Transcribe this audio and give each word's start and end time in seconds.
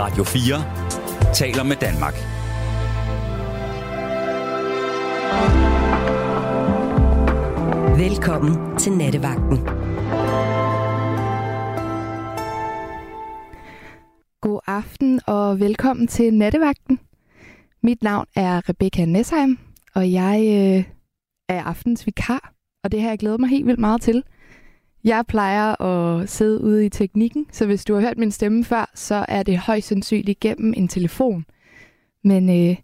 Radio 0.00 0.24
4 0.24 1.34
taler 1.34 1.62
med 1.62 1.76
Danmark. 1.76 2.14
Velkommen 7.98 8.78
til 8.78 8.92
Nattevagten. 8.92 9.58
God 14.40 14.60
aften 14.66 15.20
og 15.26 15.60
velkommen 15.60 16.06
til 16.06 16.34
Nattevagten. 16.34 17.00
Mit 17.82 18.02
navn 18.02 18.26
er 18.36 18.68
Rebecca 18.68 19.04
Nesheim, 19.04 19.58
og 19.94 20.12
jeg 20.12 20.40
øh, 20.40 20.84
er 21.48 21.62
aftens 21.62 22.06
vikar, 22.06 22.52
og 22.84 22.92
det 22.92 23.02
har 23.02 23.08
jeg 23.08 23.18
glædet 23.18 23.40
mig 23.40 23.48
helt 23.48 23.66
vildt 23.66 23.80
meget 23.80 24.00
til. 24.00 24.24
Jeg 25.08 25.26
plejer 25.26 25.82
at 25.82 26.28
sidde 26.28 26.60
ude 26.60 26.86
i 26.86 26.88
teknikken, 26.88 27.46
så 27.52 27.66
hvis 27.66 27.84
du 27.84 27.94
har 27.94 28.00
hørt 28.00 28.18
min 28.18 28.30
stemme 28.30 28.64
før, 28.64 28.90
så 28.94 29.24
er 29.28 29.42
det 29.42 29.58
højst 29.58 29.88
sandsynligt 29.88 30.40
gennem 30.40 30.74
en 30.76 30.88
telefon. 30.88 31.44
Men 32.24 32.48
øh, 32.50 32.76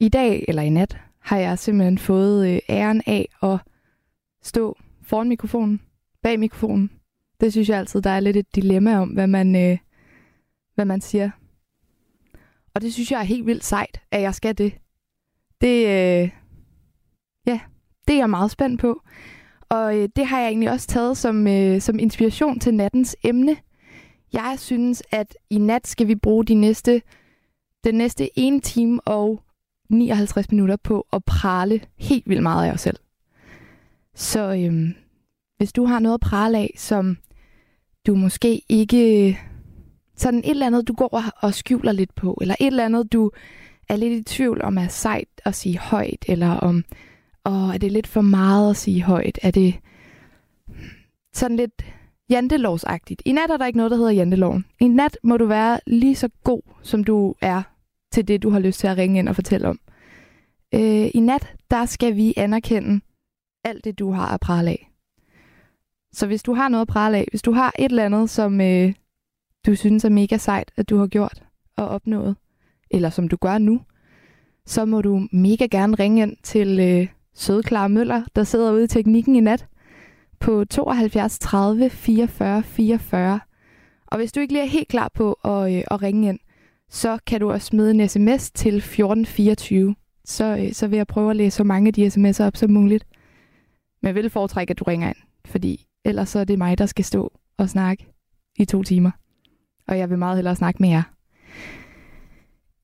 i 0.00 0.08
dag, 0.08 0.44
eller 0.48 0.62
i 0.62 0.68
nat, 0.68 0.98
har 1.18 1.38
jeg 1.38 1.58
simpelthen 1.58 1.98
fået 1.98 2.48
øh, 2.48 2.58
æren 2.68 3.02
af 3.06 3.28
at 3.42 3.58
stå 4.42 4.78
foran 5.02 5.28
mikrofonen, 5.28 5.80
bag 6.22 6.40
mikrofonen. 6.40 6.90
Det 7.40 7.52
synes 7.52 7.68
jeg 7.68 7.78
altid, 7.78 8.02
der 8.02 8.10
er 8.10 8.20
lidt 8.20 8.36
et 8.36 8.54
dilemma 8.54 8.98
om, 8.98 9.08
hvad 9.08 9.26
man, 9.26 9.56
øh, 9.56 9.78
hvad 10.74 10.84
man 10.84 11.00
siger. 11.00 11.30
Og 12.74 12.80
det 12.80 12.92
synes 12.92 13.10
jeg 13.10 13.20
er 13.20 13.24
helt 13.24 13.46
vildt 13.46 13.64
sejt, 13.64 14.00
at 14.10 14.22
jeg 14.22 14.34
skal 14.34 14.58
det. 14.58 14.74
Det, 15.60 15.78
øh, 15.78 16.30
ja, 17.46 17.60
det 18.08 18.14
er 18.14 18.18
jeg 18.18 18.30
meget 18.30 18.50
spændt 18.50 18.80
på. 18.80 19.00
Og 19.74 19.98
øh, 19.98 20.08
det 20.16 20.26
har 20.26 20.40
jeg 20.40 20.48
egentlig 20.48 20.70
også 20.70 20.86
taget 20.86 21.16
som, 21.16 21.46
øh, 21.46 21.80
som 21.80 21.98
inspiration 21.98 22.58
til 22.58 22.74
nattens 22.74 23.16
emne. 23.24 23.56
Jeg 24.32 24.54
synes, 24.58 25.02
at 25.10 25.36
i 25.50 25.58
nat 25.58 25.86
skal 25.86 26.08
vi 26.08 26.14
bruge 26.14 26.44
de 26.44 26.54
næste, 26.54 27.02
den 27.84 27.94
næste 27.94 28.38
1 28.38 28.62
time 28.62 29.00
og 29.00 29.42
59 29.90 30.50
minutter 30.50 30.76
på 30.76 31.06
at 31.12 31.24
prale 31.24 31.80
helt 31.98 32.28
vildt 32.28 32.42
meget 32.42 32.68
af 32.68 32.72
os 32.72 32.80
selv. 32.80 32.96
Så 34.14 34.54
øh, 34.54 34.90
hvis 35.56 35.72
du 35.72 35.84
har 35.84 35.98
noget 35.98 36.14
at 36.14 36.20
prale 36.20 36.58
af, 36.58 36.74
som 36.76 37.16
du 38.06 38.14
måske 38.14 38.62
ikke... 38.68 39.38
Sådan 40.16 40.40
et 40.40 40.50
eller 40.50 40.66
andet, 40.66 40.88
du 40.88 40.92
går 40.92 41.22
og 41.42 41.54
skjuler 41.54 41.92
lidt 41.92 42.14
på, 42.14 42.38
eller 42.40 42.54
et 42.60 42.66
eller 42.66 42.84
andet, 42.84 43.12
du 43.12 43.30
er 43.88 43.96
lidt 43.96 44.12
i 44.12 44.34
tvivl 44.34 44.62
om 44.62 44.78
er 44.78 44.88
sejt 44.88 45.28
at 45.44 45.54
sige 45.54 45.78
højt, 45.78 46.24
eller 46.28 46.50
om 46.50 46.84
og 47.44 47.74
er 47.74 47.78
det 47.78 47.92
lidt 47.92 48.06
for 48.06 48.20
meget 48.20 48.70
at 48.70 48.76
sige 48.76 49.02
højt? 49.02 49.38
Er 49.42 49.50
det 49.50 49.74
sådan 51.32 51.56
lidt 51.56 51.84
jantelovsagtigt? 52.30 53.22
I 53.24 53.32
nat 53.32 53.50
er 53.50 53.56
der 53.56 53.66
ikke 53.66 53.76
noget, 53.76 53.90
der 53.90 53.96
hedder 53.96 54.10
janteloven. 54.10 54.64
I 54.80 54.88
nat 54.88 55.18
må 55.22 55.36
du 55.36 55.46
være 55.46 55.80
lige 55.86 56.16
så 56.16 56.28
god, 56.44 56.62
som 56.82 57.04
du 57.04 57.34
er 57.40 57.62
til 58.12 58.28
det, 58.28 58.42
du 58.42 58.50
har 58.50 58.58
lyst 58.58 58.80
til 58.80 58.86
at 58.86 58.96
ringe 58.96 59.18
ind 59.18 59.28
og 59.28 59.34
fortælle 59.34 59.68
om. 59.68 59.80
Øh, 60.74 61.10
I 61.14 61.20
nat, 61.20 61.54
der 61.70 61.86
skal 61.86 62.16
vi 62.16 62.34
anerkende 62.36 63.00
alt 63.64 63.84
det, 63.84 63.98
du 63.98 64.10
har 64.10 64.26
at 64.26 64.40
prale 64.40 64.70
af. 64.70 64.90
Så 66.12 66.26
hvis 66.26 66.42
du 66.42 66.54
har 66.54 66.68
noget 66.68 66.82
at 66.82 66.88
prale 66.88 67.16
af, 67.16 67.26
hvis 67.30 67.42
du 67.42 67.52
har 67.52 67.72
et 67.78 67.84
eller 67.84 68.04
andet, 68.04 68.30
som 68.30 68.60
øh, 68.60 68.94
du 69.66 69.74
synes 69.74 70.04
er 70.04 70.08
mega 70.08 70.36
sejt, 70.36 70.72
at 70.76 70.90
du 70.90 70.98
har 70.98 71.06
gjort 71.06 71.42
og 71.76 71.88
opnået, 71.88 72.36
eller 72.90 73.10
som 73.10 73.28
du 73.28 73.36
gør 73.36 73.58
nu, 73.58 73.80
så 74.66 74.84
må 74.84 75.02
du 75.02 75.28
mega 75.32 75.66
gerne 75.66 75.94
ringe 75.94 76.22
ind 76.22 76.36
til 76.42 76.80
øh, 76.80 77.08
søde 77.34 77.62
Clara 77.62 77.88
Møller, 77.88 78.22
der 78.36 78.44
sidder 78.44 78.72
ude 78.72 78.84
i 78.84 78.88
teknikken 78.88 79.36
i 79.36 79.40
nat, 79.40 79.66
på 80.40 80.64
72 80.64 81.38
30 81.38 81.90
44 81.90 82.62
44. 82.62 83.40
Og 84.06 84.16
hvis 84.18 84.32
du 84.32 84.40
ikke 84.40 84.52
lige 84.52 84.62
er 84.62 84.68
helt 84.68 84.88
klar 84.88 85.10
på 85.14 85.32
at, 85.32 85.74
øh, 85.74 85.82
at 85.90 86.02
ringe 86.02 86.28
ind, 86.28 86.38
så 86.90 87.18
kan 87.26 87.40
du 87.40 87.50
også 87.50 87.66
smide 87.66 87.90
en 87.90 88.08
sms 88.08 88.50
til 88.50 88.74
1424. 88.76 89.94
Så, 90.24 90.56
øh, 90.56 90.72
så 90.72 90.86
vil 90.86 90.96
jeg 90.96 91.06
prøve 91.06 91.30
at 91.30 91.36
læse 91.36 91.56
så 91.56 91.64
mange 91.64 91.88
af 91.88 91.94
de 91.94 92.06
sms'er 92.06 92.44
op 92.44 92.56
som 92.56 92.70
muligt. 92.70 93.06
Men 94.02 94.06
jeg 94.06 94.14
vil 94.14 94.30
foretrække, 94.30 94.70
at 94.70 94.78
du 94.78 94.84
ringer 94.84 95.08
ind, 95.08 95.16
fordi 95.44 95.86
ellers 96.04 96.28
så 96.28 96.38
er 96.38 96.44
det 96.44 96.58
mig, 96.58 96.78
der 96.78 96.86
skal 96.86 97.04
stå 97.04 97.32
og 97.58 97.68
snakke 97.68 98.06
i 98.56 98.64
to 98.64 98.82
timer. 98.82 99.10
Og 99.88 99.98
jeg 99.98 100.10
vil 100.10 100.18
meget 100.18 100.36
hellere 100.36 100.56
snakke 100.56 100.82
med 100.82 100.88
jer. 100.88 101.02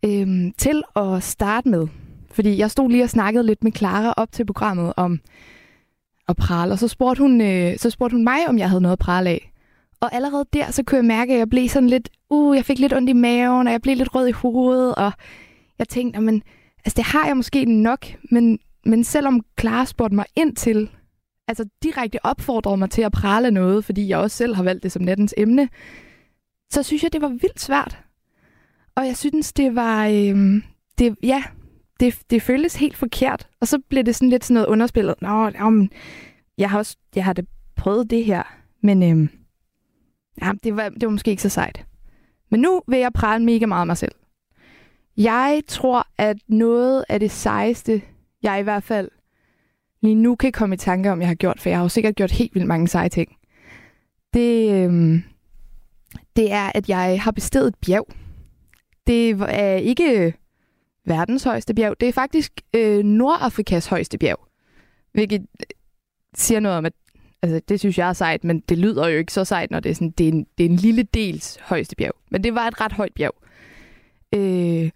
Øhm, 0.04 0.52
til 0.52 0.82
at 0.96 1.22
starte 1.22 1.68
med, 1.68 1.88
fordi 2.32 2.58
jeg 2.58 2.70
stod 2.70 2.90
lige 2.90 3.04
og 3.04 3.10
snakkede 3.10 3.46
lidt 3.46 3.64
med 3.64 3.72
Clara 3.72 4.14
op 4.16 4.32
til 4.32 4.46
programmet 4.46 4.92
om 4.96 5.20
at 6.28 6.36
prale, 6.36 6.72
og 6.72 6.78
så 6.78 6.88
spurgte, 6.88 7.22
hun, 7.22 7.40
øh, 7.40 7.78
så 7.78 7.90
spurgte 7.90 8.14
hun 8.14 8.24
mig, 8.24 8.48
om 8.48 8.58
jeg 8.58 8.68
havde 8.68 8.80
noget 8.82 8.92
at 8.92 8.98
prale 8.98 9.30
af. 9.30 9.52
Og 10.00 10.14
allerede 10.14 10.44
der, 10.52 10.70
så 10.70 10.82
kunne 10.82 10.96
jeg 10.96 11.04
mærke, 11.04 11.32
at 11.32 11.38
jeg 11.38 11.48
blev 11.48 11.68
sådan 11.68 11.88
lidt, 11.88 12.08
uh, 12.30 12.56
jeg 12.56 12.64
fik 12.64 12.78
lidt 12.78 12.92
ondt 12.92 13.10
i 13.10 13.12
maven, 13.12 13.66
og 13.66 13.72
jeg 13.72 13.82
blev 13.82 13.96
lidt 13.96 14.14
rød 14.14 14.28
i 14.28 14.32
hovedet, 14.32 14.94
og 14.94 15.12
jeg 15.78 15.88
tænkte, 15.88 16.20
men 16.20 16.42
altså 16.84 16.96
det 16.96 17.04
har 17.04 17.26
jeg 17.26 17.36
måske 17.36 17.64
nok, 17.64 18.06
men, 18.30 18.58
men 18.86 19.04
selvom 19.04 19.40
Clara 19.60 19.84
spurgte 19.84 20.14
mig 20.14 20.24
ind 20.36 20.56
til, 20.56 20.90
altså 21.48 21.64
direkte 21.82 22.26
opfordrede 22.26 22.76
mig 22.76 22.90
til 22.90 23.02
at 23.02 23.12
prale 23.12 23.50
noget, 23.50 23.84
fordi 23.84 24.08
jeg 24.08 24.18
også 24.18 24.36
selv 24.36 24.54
har 24.54 24.62
valgt 24.62 24.82
det 24.82 24.92
som 24.92 25.02
nattens 25.02 25.34
emne, 25.36 25.68
så 26.72 26.82
synes 26.82 27.02
jeg, 27.02 27.12
det 27.12 27.22
var 27.22 27.28
vildt 27.28 27.60
svært. 27.60 27.98
Og 28.94 29.06
jeg 29.06 29.16
synes, 29.16 29.52
det 29.52 29.74
var, 29.74 30.06
øh, 30.06 30.62
det, 30.98 31.16
ja, 31.22 31.42
det, 32.00 32.18
det 32.30 32.42
føltes 32.42 32.76
helt 32.76 32.96
forkert. 32.96 33.48
Og 33.60 33.68
så 33.68 33.78
blev 33.88 34.04
det 34.04 34.14
sådan 34.14 34.30
lidt 34.30 34.44
sådan 34.44 34.54
noget 34.54 34.66
underspillet. 34.66 35.14
Nå, 35.20 35.48
jamen, 35.48 35.90
jeg 36.58 36.70
har 36.70 36.78
også 36.78 36.96
jeg 37.14 37.24
har 37.24 37.32
det 37.32 37.48
prøvet 37.76 38.10
det 38.10 38.24
her, 38.24 38.42
men 38.82 39.02
øhm, 39.02 39.28
ja, 40.42 40.52
det, 40.64 40.76
var, 40.76 40.88
det 40.88 41.02
var 41.02 41.10
måske 41.10 41.30
ikke 41.30 41.42
så 41.42 41.48
sejt. 41.48 41.86
Men 42.50 42.60
nu 42.60 42.82
vil 42.88 42.98
jeg 42.98 43.12
prale 43.12 43.44
mega 43.44 43.66
meget 43.66 43.80
af 43.80 43.86
mig 43.86 43.96
selv. 43.96 44.12
Jeg 45.16 45.62
tror, 45.68 46.06
at 46.18 46.36
noget 46.48 47.04
af 47.08 47.20
det 47.20 47.30
sejeste, 47.30 48.02
jeg 48.42 48.60
i 48.60 48.62
hvert 48.62 48.82
fald 48.82 49.08
lige 50.02 50.14
nu 50.14 50.34
kan 50.34 50.52
komme 50.52 50.74
i 50.74 50.78
tanke 50.78 51.12
om, 51.12 51.20
jeg 51.20 51.28
har 51.28 51.34
gjort, 51.34 51.60
for 51.60 51.68
jeg 51.68 51.78
har 51.78 51.84
jo 51.84 51.88
sikkert 51.88 52.14
gjort 52.14 52.30
helt 52.30 52.54
vildt 52.54 52.68
mange 52.68 52.88
seje 52.88 53.08
ting, 53.08 53.36
det, 54.34 54.84
øhm, 54.84 55.22
det 56.36 56.52
er, 56.52 56.72
at 56.74 56.88
jeg 56.88 57.22
har 57.22 57.30
bestedet 57.30 57.68
et 57.68 57.74
bjerg. 57.86 58.06
Det 59.06 59.30
er 59.30 59.74
ikke 59.74 60.34
verdens 61.04 61.44
højeste 61.44 61.74
bjerg. 61.74 62.00
Det 62.00 62.08
er 62.08 62.12
faktisk 62.12 62.52
øh, 62.74 63.04
Nordafrikas 63.04 63.86
højeste 63.86 64.18
bjerg. 64.18 64.40
Hvilket 65.12 65.40
øh, 65.40 65.66
siger 66.34 66.60
noget 66.60 66.78
om, 66.78 66.86
at 66.86 66.92
altså, 67.42 67.60
det 67.68 67.80
synes 67.80 67.98
jeg 67.98 68.08
er 68.08 68.12
sejt, 68.12 68.44
men 68.44 68.60
det 68.60 68.78
lyder 68.78 69.08
jo 69.08 69.18
ikke 69.18 69.32
så 69.32 69.44
sejt, 69.44 69.70
når 69.70 69.80
det 69.80 69.90
er, 69.90 69.94
sådan, 69.94 70.10
det 70.10 70.28
er, 70.28 70.32
en, 70.32 70.46
det 70.58 70.66
er 70.66 70.70
en 70.70 70.76
lille 70.76 71.02
dels 71.02 71.58
højeste 71.62 71.96
bjerg. 71.96 72.14
Men 72.30 72.44
det 72.44 72.54
var 72.54 72.66
et 72.66 72.80
ret 72.80 72.92
højt 72.92 73.14
bjerg. 73.14 73.34
Øh, 74.34 74.90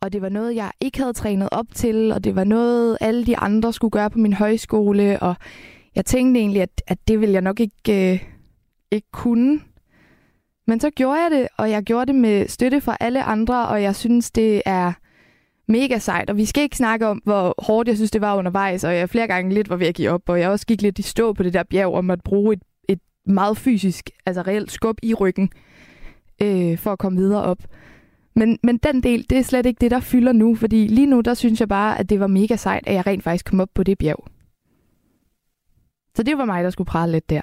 og 0.00 0.12
det 0.12 0.22
var 0.22 0.28
noget, 0.28 0.56
jeg 0.56 0.70
ikke 0.80 0.98
havde 0.98 1.12
trænet 1.12 1.48
op 1.52 1.66
til, 1.74 2.12
og 2.12 2.24
det 2.24 2.36
var 2.36 2.44
noget, 2.44 2.98
alle 3.00 3.26
de 3.26 3.36
andre 3.36 3.72
skulle 3.72 3.90
gøre 3.90 4.10
på 4.10 4.18
min 4.18 4.32
højskole, 4.32 5.22
og 5.22 5.34
jeg 5.94 6.04
tænkte 6.04 6.40
egentlig, 6.40 6.62
at, 6.62 6.82
at 6.86 6.98
det 7.08 7.20
ville 7.20 7.32
jeg 7.32 7.42
nok 7.42 7.60
ikke, 7.60 8.12
øh, 8.12 8.24
ikke 8.90 9.08
kunne. 9.12 9.60
Men 10.66 10.80
så 10.80 10.90
gjorde 10.90 11.22
jeg 11.22 11.30
det, 11.30 11.48
og 11.58 11.70
jeg 11.70 11.82
gjorde 11.82 12.06
det 12.06 12.14
med 12.14 12.48
støtte 12.48 12.80
fra 12.80 12.96
alle 13.00 13.22
andre, 13.22 13.68
og 13.68 13.82
jeg 13.82 13.96
synes, 13.96 14.30
det 14.30 14.62
er 14.64 14.92
mega 15.68 15.98
sejt, 15.98 16.30
og 16.30 16.36
vi 16.36 16.44
skal 16.44 16.62
ikke 16.62 16.76
snakke 16.76 17.06
om, 17.06 17.22
hvor 17.24 17.54
hårdt 17.58 17.88
jeg 17.88 17.96
synes, 17.96 18.10
det 18.10 18.20
var 18.20 18.36
undervejs, 18.36 18.84
og 18.84 18.96
jeg 18.96 19.10
flere 19.10 19.26
gange 19.26 19.54
lidt 19.54 19.70
var 19.70 19.76
ved 19.76 19.86
at 19.86 19.94
give 19.94 20.10
op, 20.10 20.28
og 20.28 20.40
jeg 20.40 20.50
også 20.50 20.66
gik 20.66 20.82
lidt 20.82 20.98
i 20.98 21.02
stå 21.02 21.32
på 21.32 21.42
det 21.42 21.54
der 21.54 21.62
bjerg, 21.62 21.94
om 21.94 22.10
at 22.10 22.22
bruge 22.22 22.52
et, 22.52 22.62
et 22.88 23.00
meget 23.26 23.56
fysisk, 23.56 24.10
altså 24.26 24.42
reelt 24.42 24.72
skub 24.72 24.98
i 25.02 25.14
ryggen, 25.14 25.50
øh, 26.42 26.78
for 26.78 26.92
at 26.92 26.98
komme 26.98 27.18
videre 27.18 27.42
op. 27.42 27.58
Men, 28.36 28.58
men 28.62 28.78
den 28.78 29.02
del, 29.02 29.26
det 29.30 29.38
er 29.38 29.42
slet 29.42 29.66
ikke 29.66 29.80
det, 29.80 29.90
der 29.90 30.00
fylder 30.00 30.32
nu, 30.32 30.54
fordi 30.54 30.86
lige 30.86 31.06
nu, 31.06 31.20
der 31.20 31.34
synes 31.34 31.60
jeg 31.60 31.68
bare, 31.68 31.98
at 31.98 32.10
det 32.10 32.20
var 32.20 32.26
mega 32.26 32.56
sejt, 32.56 32.86
at 32.86 32.94
jeg 32.94 33.06
rent 33.06 33.24
faktisk 33.24 33.44
kom 33.44 33.60
op 33.60 33.68
på 33.74 33.82
det 33.82 33.98
bjerg. 33.98 34.24
Så 36.16 36.22
det 36.22 36.38
var 36.38 36.44
mig, 36.44 36.64
der 36.64 36.70
skulle 36.70 36.86
prale 36.88 37.12
lidt 37.12 37.30
der. 37.30 37.40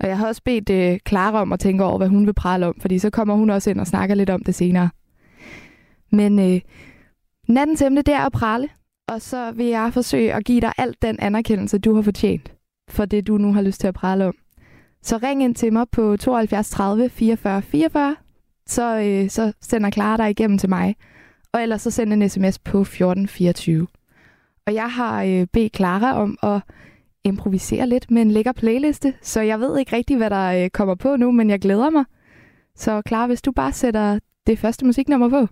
Og 0.00 0.08
jeg 0.08 0.18
har 0.18 0.26
også 0.26 0.42
bedt 0.44 0.70
øh, 0.70 0.98
Clara 1.08 1.40
om 1.40 1.52
at 1.52 1.60
tænke 1.60 1.84
over, 1.84 1.98
hvad 1.98 2.08
hun 2.08 2.26
vil 2.26 2.34
prale 2.34 2.66
om, 2.66 2.74
fordi 2.80 2.98
så 2.98 3.10
kommer 3.10 3.34
hun 3.34 3.50
også 3.50 3.70
ind 3.70 3.80
og 3.80 3.86
snakker 3.86 4.14
lidt 4.14 4.30
om 4.30 4.44
det 4.44 4.54
senere. 4.54 4.90
Men 6.10 6.38
øh, 6.38 6.60
Nattens 7.48 7.82
emne, 7.82 8.02
det 8.02 8.14
er 8.14 8.26
at 8.26 8.32
prale, 8.32 8.68
og 9.08 9.22
så 9.22 9.52
vil 9.52 9.66
jeg 9.66 9.92
forsøge 9.92 10.34
at 10.34 10.44
give 10.44 10.60
dig 10.60 10.72
alt 10.78 11.02
den 11.02 11.16
anerkendelse, 11.20 11.78
du 11.78 11.94
har 11.94 12.02
fortjent 12.02 12.52
for 12.88 13.04
det, 13.04 13.26
du 13.26 13.38
nu 13.38 13.52
har 13.52 13.62
lyst 13.62 13.80
til 13.80 13.86
at 13.86 13.94
prale 13.94 14.26
om. 14.26 14.34
Så 15.02 15.16
ring 15.22 15.42
ind 15.42 15.54
til 15.54 15.72
mig 15.72 15.86
på 15.92 16.16
72 16.16 16.70
30 16.70 17.08
44 17.08 17.62
44, 17.62 18.16
så, 18.66 18.98
øh, 19.00 19.30
så 19.30 19.52
sender 19.60 19.90
Clara 19.90 20.16
dig 20.16 20.30
igennem 20.30 20.58
til 20.58 20.68
mig. 20.68 20.96
Og 21.52 21.62
ellers 21.62 21.82
så 21.82 21.90
send 21.90 22.12
en 22.12 22.28
sms 22.28 22.58
på 22.58 22.80
1424. 22.80 23.86
Og 24.66 24.74
jeg 24.74 24.90
har 24.92 25.22
øh, 25.22 25.46
bedt 25.52 25.76
Clara 25.76 26.22
om 26.22 26.38
at 26.42 26.60
improvisere 27.24 27.86
lidt 27.86 28.10
med 28.10 28.22
en 28.22 28.30
lækker 28.30 28.52
playliste, 28.52 29.14
så 29.22 29.40
jeg 29.40 29.60
ved 29.60 29.78
ikke 29.78 29.96
rigtig, 29.96 30.16
hvad 30.16 30.30
der 30.30 30.64
øh, 30.64 30.70
kommer 30.70 30.94
på 30.94 31.16
nu, 31.16 31.32
men 31.32 31.50
jeg 31.50 31.60
glæder 31.60 31.90
mig. 31.90 32.04
Så 32.76 33.02
Clara, 33.08 33.26
hvis 33.26 33.42
du 33.42 33.52
bare 33.52 33.72
sætter 33.72 34.18
det 34.46 34.58
første 34.58 34.86
musiknummer 34.86 35.28
på. 35.28 35.48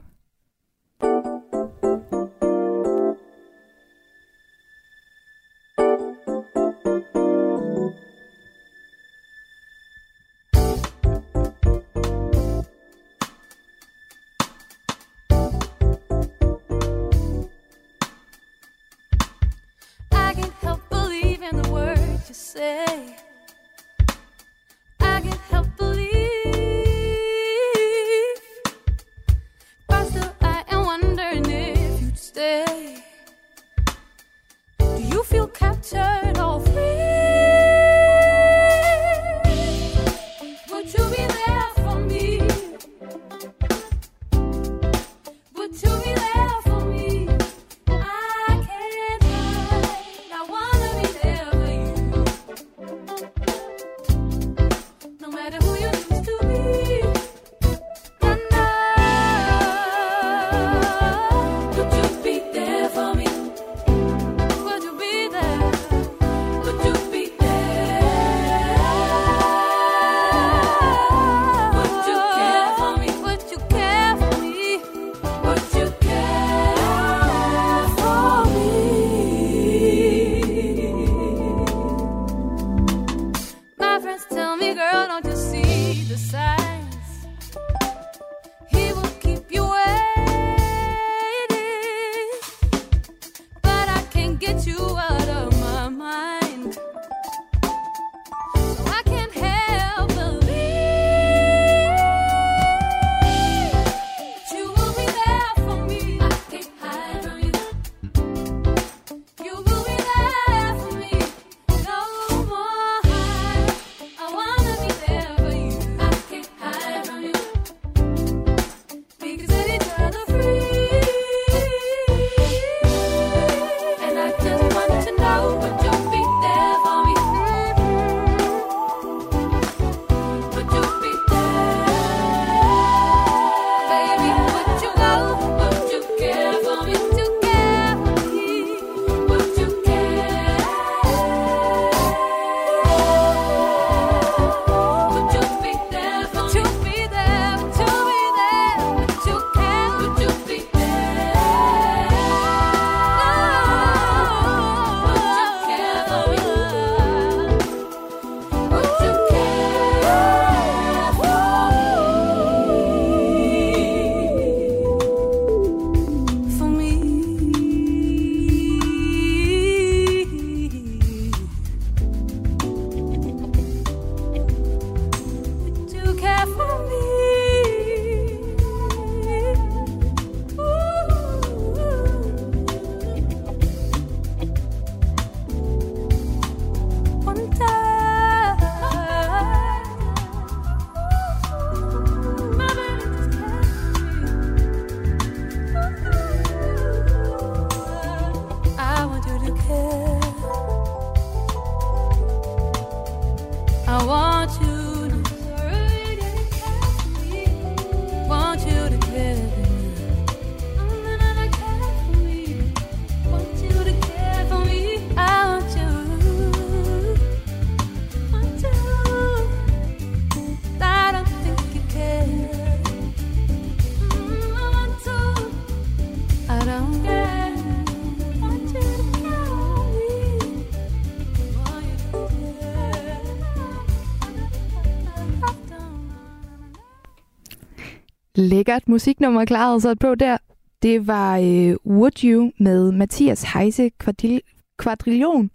Lækkert 238.71 238.89
musiknummer 238.89 239.45
klarede 239.45 239.81
sig 239.81 239.99
på 239.99 240.15
der. 240.15 240.39
Det 240.83 241.07
var 241.07 241.39
øh, 241.39 241.77
Would 241.87 242.25
You 242.25 242.53
med 242.59 242.93
Mathias 242.93 243.43
Heise 243.43 243.91
Quadril- 244.03 244.75
Quadrillion 244.83 245.51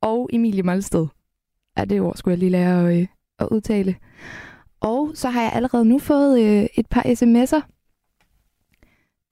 og 0.00 0.30
Emilie 0.32 0.62
Molsted. 0.62 1.06
Ja, 1.78 1.84
det 1.84 2.00
ord 2.00 2.16
skulle 2.16 2.32
jeg 2.32 2.38
lige 2.38 2.50
lære 2.50 2.90
at, 2.90 3.00
øh, 3.00 3.06
at 3.38 3.48
udtale. 3.50 3.96
Og 4.80 5.10
så 5.14 5.28
har 5.28 5.42
jeg 5.42 5.52
allerede 5.52 5.84
nu 5.84 5.98
fået 5.98 6.40
øh, 6.40 6.66
et 6.74 6.86
par 6.86 7.02
sms'er. 7.02 7.60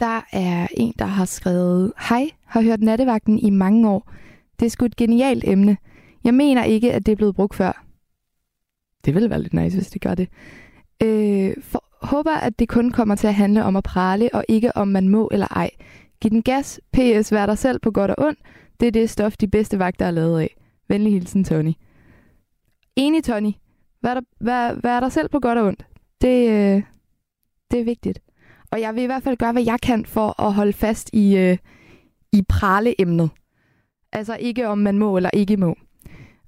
Der 0.00 0.20
er 0.32 0.66
en, 0.76 0.94
der 0.98 1.06
har 1.06 1.24
skrevet, 1.24 1.92
Hej, 2.08 2.30
har 2.44 2.62
hørt 2.62 2.80
nattevagten 2.80 3.38
i 3.38 3.50
mange 3.50 3.90
år. 3.90 4.12
Det 4.60 4.66
er 4.66 4.70
sgu 4.70 4.84
et 4.84 4.96
genialt 4.96 5.44
emne. 5.46 5.76
Jeg 6.24 6.34
mener 6.34 6.64
ikke, 6.64 6.92
at 6.92 7.06
det 7.06 7.12
er 7.12 7.16
blevet 7.16 7.34
brugt 7.34 7.54
før. 7.54 7.84
Det 9.04 9.14
ville 9.14 9.30
være 9.30 9.42
lidt 9.42 9.54
nice, 9.54 9.76
hvis 9.76 9.90
det 9.90 10.00
gør 10.00 10.14
det. 10.14 10.28
Øh, 11.02 11.54
for, 11.62 11.84
håber, 12.04 12.34
at 12.34 12.58
det 12.58 12.68
kun 12.68 12.90
kommer 12.90 13.14
til 13.14 13.26
at 13.26 13.34
handle 13.34 13.64
om 13.64 13.76
at 13.76 13.84
prale, 13.84 14.30
og 14.34 14.44
ikke 14.48 14.76
om 14.76 14.88
man 14.88 15.08
må 15.08 15.28
eller 15.32 15.46
ej. 15.46 15.70
Giv 16.20 16.30
den 16.30 16.42
gas, 16.42 16.80
PS, 16.92 17.32
vær 17.32 17.46
dig 17.46 17.58
selv 17.58 17.78
på 17.78 17.90
godt 17.90 18.10
og 18.10 18.26
ondt. 18.26 18.38
Det 18.80 18.88
er 18.88 18.92
det 18.92 19.10
stof, 19.10 19.36
de 19.36 19.48
bedste 19.48 19.78
vagter 19.78 20.06
er 20.06 20.10
lavet 20.10 20.40
af. 20.40 20.56
Venlig 20.88 21.12
hilsen, 21.12 21.44
Tony. 21.44 21.72
Enig, 22.96 23.24
Tony. 23.24 23.52
Vær, 24.02 24.14
der, 24.14 24.20
vær, 24.40 24.74
vær 24.82 25.00
dig 25.00 25.12
selv 25.12 25.28
på 25.28 25.40
godt 25.40 25.58
og 25.58 25.66
ondt. 25.66 25.86
Det, 26.20 26.50
øh, 26.50 26.82
det 27.70 27.80
er 27.80 27.84
vigtigt. 27.84 28.18
Og 28.70 28.80
jeg 28.80 28.94
vil 28.94 29.02
i 29.02 29.06
hvert 29.06 29.22
fald 29.22 29.36
gøre, 29.36 29.52
hvad 29.52 29.64
jeg 29.64 29.80
kan 29.80 30.06
for 30.06 30.42
at 30.42 30.52
holde 30.52 30.72
fast 30.72 31.10
i, 31.12 31.36
øh, 31.36 31.58
i 32.32 32.42
praleemnet. 32.48 33.30
Altså 34.12 34.36
ikke 34.40 34.68
om 34.68 34.78
man 34.78 34.98
må 34.98 35.16
eller 35.16 35.30
ikke 35.32 35.56
må. 35.56 35.76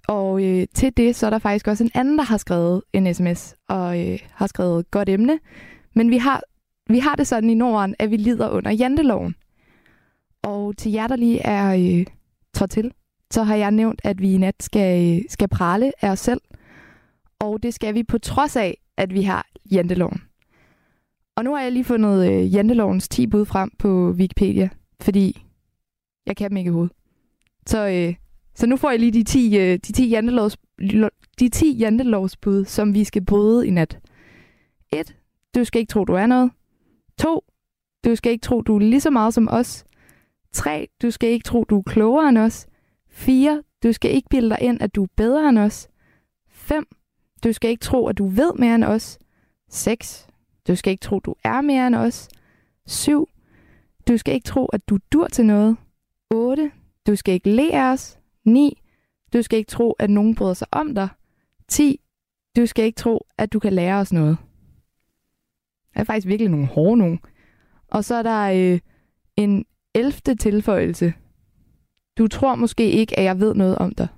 Og 0.08 0.44
øh, 0.44 0.66
til 0.74 0.96
det, 0.96 1.16
så 1.16 1.26
er 1.26 1.30
der 1.30 1.38
faktisk 1.38 1.68
også 1.68 1.84
en 1.84 1.90
anden, 1.94 2.18
der 2.18 2.24
har 2.24 2.36
skrevet 2.36 2.82
en 2.92 3.14
sms 3.14 3.54
og 3.68 4.00
øh, 4.00 4.18
har 4.30 4.46
skrevet 4.46 4.90
godt 4.90 5.08
emne. 5.08 5.38
Men 5.94 6.10
vi 6.10 6.16
har, 6.16 6.42
vi 6.88 6.98
har 6.98 7.14
det 7.16 7.26
sådan 7.26 7.50
i 7.50 7.54
Norden, 7.54 7.94
at 7.98 8.10
vi 8.10 8.16
lider 8.16 8.48
under 8.48 8.70
janteloven. 8.70 9.34
Og 10.42 10.76
til 10.76 10.92
jer, 10.92 11.06
der 11.06 11.16
lige 11.16 11.40
er 11.40 11.74
øh, 11.74 12.06
trådt 12.54 12.70
til, 12.70 12.92
så 13.30 13.42
har 13.42 13.56
jeg 13.56 13.70
nævnt, 13.70 14.00
at 14.04 14.20
vi 14.20 14.32
i 14.32 14.38
nat 14.38 14.62
skal, 14.62 15.16
øh, 15.16 15.22
skal 15.28 15.48
prale 15.48 15.92
af 16.04 16.10
os 16.10 16.20
selv. 16.20 16.40
Og 17.40 17.62
det 17.62 17.74
skal 17.74 17.94
vi 17.94 18.02
på 18.02 18.18
trods 18.18 18.56
af, 18.56 18.78
at 18.96 19.14
vi 19.14 19.22
har 19.22 19.46
janteloven. 19.70 20.22
Og 21.36 21.44
nu 21.44 21.54
har 21.54 21.62
jeg 21.62 21.72
lige 21.72 21.84
fundet 21.84 22.32
øh, 22.32 22.54
jantelovens 22.54 23.08
10 23.08 23.26
bud 23.26 23.44
frem 23.44 23.70
på 23.78 24.10
Wikipedia, 24.10 24.68
fordi 25.00 25.44
jeg 26.26 26.36
kan 26.36 26.50
dem 26.50 26.56
ikke 26.56 26.68
i 26.68 26.72
hovedet. 26.72 26.92
Så, 27.66 27.88
øh, 27.88 28.14
så 28.56 28.66
nu 28.66 28.76
får 28.76 28.90
jeg 28.90 29.00
lige 29.00 29.12
de 29.12 29.22
10, 29.22 29.58
øh, 29.58 29.78
de 29.78 29.92
10 29.92 30.08
jantelovs, 30.08 30.56
de 31.40 31.48
10 31.48 31.76
jantelovsbud, 31.76 32.64
som 32.64 32.94
vi 32.94 33.04
skal 33.04 33.24
bryde 33.24 33.66
i 33.66 33.70
nat. 33.70 33.98
1. 34.92 35.16
Du 35.54 35.64
skal 35.64 35.80
ikke 35.80 35.90
tro, 35.90 36.04
du 36.04 36.12
er 36.12 36.26
noget. 36.26 36.50
2. 37.18 37.44
Du 38.04 38.14
skal 38.16 38.32
ikke 38.32 38.42
tro, 38.42 38.60
du 38.60 38.74
er 38.74 38.80
lige 38.80 39.00
så 39.00 39.10
meget 39.10 39.34
som 39.34 39.48
os. 39.50 39.84
3. 40.52 40.88
Du 41.02 41.10
skal 41.10 41.28
ikke 41.28 41.44
tro, 41.44 41.64
du 41.64 41.78
er 41.78 41.82
klogere 41.82 42.28
end 42.28 42.38
os. 42.38 42.66
4. 43.08 43.62
Du 43.82 43.92
skal 43.92 44.10
ikke 44.10 44.28
bilde 44.28 44.50
dig 44.50 44.58
ind, 44.60 44.82
at 44.82 44.94
du 44.94 45.02
er 45.02 45.08
bedre 45.16 45.48
end 45.48 45.58
os. 45.58 45.88
5. 46.48 46.86
Du 47.44 47.52
skal 47.52 47.70
ikke 47.70 47.84
tro, 47.84 48.06
at 48.06 48.18
du 48.18 48.26
ved 48.26 48.52
mere 48.58 48.74
end 48.74 48.84
os. 48.84 49.18
6. 49.70 50.26
Du 50.68 50.74
skal 50.74 50.90
ikke 50.90 51.02
tro, 51.02 51.20
du 51.20 51.34
er 51.44 51.60
mere 51.60 51.86
end 51.86 51.94
os. 51.94 52.28
7. 52.86 53.28
Du 54.08 54.16
skal 54.16 54.34
ikke 54.34 54.46
tro, 54.46 54.66
at 54.66 54.88
du 54.88 54.98
dur 55.12 55.26
til 55.26 55.46
noget. 55.46 55.76
8. 56.30 56.70
Du 57.06 57.16
skal 57.16 57.34
ikke 57.34 57.50
le 57.50 57.72
af 57.74 57.92
os. 57.92 58.18
9. 58.46 58.82
Du 59.32 59.42
skal 59.42 59.58
ikke 59.58 59.68
tro, 59.68 59.92
at 59.92 60.10
nogen 60.10 60.34
bryder 60.34 60.54
sig 60.54 60.68
om 60.70 60.94
dig. 60.94 61.08
10. 61.68 62.00
Du 62.56 62.66
skal 62.66 62.84
ikke 62.84 62.96
tro, 62.96 63.26
at 63.38 63.52
du 63.52 63.58
kan 63.58 63.72
lære 63.72 63.96
os 63.96 64.12
noget. 64.12 64.36
Det 65.94 66.00
er 66.00 66.04
faktisk 66.04 66.26
virkelig 66.26 66.50
nogle 66.50 66.66
hårde 66.66 66.96
nogen. 66.96 67.20
Og 67.88 68.04
så 68.04 68.14
er 68.14 68.22
der 68.22 68.72
øh, 68.72 68.80
en 69.36 69.64
11. 69.94 70.12
tilføjelse. 70.40 71.14
Du 72.18 72.28
tror 72.28 72.54
måske 72.54 72.90
ikke, 72.90 73.18
at 73.18 73.24
jeg 73.24 73.40
ved 73.40 73.54
noget 73.54 73.78
om 73.78 73.94
dig. 73.94 74.08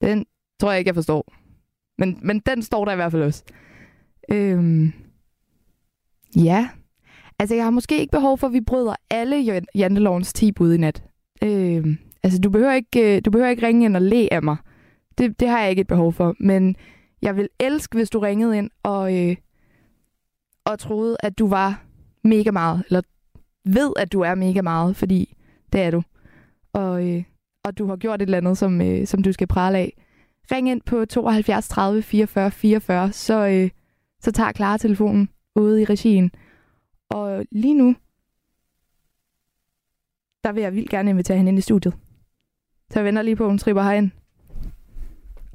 Den 0.00 0.26
tror 0.60 0.70
jeg 0.70 0.78
ikke, 0.78 0.88
jeg 0.88 0.94
forstår. 0.94 1.32
Men, 1.98 2.18
men 2.22 2.40
den 2.40 2.62
står 2.62 2.84
der 2.84 2.92
i 2.92 2.96
hvert 2.96 3.12
fald 3.12 3.22
også. 3.22 3.44
Øhm, 4.28 4.92
ja. 6.36 6.68
Altså, 7.38 7.54
jeg 7.54 7.64
har 7.64 7.70
måske 7.70 7.98
ikke 7.98 8.10
behov 8.10 8.38
for, 8.38 8.46
at 8.46 8.52
vi 8.52 8.60
bryder 8.60 8.94
alle 9.10 9.64
jantelovens 9.74 10.32
10 10.32 10.52
bud 10.52 10.74
i 10.74 10.76
nat. 10.76 11.04
Øhm, 11.42 11.98
altså, 12.22 12.40
du 12.40 12.50
behøver, 12.50 12.72
ikke, 12.72 13.16
øh, 13.16 13.22
du 13.24 13.30
behøver 13.30 13.50
ikke 13.50 13.66
ringe 13.66 13.84
ind 13.84 13.96
og 13.96 14.02
le 14.02 14.32
af 14.32 14.42
mig. 14.42 14.56
Det, 15.18 15.40
det 15.40 15.48
har 15.48 15.60
jeg 15.60 15.70
ikke 15.70 15.80
et 15.80 15.86
behov 15.86 16.12
for. 16.12 16.34
Men 16.40 16.76
jeg 17.22 17.36
vil 17.36 17.48
elske, 17.60 17.96
hvis 17.96 18.10
du 18.10 18.18
ringede 18.18 18.58
ind 18.58 18.70
og, 18.82 19.18
øh, 19.18 19.36
og 20.64 20.78
troede, 20.78 21.16
at 21.20 21.38
du 21.38 21.48
var 21.48 21.84
mega 22.24 22.50
meget. 22.50 22.84
Eller 22.86 23.02
ved, 23.64 23.92
at 23.96 24.12
du 24.12 24.20
er 24.20 24.34
mega 24.34 24.62
meget, 24.62 24.96
fordi 24.96 25.36
det 25.72 25.80
er 25.80 25.90
du. 25.90 26.02
Og, 26.72 27.08
øh, 27.08 27.24
og 27.64 27.78
du 27.78 27.86
har 27.86 27.96
gjort 27.96 28.22
et 28.22 28.26
eller 28.26 28.38
andet, 28.38 28.58
som, 28.58 28.80
øh, 28.80 29.06
som 29.06 29.22
du 29.22 29.32
skal 29.32 29.46
prale 29.46 29.78
af. 29.78 29.92
Ring 30.52 30.68
ind 30.68 30.80
på 30.86 31.04
72 31.04 31.68
30 31.68 32.02
44 32.02 32.50
44, 32.50 33.12
så, 33.12 33.46
øh, 33.46 33.70
så 34.20 34.32
tager 34.32 34.52
Clara 34.52 34.78
telefonen 34.78 35.28
ude 35.56 35.82
i 35.82 35.84
regien. 35.84 36.30
Og 37.10 37.44
lige 37.50 37.74
nu, 37.74 37.94
der 40.44 40.52
vil 40.52 40.62
jeg 40.62 40.74
vildt 40.74 40.90
gerne 40.90 41.10
invitere 41.10 41.36
hende 41.36 41.48
ind 41.48 41.58
i 41.58 41.62
studiet. 41.62 41.94
Så 42.92 42.98
jeg 42.98 43.04
venter 43.04 43.22
lige 43.22 43.36
på, 43.36 43.44
at 43.44 43.50
hun 43.50 43.58
tripper 43.58 43.82
herind. 43.82 44.10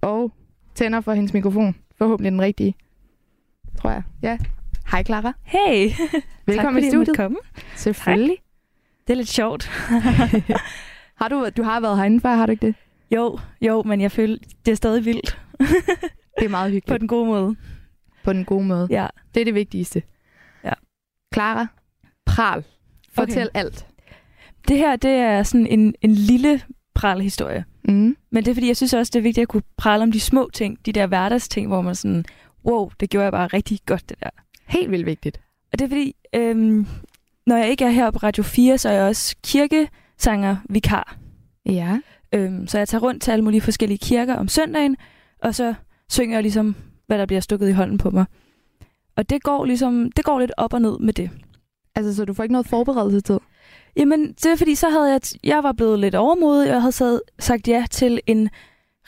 Og 0.02 0.32
tænder 0.76 1.02
for 1.02 1.14
hendes 1.14 1.34
mikrofon. 1.34 1.76
Forhåbentlig 1.98 2.32
den 2.32 2.42
rigtige. 2.42 2.76
Tror 3.78 3.90
jeg. 3.90 4.04
Ja. 4.22 4.38
Hej 4.92 5.04
Clara. 5.04 5.34
Hey. 5.44 5.90
Velkommen 6.46 6.84
tak, 6.84 6.88
i 6.88 6.92
studiet. 6.92 7.18
Komme. 7.18 7.38
Selvfølgelig. 7.76 8.38
Det 9.08 9.14
er 9.14 9.18
lidt 9.18 9.28
sjovt. 9.28 9.66
har 11.22 11.28
du, 11.30 11.50
du 11.58 11.64
har 11.64 11.80
været 11.80 11.98
herinde 11.98 12.22
før, 12.22 12.36
har 12.36 12.46
du 12.46 12.52
ikke 12.52 12.68
det? 12.68 12.76
Jo, 13.12 13.40
jo, 13.62 13.84
men 13.84 14.02
jeg 14.02 14.12
føler, 14.12 14.38
det 14.66 14.72
er 14.72 14.76
stadig 14.76 15.06
vildt. 15.06 15.42
det 16.40 16.46
er 16.46 16.50
meget 16.50 16.72
hyggeligt. 16.72 16.88
På 16.88 16.98
den 16.98 17.08
gode 17.08 17.26
måde. 17.26 17.56
På 18.24 18.34
den 18.34 18.46
gode 18.46 18.64
måde. 18.66 18.88
Ja. 18.90 19.08
Det 19.34 19.42
er 19.42 19.46
det 19.46 19.54
vigtigste. 19.54 20.04
Ja. 20.64 20.74
Clara, 21.34 21.68
pral. 22.26 22.64
Fortæl 23.14 23.50
Okay. 23.50 23.60
alt. 23.60 23.88
Det 24.68 24.78
her, 24.78 24.96
det 24.96 25.12
er 25.12 25.44
sådan 25.44 25.68
en, 25.68 25.96
en 26.02 26.12
lille 26.12 26.62
pralhistorie. 26.98 27.66
Mm. 27.84 28.18
Men 28.32 28.46
det 28.46 28.52
er 28.52 28.56
fordi, 28.56 28.68
jeg 28.68 28.78
synes 28.78 28.94
også, 28.94 29.12
det 29.14 29.20
er 29.20 29.24
vigtigt 29.24 29.42
at 29.42 29.48
kunne 29.48 29.64
prale 29.78 30.04
om 30.04 30.12
de 30.12 30.20
små 30.20 30.50
ting, 30.54 30.86
de 30.86 30.92
der 30.92 31.08
hverdagsting, 31.08 31.68
hvor 31.68 31.82
man 31.82 31.96
sådan, 31.96 32.26
wow, 32.66 32.90
det 33.00 33.10
gjorde 33.10 33.24
jeg 33.24 33.32
bare 33.32 33.48
rigtig 33.48 33.80
godt, 33.86 34.10
det 34.10 34.20
der. 34.20 34.30
Helt 34.66 34.92
vildt 34.92 35.06
vigtigt. 35.06 35.40
Og 35.74 35.80
det 35.80 35.86
er 35.86 35.90
fordi, 35.90 36.16
øhm, 36.36 36.88
når 37.46 37.58
jeg 37.58 37.70
ikke 37.70 37.86
er 37.86 37.90
her 37.90 38.12
på 38.12 38.18
Radio 38.18 38.44
4, 38.44 38.78
så 38.78 38.90
er 38.90 38.94
jeg 38.94 39.04
også 39.04 39.36
kirkesanger 39.44 40.58
vikar. 40.70 41.18
Ja. 41.66 42.00
Øhm, 42.34 42.68
så 42.68 42.78
jeg 42.78 42.88
tager 42.88 43.02
rundt 43.02 43.24
til 43.24 43.32
alle 43.32 43.44
mulige 43.44 43.62
forskellige 43.62 43.98
kirker 43.98 44.36
om 44.36 44.48
søndagen, 44.48 44.98
og 45.44 45.56
så 45.56 45.74
synger 46.10 46.36
jeg 46.36 46.42
ligesom, 46.42 46.76
hvad 47.08 47.18
der 47.18 47.26
bliver 47.26 47.40
stukket 47.40 47.70
i 47.70 47.72
hånden 47.72 47.98
på 47.98 48.10
mig. 48.10 48.26
Og 49.16 49.30
det 49.30 49.44
går 49.44 49.66
ligesom, 49.66 50.12
det 50.12 50.26
går 50.26 50.40
lidt 50.40 50.52
op 50.58 50.74
og 50.74 50.82
ned 50.82 51.00
med 51.00 51.14
det. 51.14 51.30
Altså, 51.96 52.16
så 52.16 52.26
du 52.26 52.34
får 52.34 52.44
ikke 52.44 52.54
noget 52.54 52.68
forberedelsestid? 52.68 53.40
Jamen, 53.98 54.28
det 54.28 54.46
er 54.46 54.56
fordi, 54.56 54.76
så 54.76 54.90
havde 54.90 55.12
jeg, 55.12 55.22
jeg 55.44 55.64
var 55.64 55.72
blevet 55.72 56.00
lidt 56.00 56.16
overmodig, 56.16 56.68
og 56.68 56.74
jeg 56.74 56.82
havde 56.82 56.92
sad, 56.92 57.20
sagt 57.40 57.68
ja 57.68 57.86
til 57.92 58.20
en 58.28 58.50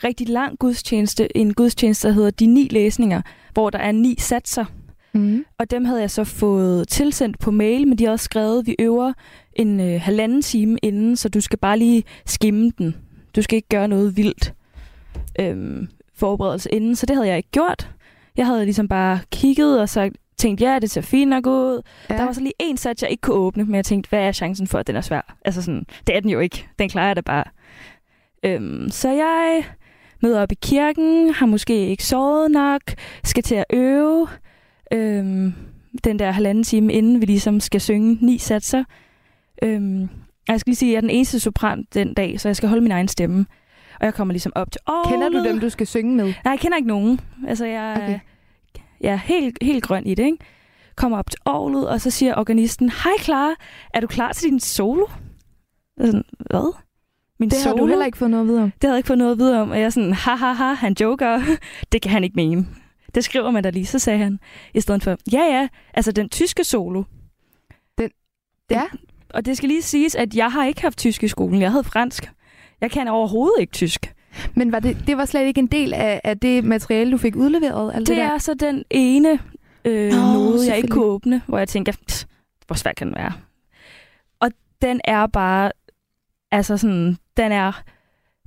rigtig 0.04 0.28
lang 0.28 0.58
gudstjeneste, 0.58 1.36
en 1.36 1.54
gudstjeneste, 1.54 2.08
der 2.08 2.14
hedder 2.14 2.30
De 2.30 2.46
Ni 2.46 2.68
Læsninger, 2.70 3.22
hvor 3.52 3.70
der 3.70 3.78
er 3.78 3.92
ni 3.92 4.14
satser. 4.18 4.64
Mm. 5.12 5.44
Og 5.58 5.70
dem 5.70 5.84
havde 5.84 6.00
jeg 6.00 6.10
så 6.10 6.24
fået 6.24 6.88
tilsendt 6.88 7.38
på 7.38 7.50
mail, 7.50 7.88
men 7.88 7.98
de 7.98 8.04
har 8.04 8.12
også 8.12 8.24
skrevet, 8.24 8.58
at 8.58 8.66
vi 8.66 8.76
øver 8.78 9.12
en 9.52 9.80
øh, 9.80 10.00
halvanden 10.00 10.42
time 10.42 10.78
inden, 10.82 11.16
så 11.16 11.28
du 11.28 11.40
skal 11.40 11.58
bare 11.58 11.78
lige 11.78 12.04
skimme 12.26 12.72
den. 12.78 12.96
Du 13.36 13.42
skal 13.42 13.56
ikke 13.56 13.68
gøre 13.68 13.88
noget 13.88 14.16
vildt 14.16 14.54
øhm, 15.40 15.88
forberedelse 16.14 16.70
inden, 16.70 16.96
så 16.96 17.06
det 17.06 17.16
havde 17.16 17.28
jeg 17.28 17.36
ikke 17.36 17.50
gjort. 17.50 17.90
Jeg 18.36 18.46
havde 18.46 18.64
ligesom 18.64 18.88
bare 18.88 19.18
kigget 19.32 19.80
og 19.80 19.88
sagt, 19.88 20.16
tænkt, 20.40 20.60
ja, 20.60 20.78
det 20.78 20.90
ser 20.90 21.00
fint 21.00 21.30
nok 21.30 21.46
ud. 21.46 21.82
Ja. 22.10 22.16
Der 22.16 22.24
var 22.24 22.32
så 22.32 22.40
lige 22.40 22.52
en 22.58 22.76
sats, 22.76 23.02
jeg 23.02 23.10
ikke 23.10 23.20
kunne 23.20 23.36
åbne, 23.36 23.64
men 23.64 23.74
jeg 23.74 23.84
tænkte, 23.84 24.08
hvad 24.08 24.20
er 24.20 24.32
chancen 24.32 24.66
for, 24.66 24.78
at 24.78 24.86
den 24.86 24.96
er 24.96 25.00
svær? 25.00 25.36
Altså 25.44 25.62
sådan, 25.62 25.84
det 26.06 26.16
er 26.16 26.20
den 26.20 26.30
jo 26.30 26.40
ikke. 26.40 26.68
Den 26.78 26.88
klarer 26.88 27.06
jeg 27.06 27.16
da 27.16 27.20
bare. 27.20 27.44
Øhm, 28.44 28.90
så 28.90 29.08
jeg 29.08 29.64
møder 30.22 30.42
op 30.42 30.52
i 30.52 30.58
kirken, 30.62 31.30
har 31.34 31.46
måske 31.46 31.86
ikke 31.86 32.04
sovet 32.04 32.50
nok, 32.50 32.80
skal 33.24 33.42
til 33.42 33.54
at 33.54 33.64
øve. 33.72 34.28
Øhm, 34.92 35.54
den 36.04 36.18
der 36.18 36.30
halvanden 36.30 36.64
time, 36.64 36.92
inden 36.92 37.20
vi 37.20 37.26
ligesom 37.26 37.60
skal 37.60 37.80
synge 37.80 38.18
ni 38.20 38.38
satser. 38.38 38.84
Øhm, 39.62 40.02
og 40.48 40.52
jeg 40.52 40.60
skal 40.60 40.70
lige 40.70 40.76
sige, 40.76 40.88
at 40.88 40.92
jeg 40.92 40.96
er 40.96 41.00
den 41.00 41.10
eneste 41.10 41.40
sopran 41.40 41.84
den 41.94 42.14
dag, 42.14 42.40
så 42.40 42.48
jeg 42.48 42.56
skal 42.56 42.68
holde 42.68 42.82
min 42.82 42.92
egen 42.92 43.08
stemme. 43.08 43.46
Og 44.00 44.06
jeg 44.06 44.14
kommer 44.14 44.32
ligesom 44.32 44.52
op 44.54 44.72
til 44.72 44.80
året. 44.86 45.12
Kender 45.12 45.28
du 45.28 45.48
dem, 45.48 45.60
du 45.60 45.68
skal 45.68 45.86
synge 45.86 46.16
med? 46.16 46.24
Nej, 46.24 46.50
jeg 46.52 46.58
kender 46.58 46.76
ikke 46.76 46.88
nogen. 46.88 47.20
Altså, 47.48 47.66
jeg 47.66 47.94
Okay. 47.96 48.18
Ja, 49.00 49.20
helt, 49.24 49.58
helt 49.62 49.84
grøn 49.84 50.06
i 50.06 50.14
det, 50.14 50.24
ikke? 50.24 50.38
Kommer 50.96 51.18
op 51.18 51.30
til 51.30 51.40
orlet, 51.44 51.88
og 51.88 52.00
så 52.00 52.10
siger 52.10 52.34
organisten, 52.34 52.88
Hej 52.90 53.12
Clara, 53.20 53.54
er 53.94 54.00
du 54.00 54.06
klar 54.06 54.32
til 54.32 54.50
din 54.50 54.60
solo? 54.60 55.06
Jeg 55.98 56.06
sådan, 56.06 56.24
hvad? 56.50 56.74
Min 57.38 57.50
Det 57.50 57.58
solo? 57.58 57.76
har 57.76 57.80
du 57.82 57.86
heller 57.86 58.06
ikke 58.06 58.18
fået 58.18 58.30
noget 58.30 58.44
at 58.44 58.48
vide 58.48 58.62
om. 58.62 58.70
Det 58.70 58.84
havde 58.84 58.94
jeg 58.94 58.98
ikke 58.98 59.06
fået 59.06 59.18
noget 59.18 59.32
at 59.32 59.38
vide 59.38 59.60
om, 59.60 59.70
og 59.70 59.78
jeg 59.78 59.84
er 59.84 59.90
sådan, 59.90 60.12
ha 60.12 60.34
ha 60.34 60.52
ha, 60.52 60.72
han 60.72 60.96
joker. 61.00 61.40
det 61.92 62.02
kan 62.02 62.10
han 62.10 62.24
ikke 62.24 62.36
mene. 62.36 62.66
Det 63.14 63.24
skriver 63.24 63.50
man 63.50 63.62
da 63.62 63.70
lige. 63.70 63.86
Så 63.86 63.98
sagde 63.98 64.18
han 64.18 64.38
i 64.74 64.80
stedet 64.80 65.02
for, 65.02 65.16
ja 65.32 65.40
ja, 65.42 65.68
altså 65.94 66.12
den 66.12 66.28
tyske 66.28 66.64
solo. 66.64 67.02
Den- 67.98 68.10
ja. 68.70 68.82
Og 69.34 69.44
det 69.46 69.56
skal 69.56 69.68
lige 69.68 69.82
siges, 69.82 70.14
at 70.14 70.34
jeg 70.34 70.52
har 70.52 70.64
ikke 70.64 70.82
haft 70.82 70.98
tysk 70.98 71.22
i 71.22 71.28
skolen. 71.28 71.60
Jeg 71.62 71.70
havde 71.70 71.84
fransk. 71.84 72.30
Jeg 72.80 72.90
kan 72.90 73.08
overhovedet 73.08 73.60
ikke 73.60 73.72
tysk. 73.72 74.14
Men 74.54 74.72
var 74.72 74.80
det, 74.80 74.96
det 75.06 75.16
var 75.16 75.24
slet 75.24 75.46
ikke 75.46 75.58
en 75.58 75.66
del 75.66 75.94
af, 75.94 76.20
af 76.24 76.38
det 76.38 76.64
materiale, 76.64 77.12
du 77.12 77.16
fik 77.18 77.36
udleveret? 77.36 77.92
Alt 77.94 77.98
det, 77.98 78.06
Det 78.08 78.16
der? 78.16 78.30
er 78.34 78.38
så 78.38 78.54
den 78.54 78.84
ene 78.90 79.38
øh, 79.84 80.10
Nå, 80.12 80.16
noget, 80.32 80.66
jeg 80.68 80.76
ikke 80.76 80.88
kunne 80.88 81.04
åbne, 81.04 81.42
hvor 81.46 81.58
jeg 81.58 81.68
tænker, 81.68 81.92
"Pst, 82.06 82.26
hvor 82.66 82.76
svært 82.76 82.96
kan 82.96 83.06
den 83.06 83.16
være? 83.16 83.32
Og 84.40 84.50
den 84.82 85.00
er 85.04 85.26
bare, 85.26 85.72
altså 86.52 86.76
sådan, 86.76 87.16
den 87.36 87.52
er 87.52 87.82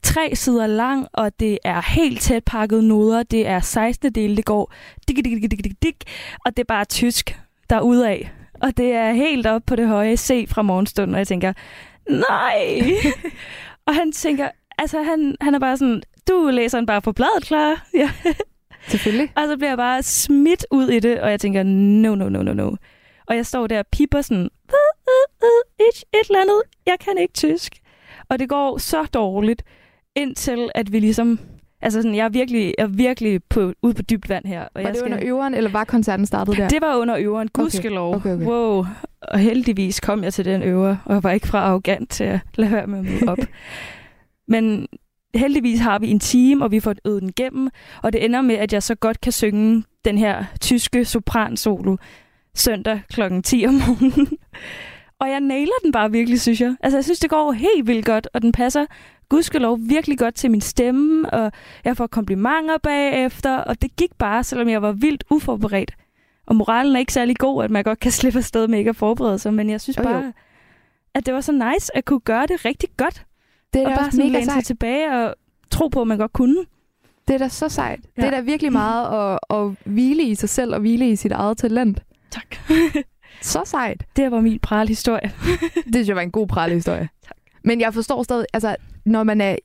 tre 0.04 0.36
sider 0.36 0.68
lang, 0.68 1.08
og 1.14 1.32
det 1.40 1.60
er 1.64 1.82
helt 1.92 2.22
tæt 2.22 2.44
pakket 2.46 2.84
noder. 2.84 3.24
Det 3.24 3.48
er 3.48 3.60
16. 3.60 4.12
del, 4.12 4.38
det 4.38 4.46
går 4.46 4.74
dik, 5.08 5.16
dik, 5.18 5.26
dik, 5.26 5.42
dik, 5.52 5.64
dik, 5.64 5.84
dik, 5.84 6.04
og 6.46 6.58
det 6.58 6.64
er 6.64 6.68
bare 6.68 6.86
tysk, 6.86 7.40
der 7.70 8.04
af. 8.08 8.32
Og 8.62 8.78
det 8.78 8.92
er 8.92 9.12
helt 9.14 9.48
op 9.48 9.62
på 9.68 9.76
det 9.76 9.88
høje 9.88 10.18
C 10.18 10.46
fra 10.50 10.62
morgenstunden, 10.62 11.16
og 11.16 11.20
jeg 11.20 11.28
tænker, 11.28 11.54
nej! 12.10 12.82
og 13.88 13.96
han 13.96 14.12
tænker, 14.12 14.50
altså 14.78 15.04
han, 15.04 15.36
han 15.42 15.56
er 15.56 15.60
bare 15.60 15.78
sådan, 15.78 16.02
du 16.30 16.50
læser 16.54 16.78
den 16.78 16.86
bare 16.86 17.02
på 17.02 17.12
bladet, 17.12 17.44
klar. 17.44 17.86
Ja. 17.94 18.10
Selvfølgelig. 18.88 19.32
Og 19.36 19.44
så 19.48 19.58
bliver 19.58 19.70
jeg 19.70 19.78
bare 19.78 20.04
smidt 20.04 20.66
ud 20.72 20.90
i 20.90 21.00
det, 21.00 21.22
og 21.22 21.32
jeg 21.32 21.40
tænker, 21.40 21.64
no, 21.64 22.16
no, 22.16 22.30
no, 22.30 22.44
no, 22.44 22.54
no. 22.54 22.72
Og 23.28 23.36
jeg 23.36 23.46
står 23.46 23.68
der 23.68 23.80
og 23.80 23.86
pipper 23.92 24.22
sådan, 24.22 24.44
"Øh, 24.44 24.74
øh, 25.08 25.48
øh, 25.48 25.86
et, 25.88 26.20
et 26.20 26.28
eller 26.30 26.42
andet, 26.42 26.62
jeg 26.86 26.96
kan 27.06 27.18
ikke 27.18 27.34
tysk. 27.34 27.76
Og 28.30 28.40
det 28.40 28.50
går 28.50 28.78
så 28.78 29.04
dårligt, 29.04 29.64
indtil 30.16 30.70
at 30.76 30.92
vi 30.92 31.00
ligesom, 31.00 31.40
altså 31.82 32.02
sådan, 32.02 32.16
jeg 32.16 32.26
er 32.26 32.30
virkelig, 32.30 32.74
jeg 32.78 32.84
er 32.84 32.88
virkelig 32.88 33.44
på, 33.50 33.74
ude 33.82 33.94
på 33.94 34.02
dybt 34.02 34.30
vand 34.30 34.46
her. 34.46 34.62
Og 34.62 34.70
Var 34.76 34.82
jeg 34.82 34.90
det 34.90 34.98
skal, 34.98 35.14
under 35.14 35.28
øveren, 35.28 35.54
eller 35.54 35.70
var 35.70 35.84
koncerten 35.84 36.26
startet 36.26 36.58
der? 36.58 36.68
det 36.70 36.82
var 36.82 36.96
under 36.96 37.16
øveren, 37.20 37.48
gudskelov. 37.48 38.16
okay, 38.16 38.34
okay. 38.36 38.46
Wow. 38.46 38.86
Og 39.22 39.40
heldigvis 39.40 40.00
kom 40.00 40.24
jeg 40.24 40.34
til 40.34 40.46
den 40.46 40.64
øver, 40.64 40.96
og 41.06 41.14
jeg 41.14 41.24
var 41.24 41.32
ikke 41.32 41.48
fra 41.48 41.60
arrogant 41.60 42.10
til 42.10 42.24
at 42.24 42.40
lade 42.56 42.72
være 42.72 42.88
med 42.88 43.02
møde 43.04 43.20
op. 43.28 43.38
Men 44.48 44.88
heldigvis 45.36 45.80
har 45.80 46.00
vi 46.00 46.12
en 46.12 46.20
time, 46.20 46.64
og 46.66 46.72
vi 46.72 46.80
får 46.80 46.96
øvet 47.06 47.22
den 47.22 47.30
igennem, 47.30 47.70
og 48.04 48.14
det 48.14 48.26
ender 48.26 48.42
med, 48.42 48.56
at 48.56 48.74
jeg 48.74 48.84
så 48.84 48.96
godt 48.96 49.22
kan 49.22 49.32
synge 49.32 49.84
den 50.06 50.18
her 50.18 50.46
tyske 50.62 51.06
sopransolo 51.06 51.98
søndag 52.56 53.02
kl. 53.10 53.22
10 53.44 53.66
om 53.68 53.74
morgenen. 53.74 54.28
og 55.22 55.30
jeg 55.30 55.40
nailer 55.40 55.74
den 55.84 55.92
bare 55.92 56.12
virkelig, 56.12 56.42
synes 56.42 56.62
jeg. 56.62 56.76
Altså, 56.80 56.98
jeg 56.98 57.04
synes, 57.04 57.20
det 57.20 57.30
går 57.30 57.52
helt 57.52 57.88
vildt 57.88 58.06
godt, 58.06 58.28
og 58.34 58.42
den 58.42 58.52
passer 58.52 58.86
gudskelov 59.30 59.80
virkelig 59.82 60.18
godt 60.18 60.36
til 60.36 60.52
min 60.52 60.62
stemme, 60.62 61.30
og 61.30 61.52
jeg 61.86 61.98
får 61.98 62.08
komplimenter 62.08 62.78
bagefter, 62.78 63.58
og 63.58 63.82
det 63.82 63.96
gik 63.96 64.14
bare, 64.18 64.44
selvom 64.44 64.70
jeg 64.70 64.82
var 64.82 64.92
vildt 64.92 65.24
uforberedt. 65.30 65.92
Og 66.48 66.56
moralen 66.56 66.96
er 66.96 67.00
ikke 67.00 67.14
særlig 67.14 67.38
god, 67.38 67.64
at 67.64 67.72
man 67.72 67.84
godt 67.84 68.00
kan 68.00 68.12
slippe 68.20 68.40
afsted 68.40 68.68
med 68.68 68.80
ikke 68.80 68.90
at 68.90 68.96
forberede 68.96 69.40
sig, 69.40 69.54
men 69.54 69.70
jeg 69.70 69.82
synes 69.82 69.98
Jo, 69.98 70.04
jo. 70.04 70.10
bare, 70.10 70.34
at 71.16 71.26
det 71.26 71.34
var 71.34 71.42
så 71.42 71.52
nice 71.52 71.98
at 71.98 72.06
kunne 72.06 72.20
gøre 72.20 72.48
det 72.48 72.66
rigtig 72.66 72.90
godt. 72.98 73.26
Det 73.74 73.82
er 73.82 73.86
og 73.86 73.92
da 73.92 73.96
bare 73.96 74.06
også 74.06 74.18
sådan 74.18 74.32
mega 74.32 74.44
sejt. 74.44 74.66
tilbage 74.66 75.12
og 75.12 75.36
tro 75.72 75.88
på, 75.88 76.02
at 76.02 76.08
man 76.08 76.18
godt 76.18 76.34
kunne. 76.34 76.66
Det 77.28 77.34
er 77.34 77.38
da 77.38 77.48
så 77.48 77.70
sejt. 77.70 78.00
Ja. 78.18 78.22
Det 78.22 78.28
er 78.28 78.32
da 78.32 78.40
virkelig 78.42 78.72
meget 78.84 79.34
at, 79.34 79.58
at 79.58 79.72
hvile 79.86 80.24
i 80.24 80.36
sig 80.36 80.50
selv 80.50 80.74
og 80.74 80.80
hvile 80.80 81.12
i 81.12 81.16
sit 81.16 81.32
eget 81.32 81.58
talent. 81.58 82.04
Tak. 82.32 82.56
Så 83.42 83.62
sejt. 83.66 84.04
Det 84.16 84.32
var 84.32 84.42
min 84.42 84.60
pralhistorie. 84.60 85.32
Det 85.86 85.94
synes 85.94 86.08
jeg 86.08 86.16
var 86.16 86.22
en 86.22 86.32
god 86.32 86.48
pralehistorie. 86.48 87.10
Men 87.64 87.82
jeg 87.82 87.94
forstår 87.94 88.24
stadig, 88.24 88.46
altså, 88.54 88.76
når 89.06 89.24
man 89.24 89.42
er 89.42 89.56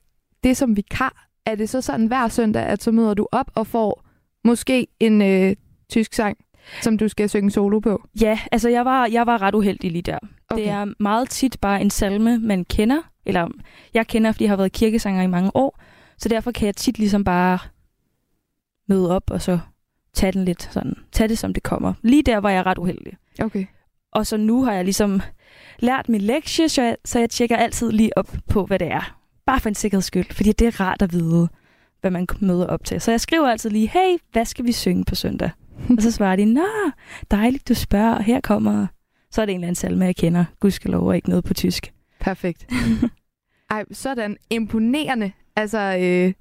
det 0.43 0.57
som 0.57 0.77
vikar, 0.77 1.27
er 1.45 1.55
det 1.55 1.69
så 1.69 1.81
sådan 1.81 2.07
hver 2.07 2.27
søndag, 2.27 2.63
at 2.63 2.83
så 2.83 2.91
møder 2.91 3.13
du 3.13 3.27
op 3.31 3.51
og 3.55 3.67
får 3.67 4.03
måske 4.43 4.87
en 4.99 5.21
øh, 5.21 5.55
tysk 5.89 6.13
sang, 6.13 6.37
som 6.81 6.97
du 6.97 7.07
skal 7.07 7.29
synge 7.29 7.51
solo 7.51 7.79
på? 7.79 8.03
Ja, 8.21 8.39
altså 8.51 8.69
jeg 8.69 8.85
var, 8.85 9.05
jeg 9.05 9.27
var 9.27 9.41
ret 9.41 9.55
uheldig 9.55 9.91
lige 9.91 10.01
der. 10.01 10.19
Okay. 10.49 10.61
Det 10.61 10.69
er 10.69 10.85
meget 10.99 11.29
tit 11.29 11.57
bare 11.61 11.81
en 11.81 11.89
salme, 11.89 12.39
man 12.39 12.65
kender. 12.65 13.01
Eller 13.25 13.47
jeg 13.93 14.07
kender, 14.07 14.31
fordi 14.31 14.43
jeg 14.43 14.51
har 14.51 14.57
været 14.57 14.71
kirkesanger 14.71 15.21
i 15.23 15.27
mange 15.27 15.51
år. 15.55 15.79
Så 16.17 16.29
derfor 16.29 16.51
kan 16.51 16.65
jeg 16.65 16.75
tit 16.75 16.97
ligesom 16.99 17.23
bare 17.23 17.59
møde 18.87 19.15
op 19.15 19.31
og 19.31 19.41
så 19.41 19.59
tage 20.13 20.31
den 20.31 20.45
lidt 20.45 20.69
sådan. 20.73 20.93
Tage 21.11 21.27
det, 21.27 21.37
som 21.37 21.53
det 21.53 21.63
kommer. 21.63 21.93
Lige 22.01 22.23
der 22.23 22.37
var 22.37 22.49
jeg 22.49 22.65
ret 22.65 22.77
uheldig. 22.77 23.17
Okay. 23.41 23.65
Og 24.11 24.27
så 24.27 24.37
nu 24.37 24.63
har 24.63 24.73
jeg 24.73 24.83
ligesom 24.83 25.21
lært 25.79 26.09
min 26.09 26.21
lektie, 26.21 26.69
så 26.69 26.81
jeg, 26.81 26.97
så 27.05 27.19
jeg 27.19 27.29
tjekker 27.29 27.57
altid 27.57 27.91
lige 27.91 28.17
op 28.17 28.35
på, 28.49 28.65
hvad 28.65 28.79
det 28.79 28.87
er. 28.91 29.17
Bare 29.45 29.59
for 29.59 29.69
en 29.69 29.75
sikkerheds 29.75 30.05
skyld, 30.05 30.33
fordi 30.33 30.51
det 30.51 30.67
er 30.67 30.79
rart 30.79 31.01
at 31.01 31.13
vide, 31.13 31.49
hvad 32.01 32.11
man 32.11 32.27
møder 32.41 32.67
op 32.67 32.83
til. 32.85 33.01
Så 33.01 33.11
jeg 33.11 33.21
skriver 33.21 33.47
altid 33.47 33.69
lige, 33.69 33.87
hey, 33.87 34.17
hvad 34.31 34.45
skal 34.45 34.65
vi 34.65 34.71
synge 34.71 35.05
på 35.05 35.15
søndag? 35.15 35.49
og 35.97 36.03
så 36.03 36.11
svarer 36.11 36.35
de, 36.35 36.45
nå, 36.45 36.65
dejligt 37.31 37.67
du 37.67 37.73
spørger, 37.73 38.21
her 38.21 38.41
kommer... 38.41 38.87
Så 39.31 39.41
er 39.41 39.45
det 39.45 39.53
en 39.53 39.59
eller 39.59 39.67
anden 39.67 39.75
salme, 39.75 40.05
jeg 40.05 40.15
kender. 40.15 40.45
Gudskelov 40.59 41.07
og 41.07 41.15
ikke 41.15 41.29
noget 41.29 41.43
på 41.43 41.53
tysk. 41.53 41.93
Perfekt. 42.19 42.65
Ej, 43.71 43.83
sådan 43.91 44.37
imponerende. 44.49 45.31
Altså, 45.55 45.97
øh, 46.01 46.33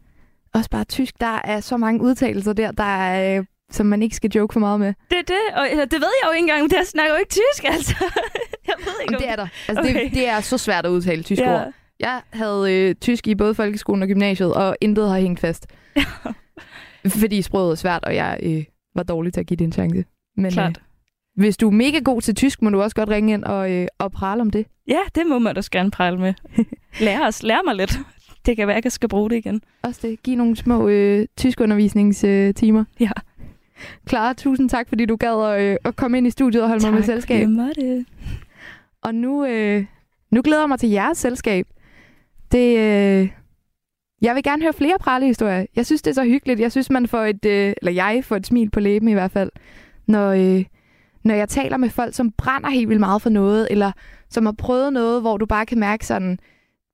også 0.55 0.71
bare 0.71 0.85
tysk. 0.85 1.21
Der 1.21 1.41
er 1.45 1.61
så 1.61 1.77
mange 1.77 2.03
udtalelser 2.03 2.53
der, 2.53 2.71
der 2.73 2.85
er, 2.85 3.39
øh, 3.39 3.45
som 3.71 3.87
man 3.87 4.03
ikke 4.03 4.17
skal 4.17 4.31
joke 4.31 4.53
for 4.53 4.61
meget 4.61 4.81
med. 4.81 4.95
Det 5.11 5.19
er 5.19 5.23
det, 5.23 5.57
og 5.57 5.71
eller, 5.71 5.85
det 5.85 6.01
ved 6.01 6.09
jeg 6.23 6.29
jo 6.29 6.33
ikke 6.33 6.43
engang, 6.43 6.63
men 6.63 6.71
jeg 6.77 6.87
snakker 6.87 7.13
jo 7.15 7.19
ikke 7.19 7.31
tysk, 7.31 7.65
altså. 7.65 7.95
jeg 8.69 8.75
ved 8.79 8.93
ikke, 9.03 9.15
Om 9.15 9.21
det 9.21 9.31
er 9.31 9.37
der. 9.37 9.47
Altså, 9.69 9.83
okay. 9.83 10.05
Det, 10.05 10.15
det 10.15 10.29
er 10.29 10.41
så 10.41 10.59
svært 10.59 10.87
at 10.87 10.91
udtale 10.91 11.23
tysk 11.23 11.43
ja. 11.43 11.55
ord. 11.55 11.73
Jeg 12.01 12.23
havde 12.31 12.73
øh, 12.75 12.95
tysk 12.95 13.27
i 13.27 13.35
både 13.35 13.55
folkeskolen 13.55 14.03
og 14.03 14.09
gymnasiet, 14.09 14.55
og 14.55 14.77
intet 14.81 15.09
har 15.09 15.19
hængt 15.19 15.41
fast. 15.41 15.67
Fordi 17.21 17.43
sproget 17.43 17.71
er 17.71 17.75
svært, 17.75 18.05
og 18.05 18.15
jeg 18.15 18.39
øh, 18.43 18.65
var 18.95 19.03
dårlig 19.03 19.33
til 19.33 19.41
at 19.41 19.47
give 19.47 19.57
det 19.57 19.65
en 19.65 19.73
chance. 19.73 20.05
Men 20.37 20.47
øh, 20.47 20.53
Klart. 20.53 20.81
Hvis 21.39 21.57
du 21.57 21.67
er 21.67 21.73
mega 21.73 21.99
god 21.99 22.23
til 22.23 22.35
tysk, 22.35 22.63
må 22.63 22.71
du 22.71 22.83
også 22.83 22.97
godt 22.97 23.09
ringe 23.09 23.33
ind 23.33 23.45
og, 23.45 23.73
øh, 23.73 23.87
og 23.99 24.13
prale 24.13 24.41
om 24.41 24.51
det. 24.51 24.67
Ja, 24.89 24.99
det 25.15 25.27
må 25.27 25.39
man 25.39 25.57
også 25.57 25.71
gerne 25.71 25.91
prale 25.91 26.19
med. 26.19 26.35
Lær 27.01 27.27
os, 27.27 27.43
lær 27.43 27.59
mig 27.65 27.75
lidt. 27.75 27.99
Det 28.47 28.57
kan 28.57 28.67
være, 28.69 28.77
at 28.77 28.85
jeg 28.85 28.93
skal 28.93 29.09
bruge 29.09 29.31
det 29.31 29.37
igen. 29.37 29.63
Også 29.83 30.01
det. 30.03 30.23
Giv 30.23 30.37
nogle 30.37 30.57
små 30.57 30.89
øh, 30.89 31.27
tyskundervisningstimer. 31.37 32.85
Ja. 33.01 33.11
Clara, 34.09 34.33
tusind 34.33 34.71
tak, 34.71 34.89
fordi 34.89 35.07
du 35.07 35.17
gad 35.17 35.45
at, 35.45 35.63
øh, 35.63 35.77
at 35.85 35.97
komme 35.97 36.19
ind 36.19 36.27
i 36.27 36.31
studiet 36.31 36.63
og 36.63 36.69
holde 36.69 36.87
mig 36.87 36.95
med 36.95 37.03
selskab. 37.03 37.47
Tak, 37.57 37.77
det. 37.77 38.07
Og 39.03 39.15
nu, 39.15 39.45
øh, 39.45 39.85
nu 40.31 40.43
glæder 40.43 40.63
jeg 40.63 40.69
mig 40.69 40.79
til 40.79 40.89
jeres 40.89 41.19
selskab. 41.19 41.67
Det, 42.53 42.79
øh, 42.79 43.29
jeg 44.23 44.35
vil 44.35 44.43
gerne 44.43 44.63
høre 44.63 44.73
flere 44.73 44.97
pralehistorier. 45.01 45.67
Jeg 45.77 45.87
synes, 45.87 46.03
det 46.03 46.11
er 46.11 46.15
så 46.15 46.25
hyggeligt. 46.25 46.61
Jeg 46.61 46.73
synes, 46.73 46.91
man 46.91 47.09
får 47.09 47.25
et, 47.25 47.45
øh, 47.45 47.73
eller 47.83 47.93
jeg 47.93 48.21
får 48.25 48.37
et 48.37 48.47
smil 48.47 48.71
på 48.71 48.81
læben 48.81 49.09
i 49.09 49.13
hvert 49.13 49.31
fald, 49.31 49.51
når, 50.07 50.31
øh, 50.31 50.65
når 51.25 51.35
jeg 51.35 51.49
taler 51.49 51.77
med 51.77 51.91
folk, 51.91 52.15
som 52.15 52.33
brænder 52.33 52.71
helt 52.71 52.89
vildt 52.89 53.01
meget 53.01 53.23
for 53.23 53.31
noget, 53.31 53.69
eller 53.71 53.93
som 54.31 54.47
har 54.47 54.55
prøvet 54.59 54.93
noget, 54.93 55.21
hvor 55.21 55.37
du 55.37 55.47
bare 55.47 55.67
kan 55.67 55.79
mærke 55.79 56.07
sådan, 56.07 56.39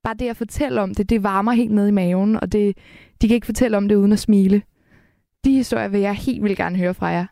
bare 0.04 0.14
det 0.14 0.28
at 0.28 0.36
fortælle 0.36 0.80
om 0.80 0.94
det, 0.94 1.10
det 1.10 1.22
varmer 1.22 1.52
helt 1.52 1.72
ned 1.72 1.88
i 1.88 1.90
maven, 1.90 2.36
og 2.36 2.52
det, 2.52 2.78
de 3.22 3.28
kan 3.28 3.34
ikke 3.34 3.46
fortælle 3.46 3.76
om 3.76 3.88
det 3.88 3.94
uden 3.94 4.12
at 4.12 4.18
smile. 4.18 4.62
De 5.44 5.52
historier 5.52 5.88
vil 5.88 6.00
jeg 6.00 6.14
helt 6.14 6.42
vildt 6.42 6.56
gerne 6.56 6.76
høre 6.76 6.94
fra 6.94 7.06
jer. 7.06 7.26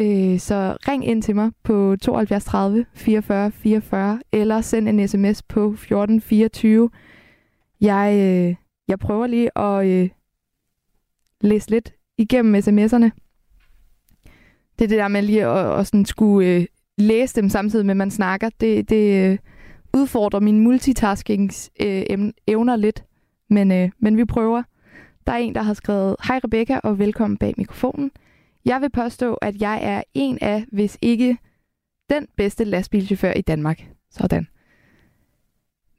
Øh, 0.00 0.38
så 0.38 0.76
ring 0.88 1.06
ind 1.06 1.22
til 1.22 1.34
mig 1.34 1.50
på 1.62 1.96
72 2.02 2.44
30 2.44 2.86
44 2.94 3.50
44, 3.50 4.20
eller 4.32 4.60
send 4.60 4.88
en 4.88 5.08
sms 5.08 5.42
på 5.42 5.66
1424. 5.70 6.90
Jeg, 7.80 8.14
øh, 8.14 8.54
jeg 8.88 8.98
prøver 8.98 9.26
lige 9.26 9.58
at 9.58 9.86
øh, 9.86 10.08
læse 11.40 11.70
lidt 11.70 11.92
igennem 12.18 12.54
sms'erne. 12.54 13.25
Det 14.78 14.84
er 14.84 14.88
det 14.88 14.98
der 14.98 15.08
med 15.08 15.22
lige 15.22 15.46
at, 15.46 15.80
at 15.80 15.86
sådan 15.86 16.04
skulle 16.04 16.48
øh, 16.48 16.66
læse 16.98 17.40
dem 17.40 17.48
samtidig 17.48 17.86
med, 17.86 17.92
at 17.92 17.96
man 17.96 18.10
snakker. 18.10 18.50
Det, 18.60 18.90
det 18.90 19.30
øh, 19.30 19.38
udfordrer 19.94 20.40
mine 20.40 20.60
multitaskings 20.60 21.70
øh, 21.80 22.02
evner 22.46 22.76
lidt, 22.76 23.04
men, 23.50 23.72
øh, 23.72 23.90
men 23.98 24.16
vi 24.16 24.24
prøver. 24.24 24.62
Der 25.26 25.32
er 25.32 25.36
en, 25.36 25.54
der 25.54 25.62
har 25.62 25.74
skrevet, 25.74 26.16
Hej 26.28 26.40
Rebecca 26.44 26.80
og 26.84 26.98
velkommen 26.98 27.36
bag 27.38 27.54
mikrofonen. 27.56 28.10
Jeg 28.64 28.80
vil 28.80 28.90
påstå, 28.90 29.34
at 29.34 29.60
jeg 29.60 29.80
er 29.82 30.02
en 30.14 30.38
af, 30.40 30.64
hvis 30.72 30.98
ikke 31.02 31.38
den 32.10 32.26
bedste 32.36 32.64
lastbilchauffør 32.64 33.32
i 33.32 33.40
Danmark. 33.40 33.88
Sådan. 34.10 34.46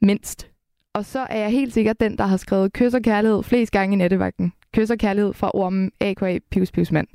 Mindst. 0.00 0.50
Og 0.92 1.04
så 1.04 1.26
er 1.30 1.38
jeg 1.38 1.50
helt 1.50 1.74
sikkert 1.74 2.00
den, 2.00 2.18
der 2.18 2.26
har 2.26 2.36
skrevet 2.36 2.72
kys 2.72 2.94
og 2.94 3.02
kærlighed 3.02 3.42
flest 3.42 3.72
gange 3.72 3.94
i 3.94 3.96
nettevagten. 3.96 4.52
Kys 4.72 4.90
og 4.90 4.98
kærlighed 4.98 5.32
fra 5.32 5.50
ormen 5.54 5.92
A.K.A. 6.00 6.38
Pius 6.50 6.72
Pius 6.72 6.92
mand. 6.92 7.08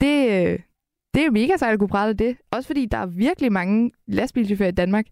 Det, 0.00 0.28
øh, 0.28 0.58
det 1.14 1.20
er 1.20 1.26
jo 1.26 1.32
mega 1.32 1.56
sejt 1.56 1.72
at 1.72 1.78
kunne 1.78 1.88
prale 1.88 2.14
det. 2.14 2.36
Også 2.50 2.66
fordi 2.66 2.86
der 2.86 2.98
er 2.98 3.06
virkelig 3.06 3.52
mange 3.52 3.90
lastbilchauffører 4.06 4.68
i 4.68 4.72
Danmark. 4.72 5.06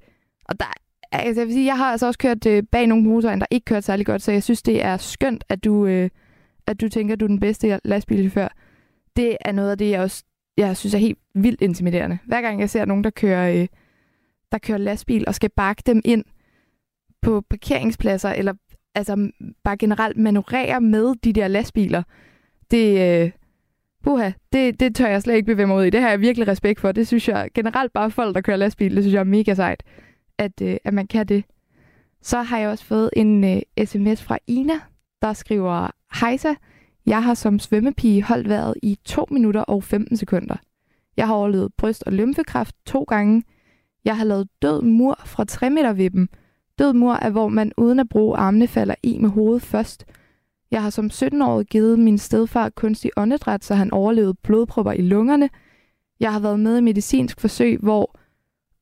Og 0.45 0.61
der 0.61 0.67
altså 1.13 1.41
jeg 1.41 1.47
vil 1.47 1.55
sige, 1.55 1.67
jeg 1.67 1.79
har 1.79 1.93
altså 1.93 2.07
også 2.07 2.19
kørt 2.19 2.47
øh, 2.47 2.63
bag 2.73 2.87
nogle 2.87 3.05
motorvejen, 3.05 3.41
der 3.41 3.47
ikke 3.51 3.65
kørt 3.65 3.85
særlig 3.85 4.07
godt, 4.07 4.23
så 4.23 4.33
jeg 4.33 4.43
synes, 4.43 4.63
det 4.63 4.83
er 4.85 4.97
skønt, 4.97 5.45
at 5.49 5.65
du, 5.65 5.87
øh, 5.87 6.11
at 6.67 6.81
du 6.81 6.89
tænker, 6.89 7.15
at 7.15 7.21
du 7.21 7.25
er 7.25 7.29
den 7.29 7.41
bedste 7.41 7.81
lastbilchauffør. 7.85 8.49
Det 9.17 9.37
er 9.41 9.53
noget 9.53 9.71
af 9.71 9.79
det, 9.79 9.91
jeg 9.91 10.01
også 10.01 10.25
jeg 10.57 10.77
synes 10.77 10.95
er 10.95 10.99
helt 10.99 11.19
vildt 11.35 11.61
intimiderende. 11.61 12.19
Hver 12.27 12.41
gang 12.41 12.61
jeg 12.61 12.71
ser 12.71 12.85
nogen, 12.85 13.05
der 13.05 13.11
kører, 13.11 13.61
øh, 13.61 13.69
der 14.53 14.59
kører 14.59 14.79
lastbil 14.79 15.25
og 15.27 15.35
skal 15.35 15.51
bakke 15.51 15.83
dem 15.87 16.01
ind 16.05 16.25
på 17.23 17.41
parkeringspladser, 17.51 18.31
eller 18.31 18.55
altså 18.95 19.31
bare 19.65 19.77
generelt 19.77 20.17
manøvrere 20.17 20.81
med 20.81 21.15
de 21.25 21.33
der 21.33 21.49
lastbiler, 21.49 22.03
det, 22.71 23.23
øh, 23.23 23.31
Puha, 24.05 24.31
det, 24.53 24.81
det 24.81 24.95
tør 24.95 25.07
jeg 25.07 25.23
slet 25.23 25.35
ikke 25.35 25.47
bevæge 25.47 25.67
mig 25.67 25.77
ud 25.77 25.85
i. 25.85 25.91
Det 25.91 26.01
har 26.01 26.09
jeg 26.09 26.21
virkelig 26.21 26.49
respekt 26.49 26.81
for. 26.81 26.93
Det 26.93 27.07
synes 27.07 27.29
jeg 27.29 27.51
generelt 27.55 27.93
bare 27.93 28.11
folk, 28.11 28.35
der 28.35 28.41
kører 28.41 28.57
lastbil, 28.57 28.95
det 28.97 29.05
synes 29.05 29.15
jeg 29.15 29.21
er 29.21 29.25
mega 29.25 29.55
sejt, 29.55 29.83
at, 30.39 30.63
øh, 30.63 30.77
at 30.85 30.95
man 30.95 31.07
kan 31.07 31.27
det. 31.27 31.45
Så 32.23 32.43
har 32.43 32.59
jeg 32.59 32.69
også 32.69 32.85
fået 32.85 33.11
en 33.17 33.45
øh, 33.45 33.87
sms 33.87 34.23
fra 34.23 34.39
Ina, 34.47 34.81
der 35.23 35.33
skriver, 35.33 35.91
Hejsa, 36.21 36.55
jeg 37.07 37.23
har 37.23 37.35
som 37.35 37.59
svømmepige 37.59 38.23
holdt 38.23 38.49
vejret 38.49 38.75
i 38.83 38.99
2 39.05 39.27
minutter 39.31 39.61
og 39.61 39.85
15 39.85 40.17
sekunder. 40.17 40.57
Jeg 41.17 41.27
har 41.27 41.35
overlevet 41.35 41.75
bryst- 41.77 42.03
og 42.07 42.13
lymfekræft 42.13 42.75
to 42.87 43.03
gange. 43.03 43.43
Jeg 44.05 44.17
har 44.17 44.25
lavet 44.25 44.49
død 44.63 44.83
mur 44.83 45.21
fra 45.25 45.45
3 45.45 45.71
meter 45.71 45.93
vippen. 45.93 46.29
Død 46.79 46.93
mur 46.93 47.15
er, 47.15 47.31
hvor 47.31 47.49
man 47.49 47.73
uden 47.77 47.99
at 47.99 48.09
bruge 48.09 48.37
armene 48.37 48.67
falder 48.67 48.95
i 49.03 49.19
med 49.19 49.31
hovedet 49.31 49.63
først. 49.63 50.05
Jeg 50.75 50.83
har 50.83 50.91
som 50.91 51.07
17-årig 51.07 51.67
givet 51.67 51.99
min 51.99 52.19
stedfar 52.19 52.69
kunstig 52.69 53.11
åndedræt, 53.17 53.65
så 53.65 53.75
han 53.75 53.91
overlevede 53.91 54.35
blodpropper 54.35 54.93
i 54.93 55.03
lungerne. 55.03 55.51
Jeg 56.21 56.33
har 56.33 56.41
været 56.41 56.61
med 56.61 56.79
i 56.79 56.81
medicinsk 56.81 57.41
forsøg, 57.41 57.79
hvor 57.79 58.19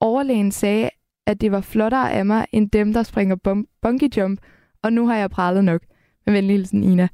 overlægen 0.00 0.52
sagde, 0.52 0.90
at 1.26 1.40
det 1.40 1.52
var 1.52 1.60
flottere 1.60 2.12
af 2.12 2.26
mig, 2.26 2.46
end 2.52 2.70
dem, 2.70 2.92
der 2.92 3.02
springer 3.02 3.64
bungee 3.82 4.10
jump, 4.16 4.40
og 4.82 4.92
nu 4.92 5.06
har 5.06 5.16
jeg 5.16 5.30
pralet 5.30 5.64
nok. 5.64 5.82
Med 6.26 6.34
venlig 6.34 6.56
hilsen, 6.56 6.84
Ina. 6.84 7.08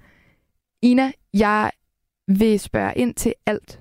Ina, 0.83 1.13
jeg 1.35 1.71
vil 2.29 2.61
spørge 2.61 2.93
ind 2.97 3.15
til 3.15 3.35
alt, 3.47 3.81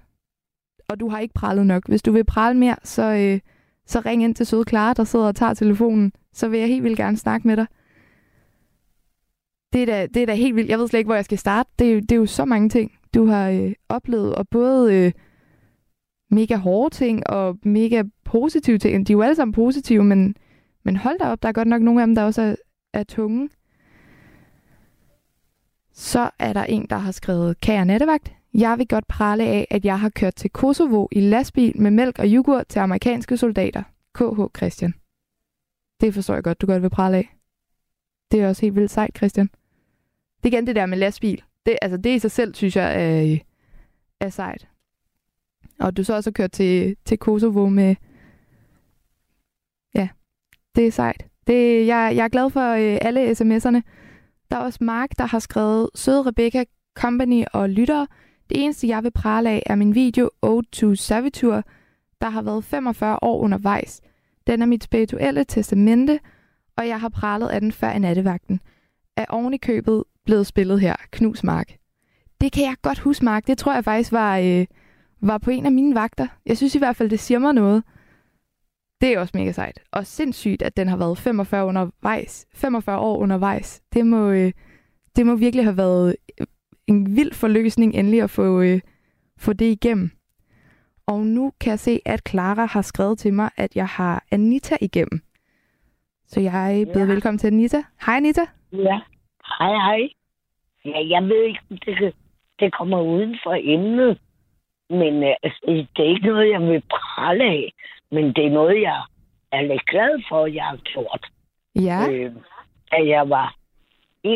og 0.90 1.00
du 1.00 1.10
har 1.10 1.20
ikke 1.20 1.34
pralet 1.34 1.68
nok. 1.68 1.88
Hvis 1.88 2.02
du 2.02 2.12
vil 2.12 2.24
prale 2.24 2.60
mere, 2.60 2.76
så, 2.84 3.04
øh, 3.04 3.40
så 3.86 4.00
ring 4.00 4.24
ind 4.24 4.36
til 4.36 4.46
søde 4.46 4.64
Clara, 4.70 4.94
der 4.94 5.04
sidder 5.04 5.28
og 5.28 5.36
tager 5.36 5.54
telefonen. 5.54 6.12
Så 6.34 6.48
vil 6.48 6.60
jeg 6.60 6.68
helt 6.68 6.84
vildt 6.84 6.98
gerne 6.98 7.18
snakke 7.18 7.48
med 7.48 7.58
dig. 7.58 7.68
Det 9.78 9.90
er 9.90 9.98
da, 9.98 10.06
det 10.06 10.22
er 10.22 10.26
da 10.26 10.34
helt 10.34 10.56
vildt. 10.56 10.70
Jeg 10.70 10.80
ved 10.80 10.88
slet 10.88 10.98
ikke, 10.98 11.08
hvor 11.08 11.16
jeg 11.16 11.26
skal 11.26 11.38
starte. 11.38 11.70
Det 11.80 11.94
er, 11.94 12.02
det 12.02 12.12
er 12.12 12.16
jo 12.16 12.26
så 12.26 12.46
mange 12.46 12.70
ting, 12.70 12.92
du 13.14 13.26
har 13.26 13.50
øh, 13.50 13.74
oplevet, 13.90 14.36
og 14.36 14.48
både 14.50 14.96
øh, 14.96 15.12
mega 16.32 16.56
hårde 16.56 16.96
ting 16.96 17.30
og 17.30 17.58
mega 17.64 18.04
positive 18.26 18.78
ting. 18.78 19.08
De 19.08 19.14
er 19.14 19.18
jo 19.18 19.22
alle 19.22 19.36
sammen 19.36 19.54
positive, 19.54 20.04
men, 20.04 20.36
men 20.84 20.96
hold 20.96 21.20
da 21.20 21.26
op, 21.26 21.44
der 21.44 21.50
er 21.50 21.54
godt 21.54 21.68
nok 21.68 21.82
nogle 21.82 22.02
af 22.02 22.08
dem, 22.08 22.16
der 22.16 22.24
også 22.24 22.42
er, 22.42 22.56
er 22.94 23.04
tunge. 23.04 23.50
Så 25.94 26.30
er 26.40 26.54
der 26.54 26.64
en, 26.64 26.88
der 26.90 26.98
har 26.98 27.12
skrevet, 27.12 27.62
kære 27.62 27.86
nattevagt, 27.86 28.34
jeg 28.54 28.78
vil 28.78 28.88
godt 28.88 29.08
prale 29.08 29.44
af, 29.44 29.68
at 29.72 29.86
jeg 29.86 30.00
har 30.00 30.10
kørt 30.10 30.36
til 30.36 30.50
Kosovo 30.50 31.08
i 31.12 31.20
lastbil 31.20 31.82
med 31.82 31.92
mælk 31.92 32.20
og 32.20 32.26
yoghurt 32.28 32.68
til 32.68 32.80
amerikanske 32.80 33.38
soldater. 33.38 33.84
KH 34.16 34.58
Christian. 34.58 34.94
Det 36.02 36.14
forstår 36.14 36.34
jeg 36.34 36.44
godt, 36.44 36.62
du 36.62 36.66
godt 36.66 36.82
vil 36.82 36.90
prale 36.90 37.18
af. 37.18 37.36
Det 38.32 38.42
er 38.42 38.50
også 38.50 38.62
helt 38.62 38.76
vildt 38.76 38.92
sejt, 38.92 39.18
Christian. 39.18 39.50
Det 40.44 40.54
igen 40.54 40.68
det 40.68 40.76
der 40.76 40.86
med 40.86 40.98
lastbil. 40.98 41.44
Det, 41.66 41.78
altså, 41.82 41.98
det 41.98 42.16
i 42.16 42.20
sig 42.20 42.32
selv, 42.32 42.56
synes 42.56 42.76
jeg, 42.76 43.04
er, 43.04 43.24
øh, 43.24 43.40
er 44.20 44.30
sejt. 44.30 44.68
Og 45.80 45.98
du 45.98 46.04
så 46.04 46.16
også 46.16 46.30
har 46.30 46.34
kørt 46.34 46.52
til, 46.52 46.96
til 47.06 47.18
Kosovo 47.18 47.70
med... 47.70 47.96
Ja, 49.96 50.10
det 50.76 50.88
er 50.88 50.92
sejt. 50.92 51.26
Det, 51.48 51.88
jeg, 51.88 52.14
jeg 52.16 52.24
er 52.24 52.30
glad 52.30 52.50
for 52.50 52.72
øh, 52.72 52.98
alle 53.02 53.32
sms'erne. 53.32 53.82
Der 54.52 54.58
er 54.58 54.62
også 54.62 54.80
Mark, 54.82 55.10
der 55.18 55.26
har 55.26 55.40
skrevet, 55.40 55.90
Søde 55.96 56.22
Rebecca, 56.22 56.64
Company 56.96 57.44
og 57.54 57.70
lyttere. 57.70 58.08
Det 58.50 58.64
eneste, 58.64 58.88
jeg 58.88 59.04
vil 59.04 59.12
prale 59.12 59.50
af, 59.50 59.64
er 59.66 59.76
min 59.76 59.96
video 59.96 60.30
Ode 60.42 60.68
to 60.72 60.96
Savitur, 60.96 61.64
der 62.22 62.30
har 62.30 62.42
været 62.42 62.64
45 62.64 63.20
år 63.22 63.40
undervejs. 63.40 64.02
Den 64.48 64.62
er 64.62 64.66
mit 64.66 64.84
spirituelle 64.84 65.44
testamente, 65.44 66.20
og 66.78 66.88
jeg 66.88 67.02
har 67.02 67.10
pralet 67.10 67.48
af 67.48 67.62
den 67.62 67.72
før 67.72 67.92
i 67.92 68.00
nattevagten. 68.00 68.60
Er 69.16 69.26
oven 69.30 69.54
i 69.54 69.58
købet 69.58 70.04
blevet 70.28 70.48
spillet 70.48 70.80
her, 70.80 70.96
Knus 71.12 71.44
Mark. 71.44 71.68
Det 72.42 72.52
kan 72.52 72.64
jeg 72.64 72.76
godt 72.82 73.00
huske, 73.00 73.26
Mark. 73.26 73.48
Det 73.48 73.58
tror 73.58 73.74
jeg 73.74 73.84
faktisk 73.84 74.12
var, 74.12 74.38
øh, 74.38 74.66
var 75.22 75.38
på 75.38 75.52
en 75.52 75.66
af 75.66 75.72
mine 75.72 75.96
vagter. 75.96 76.28
Jeg 76.46 76.58
synes 76.58 76.76
i 76.76 76.78
hvert 76.78 76.96
fald, 76.96 77.10
det 77.10 77.20
siger 77.20 77.40
mig 77.40 77.54
noget. 77.54 77.84
Det 79.02 79.14
er 79.14 79.20
også 79.20 79.38
mega 79.38 79.52
sejt. 79.52 79.80
Og 79.92 80.06
sindssygt, 80.06 80.62
at 80.62 80.78
den 80.78 80.88
har 80.88 80.98
været 80.98 81.18
45, 81.18 81.66
undervejs. 81.66 82.48
45 82.54 83.00
år 83.00 83.18
undervejs. 83.18 83.82
Det 83.94 84.06
må, 84.06 84.30
øh, 84.30 84.52
det 85.16 85.26
må 85.26 85.36
virkelig 85.36 85.66
have 85.66 85.78
været 85.78 86.16
en 86.88 87.16
vild 87.16 87.34
forløsning 87.34 87.96
endelig 87.96 88.22
at 88.22 88.30
få, 88.30 88.62
øh, 88.62 88.80
få 89.38 89.54
det 89.54 89.66
igennem. 89.66 90.12
Og 91.08 91.26
nu 91.26 91.52
kan 91.60 91.70
jeg 91.70 91.80
se, 91.80 92.00
at 92.06 92.22
Clara 92.30 92.66
har 92.66 92.82
skrevet 92.82 93.20
til 93.20 93.34
mig, 93.34 93.50
at 93.58 93.76
jeg 93.76 93.88
har 93.88 94.24
Anita 94.32 94.78
igennem. 94.82 95.22
Så 96.28 96.40
jeg 96.40 96.88
byder 96.94 97.06
ja. 97.06 97.12
velkommen 97.12 97.40
til 97.40 97.48
Anita. 97.48 97.84
Hej 98.06 98.16
Anita. 98.16 98.46
Ja, 98.72 99.00
hej 99.60 99.74
hej. 99.74 100.17
Ja, 100.88 101.10
jeg 101.10 101.24
ved 101.24 101.44
ikke, 101.44 101.60
om 101.72 101.78
det, 101.78 102.16
det 102.60 102.74
kommer 102.74 103.02
uden 103.02 103.40
for 103.44 103.58
emnet. 103.60 104.20
Men 104.90 105.24
øh, 105.24 105.36
altså, 105.44 105.60
det 105.98 106.06
er 106.06 106.10
ikke 106.10 106.28
noget, 106.28 106.50
jeg 106.50 106.62
vil 106.62 106.82
prale 106.90 107.44
af. 107.44 107.74
Men 108.12 108.34
det 108.34 108.46
er 108.46 108.50
noget, 108.50 108.82
jeg 108.82 109.04
er 109.52 109.62
lidt 109.62 109.86
glad 109.86 110.24
for, 110.30 110.46
at 110.46 110.56
jeg 110.56 110.64
har 110.64 110.78
gjort. 110.78 111.26
Ja. 111.76 112.12
Øh, 112.12 112.32
da 112.92 112.98
jeg 113.08 113.30
var 113.30 113.56
21-22 114.26 114.30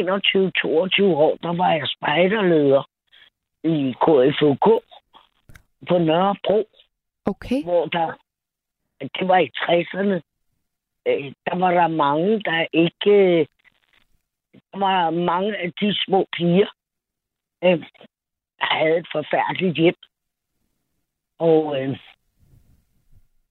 år, 1.04 1.38
der 1.44 1.54
var 1.54 1.72
jeg 1.72 1.88
spejderleder 1.98 2.84
i 3.64 3.94
KFUK 4.02 4.66
på 5.88 5.98
Nørrebro. 5.98 6.68
Okay. 7.26 7.64
Hvor 7.64 7.86
der, 7.86 8.12
det 9.20 9.28
var 9.28 9.38
i 9.38 9.52
60'erne, 9.56 10.22
øh, 11.08 11.34
der 11.46 11.56
var 11.56 11.72
der 11.72 11.88
mange, 11.88 12.40
der 12.40 12.66
ikke... 12.74 13.48
Var 14.74 15.10
mange 15.10 15.58
af 15.58 15.74
de 15.74 15.96
små 16.06 16.28
piger, 16.34 16.68
øh, 17.64 17.80
der 18.60 18.78
havde 18.78 18.98
et 18.98 19.08
forfærdeligt 19.12 19.78
hjem. 19.78 19.96
Og 21.40 21.82
øh, 21.82 22.00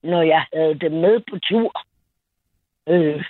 når 0.03 0.21
jeg 0.21 0.45
havde 0.53 0.79
dem 0.79 0.91
med 0.91 1.19
på 1.29 1.39
tur, 1.39 1.71
øh, 2.87 3.25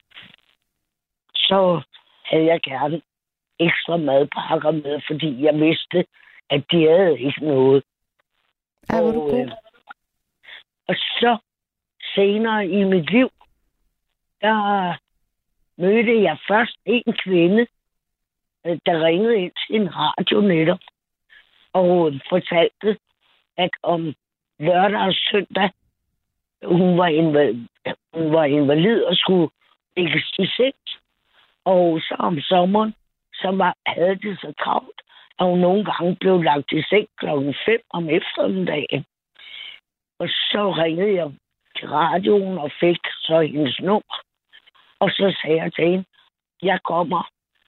så 1.35 1.81
havde 2.25 2.45
jeg 2.45 2.61
gerne 2.61 3.01
ekstra 3.59 3.97
madpakker 3.97 4.71
med, 4.71 5.01
fordi 5.07 5.43
jeg 5.43 5.55
vidste, 5.55 6.05
at 6.49 6.63
de 6.71 6.87
havde 6.87 7.19
ikke 7.19 7.45
noget. 7.45 7.83
Ej, 8.89 9.01
hvor 9.01 9.11
du 9.11 9.37
øh, 9.37 9.51
og 10.87 10.95
så 10.95 11.37
senere 12.15 12.67
i 12.67 12.83
mit 12.83 13.11
liv, 13.11 13.29
der 14.41 14.97
mødte 15.81 16.21
jeg 16.21 16.37
først 16.47 16.77
en 16.85 17.13
kvinde, 17.23 17.67
øh, 18.65 18.77
der 18.85 19.05
ringede 19.05 19.37
ind 19.37 19.51
til 19.51 19.75
en 19.75 19.89
radio 19.95 20.41
netop, 20.41 20.79
og 21.73 22.13
fortalte, 22.29 22.97
at 23.57 23.69
om 23.83 24.13
lørdag 24.59 25.01
og 25.07 25.13
søndag, 25.13 25.69
hun 26.63 26.97
var, 26.97 27.07
invalid, 27.07 27.67
hun 28.13 28.33
var 28.33 28.43
invalid 28.43 29.03
og 29.03 29.15
skulle 29.15 29.49
lægges 29.97 30.33
i 30.39 30.47
seng. 30.57 30.75
Og 31.65 31.99
så 32.01 32.15
om 32.19 32.41
sommeren, 32.41 32.93
så 33.33 33.51
var, 33.51 33.75
havde 33.87 34.15
det 34.15 34.39
så 34.39 34.53
travlt, 34.63 35.01
at 35.39 35.45
hun 35.45 35.59
nogle 35.59 35.85
gange 35.85 36.15
blev 36.15 36.41
lagt 36.41 36.71
i 36.71 36.83
seng 36.89 37.07
klokken 37.17 37.55
5 37.65 37.81
om 37.89 38.09
eftermiddagen. 38.09 39.05
Og 40.19 40.27
så 40.29 40.71
ringede 40.71 41.15
jeg 41.15 41.31
til 41.77 41.87
radioen 41.89 42.57
og 42.57 42.71
fik 42.79 42.99
så 43.21 43.41
hendes 43.41 43.79
nummer. 43.79 44.30
Og 45.01 45.09
så 45.09 45.37
sagde 45.41 45.61
jeg 45.61 45.73
til 45.73 45.85
hende, 45.89 46.05
jeg 46.61 46.79
kommer 46.83 47.21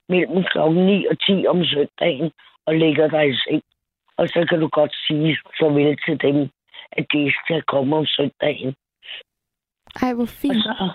mellem 0.08 0.44
klokken 0.44 0.86
9 0.86 1.06
og 1.06 1.16
10 1.20 1.46
om 1.46 1.64
søndagen 1.64 2.32
og 2.66 2.74
ligger 2.74 3.08
der 3.08 3.20
i 3.20 3.36
seng. 3.36 3.62
Og 4.16 4.28
så 4.28 4.46
kan 4.48 4.60
du 4.60 4.68
godt 4.68 4.94
sige 5.06 5.38
farvel 5.58 5.98
til 6.06 6.20
dem, 6.20 6.50
at 6.92 7.06
de 7.12 7.32
skal 7.44 7.62
komme 7.62 7.96
om 7.96 8.06
søndagen. 8.06 8.74
Ej, 10.02 10.14
hvor 10.14 10.22
Og 10.22 10.28
fint. 10.28 10.62
så, 10.62 10.92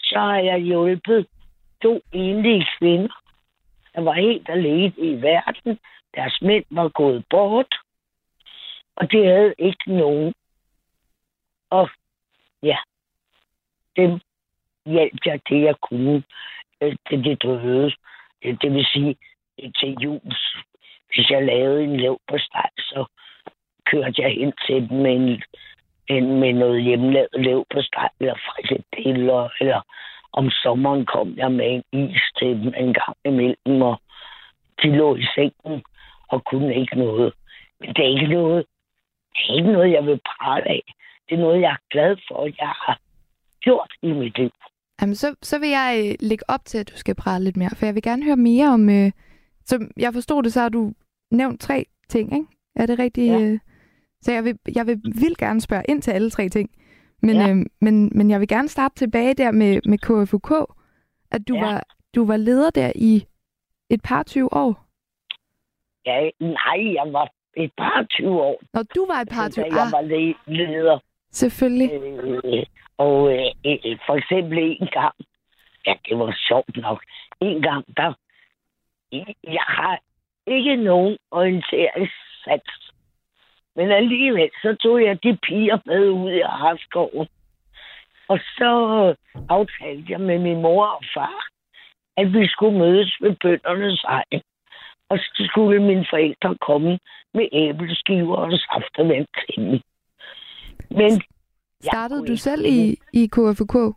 så 0.00 0.18
har 0.18 0.38
jeg 0.38 0.58
hjulpet 0.58 1.26
to 1.82 2.00
enlige 2.12 2.66
kvinder, 2.78 3.14
der 3.94 4.00
var 4.00 4.12
helt 4.12 4.48
alene 4.48 4.92
i 4.96 5.22
verden. 5.22 5.78
Deres 6.14 6.42
mænd 6.42 6.64
var 6.70 6.88
gået 6.88 7.24
bort, 7.30 7.74
og 8.96 9.12
de 9.12 9.24
havde 9.24 9.54
ikke 9.58 9.84
nogen. 9.86 10.34
Og 11.70 11.88
ja, 12.62 12.76
dem 13.96 14.20
hjalp 14.90 15.26
jeg 15.26 15.40
det, 15.48 15.62
jeg 15.62 15.74
kunne, 15.88 16.22
øh, 16.82 16.96
til 17.08 17.24
det 17.24 17.42
døde. 17.42 17.92
Øh, 18.44 18.56
Det 18.62 18.72
vil 18.74 18.86
sige, 18.92 19.16
øh, 19.62 19.70
til 19.78 19.96
jul. 20.02 20.20
Hvis 21.14 21.30
jeg 21.30 21.44
lavede 21.44 21.84
en 21.84 21.96
lav 21.96 22.20
på 22.28 22.38
steg, 22.38 22.70
så 22.78 23.04
kørte 23.86 24.22
jeg 24.22 24.30
hen 24.30 24.52
til 24.66 24.88
dem 24.88 24.98
med, 24.98 25.14
en, 25.14 25.42
en, 26.08 26.40
med 26.40 26.52
noget 26.52 26.82
hjemmelavet 26.82 27.28
lav 27.34 27.66
på 27.70 27.82
steg, 27.82 28.08
eller 28.20 28.34
frikadeller, 28.34 29.48
eller 29.60 29.80
om 30.32 30.50
sommeren 30.50 31.06
kom 31.06 31.34
jeg 31.36 31.52
med 31.52 31.82
en 31.92 32.10
is 32.10 32.22
til 32.38 32.48
dem 32.48 32.74
en 32.76 32.94
gang 32.94 33.16
imellem, 33.24 33.82
og 33.82 34.00
de 34.82 34.96
lå 34.96 35.16
i 35.16 35.24
sengen 35.34 35.82
og 36.28 36.44
kunne 36.44 36.74
ikke 36.74 36.98
noget. 36.98 37.32
Men 37.80 37.88
det 37.94 38.04
er 38.04 38.08
ikke 38.08 38.26
noget, 38.26 38.66
det 39.34 39.50
er 39.50 39.54
ikke 39.54 39.72
noget, 39.72 39.92
jeg 39.92 40.06
vil 40.06 40.20
prale 40.26 40.68
af. 40.68 40.82
Det 41.28 41.34
er 41.34 41.40
noget, 41.40 41.60
jeg 41.60 41.70
er 41.70 41.86
glad 41.90 42.16
for, 42.28 42.44
at 42.44 42.54
jeg 42.58 42.68
har 42.68 42.98
gjort 43.60 43.92
i 44.02 44.12
mit 44.12 44.38
liv. 44.38 44.52
Jamen, 45.00 45.14
så, 45.14 45.34
så 45.42 45.58
vil 45.58 45.68
jeg 45.68 46.04
øh, 46.08 46.14
lægge 46.28 46.44
op 46.48 46.64
til, 46.64 46.78
at 46.78 46.88
du 46.90 46.96
skal 46.96 47.14
prale 47.14 47.44
lidt 47.44 47.56
mere, 47.56 47.70
for 47.76 47.86
jeg 47.86 47.94
vil 47.94 48.02
gerne 48.02 48.24
høre 48.24 48.36
mere 48.36 48.68
om... 48.68 48.88
Øh, 48.90 49.12
som 49.64 49.90
jeg 49.96 50.12
forstod 50.14 50.42
det, 50.42 50.52
så 50.52 50.60
har 50.60 50.68
du 50.68 50.92
nævnt 51.30 51.60
tre 51.60 51.86
ting, 52.08 52.34
ikke? 52.34 52.46
Er 52.76 52.86
det 52.86 52.98
rigtigt? 52.98 53.32
Ja. 53.32 53.40
Øh, 53.40 53.58
Så 54.22 54.32
jeg 54.32 54.44
vil, 54.44 54.58
jeg 54.74 54.86
vil 54.86 55.00
vildt 55.04 55.38
gerne 55.38 55.60
spørge 55.60 55.82
ind 55.88 56.02
til 56.02 56.10
alle 56.10 56.30
tre 56.30 56.48
ting. 56.48 56.70
Men, 57.22 57.36
Ja. 57.36 57.50
øh, 57.50 57.56
men, 57.80 58.10
men 58.14 58.30
jeg 58.30 58.40
vil 58.40 58.48
gerne 58.48 58.68
starte 58.68 58.94
tilbage 58.94 59.34
der 59.34 59.50
med, 59.50 59.80
med 59.84 59.98
KFUK. 59.98 60.50
At 61.30 61.48
du, 61.48 61.54
Ja. 61.54 61.60
var, 61.66 61.84
du 62.14 62.24
var 62.24 62.36
leder 62.36 62.70
der 62.70 62.92
i 62.94 63.24
et 63.90 64.02
par 64.02 64.22
20 64.22 64.52
år. 64.52 64.86
Ja, 66.06 66.30
nej, 66.40 66.94
jeg 66.94 67.12
var 67.12 67.28
et 67.56 67.72
par 67.78 68.06
20 68.10 68.28
år, 68.30 68.60
Når 68.74 68.82
du 68.82 69.06
var 69.06 69.20
et 69.20 69.28
par 69.28 69.44
da 69.44 69.50
20 69.52 69.64
jeg 69.64 69.72
ah, 69.86 69.92
var 69.92 70.00
le- 70.00 70.34
leder 70.46 70.98
selvfølgelig. 71.32 71.90
Øh, 71.92 72.66
og 72.98 73.32
øh, 73.32 73.46
øh, 73.66 73.98
for 74.06 74.14
eksempel 74.14 74.58
en 74.58 74.88
gang, 74.92 75.14
ja, 75.86 75.94
det 76.08 76.18
var 76.18 76.36
sjovt 76.48 76.76
nok, 76.76 77.04
en 77.40 77.62
gang, 77.62 77.84
der, 77.96 78.12
jeg 79.44 79.64
har 79.66 79.98
ikke 80.46 80.76
nogen 80.76 81.16
orienteringssats, 81.30 82.92
men 83.76 83.90
alligevel, 83.90 84.50
så 84.62 84.76
tog 84.82 85.02
jeg 85.02 85.22
de 85.22 85.38
piger 85.42 85.78
med 85.86 86.08
ud 86.08 86.32
i 86.32 86.40
Harskoven. 86.40 87.28
Og 88.28 88.38
så 88.38 88.70
aftalte 89.48 90.12
jeg 90.12 90.20
med 90.20 90.38
min 90.38 90.62
mor 90.62 90.86
og 90.86 91.02
far, 91.14 91.46
at 92.16 92.32
vi 92.32 92.46
skulle 92.48 92.78
mødes 92.78 93.16
ved 93.20 93.36
bøndernes 93.42 94.04
egen. 94.04 94.42
Og 95.08 95.18
så 95.18 95.48
skulle 95.50 95.82
mine 95.82 96.06
forældre 96.10 96.56
komme 96.60 96.98
med 97.34 97.48
æbleskiver 97.52 98.36
og 98.36 98.52
saftevand 98.52 99.26
til 99.38 99.60
mig. 99.62 99.80
Men 100.90 101.22
Startede 101.82 102.26
du 102.26 102.36
selv 102.36 102.64
i, 102.66 102.96
i 103.12 103.26
KFUK, 103.26 103.96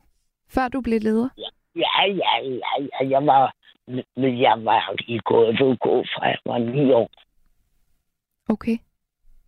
før 0.50 0.67
du 0.67 0.82
blev 0.82 1.00
leder? 1.02 1.30
Ja, 1.38 1.50
ja, 1.76 2.04
ja, 2.06 2.38
ja. 2.80 3.10
Jeg 3.10 3.26
var, 3.26 3.56
men 4.15 4.41
jeg 4.41 4.65
var 4.65 4.96
i 5.08 5.17
KFUK 5.17 5.86
fra 6.13 6.26
jeg 6.26 6.38
var 6.46 6.58
ni 6.58 6.91
år. 6.91 7.10
Okay. 8.50 8.78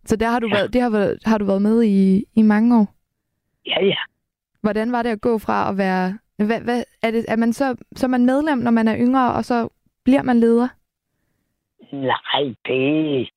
Så 0.04 0.16
der 0.16 0.28
har 0.28 0.40
du, 0.40 0.48
været, 0.48 0.72
det 0.72 0.80
har, 0.82 1.28
har 1.28 1.38
du 1.38 1.44
været 1.44 1.62
med 1.62 1.82
i, 1.84 2.24
i 2.34 2.42
mange 2.42 2.78
år. 2.80 2.88
Ja, 3.66 3.84
ja. 3.84 3.96
Hvordan 4.60 4.92
var 4.92 5.02
det 5.02 5.10
at 5.10 5.20
gå 5.20 5.38
fra 5.38 5.70
at 5.70 5.78
være... 5.78 6.18
Hvad, 6.36 6.60
hvad, 6.60 6.84
er, 7.02 7.10
det, 7.10 7.24
er 7.28 7.36
man 7.36 7.52
så, 7.52 7.76
så 7.96 8.06
er 8.06 8.08
man 8.08 8.26
medlem, 8.26 8.58
når 8.58 8.70
man 8.70 8.88
er 8.88 8.96
yngre, 8.98 9.32
og 9.32 9.44
så 9.44 9.68
bliver 10.04 10.22
man 10.22 10.40
leder? 10.40 10.68
Nej, 11.92 12.54
det, 12.66 13.30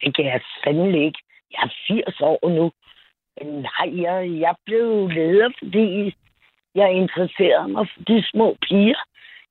det 0.00 0.16
kan 0.16 0.24
jeg 0.24 0.40
sandelig 0.64 1.04
ikke. 1.04 1.18
Jeg 1.52 1.62
er 1.62 2.04
80 2.06 2.20
år 2.20 2.48
nu. 2.48 2.70
Nej, 3.40 4.02
jeg, 4.02 4.40
jeg 4.40 4.54
blev 4.64 5.08
leder, 5.08 5.50
fordi 5.58 6.14
jeg 6.74 6.92
interesserede 6.92 7.68
mig 7.68 7.88
for 7.94 8.02
de 8.04 8.24
små 8.30 8.56
piger 8.62 9.02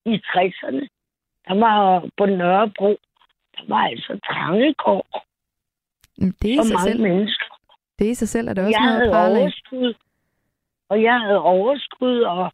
i 0.06 0.16
60'erne. 0.16 0.88
Der 1.48 1.60
var 1.60 2.10
på 2.18 2.26
Nørrebro, 2.26 3.00
der 3.56 3.64
var 3.68 3.88
altså 3.88 4.20
trangekår 4.26 5.26
Det 6.42 6.54
er 6.54 6.58
for 6.58 6.74
mange 6.74 6.92
selv, 6.92 7.02
mennesker. 7.02 7.46
det 8.00 8.08
er 8.08 8.12
i 8.12 8.14
sig 8.14 8.30
selv 8.30 8.48
er 8.48 8.54
det 8.54 8.64
også 8.66 8.80
jeg 8.80 8.86
noget 8.86 9.16
havde 9.16 9.42
overskud. 9.42 9.94
Og 10.90 11.02
jeg 11.02 11.20
havde 11.20 11.42
overskud, 11.42 12.22
og, 12.22 12.52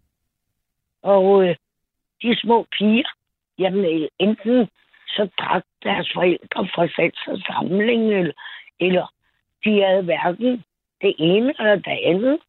og 1.02 1.48
øh, 1.48 1.56
de 2.22 2.40
små 2.40 2.68
piger, 2.72 3.10
jamen 3.60 4.02
øh, 4.02 4.08
enten 4.20 4.70
så 5.08 5.30
drak 5.40 5.64
deres 5.84 6.12
forældre 6.14 6.68
for 6.76 6.88
sig 6.96 7.12
samling, 7.48 8.14
eller, 8.14 8.34
eller 8.80 9.14
de 9.64 9.82
havde 9.84 10.04
hverken 10.04 10.64
det 11.02 11.16
ene 11.18 11.54
eller 11.60 11.76
det 11.76 12.00
andet. 12.06 12.40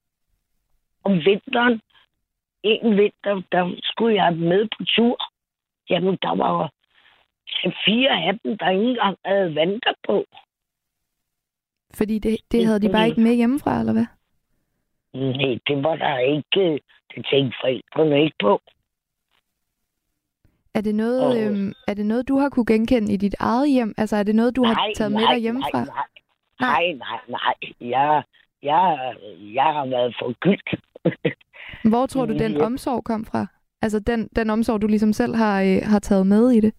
Om 1.05 1.13
vinteren, 1.13 1.81
en 2.63 2.97
vinter, 2.97 3.43
der 3.53 3.75
skulle 3.83 4.15
jeg 4.25 4.37
med 4.37 4.69
på 4.79 4.85
tur. 4.85 5.17
Jamen, 5.91 6.19
der 6.23 6.35
var 6.35 6.73
fire 7.85 8.11
af 8.27 8.39
dem, 8.45 8.59
der 8.59 8.71
ikke 8.71 8.85
engang 8.91 9.17
havde 9.25 9.55
vanter 9.55 9.93
på. 10.07 10.25
Fordi 11.95 12.19
det, 12.19 12.39
det 12.53 12.67
havde 12.67 12.81
de 12.81 12.93
bare 12.93 13.09
ikke 13.09 13.21
med 13.21 13.35
hjemmefra, 13.35 13.81
eller 13.81 13.93
hvad? 13.93 14.07
Nej, 15.15 15.59
det 15.67 15.83
var 15.85 15.97
der 15.97 16.19
ikke. 16.19 16.81
Det 17.15 17.27
tænkte 17.31 17.57
forældrene 17.61 18.25
ikke 18.25 18.37
på. 18.41 18.61
Er 20.75 20.81
det 20.81 20.95
noget, 20.95 21.23
Og- 21.27 21.43
øhm, 21.43 21.73
er 21.89 21.95
det 21.95 22.07
noget, 22.07 22.29
du 22.29 22.39
har 22.39 22.49
kunne 22.49 22.67
genkende 22.67 23.13
i 23.13 23.17
dit 23.17 23.35
eget 23.39 23.71
hjem? 23.71 23.95
Altså 23.97 24.17
er 24.17 24.23
det 24.23 24.35
noget, 24.35 24.57
du 24.57 24.65
har 24.65 24.91
taget 24.97 25.13
med 25.13 25.21
dig 25.21 25.39
hjemmefra? 25.39 25.79
Nej, 25.85 25.85
nej, 25.85 26.05
nej, 26.61 26.94
nej. 27.29 27.55
Jeg, 27.81 28.23
jeg, 28.62 29.14
jeg 29.55 29.64
har 29.64 29.87
været 29.87 30.14
forgyldt. 30.18 30.75
Hvor 31.90 32.07
tror 32.07 32.27
du, 32.27 32.38
den 32.38 32.61
omsorg 32.61 33.05
kom 33.05 33.25
fra? 33.25 33.47
Altså 33.83 34.01
den, 34.01 34.29
den 34.37 34.51
omsorg, 34.51 34.83
du 34.83 34.87
ligesom 34.87 35.12
selv 35.12 35.35
har, 35.35 35.62
øh, 35.62 35.79
har 35.85 35.99
taget 35.99 36.27
med 36.27 36.51
i 36.51 36.61
det? 36.61 36.75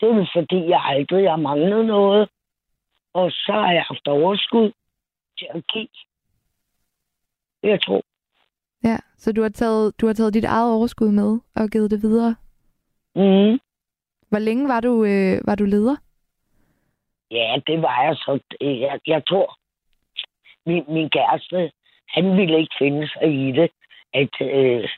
Det 0.00 0.08
er 0.10 0.30
fordi, 0.36 0.68
jeg 0.68 0.80
aldrig 0.84 1.30
har 1.30 1.36
manglet 1.36 1.86
noget. 1.86 2.28
Og 3.14 3.30
så 3.30 3.52
har 3.52 3.72
jeg 3.72 3.82
haft 3.82 4.08
overskud 4.08 4.72
til 5.38 5.46
at 5.54 5.66
give. 5.66 5.88
Jeg 7.62 7.82
tror, 7.82 8.02
Ja, 8.84 8.96
så 9.18 9.32
du 9.32 9.42
har 9.42 9.48
taget, 9.48 10.00
du 10.00 10.06
har 10.06 10.12
taget 10.12 10.34
dit 10.34 10.44
eget 10.44 10.72
overskud 10.72 11.10
med 11.10 11.38
og 11.54 11.68
givet 11.68 11.90
det 11.90 12.02
videre. 12.02 12.34
mm, 13.14 13.58
Hvor 14.28 14.38
længe 14.38 14.68
var 14.68 14.80
du, 14.80 15.04
øh, 15.04 15.40
var 15.44 15.54
du 15.54 15.64
leder? 15.64 15.96
Ja, 17.32 17.60
det 17.66 17.82
var 17.82 18.02
jeg 18.02 18.16
så. 18.16 18.38
Jeg, 18.60 19.00
jeg 19.06 19.22
tror, 19.26 19.58
min, 20.66 20.84
min 20.88 21.10
kæreste, 21.10 21.72
han 22.08 22.36
ville 22.36 22.60
ikke 22.60 22.74
finde 22.78 23.08
sig 23.08 23.48
i 23.48 23.52
det. 23.52 23.70
At, 24.14 24.34
øh, 24.40 24.88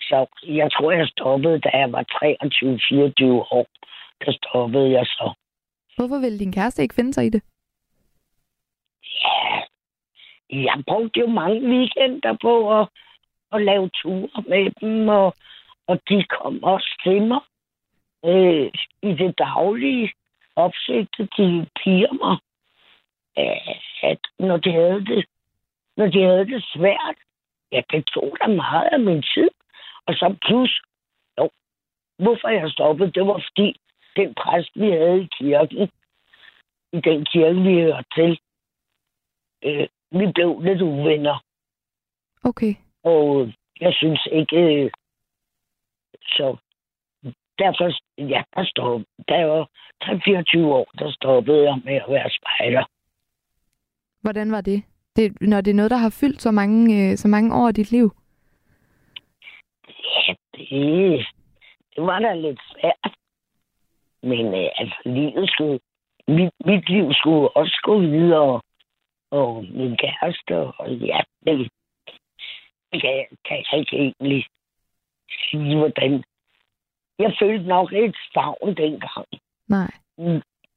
så 0.00 0.26
jeg 0.46 0.72
tror, 0.72 0.90
jeg 0.90 1.08
stoppede, 1.08 1.60
da 1.60 1.70
jeg 1.72 1.92
var 1.92 2.02
23-24 2.02 3.24
år. 3.58 3.66
Der 4.24 4.32
stoppede 4.32 4.90
jeg 4.90 5.06
så. 5.06 5.34
Hvorfor 5.96 6.20
ville 6.20 6.38
din 6.38 6.52
kæreste 6.52 6.82
ikke 6.82 6.94
finde 6.94 7.14
sig 7.14 7.26
i 7.26 7.30
det? 7.30 7.42
Ja, 9.24 9.60
jeg 10.50 10.82
brugte 10.86 11.20
jo 11.20 11.26
mange 11.26 11.60
weekender 11.60 12.36
på 12.42 12.80
at, 12.80 12.88
at 13.52 13.62
lave 13.62 13.90
ture 14.02 14.42
med 14.48 14.70
dem, 14.80 15.08
og, 15.08 15.34
og 15.86 16.00
de 16.08 16.24
kom 16.24 16.64
også 16.64 17.00
til 17.04 17.22
mig 17.22 17.40
øh, 18.24 18.70
i 19.02 19.12
det 19.12 19.38
daglige. 19.38 20.12
Opsøgte 20.56 21.28
de 21.36 21.66
piger 21.76 22.12
mig, 22.12 22.36
at 24.02 24.18
når 24.38 24.56
de 24.56 24.72
havde 24.72 25.06
det, 25.06 25.26
når 25.96 26.06
de 26.06 26.22
havde 26.22 26.46
det 26.46 26.64
svært, 26.74 27.16
ja, 27.72 27.82
det 27.90 28.06
tog 28.06 28.36
da 28.42 28.46
meget 28.46 28.88
af 28.92 29.00
min 29.00 29.22
tid. 29.34 29.50
Og 30.06 30.14
så 30.14 30.36
plus, 30.46 30.82
jo, 31.38 31.50
hvorfor 32.18 32.48
jeg 32.48 32.70
stoppede, 32.70 33.12
det 33.12 33.26
var 33.26 33.44
fordi 33.48 33.76
den 34.16 34.34
præst, 34.34 34.70
vi 34.74 34.90
havde 34.90 35.22
i 35.22 35.28
kirken, 35.38 35.90
i 36.92 37.00
den 37.00 37.24
kirke, 37.24 37.60
vi 37.60 37.80
hørte 37.80 38.04
til, 38.14 38.38
øh, 39.64 39.88
vi 40.10 40.32
blev 40.34 40.60
lidt 40.60 40.82
uvenner, 40.82 41.38
Okay. 42.44 42.74
og 43.02 43.52
jeg 43.80 43.94
synes 43.94 44.28
ikke, 44.32 44.56
øh, 44.56 44.90
så 46.22 46.56
derfor, 47.58 47.86
ja, 48.18 48.42
der 48.56 49.04
da 49.28 49.34
jeg 49.34 49.48
var 49.48 49.68
24 50.24 50.74
år, 50.74 50.90
der 50.98 51.12
stoppede 51.12 51.62
jeg 51.62 51.80
med 51.84 51.94
at 51.94 52.08
være 52.08 52.30
spejder. 52.30 52.84
Hvordan 54.22 54.52
var 54.52 54.60
det? 54.60 54.82
det? 55.16 55.40
Når 55.40 55.60
det 55.60 55.70
er 55.70 55.74
noget, 55.74 55.90
der 55.90 55.96
har 55.96 56.16
fyldt 56.20 56.42
så 56.42 56.50
mange, 56.50 57.10
øh, 57.10 57.16
så 57.16 57.28
mange 57.28 57.54
år 57.54 57.68
af 57.68 57.74
dit 57.74 57.90
liv? 57.90 58.10
Ja, 59.88 60.34
det, 60.56 61.26
det 61.96 62.02
var 62.04 62.18
da 62.18 62.34
lidt 62.34 62.60
svært. 62.72 63.14
Men 64.22 64.46
øh, 64.46 64.68
altså, 64.76 64.96
livet 65.04 65.50
skulle, 65.50 65.80
mit, 66.28 66.52
mit 66.64 66.88
liv 66.88 67.12
skulle 67.12 67.56
også 67.56 67.80
gå 67.82 68.00
videre. 68.00 68.60
Og 69.30 69.64
min 69.64 69.96
kæreste, 69.96 70.56
og 70.58 70.90
ja, 70.90 71.20
det, 71.46 71.68
det 72.92 73.00
kan, 73.00 73.26
kan 73.44 73.64
jeg 73.72 73.80
ikke 73.80 73.96
egentlig 73.96 74.46
sige, 75.50 75.76
hvordan. 75.76 76.24
Jeg 77.18 77.36
følte 77.40 77.66
nok 77.66 77.92
et 77.92 78.16
savn 78.32 78.74
dengang. 78.76 79.26
Nej. 79.68 79.90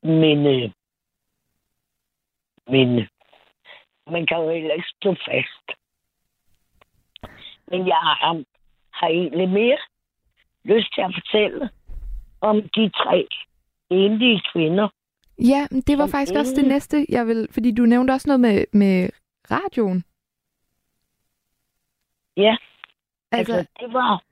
Men, 0.03 0.47
øh, 0.47 0.71
men 2.67 3.07
man 4.11 4.25
kan 4.27 4.37
jo 4.37 4.49
heller 4.51 4.73
ikke 4.73 4.93
stå 4.97 5.15
fast. 5.27 5.67
Men 7.67 7.87
jeg 7.87 7.95
har, 7.95 8.43
har 8.91 9.07
egentlig 9.07 9.49
mere 9.49 9.77
lyst 10.63 10.93
til 10.93 11.01
at 11.01 11.13
fortælle 11.13 11.69
om 12.41 12.61
de 12.61 12.89
tre 12.89 13.27
enlige 13.89 14.41
kvinder. 14.53 14.89
Ja, 15.39 15.67
men 15.71 15.81
det 15.81 15.97
var 15.97 16.07
faktisk 16.07 16.35
også 16.35 16.55
det 16.55 16.67
næste, 16.67 17.05
jeg 17.09 17.27
vil... 17.27 17.47
Fordi 17.51 17.71
du 17.71 17.85
nævnte 17.85 18.11
også 18.11 18.29
noget 18.29 18.39
med, 18.39 18.65
med 18.71 19.09
radioen. 19.51 20.03
Ja, 22.37 22.57
Altså, 23.31 23.53
altså, 23.53 23.71
det 23.79 23.93
var... 23.93 24.23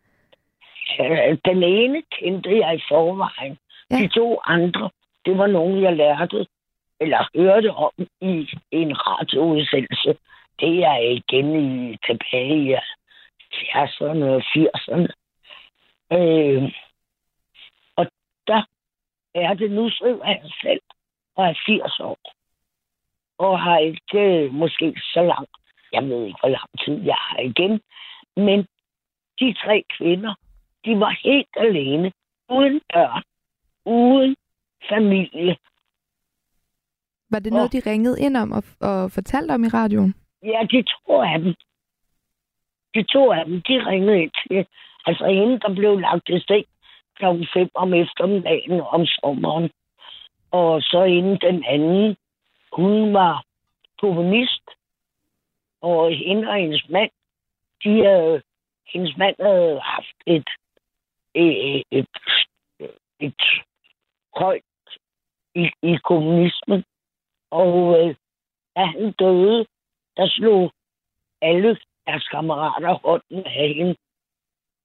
Øh, 0.99 1.37
den 1.45 1.63
ene 1.63 2.01
kendte 2.11 2.57
jeg 2.57 2.75
i 2.75 2.81
forvejen. 2.89 3.57
Ja. 3.91 3.95
De 3.95 4.07
to 4.07 4.39
andre, 4.45 4.89
det 5.25 5.37
var 5.37 5.47
nogen, 5.47 5.81
jeg 5.81 5.95
lærte 5.95 6.45
eller 6.99 7.29
hørte 7.35 7.71
om 7.71 7.91
i 8.21 8.49
en 8.71 9.07
radioudsendelse. 9.07 10.17
Det 10.59 10.83
er 10.83 10.97
igen 10.97 11.49
i, 11.55 11.97
tilbage 12.05 12.57
i 12.57 12.75
70'erne 13.53 14.25
og 14.25 14.41
80'erne. 14.55 15.07
Øh, 16.17 16.71
og 17.95 18.07
der 18.47 18.63
er 19.35 19.53
det 19.53 19.71
nu, 19.71 19.89
så 19.89 20.21
jeg 20.25 20.41
selv 20.61 20.81
og 21.35 21.45
er 21.45 21.53
80 21.65 21.99
år. 21.99 22.17
Og 23.37 23.59
har 23.59 23.77
ikke 23.77 24.19
øh, 24.19 24.53
måske 24.53 24.95
så 25.13 25.21
lang, 25.21 25.47
jeg 25.91 26.03
ved 26.03 26.25
ikke, 26.25 26.39
hvor 26.39 26.49
lang 26.49 26.69
tid 26.85 27.05
jeg 27.05 27.15
har 27.19 27.39
igen, 27.39 27.81
men 28.35 28.67
de 29.39 29.53
tre 29.53 29.83
kvinder, 29.97 30.33
de 30.85 30.99
var 30.99 31.19
helt 31.23 31.55
alene, 31.55 32.11
uden 32.49 32.81
børn, 32.93 33.23
uden 33.85 34.35
familie. 34.89 35.57
Var 37.31 37.39
det 37.39 37.53
noget, 37.53 37.75
Åh. 37.75 37.81
de 37.81 37.89
ringede 37.89 38.21
ind 38.21 38.37
om 38.37 38.51
og, 38.51 38.63
og 38.81 39.11
fortalte 39.11 39.51
om 39.51 39.63
i 39.63 39.67
radioen? 39.67 40.15
Ja, 40.43 40.59
de 40.71 40.83
to 40.83 41.21
af 41.21 41.39
dem. 41.39 41.53
De 42.95 43.03
to 43.03 43.31
af 43.31 43.45
dem, 43.45 43.61
de 43.61 43.85
ringede 43.89 44.21
ind 44.23 44.31
til, 44.47 44.65
altså 45.05 45.25
hende, 45.27 45.59
der 45.59 45.75
blev 45.75 45.99
lagt 45.99 46.29
i 46.29 46.39
seng 46.39 46.65
klokken 47.15 47.47
5 47.53 47.69
om 47.73 47.93
eftermiddagen 47.93 48.81
om 48.81 49.05
sommeren. 49.05 49.69
Og 50.51 50.81
så 50.81 51.03
inden 51.03 51.37
den 51.41 51.63
anden, 51.65 52.17
hun 52.71 53.13
var 53.13 53.43
kommunist, 54.01 54.65
og 55.81 56.11
hende 56.11 56.47
og 56.47 56.55
hendes 56.55 56.89
mand, 56.89 57.11
de 57.83 58.03
havde, 58.05 58.41
hendes 58.93 59.17
mand 59.17 59.35
havde 59.39 59.79
haft 59.79 60.17
et, 60.25 60.49
et, 61.35 62.07
et, 63.19 63.35
højt 64.35 64.63
i, 65.55 65.69
i 65.83 65.97
kommunismen. 66.03 66.83
Og 67.51 67.99
øh, 67.99 68.15
da 68.75 68.85
han 68.85 69.11
døde, 69.11 69.65
der 70.17 70.27
slog 70.27 70.71
alle 71.41 71.77
deres 72.07 72.27
kammerater 72.27 72.93
hånden 72.93 73.45
af 73.45 73.73
hende. 73.73 73.95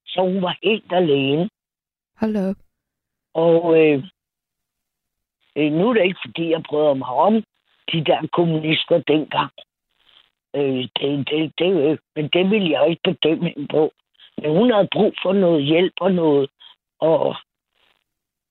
Så 0.05 0.21
hun 0.21 0.41
var 0.41 0.57
helt 0.63 0.91
alene. 0.91 1.49
Hold 2.19 2.35
op. 2.35 2.55
Og 3.33 3.79
øh, 3.79 4.03
øh, 5.55 5.71
nu 5.71 5.89
er 5.89 5.93
det 5.93 6.03
ikke, 6.03 6.19
fordi 6.25 6.49
jeg 6.49 6.63
bryder 6.69 6.93
mig 6.93 7.07
om 7.07 7.33
de 7.91 8.05
der 8.05 8.27
kommunister 8.33 9.03
dengang. 9.07 9.51
Øh, 10.55 10.83
det, 10.97 11.29
det, 11.29 11.53
det, 11.57 11.99
men 12.15 12.29
det 12.33 12.49
ville 12.49 12.69
jeg 12.69 12.89
ikke 12.89 13.01
bedømme 13.03 13.49
hende 13.49 13.67
på. 13.67 13.91
Men 14.41 14.57
hun 14.57 14.71
havde 14.71 14.87
brug 14.91 15.13
for 15.23 15.33
noget 15.33 15.63
hjælp 15.63 15.93
og 16.01 16.11
noget. 16.11 16.49
Og, 16.99 17.35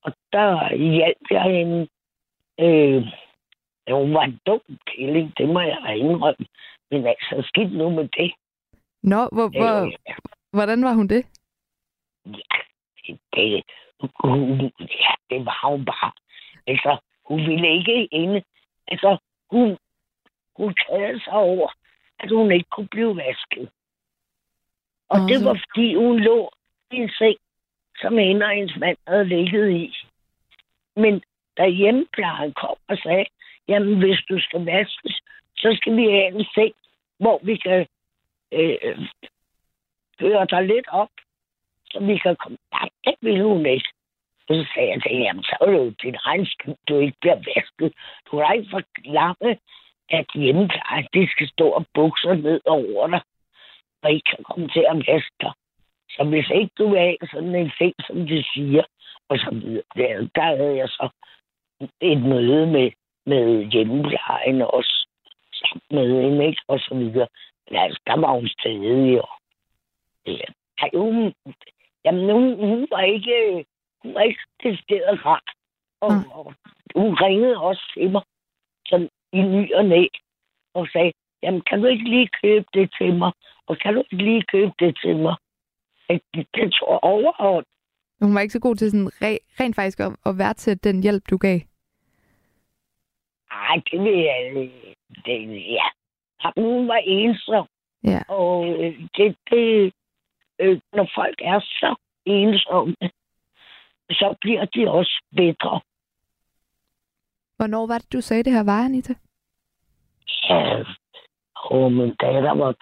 og 0.03 0.13
der 0.33 0.77
hjalp 0.77 1.27
jeg 1.31 1.43
hende. 1.43 1.89
Øh, 2.61 3.07
ja, 3.87 3.93
hun 3.93 4.15
var 4.15 4.23
en 4.23 4.41
dum 4.47 4.61
kælling, 4.87 5.39
det 5.39 5.49
må 5.49 5.61
jeg 5.61 5.97
indrømme. 5.97 6.47
Men 6.91 7.07
altså, 7.07 7.43
skidt 7.49 7.73
nu 7.73 7.91
med 7.91 8.09
det. 8.09 8.33
Nå, 9.03 9.29
hvor, 9.33 9.49
hvor, 9.49 9.87
Øh, 9.87 9.93
hvordan 10.53 10.85
var 10.85 10.95
hun 10.95 11.09
det? 11.09 11.27
Ja, 12.27 12.57
det, 13.07 13.21
det, 13.35 13.65
hun, 14.25 14.61
ja, 14.81 15.13
det 15.31 15.47
var 15.47 15.71
hun 15.71 15.85
bare. 15.85 16.13
Altså, 16.67 16.99
hun 17.25 17.39
ville 17.39 17.69
ikke 17.79 18.05
inde. 18.05 18.43
Altså, 18.89 19.17
hun, 19.51 19.79
hun 20.57 20.75
kædede 20.75 21.25
sig 21.25 21.33
over, 21.33 21.69
at 22.19 22.31
hun 22.31 22.53
ikke 22.53 22.69
kunne 22.71 22.89
blive 22.89 23.17
vasket. 23.17 23.71
Og 25.11 25.19
det 25.29 25.45
var, 25.45 25.55
fordi 25.65 25.95
hun 25.95 26.21
lå 26.21 26.51
i 26.91 26.97
en 26.97 27.11
seng, 27.19 27.37
som 28.01 28.19
hende 28.19 28.47
og 28.47 28.53
hendes 28.53 28.77
mand 28.77 28.97
havde 29.09 29.25
ligget 29.25 29.71
i. 29.71 29.97
Men 30.97 31.23
da 31.57 31.69
hjemmeplejeren 31.69 32.53
kom 32.53 32.77
og 32.89 32.99
sagde, 32.99 33.25
jamen 33.69 33.99
hvis 33.99 34.21
du 34.29 34.41
skal 34.41 34.65
vaskes, 34.65 35.21
så 35.57 35.77
skal 35.81 35.97
vi 35.97 36.03
have 36.03 36.29
en 36.35 36.45
seng, 36.55 36.75
hvor 37.19 37.41
vi 37.43 37.57
kan 37.57 37.87
øh, 38.53 38.99
høre 40.21 40.47
dig 40.51 40.63
lidt 40.63 40.89
op, 40.89 41.15
så 41.91 41.99
vi 42.01 42.19
kan 42.19 42.37
komme. 42.37 42.59
Nej, 42.73 42.89
det 43.05 43.15
ville 43.21 43.45
hun 43.45 43.67
ikke. 43.67 43.89
Og 44.49 44.55
så 44.57 44.67
sagde 44.75 44.89
jeg 44.89 45.03
til 45.03 45.11
hende, 45.13 45.27
jamen 45.27 45.43
så 45.43 45.57
er 45.61 45.67
det 45.67 45.79
jo 45.79 45.91
din 46.03 46.17
egen 46.25 46.47
skyld, 46.47 46.75
du 46.89 46.99
ikke 46.99 47.17
bliver 47.21 47.39
vasket. 47.55 47.93
Du 48.31 48.37
har 48.39 48.53
ikke 48.53 48.71
forklaret, 48.71 49.59
at 50.09 50.27
hjemmeplejen, 50.35 51.07
det 51.15 51.31
skal 51.31 51.49
stå 51.49 51.69
og 51.69 51.87
bukser 51.95 52.35
ned 52.35 52.61
over 52.67 53.07
dig, 53.07 53.21
og 54.03 54.13
ikke 54.13 54.31
kan 54.31 54.45
komme 54.45 54.69
til 54.69 54.85
at 54.89 54.97
vaske 54.97 55.37
dig. 55.41 55.53
Så 56.11 56.25
hvis 56.25 56.51
ikke 56.51 56.71
du 56.79 56.89
vil 56.89 56.99
have 56.99 57.17
sådan 57.33 57.55
en 57.55 57.73
ting, 57.79 57.95
som 58.07 58.27
de 58.27 58.45
siger, 58.55 58.85
og 59.29 59.39
så 59.39 59.51
videre, 59.53 59.83
der, 59.97 60.29
der 60.35 60.57
havde 60.57 60.77
jeg 60.77 60.89
så 60.89 61.09
et 62.01 62.23
møde 62.23 62.67
med, 62.67 62.91
med 63.27 63.65
hjemmeplejen 63.73 64.63
også, 64.63 65.07
sammen 65.55 65.83
med 65.91 66.23
hende, 66.23 66.47
ikke? 66.47 66.63
og 66.69 66.81
så 66.81 66.95
videre. 66.95 67.29
Men 67.71 67.79
altså, 67.81 68.01
der 68.07 68.17
var 68.17 68.33
hun 68.33 68.49
stadig, 68.49 69.23
og 69.23 69.31
ja, 70.27 70.49
ej, 70.79 70.91
hun, 70.95 71.35
jamen, 72.05 72.31
hun, 72.31 72.45
hun 72.69 72.87
var 72.91 73.01
ikke, 73.03 73.65
hun 74.03 74.15
var 74.15 74.21
ikke 74.21 74.41
til 74.63 74.79
stedet 74.83 75.27
rar. 75.27 75.43
Og, 76.01 76.13
Mm. 76.13 76.31
og, 76.31 76.55
hun 76.95 77.15
ringede 77.15 77.57
også 77.57 77.83
til 77.95 78.11
mig, 78.11 78.23
sådan 78.87 79.09
i 79.33 79.41
ny 79.43 79.75
og 79.75 79.85
næ, 79.85 80.07
og 80.75 80.89
sagde, 80.93 81.13
jamen, 81.43 81.61
kan 81.61 81.81
du 81.81 81.87
ikke 81.87 82.11
lige 82.11 82.29
købe 82.43 82.67
det 82.75 82.95
til 82.99 83.15
mig? 83.15 83.33
Og 83.71 83.79
kan 83.83 83.95
du 83.95 84.01
ikke 84.01 84.25
lige 84.25 84.43
købe 84.53 84.73
det 84.79 84.99
til 85.03 85.17
mig? 85.17 85.37
Det, 86.09 86.47
det 86.55 86.73
tror 86.75 86.93
jeg 86.93 87.01
overhånd. 87.03 87.67
Hun 88.23 88.35
var 88.35 88.41
ikke 88.41 88.53
så 88.53 88.61
god 88.61 88.77
til 88.77 88.91
sådan 88.91 89.07
re- 89.07 89.45
rent 89.61 89.77
faktisk 89.77 90.01
at, 90.01 90.17
at 90.27 90.39
værdsætte 90.39 90.89
den 90.89 91.03
hjælp, 91.03 91.23
du 91.31 91.37
gav. 91.37 91.59
Ej, 93.51 93.77
det 93.91 94.01
vil 94.05 94.19
jeg 94.19 94.71
det, 95.27 95.39
ja. 95.79 95.87
Hun 96.57 96.89
var 96.89 97.01
ensom, 97.05 97.67
Ja. 98.05 98.21
og 98.29 98.67
øh, 98.69 99.01
det, 99.17 99.37
det 99.51 99.93
øh, 100.59 100.81
når 100.93 101.11
folk 101.15 101.39
er 101.43 101.61
så 101.61 101.95
ensomme, 102.25 102.97
så 104.11 104.35
bliver 104.41 104.65
de 104.65 104.91
også 104.91 105.23
bedre. 105.37 105.81
Hvornår 107.57 107.87
var 107.87 107.99
det, 107.99 108.13
du 108.13 108.21
sagde 108.21 108.43
det 108.45 108.53
her 108.53 108.65
var, 108.65 108.85
Anita? 108.85 109.15
Ja, 110.49 110.85
og 111.55 111.93
min 111.93 112.15
datter 112.21 112.55
var 112.55 112.75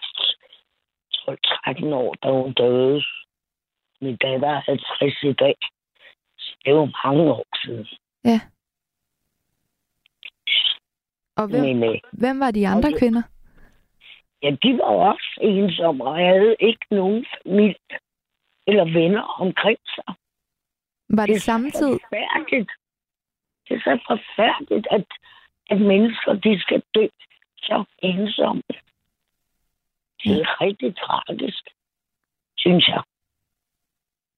12-13 1.29 1.95
år, 1.95 2.15
da 2.23 2.29
hun 2.31 2.53
døde. 2.53 3.03
Min 4.01 4.17
datter 4.17 4.49
er 4.49 4.61
50 4.61 5.23
i 5.23 5.33
dag. 5.33 5.57
Så 6.39 6.57
det 6.65 6.71
er 6.71 6.75
jo 6.75 6.91
mange 7.05 7.33
år 7.33 7.47
siden. 7.65 7.87
Og 11.37 11.49
hvem, 11.49 11.63
Men 11.63 11.83
øh, 11.85 12.01
hvem 12.13 12.41
var 12.41 12.51
de 12.51 12.69
andre 12.69 12.93
kvinder? 12.99 13.23
ja, 14.43 14.51
de 14.63 14.79
var 14.79 14.93
også 15.11 15.39
ensomme, 15.41 16.05
og 16.05 16.17
havde 16.17 16.57
ikke 16.61 16.87
nogen 16.91 17.27
familie 17.43 17.99
eller 18.67 18.85
venner 18.85 19.23
omkring 19.23 19.79
sig. 19.95 20.15
Var 21.09 21.27
det 21.27 21.37
er 21.37 21.41
samtidig? 21.41 22.01
så 22.01 22.07
forfærdeligt. 22.09 22.71
Det 23.69 23.77
er 23.77 23.81
så 23.81 23.99
forfærdeligt, 24.07 24.87
at, 24.91 25.07
at 25.71 25.81
mennesker 25.81 26.33
de 26.33 26.61
skal 26.61 26.83
dø 26.95 27.07
så 27.57 27.85
ensomme. 28.03 28.63
Det 30.23 30.33
er 30.41 30.61
rigtig 30.61 30.97
tragisk, 30.97 31.65
synes 32.57 32.89
jeg. 32.89 33.03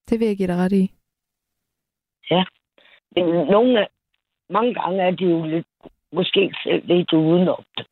Det 0.09 0.21
vil 0.21 0.27
jeg 0.29 0.37
give 0.37 0.49
dig 0.49 0.57
ret 0.57 0.73
i. 0.73 0.93
Men 3.17 3.25
nogle, 3.25 3.89
mange 4.51 4.75
gange 4.75 5.03
er 5.03 5.11
de 5.11 5.25
jo 5.25 5.45
lidt, 5.45 5.67
måske 6.13 6.55
selv 6.63 6.87
lidt 6.87 7.13
udenom 7.13 7.65
det. 7.77 7.87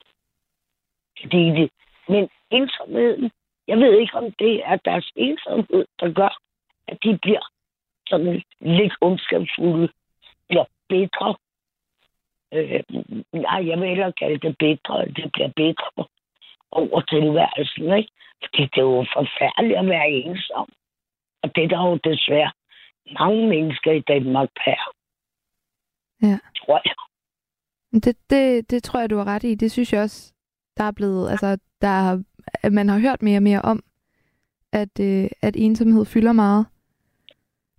Fordi 1.21 1.39
de, 1.39 1.71
men 2.09 2.29
ensomheden, 2.51 3.31
jeg 3.69 3.79
ved 3.79 4.01
ikke, 4.01 4.15
om 4.15 4.33
det 4.33 4.63
er 4.65 4.77
deres 4.77 5.13
ensomhed, 5.17 5.87
der 6.01 6.13
gør, 6.13 6.39
at 6.89 6.99
de 7.05 7.19
bliver 7.23 7.45
sådan 8.09 8.43
lidt 8.61 8.93
ondskabsfulde 9.01 9.89
eller 10.51 10.65
bedre. 10.89 11.37
Øh, 12.53 12.83
nej, 13.33 13.69
jeg 13.69 13.81
vil 13.81 13.89
hellere 13.89 14.13
kalde 14.13 14.39
det 14.39 14.59
bedre, 14.59 15.07
det 15.07 15.33
bliver 15.33 15.49
bedre 15.57 16.07
over 16.73 17.01
tilværelsen, 17.01 17.85
ikke? 17.99 18.11
Fordi 18.43 18.63
det 18.63 18.79
er 18.79 18.91
jo 18.93 19.07
forfærdeligt 19.17 19.79
at 19.79 19.87
være 19.87 20.09
ensom. 20.11 20.69
Og 21.43 21.55
det 21.55 21.65
er 21.65 21.69
der 21.69 21.89
jo 21.89 21.97
desværre 22.05 22.53
mange 23.21 23.49
mennesker 23.49 23.93
i 23.93 24.01
Danmark 24.01 24.49
per. 24.65 24.81
Ja. 26.23 26.39
Tror 26.57 26.81
jeg. 26.85 26.95
Det, 28.05 28.17
det, 28.31 28.71
det 28.71 28.83
tror 28.83 29.01
jeg, 29.01 29.11
du 29.11 29.17
har 29.17 29.25
ret 29.25 29.45
i. 29.45 29.55
Det 29.55 29.71
synes 29.73 29.93
jeg 29.93 30.03
også, 30.03 30.33
der 30.77 30.85
er 30.85 30.91
blevet, 30.93 31.31
altså, 31.31 31.59
der 31.81 31.89
er, 31.89 32.23
at 32.63 32.73
man 32.73 32.89
har 32.89 32.99
hørt 32.99 33.23
mere 33.23 33.39
og 33.39 33.43
mere 33.43 33.63
om, 33.63 33.83
at, 34.73 35.01
øh, 35.01 35.29
at 35.43 35.57
ensomhed 35.57 36.05
fylder 36.05 36.33
meget. 36.33 36.67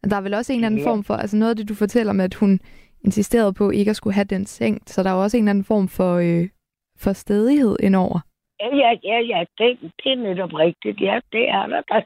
Der 0.10 0.15
er 0.15 0.21
vel 0.21 0.34
også 0.34 0.54
en 0.54 0.60
eller 0.60 0.67
anden 0.67 0.80
Ja. 0.82 0.89
form 0.89 1.04
for, 1.04 1.13
altså 1.13 1.38
noget 1.38 1.49
af 1.49 1.56
det, 1.56 1.69
du 1.69 1.75
fortæller 1.75 2.13
med, 2.13 2.25
at 2.25 2.34
hun 2.34 2.60
insisterede 3.06 3.54
på 3.54 3.69
ikke 3.69 3.89
at 3.89 3.95
skulle 3.95 4.13
have 4.13 4.25
den 4.25 4.45
seng, 4.45 4.82
så 4.86 5.04
der 5.04 5.10
er 5.10 5.13
også 5.13 5.38
en 5.38 5.43
eller 5.43 5.49
anden 5.49 5.63
form 5.63 5.88
for, 5.88 6.15
øh, 6.15 6.49
for 6.97 7.13
stedighed 7.13 7.78
indover. 7.80 8.19
Ja, 8.60 8.76
ja, 8.76 8.91
ja, 9.04 9.19
ja, 9.19 9.45
det, 9.58 9.80
det 9.82 10.12
er 10.12 10.15
netop 10.15 10.54
rigtigt. 10.54 11.02
Ja, 11.02 11.19
det 11.32 11.50
er 11.50 11.65
der 11.67 11.82
da. 11.82 12.04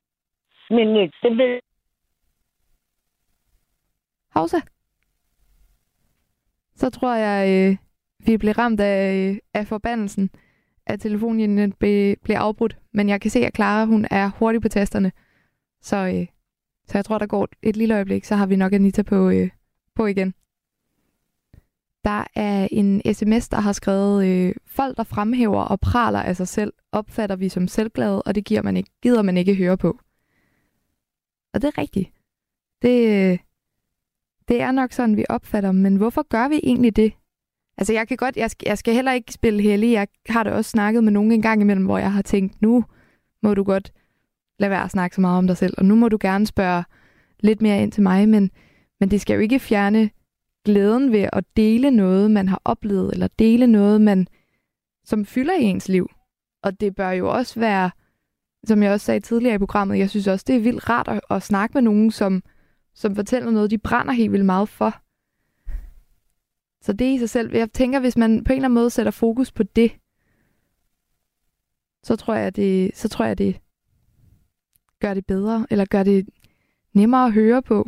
Men 0.69 0.87
øh, 0.87 1.09
det 1.23 1.37
ved 1.37 1.59
Havsa. 4.29 4.57
Så 6.75 6.89
tror 6.89 7.15
jeg, 7.15 7.69
øh, 7.69 7.77
vi 8.25 8.37
blev 8.37 8.53
ramt 8.53 8.79
af, 8.79 9.13
øh, 9.15 9.37
af 9.53 9.67
forbandelsen, 9.67 10.29
at 10.85 10.99
telefonlinjen 10.99 11.71
blev, 11.71 12.15
blev 12.23 12.35
afbrudt. 12.35 12.77
Men 12.91 13.09
jeg 13.09 13.21
kan 13.21 13.31
se, 13.31 13.39
at 13.39 13.55
Clara 13.55 13.85
hun 13.85 14.07
er 14.11 14.29
hurtig 14.39 14.61
på 14.61 14.69
tasterne. 14.69 15.11
Så, 15.81 15.97
øh, 15.97 16.27
så 16.85 16.97
jeg 16.97 17.05
tror, 17.05 17.17
der 17.17 17.25
går 17.27 17.47
et 17.61 17.77
lille 17.77 17.95
øjeblik, 17.95 18.23
så 18.23 18.35
har 18.35 18.45
vi 18.45 18.55
nok 18.55 18.73
Anita 18.73 19.03
på, 19.03 19.29
øh, 19.29 19.49
på 19.95 20.05
igen. 20.05 20.33
Der 22.03 22.23
er 22.35 22.67
en 22.71 23.13
sms, 23.13 23.49
der 23.49 23.59
har 23.59 23.73
skrevet, 23.73 24.25
øh, 24.25 24.55
folk, 24.65 24.97
der 24.97 25.03
fremhæver 25.03 25.61
og 25.61 25.79
praler 25.79 26.19
af 26.19 26.35
sig 26.35 26.47
selv, 26.47 26.73
opfatter 26.91 27.35
vi 27.35 27.49
som 27.49 27.67
selvglade, 27.67 28.21
og 28.21 28.35
det 28.35 28.45
giver 28.45 28.61
man 28.61 28.77
ikke, 28.77 28.89
gider 29.01 29.21
man 29.21 29.37
ikke 29.37 29.55
høre 29.55 29.77
på. 29.77 29.99
Og 31.53 31.61
det 31.61 31.67
er 31.67 31.77
rigtigt. 31.77 32.09
Det, 32.81 33.07
øh, 33.07 33.37
det 34.47 34.61
er 34.61 34.71
nok 34.71 34.91
sådan, 34.91 35.17
vi 35.17 35.25
opfatter 35.29 35.71
men 35.71 35.95
hvorfor 35.95 36.27
gør 36.29 36.47
vi 36.47 36.59
egentlig 36.63 36.95
det? 36.95 37.13
Altså, 37.77 37.93
jeg 37.93 38.07
kan 38.07 38.17
godt, 38.17 38.37
jeg 38.37 38.51
skal, 38.51 38.65
jeg 38.65 38.77
skal 38.77 38.93
heller 38.93 39.11
ikke 39.11 39.33
spille 39.33 39.61
heldig. 39.61 39.91
Jeg 39.91 40.07
har 40.29 40.43
da 40.43 40.51
også 40.51 40.71
snakket 40.71 41.03
med 41.03 41.11
nogen 41.11 41.31
en 41.31 41.41
gang 41.41 41.61
imellem, 41.61 41.85
hvor 41.85 41.97
jeg 41.97 42.13
har 42.13 42.21
tænkt, 42.21 42.61
nu 42.61 42.85
må 43.43 43.53
du 43.53 43.63
godt 43.63 43.93
lade 44.59 44.71
være 44.71 44.83
at 44.83 44.91
snakke 44.91 45.15
så 45.15 45.21
meget 45.21 45.37
om 45.37 45.47
dig 45.47 45.57
selv, 45.57 45.73
og 45.77 45.85
nu 45.85 45.95
må 45.95 46.09
du 46.09 46.17
gerne 46.21 46.47
spørge 46.47 46.83
lidt 47.39 47.61
mere 47.61 47.83
ind 47.83 47.91
til 47.91 48.03
mig, 48.03 48.29
men, 48.29 48.51
men 48.99 49.11
det 49.11 49.21
skal 49.21 49.33
jo 49.33 49.39
ikke 49.39 49.59
fjerne 49.59 50.09
glæden 50.65 51.11
ved 51.11 51.29
at 51.33 51.43
dele 51.57 51.91
noget, 51.91 52.31
man 52.31 52.47
har 52.47 52.61
oplevet, 52.65 53.13
eller 53.13 53.27
dele 53.27 53.67
noget, 53.67 54.01
man 54.01 54.27
som 55.05 55.25
fylder 55.25 55.53
i 55.53 55.63
ens 55.63 55.89
liv. 55.89 56.09
Og 56.63 56.79
det 56.79 56.95
bør 56.95 57.11
jo 57.11 57.31
også 57.31 57.59
være, 57.59 57.91
som 58.63 58.83
jeg 58.83 58.91
også 58.91 59.05
sagde 59.05 59.19
tidligere 59.19 59.55
i 59.55 59.57
programmet, 59.57 59.99
jeg 59.99 60.09
synes 60.09 60.27
også, 60.27 60.43
det 60.47 60.55
er 60.55 60.59
vildt 60.59 60.89
rart 60.89 61.07
at, 61.07 61.21
at 61.29 61.43
snakke 61.43 61.73
med 61.73 61.81
nogen, 61.81 62.11
som, 62.11 62.43
som 62.93 63.15
fortæller 63.15 63.51
noget, 63.51 63.71
de 63.71 63.77
brænder 63.77 64.13
helt 64.13 64.31
vildt 64.31 64.45
meget 64.45 64.69
for. 64.69 65.03
Så 66.81 66.93
det 66.93 67.05
i 67.05 67.17
sig 67.17 67.29
selv, 67.29 67.55
jeg 67.55 67.71
tænker, 67.71 67.99
hvis 67.99 68.17
man 68.17 68.43
på 68.43 68.53
en 68.53 68.57
eller 68.57 68.67
anden 68.67 68.75
måde 68.75 68.89
sætter 68.89 69.11
fokus 69.11 69.51
på 69.51 69.63
det, 69.63 69.91
så 72.03 72.15
tror 72.15 72.33
jeg, 72.33 72.55
det, 72.55 72.91
så 72.97 73.09
tror 73.09 73.25
jeg, 73.25 73.37
det 73.37 73.59
gør 74.99 75.13
det 75.13 75.25
bedre, 75.25 75.67
eller 75.69 75.85
gør 75.85 76.03
det 76.03 76.29
nemmere 76.93 77.25
at 77.25 77.33
høre 77.33 77.61
på. 77.61 77.87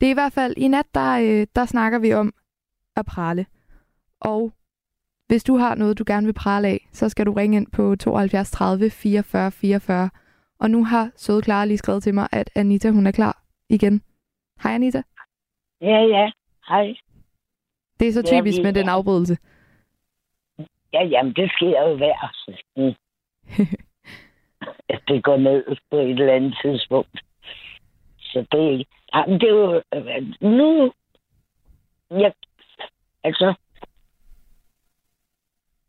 Det 0.00 0.06
er 0.06 0.10
i 0.10 0.14
hvert 0.14 0.32
fald, 0.32 0.54
i 0.56 0.68
nat, 0.68 0.86
der, 0.94 1.10
øh, 1.40 1.46
der 1.56 1.64
snakker 1.64 1.98
vi 1.98 2.12
om 2.14 2.32
at 2.96 3.06
prale. 3.06 3.46
Og 4.20 4.52
hvis 5.26 5.44
du 5.44 5.56
har 5.56 5.74
noget, 5.74 5.98
du 5.98 6.04
gerne 6.06 6.26
vil 6.26 6.32
prale 6.34 6.68
af, 6.68 6.88
så 6.92 7.08
skal 7.08 7.26
du 7.26 7.32
ringe 7.32 7.56
ind 7.56 7.66
på 7.72 7.96
72 7.96 8.50
30 8.50 8.90
44 8.90 9.50
44. 9.50 10.10
Og 10.60 10.70
nu 10.70 10.84
har 10.84 11.10
Søde 11.16 11.42
Clara 11.42 11.64
lige 11.64 11.78
skrevet 11.78 12.02
til 12.02 12.14
mig, 12.14 12.28
at 12.32 12.50
Anita, 12.56 12.90
hun 12.90 13.06
er 13.06 13.12
klar 13.12 13.42
igen. 13.68 14.02
Hej 14.62 14.72
Anita. 14.74 15.02
Ja, 15.80 15.98
ja. 16.00 16.30
Hej. 16.68 16.94
Det 18.00 18.08
er 18.08 18.12
så 18.12 18.22
Ja, 18.32 18.38
typisk 18.40 18.58
vi- 18.58 18.62
med 18.62 18.72
den 18.72 18.88
afbrydelse. 18.88 19.36
Ja, 20.92 21.04
jamen, 21.04 21.32
det 21.34 21.50
sker 21.52 21.88
jo 21.88 21.96
hver. 21.96 22.32
At 24.94 25.00
det 25.08 25.24
går 25.24 25.36
ned 25.36 25.76
på 25.90 25.96
et 25.96 26.10
eller 26.10 26.32
andet 26.34 26.58
tidspunkt. 26.62 27.20
Så 28.32 28.46
det 28.52 28.74
er. 28.80 28.84
Jamen, 29.14 29.40
det 29.40 29.48
er 29.48 29.52
jo... 29.54 29.82
øh, 29.94 30.34
Nu... 30.40 30.92
Jeg, 32.10 32.32
altså... 33.24 33.54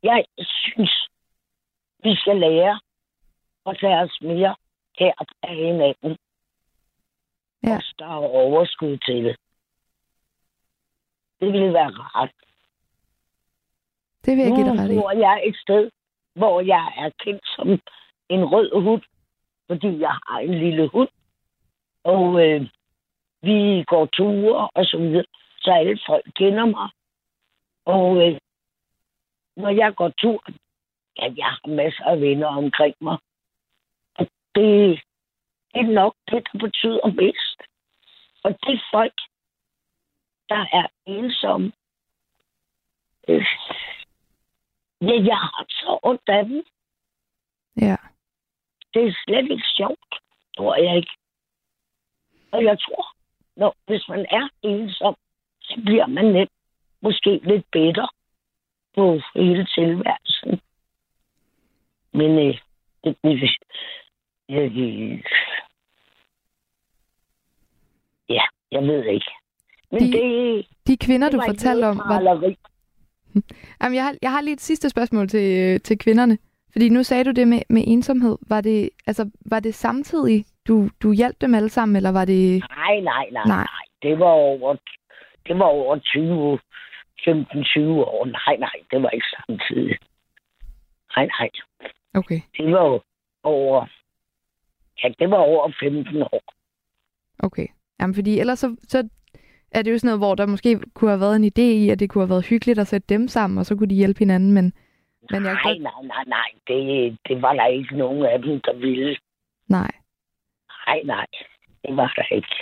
Jeg 0.04 0.26
synes, 0.38 1.08
vi 2.04 2.16
skal 2.16 2.38
lære 2.40 2.80
at 3.66 3.78
tage 3.82 4.00
os 4.00 4.18
mere 4.22 4.56
her 5.00 5.14
af 5.44 5.56
hinanden. 5.56 6.18
Ja. 7.64 7.78
Os, 7.78 7.94
der 8.00 8.06
har 8.06 8.16
overskud 8.18 8.98
til 8.98 9.24
det. 9.26 9.36
Det 11.40 11.54
ville 11.54 11.74
være 11.74 11.90
rart. 11.90 12.32
Det 14.26 14.38
vil 14.38 14.44
jeg 14.46 14.56
give 14.56 14.66
dig 14.66 14.76
Nu 14.76 14.82
ret 14.82 14.92
i. 14.92 14.96
bor 14.96 15.12
jeg 15.12 15.42
et 15.46 15.56
sted, 15.58 15.92
hvor 16.34 16.62
jeg 16.62 16.94
er 16.98 17.10
kendt 17.24 17.42
som 17.56 17.68
en 18.30 18.46
rød 18.46 18.82
hund, 18.82 19.02
fordi 19.68 20.00
jeg 20.00 20.18
har 20.28 20.40
en 20.40 20.54
lille 20.54 20.88
hund. 20.88 21.10
Og 22.04 22.48
øh, 22.48 22.62
vi 23.42 23.84
går 23.88 24.06
ture 24.06 24.70
og 24.74 24.86
så 24.86 24.98
videre, 24.98 25.26
så 25.58 25.72
alle 25.72 26.00
folk 26.08 26.26
kender 26.36 26.66
mig. 26.66 26.90
Og 27.86 28.28
øh, 28.28 28.38
når 29.56 29.70
jeg 29.70 29.96
går 29.96 30.10
tur, 30.10 30.44
ja, 31.18 31.34
jeg 31.38 31.46
har 31.46 31.68
masser 31.68 32.04
af 32.04 32.22
venner 32.22 32.48
omkring 32.48 32.96
mig. 33.02 33.18
Og 34.16 34.28
det, 34.56 35.02
det 35.74 35.82
er 35.82 35.94
nok 35.94 36.16
det, 36.32 36.48
der 36.54 36.60
betyder 36.60 37.08
mest. 37.08 37.62
Og 38.44 38.52
det 38.52 38.74
er 38.74 38.88
folk, 38.92 39.20
der 40.50 40.66
er 40.72 40.88
ensomme. 41.06 41.72
Øh, 43.28 43.46
Ja, 45.02 45.14
jeg 45.26 45.38
har 45.38 45.66
så 45.70 46.00
ondt 46.04 46.30
af 46.30 46.46
dem. 46.46 46.64
Ja. 47.82 47.96
Det 48.94 49.08
er 49.08 49.16
slet 49.26 49.52
ikke 49.52 49.68
sjovt, 49.78 50.16
tror 50.58 50.76
jeg 50.76 50.96
ikke. 50.96 51.12
Og 52.52 52.64
jeg 52.64 52.80
tror, 52.80 53.06
når, 53.56 53.76
hvis 53.88 54.06
man 54.10 54.26
er 54.32 54.50
ensom, 54.62 55.16
så 55.62 55.82
bliver 55.86 56.08
man 56.08 56.26
nemt 56.26 56.52
måske 57.02 57.40
lidt 57.44 57.66
bedre 57.72 58.08
på 58.96 59.20
hele 59.36 59.66
tilværelsen. 59.76 60.60
Men 62.14 62.32
øh, 62.48 62.58
det, 63.04 63.18
det, 63.24 63.40
det, 64.50 65.24
ja, 68.30 68.44
jeg 68.72 68.84
ved 68.84 69.04
ikke. 69.06 69.32
Men 69.92 70.02
De- 70.02 70.12
det, 70.12 70.68
De 70.88 70.98
kvinder, 70.98 71.30
det 71.30 71.40
du 71.40 71.44
fortalte 71.46 71.86
om, 71.86 71.98
var. 71.98 72.54
Jamen, 73.82 73.96
jeg, 73.96 74.04
har, 74.04 74.16
jeg 74.22 74.32
har 74.32 74.42
lige 74.42 74.54
et 74.54 74.62
sidste 74.62 74.90
spørgsmål 74.90 75.28
til, 75.28 75.60
øh, 75.60 75.80
til 75.80 75.98
kvinderne. 75.98 76.38
Fordi 76.72 76.90
nu 76.90 77.04
sagde 77.04 77.24
du 77.24 77.32
det 77.32 77.48
med, 77.48 77.62
med 77.70 77.84
ensomhed. 77.88 78.38
Var 78.48 78.62
det, 78.62 78.90
altså, 79.08 79.30
var 79.46 79.60
det 79.60 79.76
samtidig, 79.76 80.46
du, 80.70 80.90
du 81.04 81.14
hjalp 81.14 81.42
dem 81.42 81.54
alle 81.56 81.70
sammen, 81.70 81.96
eller 81.96 82.12
var 82.12 82.26
det... 82.26 82.64
Nej, 82.78 83.00
nej, 83.00 83.26
nej, 83.32 83.46
Nej. 83.46 83.58
nej. 83.58 83.86
Det 84.02 84.20
var 84.20 84.32
over, 84.32 84.76
det 85.48 85.60
var 85.60 85.66
over 85.66 86.00
20, 86.00 86.60
15-20 87.20 87.80
år. 88.16 88.26
Nej, 88.26 88.56
nej, 88.60 88.78
det 88.92 89.04
var 89.04 89.10
ikke 89.10 89.26
samtidig. 89.38 89.98
Nej, 91.16 91.28
nej. 91.40 91.50
Okay, 92.14 92.40
Det 92.58 92.72
var 92.72 93.00
over, 93.44 93.86
ja, 95.04 95.10
det 95.20 95.32
var 95.32 95.38
over 95.38 95.72
15 95.80 96.22
år. 96.22 96.42
okay. 97.40 97.68
Jamen, 98.02 98.16
fordi 98.16 98.40
ellers 98.40 98.60
så, 98.60 98.76
så 98.88 99.10
er 99.72 99.82
det 99.82 99.92
jo 99.92 99.98
sådan 99.98 100.08
noget, 100.08 100.20
hvor 100.20 100.36
der 100.36 100.46
måske 100.46 100.80
kunne 100.94 101.12
have 101.12 101.20
været 101.20 101.36
en 101.36 101.52
idé 101.58 101.62
i, 101.86 101.90
at 101.90 102.00
det 102.00 102.10
kunne 102.10 102.22
have 102.24 102.30
været 102.30 102.46
hyggeligt 102.48 102.80
at 102.80 102.88
sætte 102.88 103.08
dem 103.10 103.28
sammen, 103.28 103.58
og 103.60 103.66
så 103.66 103.76
kunne 103.76 103.90
de 103.90 103.96
hjælpe 103.96 104.20
hinanden, 104.20 104.52
men... 104.52 104.74
Men 105.32 105.46
jeg 105.46 105.54
nej, 105.54 105.62
godt... 105.64 105.82
nej, 105.82 105.92
nej, 106.04 106.24
nej. 106.28 106.50
Det, 106.68 107.18
det 107.28 107.42
var 107.42 107.54
der 107.54 107.66
ikke 107.66 107.98
nogen 107.98 108.26
af 108.26 108.42
dem, 108.42 108.62
der 108.62 108.74
ville. 108.74 109.18
Nej. 109.68 109.92
Nej, 110.88 111.02
nej. 111.06 111.28
Det 111.84 111.98
var 111.98 112.14
der 112.16 112.36
ikke. 112.36 112.56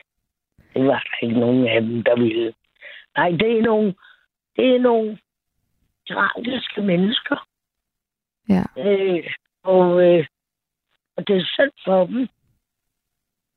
Det 0.73 0.85
var 0.87 1.03
der 1.03 1.27
ikke 1.27 1.39
nogen 1.39 1.67
af 1.67 1.81
dem, 1.81 2.03
der 2.03 2.15
ville. 2.15 2.53
Nej, 3.17 3.29
det 3.29 3.57
er 3.57 3.61
nogle, 3.61 3.95
det 4.55 4.75
er 4.75 4.79
nogle 4.79 5.19
tragiske 6.07 6.81
mennesker. 6.81 7.47
Ja. 8.49 8.63
Øh, 8.77 9.33
og, 9.63 10.03
øh, 10.03 10.25
og 11.15 11.27
det 11.27 11.37
er 11.37 11.45
synd 11.45 11.71
for 11.85 12.05
dem. 12.05 12.27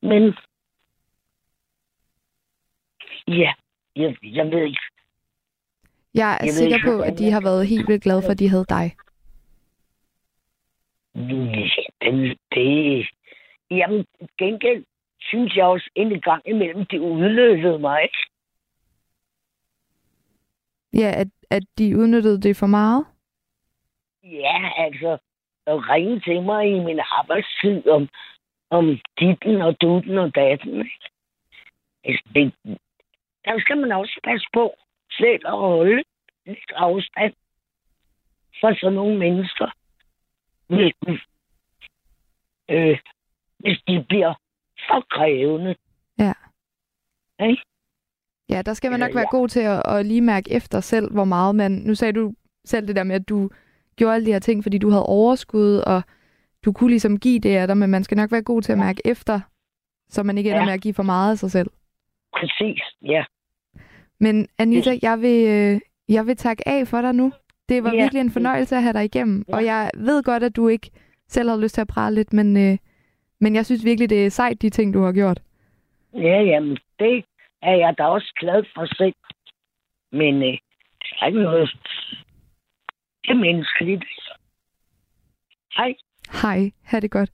Men 0.02 0.34
ja, 3.28 3.52
jeg, 3.96 4.16
jeg 4.22 4.50
ved 4.50 4.62
ikke. 4.64 4.80
Jeg 6.14 6.32
er 6.32 6.44
Jeg 6.44 6.52
sikker 6.52 6.76
ikke, 6.76 6.86
på, 6.86 7.00
at 7.00 7.18
de 7.18 7.30
har 7.30 7.40
været 7.40 7.66
helt 7.66 7.88
vildt 7.88 8.02
glade 8.02 8.22
for, 8.22 8.30
at 8.30 8.38
de 8.38 8.48
havde 8.48 8.64
dig. 8.68 8.96
Ja, 11.14 11.66
det, 12.02 12.38
det, 12.54 13.08
jamen, 13.70 14.06
gengæld 14.38 14.84
synes 15.20 15.56
jeg 15.56 15.64
også 15.64 15.90
en 15.94 16.20
gang 16.20 16.42
imellem, 16.46 16.86
det 16.86 16.98
udnyttede 16.98 17.78
mig. 17.78 18.08
Ja, 20.92 21.12
at, 21.16 21.28
at 21.50 21.62
de 21.78 21.98
udnyttede 21.98 22.40
det 22.40 22.56
for 22.56 22.66
meget. 22.66 23.06
Ja, 24.22 24.70
altså, 24.76 25.18
at 25.66 25.88
ringe 25.88 26.20
til 26.20 26.42
mig 26.42 26.66
i 26.66 26.78
min 26.78 27.00
arbejdstid 27.00 27.88
om, 27.88 28.08
om 28.70 28.98
ditten 29.20 29.62
og 29.62 29.80
dutten 29.80 30.18
og 30.18 30.34
datten. 30.34 30.90
Altså, 32.04 32.24
det, 32.34 32.54
der 33.44 33.60
skal 33.60 33.76
man 33.76 33.92
også 33.92 34.20
passe 34.24 34.46
på 34.52 34.74
selv 35.12 35.46
at 35.46 35.58
holde 35.58 36.02
lidt 36.46 36.72
afstand 36.74 37.34
for 38.60 38.74
sådan 38.80 38.94
nogle 38.94 39.18
mennesker. 39.18 39.70
Hvis, 40.66 40.94
øh, 42.68 42.98
hvis 43.60 43.78
de 43.88 44.04
bliver 44.08 44.34
for 44.88 45.06
krævende. 45.10 45.74
Ja. 46.18 46.32
Ikke? 47.48 47.62
Ja, 48.48 48.62
der 48.62 48.74
skal 48.74 48.90
man 48.90 49.00
nok 49.00 49.14
være 49.14 49.26
ja. 49.32 49.36
god 49.38 49.48
til 49.48 49.60
at, 49.60 49.82
at 49.86 50.06
lige 50.06 50.20
mærke 50.20 50.52
efter 50.52 50.80
selv, 50.80 51.12
hvor 51.12 51.24
meget 51.24 51.54
man... 51.54 51.72
Nu 51.72 51.94
sagde 51.94 52.12
du 52.12 52.32
selv 52.64 52.86
det 52.86 52.96
der 52.96 53.04
med, 53.04 53.14
at 53.16 53.28
du 53.28 53.50
gjorde 53.96 54.14
alle 54.14 54.26
de 54.26 54.32
her 54.32 54.38
ting, 54.38 54.62
fordi 54.62 54.78
du 54.78 54.90
havde 54.90 55.06
overskud, 55.06 55.76
og 55.76 56.02
du 56.64 56.72
kunne 56.72 56.90
ligesom 56.90 57.18
give 57.18 57.38
det 57.40 57.56
af 57.56 57.66
dig, 57.66 57.76
men 57.76 57.90
man 57.90 58.04
skal 58.04 58.16
nok 58.16 58.32
være 58.32 58.42
god 58.42 58.62
til 58.62 58.72
at 58.72 58.78
mærke 58.78 59.02
efter, 59.04 59.40
så 60.08 60.22
man 60.22 60.38
ikke 60.38 60.50
ender 60.50 60.60
Ja. 60.60 60.66
med 60.66 60.72
at 60.72 60.80
give 60.80 60.94
for 60.94 61.02
meget 61.02 61.30
af 61.32 61.38
sig 61.38 61.50
selv. 61.50 61.70
Præcis, 62.36 62.82
ja. 63.02 63.24
Men 64.20 64.48
Anita, 64.58 64.98
jeg 65.02 65.20
vil, 65.20 65.46
øh, 65.48 65.80
jeg 66.08 66.26
vil 66.26 66.36
takke 66.36 66.68
af 66.68 66.88
for 66.88 67.00
dig 67.00 67.12
nu. 67.14 67.32
Det 67.68 67.84
var 67.84 67.92
Ja. 67.92 68.02
virkelig 68.02 68.20
en 68.20 68.30
fornøjelse 68.30 68.76
at 68.76 68.82
have 68.82 68.92
dig 68.92 69.04
igennem, 69.04 69.44
Ja. 69.48 69.54
og 69.54 69.64
jeg 69.64 69.90
ved 69.96 70.22
godt, 70.22 70.42
at 70.42 70.56
du 70.56 70.68
ikke 70.68 70.90
selv 71.28 71.48
havde 71.48 71.62
lyst 71.62 71.74
til 71.74 71.80
at 71.80 71.88
prale 71.88 72.14
lidt, 72.14 72.32
men, 72.32 72.56
øh, 72.56 72.78
men 73.40 73.54
jeg 73.54 73.66
synes 73.66 73.84
virkelig, 73.84 74.10
det 74.10 74.26
er 74.26 74.30
sejt, 74.30 74.62
de 74.62 74.70
ting, 74.70 74.94
du 74.94 75.02
har 75.02 75.12
gjort. 75.12 75.42
Ja, 76.14 76.42
jamen, 76.42 76.78
det 76.98 77.24
er 77.62 77.76
jeg 77.76 77.94
da 77.98 78.04
også 78.04 78.32
glad 78.40 78.64
for 78.74 78.94
selv. 78.96 79.14
Men 80.12 80.34
øh, 80.42 80.58
Der 81.02 81.16
er 81.22 81.26
ikke 81.26 81.42
noget. 81.42 81.70
Det 83.22 83.30
er 83.30 83.34
menneskeligt. 83.34 84.04
Hej. 85.76 85.94
Hej, 86.42 86.70
ha' 86.82 87.00
det 87.00 87.10
godt. 87.10 87.30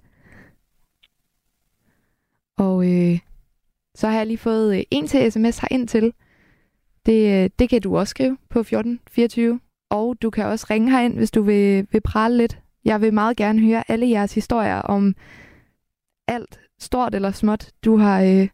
Og 2.58 2.84
øh, 2.84 3.18
så 3.94 4.08
har 4.08 4.16
jeg 4.16 4.26
lige 4.26 4.38
fået 4.38 4.76
øh, 4.76 4.82
en 4.90 5.06
til 5.06 5.32
sms 5.32 5.64
ind 5.70 5.88
til. 5.88 6.12
Det, 7.06 7.44
øh, 7.44 7.50
det 7.58 7.70
kan 7.70 7.82
du 7.82 7.98
også 7.98 8.10
skrive 8.10 8.38
på 8.50 8.58
1424. 8.60 9.60
Og 9.90 10.16
du 10.22 10.30
kan 10.30 10.46
også 10.46 10.66
ringe 10.70 10.90
herind, 10.90 11.16
hvis 11.16 11.30
du 11.30 11.42
vil, 11.42 11.86
vil 11.92 12.00
prale 12.00 12.36
lidt. 12.36 12.58
Jeg 12.84 13.00
vil 13.00 13.14
meget 13.14 13.36
gerne 13.36 13.60
høre 13.60 13.90
alle 13.90 14.10
jeres 14.10 14.34
historier 14.34 14.76
om 14.82 15.14
alt, 16.28 16.60
stort 16.78 17.14
eller 17.14 17.30
småt, 17.30 17.70
du 17.84 17.96
har, 17.96 18.22
øh, 18.22 18.48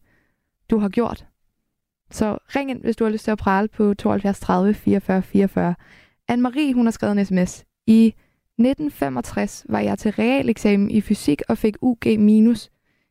du 0.70 0.79
har 0.79 0.89
gjort. 0.89 1.27
Så 2.11 2.39
ring 2.57 2.70
ind, 2.70 2.81
hvis 2.81 2.97
du 2.97 3.05
har 3.05 3.11
lyst 3.11 3.25
til 3.25 3.31
at 3.31 3.39
prale 3.39 3.68
på 3.68 3.95
72 3.95 4.41
30 4.41 4.75
44 4.75 5.23
44. 5.23 5.75
Anne-Marie, 6.33 6.75
hun 6.75 6.87
har 6.87 6.91
skrevet 6.91 7.18
en 7.18 7.25
sms. 7.25 7.64
I 7.87 8.14
1965 8.59 9.66
var 9.68 9.81
jeg 9.81 9.99
til 9.99 10.12
realeksamen 10.12 10.91
i 10.91 11.01
fysik 11.01 11.43
og 11.49 11.59
fik 11.59 11.77
UG 11.81 11.99
minus. 12.18 12.70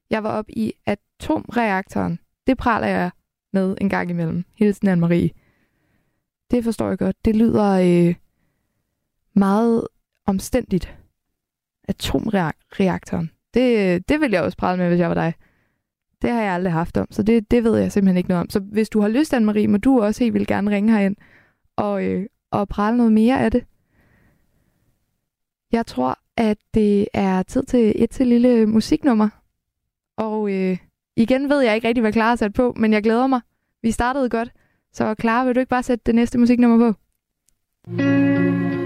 Jeg 0.09 0.24
var 0.24 0.30
op 0.30 0.45
i 0.49 0.74
atomreaktoren. 0.86 2.20
Det 2.47 2.57
praler 2.57 2.88
jeg 2.88 3.12
med 3.53 3.78
en 3.82 3.89
gang 3.89 4.09
imellem. 4.09 4.45
Hilsen 4.55 4.88
Anne-Marie. 4.88 5.30
Det 6.51 6.64
forstår 6.64 6.89
jeg 6.89 6.97
godt. 6.97 7.26
Det 7.26 7.36
lyder 7.36 7.72
øh, 7.72 8.16
meget 9.34 9.88
omstændigt. 10.26 10.97
Atomreaktoren. 11.84 13.32
Det, 13.54 14.10
det 14.10 14.22
vil 14.22 14.32
jeg 14.32 14.41
også 14.41 14.58
prale 14.58 14.78
med, 14.78 14.88
hvis 14.88 14.99
jeg 14.99 15.10
var 15.10 15.16
dig. 15.16 15.34
Det 16.22 16.30
har 16.30 16.41
jeg 16.41 16.54
aldrig 16.54 16.74
haft 16.74 16.97
om, 16.97 17.08
så 17.12 17.24
det, 17.24 17.52
det 17.52 17.64
ved 17.64 17.78
jeg 17.78 17.91
simpelthen 17.91 18.18
ikke 18.18 18.30
noget 18.30 18.41
om. 18.41 18.49
Så 18.49 18.60
hvis 18.60 18.89
du 18.89 19.02
har 19.02 19.08
lyst, 19.08 19.34
Anne-Marie, 19.34 19.68
må 19.68 19.78
du 19.78 20.02
også 20.02 20.24
helt 20.24 20.34
vildt 20.34 20.47
gerne 20.47 20.72
ringe 20.72 20.93
herind 20.93 21.16
og, 21.76 22.06
øh, 22.06 22.26
og 22.52 22.68
prale 22.68 22.97
noget 22.97 23.14
mere 23.14 23.39
af 23.39 23.52
det. 23.52 23.66
Jeg 25.72 25.86
tror, 25.86 26.20
at 26.38 26.58
det 26.74 27.08
er 27.14 27.43
tid 27.43 27.64
til 27.64 27.93
et 27.95 28.10
til 28.10 28.28
lille 28.28 28.66
musiknummer. 28.66 29.30
Og 30.18 30.52
øh, 30.54 30.78
igen 31.16 31.49
ved 31.49 31.62
jeg 31.62 31.76
ikke 31.76 31.88
rigtig, 31.88 32.02
hvad 32.02 32.14
Clara 32.14 32.30
har 32.30 32.36
sat 32.36 32.54
på, 32.54 32.74
men 32.78 32.93
jeg 32.93 33.04
glæder 33.04 33.28
mig. 33.28 33.41
Vi 33.82 33.91
startede 33.91 34.30
godt. 34.30 34.52
Så 34.93 35.16
Clara, 35.22 35.45
vil 35.45 35.56
du 35.56 35.60
ikke 35.60 35.70
bare 35.70 35.84
sætte 35.84 36.04
det 36.06 36.16
næste 36.16 36.38
musiknummer 36.38 36.91
på? 36.91 36.97
Mm. 37.88 38.80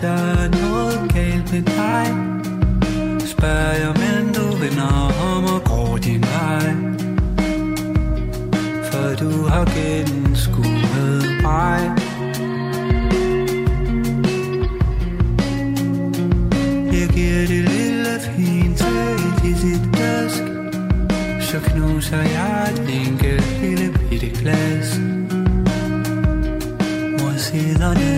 Der 0.00 0.08
er 0.08 0.48
noget 0.48 1.12
galt 1.14 1.52
med 1.52 1.62
dig? 1.62 2.06
Spørger 3.26 3.72
jeg, 3.72 3.94
men 4.02 4.34
du 4.34 4.56
vender 4.56 5.12
om 5.22 5.44
og 5.44 5.64
går 5.64 5.96
din 5.96 6.22
vej. 6.22 6.74
For 8.90 9.24
du 9.24 9.42
har 9.46 9.64
gennemskuet 9.64 11.42
mig. 11.42 11.80
Jeg 16.92 17.08
giver 17.08 17.46
det 17.46 17.64
lille 17.70 18.20
fint 18.20 18.76
til 18.76 19.50
i 19.50 19.54
sit 19.54 19.98
dask 19.98 20.42
Så 21.40 21.60
knuser 21.60 22.22
jeg 22.22 22.70
et 22.72 23.06
enkelt 23.06 23.60
lille 23.60 23.98
bitte 24.10 24.26
glas. 24.26 24.98
Mod 27.20 27.38
siderne 27.38 28.17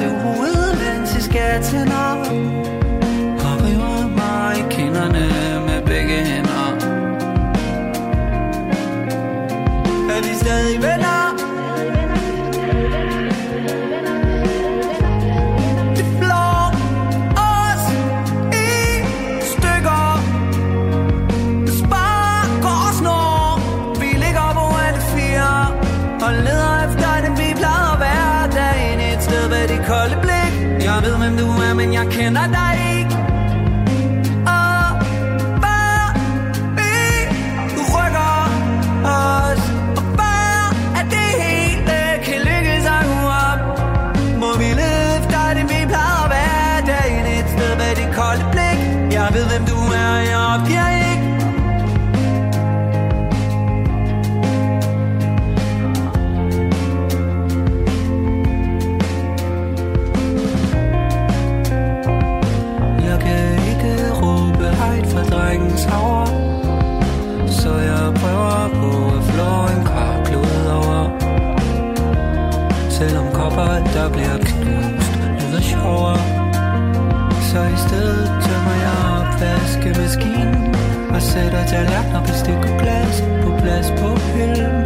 til 0.00 0.10
hovedet, 0.10 0.78
mens 0.78 1.14
jeg 1.14 1.22
skal 1.22 1.60
op 1.92 2.26
Og 3.46 3.54
river 3.64 4.08
mig 4.08 4.58
i 4.58 4.64
kinderne 4.70 5.24
med 5.66 5.82
begge 5.86 6.24
hænder. 6.24 6.66
Er 10.14 10.22
vi 10.22 10.34
stadig 10.34 10.82
venner? 10.82 11.20
Det 15.96 16.20
Jeg 31.20 31.28
ved, 31.28 31.36
hvem 31.36 31.46
du 31.46 31.62
er, 31.62 31.74
men 31.74 31.92
jeg 31.92 32.06
kender 32.10 32.46
dig 32.46 32.89
vaskemaskinen 79.98 80.74
Og 81.14 81.22
sætter 81.22 81.66
tallerkener, 81.66 82.20
bestik 82.20 82.62
og 82.70 82.80
glas 82.80 83.24
på 83.42 83.50
plads 83.62 83.90
på 83.90 84.08
hylden. 84.34 84.82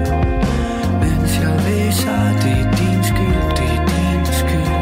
Mens 1.00 1.32
jeg 1.42 1.56
viser, 1.66 2.20
det 2.42 2.56
er 2.62 2.70
din 2.78 3.00
skyld, 3.10 3.44
det 3.58 3.70
er 3.76 3.82
din 3.90 4.26
skyld. 4.40 4.72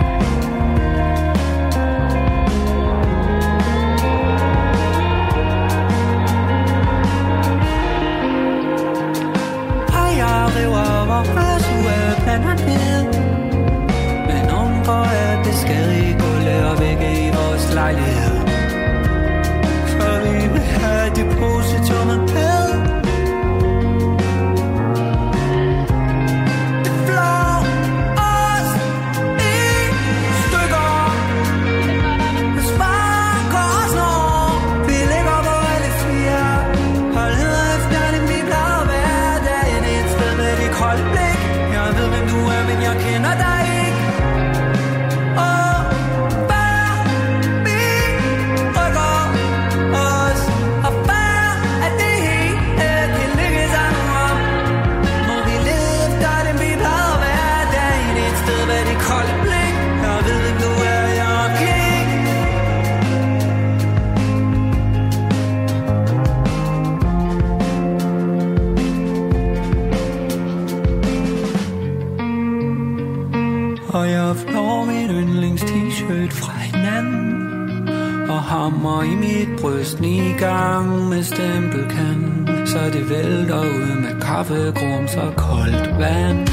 Og 10.01 10.09
jeg 10.21 10.39
river 10.57 11.07
vores 11.13 11.67
ugeplaner 11.77 12.55
ned 12.69 13.05
Men 14.29 14.45
undgår 14.63 15.07
at 15.25 15.39
beskadige 15.47 16.13
gulvet 16.19 16.65
og 16.71 16.81
vægge 16.81 17.27
i 17.27 17.31
vores 17.31 17.75
lejlighed 17.75 18.42
have 21.23 21.33
depositummet 21.35 22.19
med 22.19 22.22
Det 22.22 22.22
hinanden 79.03 79.23
i 79.23 79.47
mit 79.47 79.61
bryst 79.61 80.01
ni 80.01 80.35
gang 80.39 81.09
med 81.09 81.23
stempelkant 81.23 82.69
så 82.69 82.79
det 82.93 83.11
vælter 83.11 83.61
ud 83.61 84.01
med 84.01 84.21
kaffegrums 84.21 85.15
og 85.15 85.37
koldt 85.37 85.99
vand. 85.99 86.49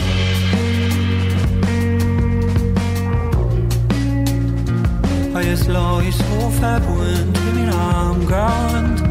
Og 5.35 5.47
jeg 5.47 5.57
slår 5.57 6.01
i 6.01 6.11
sofabuden 6.11 7.33
til 7.33 7.55
min 7.55 7.69
arm 7.69 8.25
gør 8.27 8.51
ondt. 8.75 9.01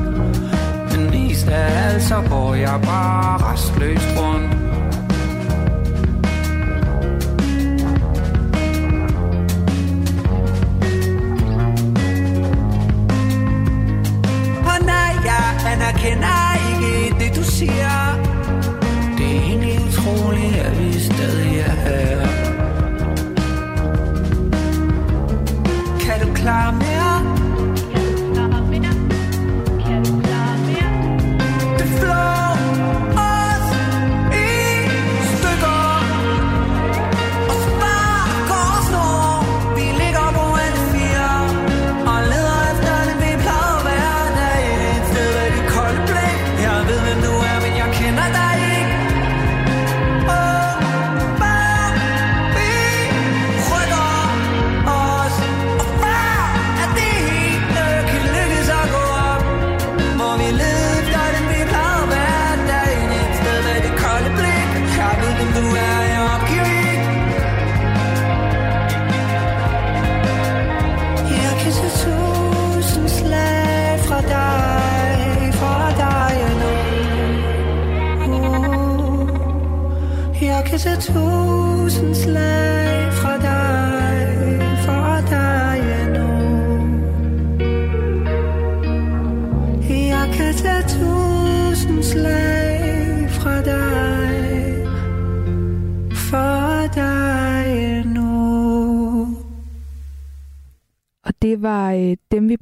Men 0.92 1.10
mest 1.10 1.48
af 1.48 1.88
alt 1.88 2.02
så 2.02 2.22
går 2.30 2.54
jeg 2.54 2.80
bare 2.84 3.52
restløst 3.52 4.08
rundt. 4.20 4.47
Jeg 15.88 15.96
kender 15.96 16.38
ikke 16.70 17.24
det, 17.24 17.36
du 17.36 17.42
siger. 17.42 17.96
Det 19.18 19.26
er 19.36 19.40
egentlig 19.40 19.80
utroligt, 19.88 20.56
at 20.56 20.78
vi 20.78 20.92
stadig 21.00 21.58
er 21.58 21.70
her. 21.70 22.20
Kan 26.00 26.26
du 26.26 26.34
klare 26.34 26.72
mere? 26.72 27.07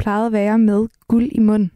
Plejede 0.07 0.27
at 0.27 0.33
være 0.33 0.59
med 0.59 0.89
guld 1.09 1.29
i 1.33 1.39
munden. 1.39 1.71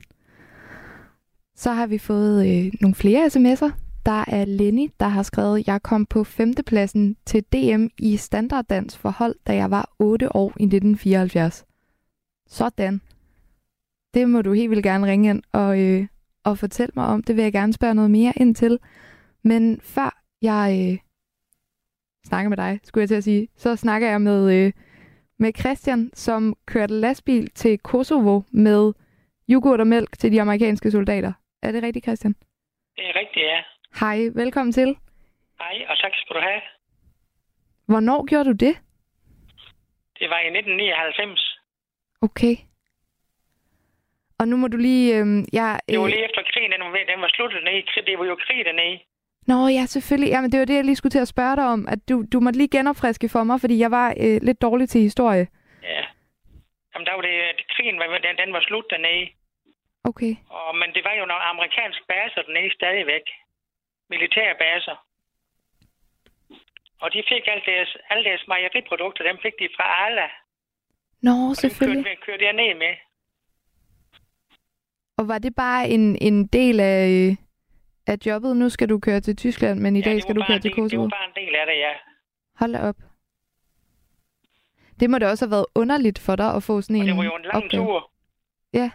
Så 1.56 1.72
har 1.72 1.86
vi 1.86 1.98
fået 1.98 2.46
øh, 2.46 2.72
nogle 2.80 2.94
flere 2.94 3.26
sms'er. 3.26 3.72
Der 4.06 4.24
er 4.28 4.44
Lenny, 4.44 4.90
der 5.00 5.08
har 5.08 5.22
skrevet, 5.22 5.66
jeg 5.66 5.82
kom 5.82 6.06
på 6.06 6.24
femtepladsen 6.24 7.16
til 7.26 7.44
DM 7.52 7.86
i 7.98 8.16
standarddans 8.16 8.98
for 8.98 9.10
hold, 9.10 9.34
da 9.46 9.54
jeg 9.54 9.70
var 9.70 9.94
8 9.98 10.36
år 10.36 10.48
i 10.48 10.64
1974. 10.64 11.64
Sådan. 12.46 13.00
Det 14.14 14.28
må 14.28 14.42
du 14.42 14.52
helt 14.52 14.70
vildt 14.70 14.82
gerne 14.82 15.06
ringe 15.06 15.30
ind 15.30 15.42
og, 15.52 15.80
øh, 15.80 16.06
og 16.44 16.58
fortælle 16.58 16.92
mig 16.96 17.06
om. 17.06 17.22
Det 17.22 17.36
vil 17.36 17.42
jeg 17.42 17.52
gerne 17.52 17.72
spørge 17.72 17.94
noget 17.94 18.10
mere 18.10 18.32
ind 18.36 18.54
til. 18.54 18.78
Men 19.42 19.80
før 19.80 20.22
jeg 20.42 20.90
øh, 20.92 20.98
snakker 22.26 22.48
med 22.48 22.56
dig, 22.56 22.80
skulle 22.84 23.02
jeg 23.02 23.08
til 23.08 23.14
at 23.14 23.24
sige, 23.24 23.48
så 23.56 23.76
snakker 23.76 24.10
jeg 24.10 24.20
med, 24.20 24.54
øh, 24.54 24.72
med 25.40 25.52
Christian, 25.60 26.10
som 26.14 26.56
kørte 26.66 26.94
lastbil 26.94 27.50
til 27.50 27.78
Kosovo 27.78 28.40
med 28.52 28.92
yoghurt 29.52 29.80
og 29.80 29.86
mælk 29.86 30.18
til 30.18 30.32
de 30.32 30.40
amerikanske 30.40 30.90
soldater. 30.90 31.32
Er 31.62 31.72
det 31.72 31.82
rigtigt, 31.82 32.04
Christian? 32.04 32.34
Det 32.96 33.04
er 33.10 33.14
rigtigt, 33.20 33.46
ja. 33.46 33.58
Hej, 34.00 34.18
velkommen 34.34 34.72
til. 34.72 34.96
Hej, 35.60 35.76
og 35.88 35.98
tak 35.98 36.12
skal 36.14 36.36
du 36.36 36.40
have. 36.40 36.60
Hvornår 37.86 38.26
gjorde 38.30 38.44
du 38.44 38.52
det? 38.66 38.74
Det 40.18 40.26
var 40.32 40.40
i 40.40 40.50
1999. 40.58 41.60
Okay. 42.22 42.54
Og 44.38 44.48
nu 44.48 44.56
må 44.56 44.66
du 44.68 44.76
lige... 44.76 45.06
Øh, 45.18 45.26
jeg, 45.52 45.80
Det 45.88 45.98
var 45.98 46.04
øh, 46.04 46.10
lige 46.10 46.24
efter 46.28 46.42
krigen, 46.52 46.72
den 46.72 46.80
var, 46.80 46.98
den 47.12 47.20
var 47.20 47.30
sluttet 47.36 47.64
ned. 47.64 48.04
Det 48.06 48.18
var 48.18 48.24
jo 48.24 48.36
krig 48.46 48.64
dernede. 48.64 48.98
Nå 49.46 49.68
ja, 49.68 49.86
selvfølgelig. 49.86 50.30
Jamen, 50.30 50.52
det 50.52 50.58
var 50.60 50.66
det, 50.66 50.74
jeg 50.74 50.84
lige 50.84 50.96
skulle 50.96 51.10
til 51.16 51.18
at 51.26 51.28
spørge 51.34 51.56
dig 51.56 51.66
om. 51.66 51.88
At 51.88 52.08
du, 52.08 52.24
du 52.32 52.40
måtte 52.40 52.58
lige 52.58 52.68
genopfriske 52.78 53.28
for 53.28 53.42
mig, 53.44 53.60
fordi 53.60 53.78
jeg 53.78 53.90
var 53.90 54.08
øh, 54.24 54.38
lidt 54.42 54.62
dårlig 54.62 54.88
til 54.88 55.00
historie. 55.00 55.46
Ja. 55.82 56.02
Jamen, 56.94 57.06
der 57.06 57.14
var 57.14 57.22
det, 57.22 57.34
det 57.58 57.66
krigen, 57.76 57.98
var, 57.98 58.06
den, 58.26 58.36
den 58.42 58.52
var 58.52 58.60
slut 58.68 58.84
dernede. 58.90 59.26
Okay. 60.04 60.32
Og, 60.56 60.76
men 60.80 60.88
det 60.94 61.02
var 61.04 61.14
jo 61.20 61.24
nogle 61.30 61.44
amerikanske 61.52 62.04
baser 62.08 62.42
dernede 62.42 62.74
stadigvæk. 62.74 63.26
Militære 64.10 64.54
baser. 64.64 64.96
Og 67.02 67.12
de 67.12 67.22
fik 67.28 67.44
alt 67.52 67.64
deres, 67.66 67.96
alle 68.10 68.24
deres 68.24 68.44
mejeriprodukter, 68.48 69.24
dem 69.24 69.38
fik 69.42 69.52
de 69.60 69.68
fra 69.76 69.84
Arla. 70.04 70.28
Nå, 71.22 71.30
Og 71.30 71.48
dem 71.48 71.54
selvfølgelig. 71.54 72.04
kørte, 72.04 72.20
kørte 72.26 72.44
jeg 72.44 72.52
ned 72.52 72.74
med. 72.74 72.94
Og 75.18 75.28
var 75.28 75.38
det 75.38 75.54
bare 75.56 75.88
en, 75.88 76.18
en 76.20 76.46
del 76.46 76.80
af, 76.80 77.08
øh, 77.08 77.36
af 78.12 78.16
jobbet? 78.26 78.56
Nu 78.56 78.68
skal 78.68 78.88
du 78.88 78.98
køre 79.06 79.20
til 79.20 79.36
Tyskland, 79.36 79.80
men 79.80 79.96
i 79.96 80.00
ja, 80.00 80.10
dag 80.10 80.22
skal 80.22 80.34
du 80.36 80.42
køre 80.48 80.58
til 80.58 80.62
del, 80.62 80.76
Det 80.76 80.82
Kosovo. 80.82 81.02
var 81.02 81.08
bare 81.08 81.28
en 81.32 81.36
del 81.46 81.54
af 81.54 81.66
det, 81.66 81.78
ja. 81.86 81.92
Hold 82.60 82.72
da 82.72 82.80
op. 82.88 82.96
Det 85.00 85.10
må 85.10 85.18
da 85.18 85.26
også 85.30 85.44
have 85.46 85.50
været 85.56 85.66
underligt 85.74 86.18
for 86.26 86.36
dig 86.36 86.50
at 86.56 86.62
få 86.62 86.80
sådan 86.80 86.96
Og 86.96 87.02
en 87.02 87.08
det 87.08 87.16
var 87.16 87.24
jo 87.24 87.36
en 87.36 87.42
lang 87.42 87.56
opgave. 87.64 87.84
tur. 87.84 88.10
Ja. 88.72 88.90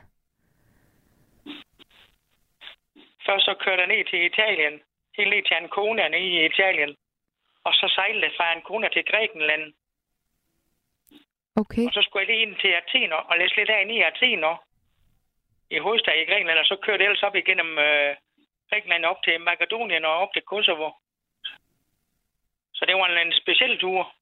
Først 3.26 3.46
så 3.50 3.54
kørte 3.64 3.82
jeg 3.84 3.92
ned 3.94 4.04
til 4.12 4.20
Italien. 4.32 4.74
Helt 5.18 5.30
ned 5.34 5.44
til 5.48 5.56
Ancona 5.62 6.04
nede 6.08 6.30
i 6.38 6.46
Italien. 6.52 6.92
Og 7.68 7.74
så 7.74 7.86
sejlede 7.96 8.26
jeg 8.28 8.34
fra 8.38 8.52
Ancona 8.56 8.88
til 8.96 9.04
Grækenland. 9.12 9.66
Okay. 11.62 11.86
Og 11.88 11.94
så 11.94 12.02
skulle 12.02 12.22
jeg 12.24 12.30
lige 12.32 12.42
ind 12.46 12.56
til 12.64 12.72
Athen 12.80 13.12
og 13.18 13.22
og 13.30 13.36
læse 13.40 13.56
lidt 13.56 13.70
af 13.70 13.82
i 13.98 14.02
Athen. 14.12 14.42
I 15.76 15.78
hovedstaden 15.86 16.22
i 16.24 16.30
Grækenland. 16.32 16.60
Og 16.64 16.66
så 16.72 16.76
kørte 16.86 17.02
jeg 17.04 17.10
ellers 17.10 17.24
op 17.28 17.36
igennem 17.36 17.72
øh, 17.88 18.12
Grækenland 18.70 19.06
op 19.06 19.24
til 19.24 19.42
Makedonien 19.42 20.06
og 20.06 20.14
op 20.24 20.34
til 20.34 20.42
Kosovo. 20.42 20.90
Så 22.74 22.86
det 22.88 22.96
var 22.96 23.06
en, 23.08 23.28
en 23.28 23.34
speciel 23.42 23.80
tur. 23.80 24.14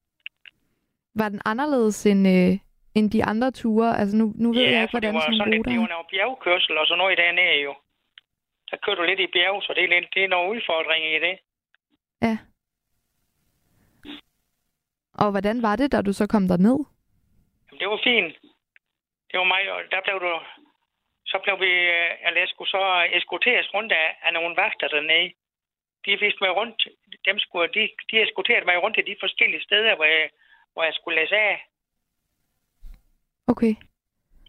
Var 1.14 1.28
den 1.28 1.40
anderledes 1.44 2.06
end, 2.06 2.28
øh, 2.28 2.52
end 2.96 3.10
de 3.10 3.24
andre 3.24 3.50
ture? 3.50 3.98
Altså 4.00 4.16
nu, 4.16 4.32
nu 4.36 4.52
ved 4.52 4.62
jeg 4.62 4.82
ikke, 4.82 4.90
for 4.90 5.00
det 5.00 5.10
hvordan 5.10 5.14
var 5.14 5.20
sådan 5.20 5.38
sådan 5.38 5.52
lidt, 5.52 5.66
det 5.66 5.80
var 5.80 5.94
noget 5.94 6.06
bjergkørsel 6.10 6.78
og 6.78 6.86
sådan 6.86 6.98
noget 6.98 7.18
dernede 7.18 7.60
jo. 7.68 7.74
Der 8.70 8.76
kører 8.76 8.96
du 8.96 9.02
lidt 9.02 9.20
i 9.20 9.32
bjerg, 9.34 9.62
så 9.62 9.72
det 9.76 9.84
er, 9.84 9.88
lidt, 9.88 10.14
det 10.14 10.24
er 10.24 10.28
nogle 10.28 10.50
udfordringer 10.54 11.10
i 11.16 11.20
det. 11.26 11.38
Ja. 12.22 12.38
Og 15.22 15.30
hvordan 15.30 15.62
var 15.62 15.76
det, 15.76 15.92
da 15.92 16.02
du 16.02 16.12
så 16.12 16.26
kom 16.26 16.48
derned? 16.48 16.78
Jamen, 17.66 17.80
det 17.80 17.88
var 17.88 18.00
fint. 18.04 18.34
Det 19.30 19.38
var 19.38 19.44
mig, 19.44 19.72
og 19.72 19.80
der 19.90 20.00
blev 20.04 20.20
du... 20.20 20.30
Så 21.30 21.36
blev 21.44 21.56
vi, 21.64 21.72
øh, 21.96 22.10
eller 22.26 22.40
jeg 22.40 22.48
skulle 22.48 22.70
så 22.70 22.84
eskorteres 23.18 23.74
rundt 23.74 23.92
af, 23.92 24.08
af 24.26 24.32
nogle 24.32 24.56
vagter 24.56 24.88
dernede. 24.88 25.32
De 26.04 26.10
viste 26.24 26.40
mig 26.44 26.52
rundt, 26.58 26.78
dem 27.28 27.38
skulle, 27.38 27.68
de, 27.76 27.82
de 28.10 28.22
eskorterede 28.22 28.64
mig 28.64 28.82
rundt 28.82 28.96
til 28.96 29.06
de 29.06 29.16
forskellige 29.20 29.62
steder, 29.68 29.94
hvor 29.96 30.04
jeg, 30.04 30.30
hvor 30.72 30.82
jeg 30.84 30.94
skulle 30.94 31.20
læse 31.20 31.36
af. 31.36 31.66
Okay. 33.46 33.74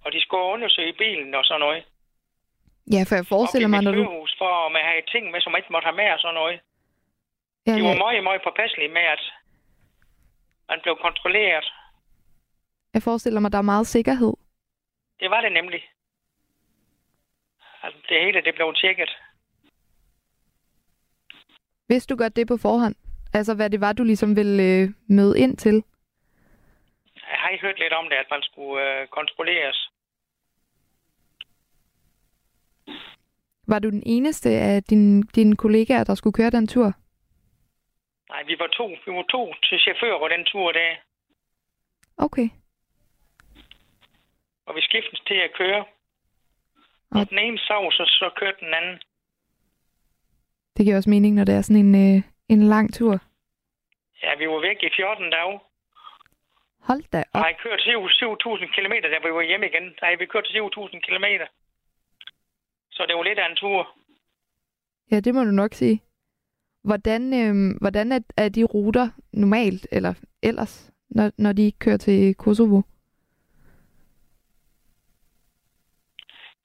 Og 0.06 0.12
de 0.14 0.22
skulle 0.22 0.44
undersøge 0.44 0.94
bilen 0.94 1.36
og 1.36 1.46
sådan 1.46 1.60
noget. 1.60 1.84
Ja, 2.94 3.02
for 3.08 3.16
jeg 3.16 3.26
forestiller 3.26 3.68
mig, 3.68 3.82
når 3.82 3.92
du... 3.92 4.28
for 4.38 4.52
om 4.68 4.74
jeg 4.76 4.86
havde 4.86 5.12
ting 5.14 5.32
med, 5.32 5.42
som 5.42 5.52
jeg 5.52 5.60
ikke 5.60 5.74
måtte 5.74 5.86
have 5.86 5.96
med 5.96 6.10
og 6.16 6.20
sådan 6.20 6.34
noget. 6.42 6.60
Ja, 7.68 7.72
De 7.76 7.84
var 7.84 7.90
ja, 7.90 7.98
meget, 7.98 8.24
meget 8.24 8.42
påpasselige 8.44 8.94
med, 8.98 9.02
at 9.16 9.24
man 10.70 10.80
blev 10.84 10.96
kontrolleret. 11.02 11.74
jeg 12.94 13.04
forestiller 13.04 13.40
mig, 13.40 13.52
der 13.52 13.58
er 13.58 13.72
meget 13.74 13.88
sikkerhed. 13.88 14.34
Det 15.20 15.30
var 15.30 15.42
det 15.42 15.52
nemlig. 15.52 15.82
Altså, 17.86 18.00
det 18.10 18.22
hele, 18.22 18.42
det 18.42 18.56
blev 18.56 18.74
tjekket. 18.74 19.12
Vidste 21.90 22.14
du 22.14 22.18
godt 22.18 22.36
det 22.36 22.48
på 22.48 22.58
forhånd? 22.58 22.96
Altså, 23.34 23.56
hvad 23.56 23.70
det 23.70 23.82
var, 23.82 23.94
du 23.94 24.04
ligesom 24.04 24.36
ville 24.36 24.64
øh, 24.64 24.90
møde 25.10 25.40
ind 25.40 25.58
til? 25.58 25.84
Jeg 27.16 27.40
har 27.44 27.58
hørt 27.62 27.80
lidt 27.80 27.94
om 27.94 28.06
det, 28.10 28.16
at 28.16 28.28
man 28.32 28.42
skulle 28.42 29.02
øh, 29.02 29.08
kontrolleres. 29.08 29.90
Var 33.68 33.80
du 33.80 33.90
den 33.90 34.04
eneste 34.06 34.50
af 34.50 34.84
dine, 34.84 35.24
dine 35.24 35.56
kollegaer, 35.56 36.04
der 36.04 36.16
skulle 36.16 36.34
køre 36.34 36.50
den 36.50 36.68
tur? 36.68 36.94
Nej, 38.30 38.44
vi 38.44 38.56
var 38.60 38.68
to. 38.68 38.88
Vi 39.06 39.12
var 39.12 39.26
to 39.32 39.54
til 39.64 39.80
chauffører 39.80 40.20
på 40.20 40.28
den 40.28 40.46
tur 40.46 40.72
der. 40.72 40.96
Okay. 42.18 42.50
Og 44.66 44.76
vi 44.76 44.82
skiftes 44.82 45.20
til 45.28 45.36
at 45.36 45.54
køre. 45.54 45.86
Og 47.20 47.30
den 47.30 47.40
ene 47.40 47.58
sov, 47.58 47.92
så, 47.92 48.04
så 48.20 48.30
kørte 48.40 48.60
den 48.66 48.74
anden. 48.74 48.98
Det 50.78 50.86
giver 50.86 50.98
også 50.98 51.10
mening, 51.10 51.36
når 51.36 51.46
det 51.46 51.56
er 51.56 51.62
sådan 51.62 51.86
en, 51.86 51.96
øh, 52.06 52.24
en 52.50 52.62
lang 52.74 52.94
tur. 52.94 53.16
Ja, 54.24 54.32
vi 54.40 54.46
var 54.48 54.62
væk 54.68 54.84
i 54.84 54.90
14 54.96 55.30
dage. 55.30 55.60
Hold 56.88 57.04
da 57.14 57.24
op. 57.34 57.42
har 57.42 57.54
kørt 57.64 57.82
7.000 57.82 58.76
km, 58.76 58.94
da 59.14 59.18
vi 59.26 59.34
var 59.34 59.42
hjemme 59.50 59.66
igen. 59.72 59.86
Har 60.02 60.18
vi 60.18 60.26
kørt 60.26 60.48
7.000 60.48 61.00
km. 61.08 61.28
Så 62.92 63.06
det 63.08 63.16
var 63.16 63.24
lidt 63.24 63.40
af 63.40 63.50
en 63.50 63.56
tur. 63.56 63.96
Ja, 65.12 65.20
det 65.20 65.34
må 65.36 65.44
du 65.44 65.52
nok 65.52 65.74
sige. 65.74 66.02
Hvordan, 66.84 67.22
øh, 67.34 67.78
hvordan 67.82 68.12
er, 68.12 68.20
er 68.38 68.50
de 68.50 68.64
ruter 68.64 69.08
normalt, 69.34 69.88
eller 69.92 70.14
ellers, 70.44 70.92
når, 71.10 71.32
når 71.38 71.54
de 71.54 71.72
kører 71.80 71.98
til 71.98 72.36
Kosovo? 72.36 72.82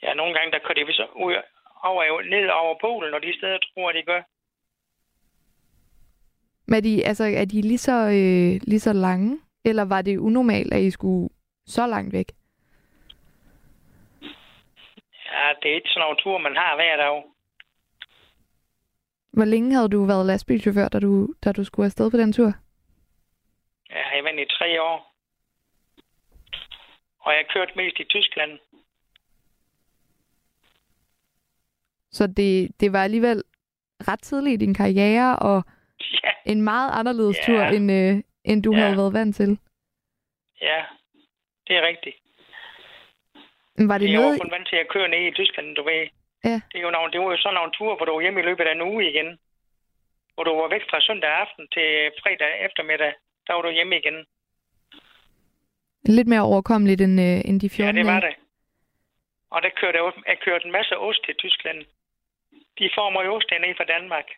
Ja, 0.02 0.14
nogle 0.14 0.34
gange, 0.34 0.52
der 0.52 0.58
kører 0.58 0.84
de 0.86 0.92
så 0.92 1.06
ud 1.14 1.34
over, 1.82 2.22
ned 2.22 2.48
over 2.48 2.74
Polen, 2.80 3.14
og 3.14 3.22
de 3.22 3.36
steder 3.38 3.58
tror, 3.58 3.92
de 3.92 4.02
gør. 4.02 4.22
Men 6.66 6.76
er 6.76 6.80
de, 6.80 7.06
altså, 7.06 7.24
er 7.24 7.44
de 7.44 7.60
lige 7.60 7.78
så, 7.78 7.92
øh, 7.92 8.60
lige 8.70 8.80
så 8.80 8.92
lange? 8.92 9.40
Eller 9.64 9.84
var 9.84 10.02
det 10.02 10.18
unormalt, 10.18 10.74
at 10.74 10.80
I 10.80 10.90
skulle 10.90 11.28
så 11.66 11.86
langt 11.86 12.12
væk? 12.12 12.28
Ja, 15.32 15.52
det 15.62 15.70
er 15.70 15.74
ikke 15.74 15.88
sådan 15.88 16.00
nogle 16.00 16.16
tur, 16.22 16.38
man 16.38 16.56
har 16.56 16.74
hver 16.74 16.96
dag. 16.96 17.22
Hvor 19.32 19.44
længe 19.44 19.74
havde 19.74 19.88
du 19.88 20.04
været 20.04 20.26
lastbilchauffør, 20.26 20.88
da 20.88 21.00
du, 21.00 21.34
da 21.44 21.52
du 21.52 21.64
skulle 21.64 21.86
afsted 21.86 22.10
på 22.10 22.16
den 22.16 22.32
tur? 22.32 22.52
Jeg 23.90 24.04
har 24.04 24.22
været 24.22 24.40
i 24.40 24.52
tre 24.58 24.82
år. 24.82 25.14
Og 27.20 27.32
jeg 27.32 27.46
kørt 27.48 27.76
mest 27.76 28.00
i 28.00 28.04
Tyskland. 28.04 28.58
Så 32.12 32.26
det, 32.26 32.80
det 32.80 32.92
var 32.92 33.04
alligevel 33.04 33.42
ret 34.08 34.22
tidligt 34.22 34.62
i 34.62 34.64
din 34.64 34.74
karriere, 34.74 35.38
og 35.38 35.62
Ja, 36.24 36.30
en 36.52 36.62
meget 36.62 36.90
anderledes 37.00 37.38
Ja. 37.38 37.44
tur, 37.46 37.62
end, 37.62 37.92
øh, 37.92 38.22
end 38.44 38.62
du 38.62 38.72
Ja. 38.72 38.78
havde 38.80 38.96
været 38.96 39.12
vant 39.12 39.36
til. 39.36 39.58
ja. 40.62 40.80
Det 41.66 41.76
er 41.76 41.86
rigtigt. 41.86 42.16
Men 43.76 43.88
var 43.88 43.98
det 43.98 44.10
Jeg 44.10 44.18
var 44.18 44.24
noget... 44.24 44.40
kun 44.40 44.50
vant 44.50 44.68
til 44.68 44.76
at 44.76 44.88
køre 44.88 45.08
ned 45.08 45.22
i 45.30 45.34
Tyskland, 45.40 45.76
du 45.76 45.82
ved. 45.82 46.02
Ja. 46.44 46.56
Det, 46.70 46.76
er 46.78 46.84
jo 46.88 46.90
nogle, 46.90 47.12
det 47.12 47.20
var 47.20 47.30
jo 47.30 47.36
sådan 47.36 47.54
nogle 47.54 47.72
ture, 47.76 47.96
hvor 47.96 48.04
du 48.06 48.12
var 48.12 48.20
hjemme 48.20 48.40
i 48.40 48.48
løbet 48.48 48.64
af 48.64 48.72
en 48.74 48.80
uge 48.90 49.02
igen. 49.10 49.28
Hvor 50.34 50.44
du 50.44 50.52
var 50.60 50.68
væk 50.74 50.84
fra 50.90 51.00
søndag 51.00 51.30
aften 51.44 51.64
til 51.74 51.88
fredag 52.22 52.52
eftermiddag. 52.66 53.12
Der 53.46 53.52
var 53.54 53.62
du 53.62 53.70
hjemme 53.70 53.96
igen. 53.98 54.18
Lidt 56.16 56.28
mere 56.28 56.42
overkommeligt 56.52 57.00
end, 57.00 57.20
øh, 57.20 57.38
end 57.48 57.60
de 57.60 57.70
14 57.70 57.96
Ja, 57.96 58.02
det 58.02 58.06
var 58.14 58.20
det. 58.20 58.34
Og 59.50 59.62
der 59.62 59.70
kørte 59.80 59.96
jeg, 59.98 60.12
jeg 60.26 60.38
kørte 60.46 60.66
en 60.66 60.72
masse 60.72 60.94
ost 60.98 61.24
til 61.24 61.34
Tyskland. 61.44 61.78
De 62.80 62.90
får 62.96 63.08
mig 63.10 63.24
ost 63.34 63.50
ned 63.64 63.74
fra 63.78 63.84
Danmark. 63.94 64.28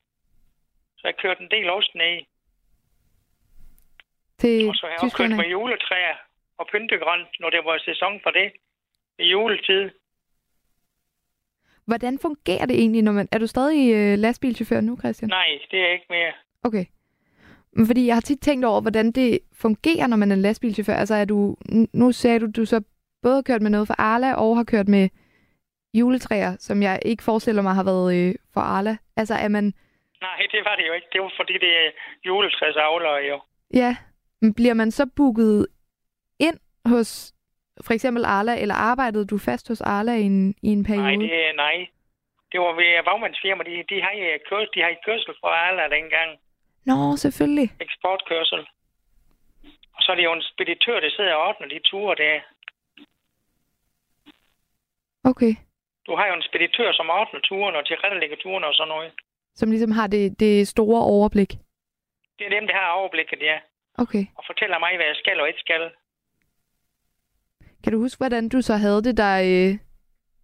Så 0.99 1.03
jeg 1.09 1.17
kørte 1.23 1.43
en 1.43 1.51
del 1.51 1.71
ost 1.71 1.95
ned. 1.95 2.15
Til 4.39 4.69
Og 4.69 4.75
så 4.75 4.87
har 4.87 4.93
jeg 4.93 4.99
også 5.03 5.17
kørt 5.17 5.31
med 5.31 5.49
juletræer 5.57 6.17
og 6.59 6.65
pyntegrønt, 6.73 7.33
når 7.41 7.51
det 7.51 7.61
var 7.65 7.79
sæson 7.79 8.21
for 8.23 8.31
det. 8.31 8.53
I 9.19 9.27
juletid. 9.31 9.91
Hvordan 11.85 12.19
fungerer 12.19 12.67
det 12.67 12.77
egentlig, 12.79 13.03
når 13.03 13.13
man... 13.13 13.29
Er 13.33 13.39
du 13.39 13.47
stadig 13.47 13.95
øh, 13.95 14.19
lastbilchauffør 14.19 14.81
nu, 14.81 14.99
Christian? 14.99 15.29
Nej, 15.29 15.49
det 15.71 15.81
er 15.81 15.93
ikke 15.93 16.07
mere. 16.11 16.33
Okay. 16.63 16.85
Men 17.73 17.87
Fordi 17.87 18.07
jeg 18.07 18.17
har 18.17 18.21
tit 18.21 18.41
tænkt 18.41 18.65
over, 18.65 18.81
hvordan 18.81 19.13
det 19.13 19.39
fungerer, 19.53 20.07
når 20.07 20.17
man 20.17 20.33
er 20.33 20.37
lastbilchauffør. 20.37 20.95
Altså 20.95 21.15
er 21.15 21.25
du... 21.25 21.57
Nu 21.93 22.13
sagde 22.13 22.41
du, 22.41 22.47
du 22.57 22.65
så 22.65 22.83
både 23.23 23.35
har 23.35 23.43
kørt 23.43 23.63
med 23.63 23.71
noget 23.71 23.87
for 23.87 23.95
Arla, 23.99 24.35
og 24.35 24.57
har 24.57 24.65
kørt 24.65 24.89
med 24.89 25.09
juletræer, 25.95 26.57
som 26.59 26.83
jeg 26.83 26.99
ikke 27.05 27.23
forestiller 27.23 27.63
mig 27.63 27.75
har 27.75 27.85
været 27.85 28.15
øh, 28.17 28.35
for 28.55 28.61
Arla. 28.61 28.97
Altså 29.17 29.35
er 29.35 29.49
man... 29.49 29.65
Nej, 30.21 30.47
det 30.53 30.61
var 30.65 30.77
det 30.77 30.87
jo 30.89 30.93
ikke. 30.93 31.07
Det 31.13 31.21
var 31.21 31.33
fordi, 31.37 31.53
det 31.53 31.73
er 31.85 31.91
juletræsavler 32.27 33.19
jo. 33.19 33.41
Ja, 33.75 33.97
men 34.41 34.55
bliver 34.55 34.75
man 34.75 34.91
så 34.91 35.07
booket 35.17 35.67
ind 36.39 36.59
hos 36.85 37.35
for 37.87 37.93
eksempel 37.93 38.25
Arla, 38.25 38.55
eller 38.63 38.75
arbejdede 38.75 39.27
du 39.27 39.39
fast 39.39 39.69
hos 39.69 39.81
Arla 39.81 40.15
i 40.15 40.23
en, 40.23 40.55
i 40.63 40.69
en 40.69 40.85
periode? 40.85 41.17
Nej, 41.17 41.27
det 41.27 41.47
er 41.49 41.53
nej. 41.53 41.87
Det 42.53 42.61
var 42.61 42.73
ved 42.81 43.05
Vagmandsfirma. 43.05 43.63
De, 43.65 43.85
de, 43.91 44.03
har, 44.03 44.13
øh, 44.17 44.39
kørs, 44.49 44.69
de 44.75 44.81
har 44.81 44.95
kørsel 45.07 45.35
for 45.41 45.49
alle 45.49 45.97
dengang. 45.97 46.31
Nå, 46.85 47.17
selvfølgelig. 47.17 47.69
Eksportkørsel. 47.81 48.63
Og 49.97 50.01
så 50.03 50.13
er 50.13 50.17
det 50.17 50.25
jo 50.25 50.33
en 50.33 50.43
speditør, 50.43 51.01
der 51.01 51.11
sidder 51.11 51.35
og 51.35 51.49
ordner 51.49 51.69
de 51.69 51.81
ture 51.85 52.15
der. 52.15 52.41
Okay. 55.25 55.55
Du 56.07 56.17
har 56.17 56.27
jo 56.27 56.35
en 56.35 56.43
speditør, 56.43 56.93
som 56.93 57.11
ordner 57.11 57.41
turen 57.41 57.77
og 57.77 57.87
tilrettelægger 57.87 58.37
turen 58.37 58.65
og 58.65 58.75
sådan 58.75 58.89
noget. 58.89 59.13
Som 59.55 59.71
ligesom 59.71 59.91
har 59.91 60.07
det, 60.07 60.41
det 60.41 60.69
store 60.69 61.03
overblik. 61.03 61.51
Det 62.39 62.45
er 62.47 62.51
dem, 62.59 62.67
der 62.67 62.75
har 62.75 62.91
overblikket, 62.91 63.41
ja. 63.41 63.59
Okay. 63.99 64.25
Og 64.39 64.45
fortæller 64.47 64.79
mig, 64.79 64.97
hvad 64.97 65.07
jeg 65.07 65.17
skal 65.17 65.41
og 65.41 65.49
ikke 65.49 65.61
skal. 65.61 65.91
Kan 67.83 67.93
du 67.93 67.99
huske, 67.99 68.19
hvordan 68.19 68.49
du 68.49 68.61
så 68.63 68.75
havde 68.77 69.03
det, 69.07 69.17
da, 69.17 69.31
øh, 69.53 69.71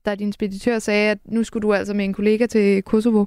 da 0.07 0.15
din 0.15 0.33
speditør 0.33 0.79
sagde, 0.79 1.11
at 1.11 1.19
nu 1.25 1.45
skulle 1.45 1.67
du 1.67 1.75
altså 1.75 1.95
med 1.95 2.05
en 2.05 2.15
kollega 2.15 2.47
til 2.47 2.83
Kosovo? 2.83 3.25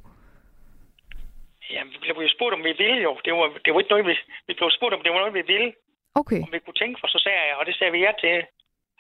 Ja, 1.74 1.84
vi 1.84 1.98
blev 2.02 2.16
jo 2.16 2.30
spurgt, 2.36 2.54
om 2.54 2.64
vi 2.64 2.74
ville 2.84 3.02
jo. 3.08 3.12
Det 3.26 3.34
var, 3.34 3.48
det 3.66 3.74
var 3.74 3.80
ikke 3.80 3.94
noget, 3.94 4.06
vi, 4.06 4.16
vi 4.48 4.54
blev 4.54 4.70
spurgt, 4.78 4.94
om 4.94 5.02
det 5.04 5.12
var 5.12 5.20
noget, 5.20 5.34
vi 5.34 5.44
ville. 5.54 5.74
Okay. 6.16 6.42
Om 6.46 6.52
vi 6.52 6.60
kunne 6.60 6.80
tænke 6.82 7.00
for, 7.00 7.08
så 7.08 7.20
sagde 7.24 7.42
jeg, 7.48 7.56
og 7.60 7.66
det 7.66 7.76
sagde 7.76 7.92
vi 7.92 8.00
ja 8.00 8.12
til, 8.24 8.36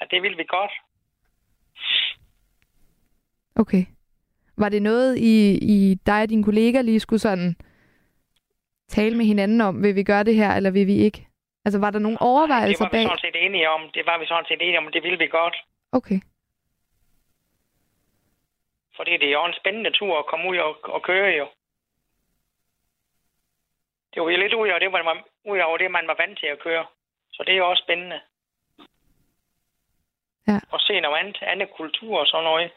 at 0.01 0.07
det 0.11 0.21
ville 0.21 0.37
vi 0.37 0.45
godt. 0.57 0.73
Okay. 3.61 3.83
Var 4.57 4.69
det 4.69 4.81
noget, 4.81 5.17
I, 5.17 5.33
I 5.75 5.95
dig 6.05 6.21
og 6.23 6.29
din 6.29 6.43
kollega 6.43 6.81
lige 6.81 6.99
skulle 6.99 7.19
sådan 7.19 7.55
tale 8.87 9.17
med 9.17 9.25
hinanden 9.25 9.61
om? 9.61 9.83
Vil 9.83 9.95
vi 9.95 10.03
gøre 10.03 10.23
det 10.23 10.35
her, 10.35 10.51
eller 10.57 10.71
vil 10.71 10.87
vi 10.87 10.97
ikke? 11.07 11.27
Altså, 11.65 11.79
var 11.79 11.91
der 11.91 11.99
nogle 11.99 12.17
det 12.17 12.27
overvejelser 12.31 12.85
var 12.85 12.89
vi 12.89 12.95
bag? 12.95 13.03
sådan 13.03 13.25
set 13.25 13.45
enige 13.45 13.69
om. 13.69 13.81
Det 13.93 14.05
var 14.05 14.17
vi 14.19 14.25
sådan 14.25 14.45
set 14.47 14.61
enige 14.61 14.77
om, 14.77 14.91
det 14.93 15.03
ville 15.03 15.17
vi 15.17 15.27
godt. 15.27 15.55
Okay. 15.91 16.19
Fordi 18.95 19.11
det 19.11 19.27
er 19.27 19.37
jo 19.39 19.45
en 19.45 19.59
spændende 19.61 19.91
tur 19.91 20.19
at 20.19 20.25
komme 20.25 20.49
ud 20.49 20.57
og, 20.57 20.73
og 20.95 21.01
køre 21.01 21.31
jo. 21.41 21.47
Det 24.13 24.21
var 24.21 24.29
jo 24.29 24.37
lidt 24.37 24.53
ud 24.53 24.69
over 24.69 24.79
det, 24.79 24.91
man, 24.91 25.17
ud 25.45 25.59
over 25.59 25.77
det, 25.77 25.91
man 25.91 26.07
var 26.07 26.17
vant 26.23 26.39
til 26.39 26.47
at 26.47 26.59
køre. 26.59 26.85
Så 27.31 27.43
det 27.45 27.53
er 27.53 27.57
jo 27.57 27.69
også 27.69 27.83
spændende. 27.85 28.19
Ja. 30.47 30.59
Og 30.73 30.79
se 30.79 30.99
noget 30.99 31.19
andet, 31.19 31.37
andet 31.41 31.69
kultur 31.77 32.19
og 32.19 32.27
sådan 32.27 32.43
noget. 32.43 32.71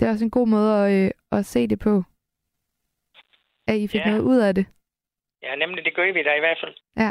Det 0.00 0.06
er 0.06 0.10
også 0.10 0.24
en 0.24 0.30
god 0.30 0.46
måde 0.48 0.70
at, 0.84 0.92
øh, 1.04 1.10
at 1.38 1.46
se 1.46 1.66
det 1.68 1.78
på. 1.78 2.02
At 3.66 3.76
I 3.76 3.88
fik 3.88 4.00
Ja. 4.00 4.06
noget 4.10 4.22
ud 4.22 4.36
af 4.38 4.54
det. 4.54 4.66
Ja, 5.42 5.54
nemlig 5.56 5.84
det 5.84 5.94
gør 5.94 6.12
vi 6.12 6.22
da 6.22 6.34
i 6.34 6.40
hvert 6.40 6.58
fald. 6.62 6.74
Ja. 6.96 7.10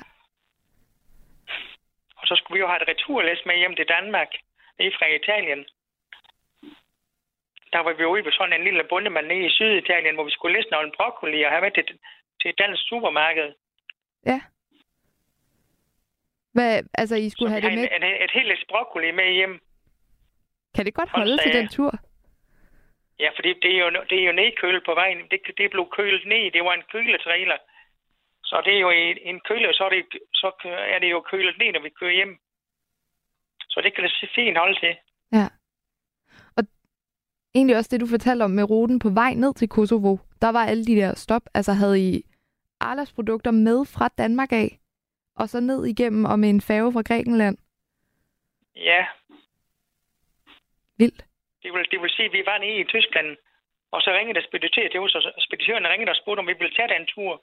Og 2.20 2.28
så 2.28 2.36
skulle 2.36 2.56
vi 2.56 2.60
jo 2.60 2.68
have 2.68 2.82
et 2.82 2.88
returlæs 2.88 3.42
med 3.46 3.56
hjem 3.58 3.76
til 3.76 3.86
Danmark, 3.96 4.28
nede 4.80 4.92
fra 4.98 5.06
Italien. 5.20 5.66
Der 7.74 7.80
var 7.80 7.94
vi 7.94 8.06
ude 8.06 8.26
ved 8.26 8.32
sådan 8.32 8.54
en 8.60 8.64
lille 8.64 8.84
bundemand 8.90 9.28
nede 9.28 9.46
i 9.46 9.50
Syditalien, 9.50 10.16
hvor 10.16 10.24
vi 10.24 10.32
skulle 10.32 10.56
læse 10.58 10.70
noget 10.72 10.94
broccoli 10.98 11.44
og 11.44 11.52
have 11.52 11.62
med 11.62 11.72
til, 11.72 11.86
til 12.42 12.50
et 12.50 12.58
dansk 12.58 12.82
supermarked. 12.90 13.54
Ja. 14.26 14.42
Hvad, 16.54 16.84
altså, 16.94 17.16
I 17.16 17.30
skulle 17.30 17.50
Så 17.50 17.54
have 17.54 17.62
det 17.62 17.74
med. 17.80 17.88
har 17.92 17.96
en, 17.98 18.24
et, 18.26 18.32
helt 18.32 18.48
læs 18.48 18.66
broccoli 18.70 19.12
med 19.12 19.34
hjem. 19.34 19.60
Kan 20.76 20.86
det 20.86 20.94
godt 20.94 21.10
Hold 21.10 21.22
holde 21.22 21.44
til 21.44 21.54
da. 21.54 21.58
den 21.60 21.68
tur? 21.68 21.92
Ja, 23.20 23.30
fordi 23.36 23.50
det 23.64 23.72
er 23.76 23.80
jo, 23.86 23.90
det 24.10 24.18
er 24.20 24.26
jo 24.26 24.32
nedkølet 24.32 24.84
på 24.86 24.94
vejen. 24.94 25.18
Det, 25.32 25.40
det 25.58 25.72
blev 25.72 25.86
kølet 25.98 26.24
ned. 26.26 26.52
Det 26.52 26.64
var 26.64 26.74
en 26.74 26.90
køletrailer. 26.92 27.58
Så 28.44 28.62
det 28.66 28.74
er 28.76 28.80
jo 28.80 28.90
en, 28.90 29.18
en 29.22 29.40
køle, 29.40 29.74
så 29.74 29.84
er, 29.84 29.90
det, 29.90 30.04
så 30.34 30.52
er 30.96 31.00
det 31.00 31.12
jo 31.12 31.20
kølet 31.32 31.58
ned, 31.58 31.74
når 31.74 31.82
vi 31.82 31.90
kører 31.90 32.12
hjem. 32.12 32.40
Så 33.70 33.82
det 33.82 33.96
kan 33.96 34.04
det 34.04 34.12
se 34.12 34.28
fint 34.36 34.58
holde 34.58 34.80
til. 34.80 34.96
Ja. 35.32 35.48
Og 36.58 36.64
egentlig 37.56 37.78
også 37.78 37.90
det, 37.92 38.02
du 38.02 38.08
fortalte 38.08 38.44
om 38.44 38.52
med 38.52 38.64
ruten 38.64 39.00
på 39.00 39.10
vej 39.10 39.34
ned 39.34 39.54
til 39.54 39.70
Kosovo. 39.70 40.18
Der 40.42 40.52
var 40.52 40.66
alle 40.66 40.86
de 40.86 40.96
der 40.96 41.16
stop. 41.16 41.42
Altså 41.54 41.74
havde 41.74 42.00
I 42.00 42.24
Arlas 42.80 43.14
produkter 43.14 43.52
med 43.52 43.86
fra 43.86 44.08
Danmark 44.18 44.52
af, 44.52 44.80
og 45.36 45.50
så 45.50 45.60
ned 45.60 45.86
igennem 45.86 46.26
og 46.26 46.40
med 46.40 46.50
en 46.50 46.62
færge 46.62 46.94
fra 46.94 47.02
Grækenland. 47.02 47.58
Ja, 48.76 49.06
Vildt 50.98 51.26
det 51.66 51.74
vil, 51.74 51.86
det 51.92 52.00
vil 52.02 52.16
sige, 52.16 52.30
at 52.30 52.38
vi 52.38 52.44
var 52.52 52.58
nede 52.58 52.82
i 52.84 52.92
Tyskland, 52.94 53.30
og 53.96 54.00
så 54.02 54.10
ringede 54.18 54.38
der 54.40 54.48
speditør 54.50 54.88
til 54.90 55.00
os, 55.00 55.16
og 55.38 55.42
speditøren 55.48 55.92
ringede 55.92 56.14
og 56.16 56.20
spurgte, 56.22 56.42
om 56.42 56.50
vi 56.52 56.60
ville 56.60 56.76
tage 56.76 56.94
den 56.96 57.06
tur. 57.14 57.34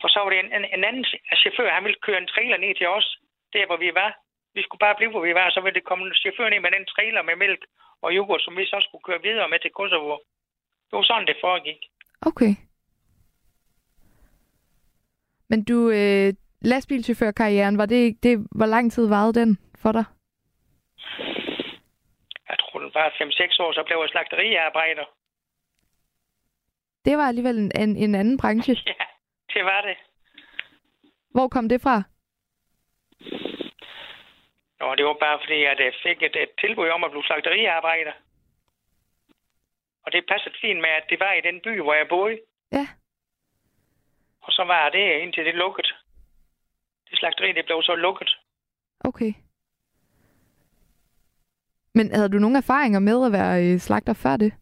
For 0.00 0.08
så 0.08 0.18
var 0.22 0.30
det 0.30 0.38
en, 0.44 0.50
en, 0.56 0.64
en 0.76 0.84
anden 0.88 1.04
chauffør, 1.42 1.76
han 1.76 1.84
ville 1.86 2.04
køre 2.06 2.20
en 2.22 2.32
trailer 2.34 2.58
ned 2.64 2.74
til 2.74 2.88
os, 2.96 3.06
der 3.52 3.66
hvor 3.66 3.78
vi 3.84 3.90
var. 4.00 4.10
Vi 4.56 4.62
skulle 4.62 4.84
bare 4.86 4.98
blive, 4.98 5.10
hvor 5.10 5.24
vi 5.28 5.34
var, 5.38 5.46
og 5.48 5.52
så 5.52 5.60
ville 5.60 5.78
det 5.78 5.88
komme 5.88 6.02
en 6.04 6.20
chauffør 6.22 6.48
ned 6.50 6.60
med 6.60 6.72
den 6.76 6.86
trailer 6.94 7.22
med 7.22 7.36
mælk 7.36 7.62
og 8.04 8.08
yoghurt, 8.16 8.42
som 8.42 8.56
vi 8.56 8.64
så 8.72 8.78
skulle 8.86 9.04
køre 9.08 9.22
videre 9.28 9.48
med 9.48 9.60
til 9.60 9.72
Kosovo. 9.78 10.16
Det 10.88 10.94
var 10.98 11.02
sådan, 11.02 11.26
det 11.26 11.36
foregik. 11.44 11.80
Okay. 12.30 12.52
Men 15.50 15.64
du, 15.64 15.90
øh, 15.90 16.28
lastbilchaufførkarrieren, 16.60 17.78
var 17.78 17.86
det, 17.86 18.22
det, 18.22 18.46
hvor 18.58 18.66
lang 18.66 18.92
tid 18.92 19.08
varede 19.08 19.34
den 19.40 19.58
for 19.82 19.92
dig? 19.92 20.04
Jeg 22.52 22.58
tror, 22.60 22.78
det 22.80 22.94
var 22.94 23.08
5-6 23.08 23.62
år, 23.64 23.72
så 23.72 23.82
blev 23.86 23.98
jeg 24.00 24.08
slagteriarbejder. 24.08 25.04
Det 27.04 27.18
var 27.18 27.26
alligevel 27.28 27.58
en, 27.58 27.70
en, 27.82 27.96
en 27.96 28.14
anden 28.14 28.38
branche. 28.38 28.76
Ja, 28.86 29.04
det 29.54 29.64
var 29.64 29.80
det. 29.82 29.96
Hvor 31.30 31.48
kom 31.48 31.68
det 31.68 31.80
fra? 31.82 32.02
Nå, 34.80 34.94
det 34.94 35.04
var 35.04 35.16
bare 35.26 35.38
fordi, 35.42 35.64
at 35.64 35.78
jeg 35.78 35.92
fik 36.02 36.22
et, 36.22 36.36
et 36.36 36.52
tilbud 36.60 36.88
om 36.88 37.04
at 37.04 37.10
blive 37.10 37.24
slagteriarbejder. 37.24 38.12
Og 40.04 40.12
det 40.12 40.26
passede 40.28 40.54
fint 40.60 40.80
med, 40.80 40.90
at 40.90 41.06
det 41.10 41.20
var 41.20 41.32
i 41.32 41.40
den 41.40 41.60
by, 41.60 41.80
hvor 41.80 41.94
jeg 41.94 42.08
boede. 42.08 42.38
Ja. 42.72 42.86
Og 44.42 44.52
så 44.52 44.64
var 44.64 44.88
det 44.88 45.20
indtil 45.22 45.44
det 45.44 45.54
lukket. 45.54 45.94
Det 47.10 47.18
slagteri, 47.18 47.52
det 47.52 47.64
blev 47.64 47.82
så 47.82 47.94
lukket. 47.94 48.38
Okay. 49.00 49.32
Men 51.94 52.14
havde 52.14 52.28
du 52.28 52.38
nogle 52.38 52.58
erfaringer 52.58 53.00
med 53.00 53.26
at 53.26 53.32
være 53.32 53.54
øh, 53.64 53.78
slagter 53.78 54.14
før 54.22 54.36
det? 54.36 54.52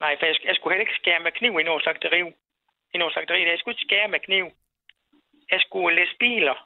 Nej, 0.00 0.16
for 0.18 0.26
jeg, 0.26 0.36
jeg 0.44 0.54
skulle 0.56 0.72
heller 0.74 0.86
ikke 0.86 1.00
skære 1.02 1.22
med 1.22 1.32
kniv 1.32 1.52
i 1.60 1.62
noget 1.62 1.82
slagteri. 1.82 2.20
I 2.94 2.98
noget 2.98 3.12
slagteri, 3.12 3.48
jeg 3.48 3.58
skulle 3.58 3.74
ikke 3.74 3.88
skære 3.88 4.08
med 4.08 4.20
kniv. 4.20 4.46
Jeg 5.50 5.60
skulle 5.60 5.96
læse 5.96 6.16
biler. 6.18 6.56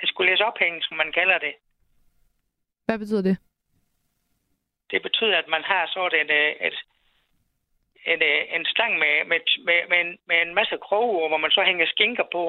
Jeg 0.00 0.08
skulle 0.08 0.30
læse 0.30 0.44
ophæng, 0.44 0.84
som 0.84 0.96
man 0.96 1.12
kalder 1.12 1.38
det. 1.38 1.54
Hvad 2.86 2.98
betyder 2.98 3.22
det? 3.22 3.36
Det 4.90 5.02
betyder, 5.02 5.38
at 5.38 5.48
man 5.48 5.62
har 5.62 5.90
sådan 5.94 6.20
et, 6.20 6.30
øh, 6.30 6.66
et, 6.66 6.76
et, 8.12 8.22
et, 8.22 8.56
en 8.56 8.64
stang 8.64 8.92
med, 8.98 9.14
med, 9.30 9.40
med, 9.66 9.78
med, 9.90 10.00
en, 10.00 10.18
med 10.28 10.42
en 10.42 10.54
masse 10.54 10.76
kroge, 10.86 11.28
hvor 11.28 11.38
man 11.38 11.50
så 11.50 11.62
hænger 11.62 11.86
skinker 11.86 12.24
på. 12.32 12.42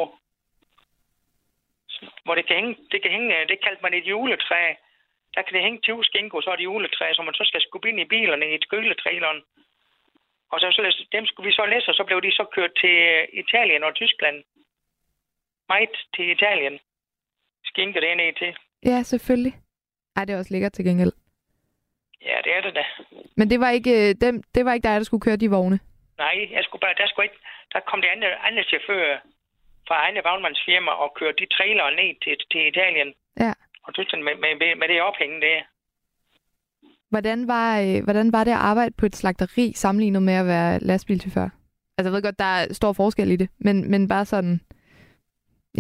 Hvor 2.24 2.36
det 2.36 2.45
kan 2.47 2.55
hænge, 2.55 2.78
det 2.91 3.01
kan 3.01 3.11
hænge, 3.11 3.47
det 3.47 3.63
kaldte 3.63 3.84
man 3.84 3.93
et 3.93 4.07
juletræ. 4.11 4.74
Der 5.40 5.46
kan 5.46 5.56
det 5.56 5.68
hænge 5.68 5.80
20 5.82 6.04
skinker, 6.04 6.42
så 6.42 6.50
er 6.52 6.56
det 6.56 6.64
juletræ, 6.64 7.14
som 7.14 7.26
man 7.26 7.34
så 7.34 7.44
skal 7.48 7.62
skubbe 7.62 7.90
ind 7.90 8.00
i 8.00 8.12
bilerne 8.14 8.46
i 8.52 8.56
et 8.56 8.70
køletraileren. 8.70 9.40
Og 10.52 10.60
så, 10.60 10.68
så 10.72 11.06
dem 11.12 11.26
skulle 11.26 11.48
vi 11.48 11.54
så 11.54 11.66
læse, 11.66 11.90
og 11.92 11.96
så 11.96 12.04
blev 12.04 12.22
de 12.22 12.32
så 12.32 12.46
kørt 12.56 12.74
til 12.82 12.96
øh, 13.14 13.28
Italien 13.44 13.84
og 13.84 13.96
Tyskland. 13.96 14.38
Meget 15.70 15.96
til 16.16 16.26
Italien. 16.36 16.80
Skinker 17.64 18.00
det 18.00 18.18
ned 18.18 18.34
til. 18.42 18.52
Ja, 18.86 19.04
selvfølgelig. 19.04 19.54
Ej, 20.16 20.26
det 20.26 20.34
er 20.34 20.38
også 20.38 20.54
lækkert 20.54 20.74
til 20.74 20.86
gengæld. 20.86 21.14
Ja, 22.22 22.38
det 22.44 22.52
er 22.58 22.62
det 22.62 22.76
da. 22.76 22.86
Men 23.38 23.50
det 23.50 23.60
var 23.60 23.70
ikke, 23.70 23.94
øh, 24.02 24.16
dem, 24.22 24.44
det 24.56 24.66
var 24.66 24.74
ikke 24.74 24.88
dig, 24.88 24.98
der 25.00 25.04
skulle 25.04 25.26
køre 25.28 25.44
de 25.44 25.50
vogne? 25.50 25.80
Nej, 26.18 26.36
jeg 26.52 26.64
skulle 26.64 26.82
bare, 26.86 26.94
der, 27.02 27.08
skulle 27.08 27.26
ikke, 27.26 27.42
der 27.74 27.80
kom 27.80 28.02
det 28.02 28.10
andre, 28.16 28.36
andre 28.48 28.64
chauffører 28.64 29.20
fra 29.88 29.96
egne 30.06 30.22
vognmandsfirma 30.24 30.92
og 30.92 31.14
kørte 31.20 31.40
de 31.42 31.54
trailere 31.56 31.96
ned 31.96 32.12
til, 32.24 32.38
til 32.52 32.62
Italien 32.68 33.14
Ja. 33.46 33.54
Og 33.90 33.94
Tyskland 33.94 34.24
med, 34.24 34.36
med, 34.44 34.52
med, 34.62 34.76
med 34.80 34.88
det 34.88 35.02
ophæng 35.02 35.42
der. 35.42 35.60
Hvordan 37.14 37.40
var, 37.54 37.70
øh, 37.86 38.04
hvordan 38.04 38.28
var 38.36 38.44
det 38.44 38.52
at 38.52 38.66
arbejde 38.72 38.94
på 39.00 39.06
et 39.06 39.16
slagteri 39.16 39.66
sammenlignet 39.84 40.24
med 40.24 40.36
at 40.42 40.46
være 40.46 40.80
lastbilchauffør? 40.80 41.50
Altså, 41.96 42.08
jeg 42.08 42.14
ved 42.16 42.28
godt, 42.28 42.44
der 42.46 42.52
er 42.60 42.74
stor 42.80 42.94
forskel 42.94 43.32
i 43.32 43.36
det, 43.36 43.50
men, 43.66 43.92
men 43.92 44.02
bare 44.14 44.26
sådan... 44.26 44.56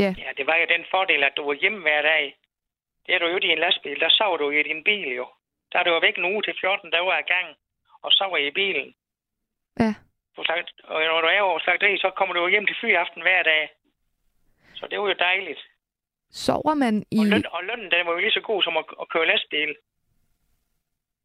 Ja, 0.01 0.11
Ja, 0.23 0.29
det 0.37 0.45
var 0.47 0.55
jo 0.61 0.65
den 0.75 0.85
fordel, 0.93 1.23
at 1.23 1.33
du 1.37 1.43
var 1.49 1.53
hjemme 1.61 1.81
hver 1.81 2.01
dag. 2.01 2.23
Det 3.05 3.15
er 3.15 3.19
du 3.19 3.27
jo 3.27 3.37
i 3.37 3.51
en 3.51 3.63
lastbil. 3.65 3.99
Der 3.99 4.09
sov 4.09 4.39
du 4.39 4.49
i 4.49 4.63
din 4.63 4.83
bil 4.83 5.09
jo. 5.21 5.27
Der 5.71 5.79
er 5.79 5.83
du 5.83 5.91
jo 5.93 5.99
væk 5.99 6.17
en 6.17 6.29
uge 6.31 6.41
til 6.43 6.53
14 6.61 6.89
dage 6.91 7.17
ad 7.19 7.23
gang, 7.33 7.47
og 8.03 8.11
sover 8.11 8.37
i 8.37 8.51
bilen. 8.51 8.93
ja. 9.79 9.93
På 10.35 10.43
slagt, 10.43 10.71
og 10.83 10.99
når 11.01 11.21
du 11.21 11.27
er 11.27 11.41
over 11.41 11.59
slagteri, 11.59 11.97
så 11.97 12.09
kommer 12.17 12.33
du 12.33 12.41
jo 12.41 12.47
hjem 12.47 12.65
til 12.65 12.77
fyraften 12.81 13.21
hver 13.21 13.43
dag. 13.43 13.69
Så 14.75 14.87
det 14.87 14.99
var 14.99 15.07
jo 15.07 15.15
dejligt. 15.19 15.61
Sover 16.31 16.73
man 16.73 17.03
i... 17.11 17.19
Og, 17.19 17.25
løn, 17.25 17.43
og 17.51 17.63
lønnen, 17.63 17.91
den 17.91 18.05
var 18.05 18.11
jo 18.11 18.17
lige 18.17 18.31
så 18.31 18.41
god 18.41 18.63
som 18.63 18.77
at, 18.77 18.85
at 19.01 19.09
køre 19.09 19.27
lastbil. 19.27 19.75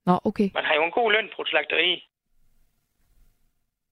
Nå, 0.07 0.21
okay. 0.25 0.49
Man 0.55 0.65
har 0.65 0.75
jo 0.75 0.85
en 0.85 0.91
god 0.91 1.13
løn 1.13 1.29
på 1.37 1.43
et 1.43 1.49
slagteri. 1.49 2.09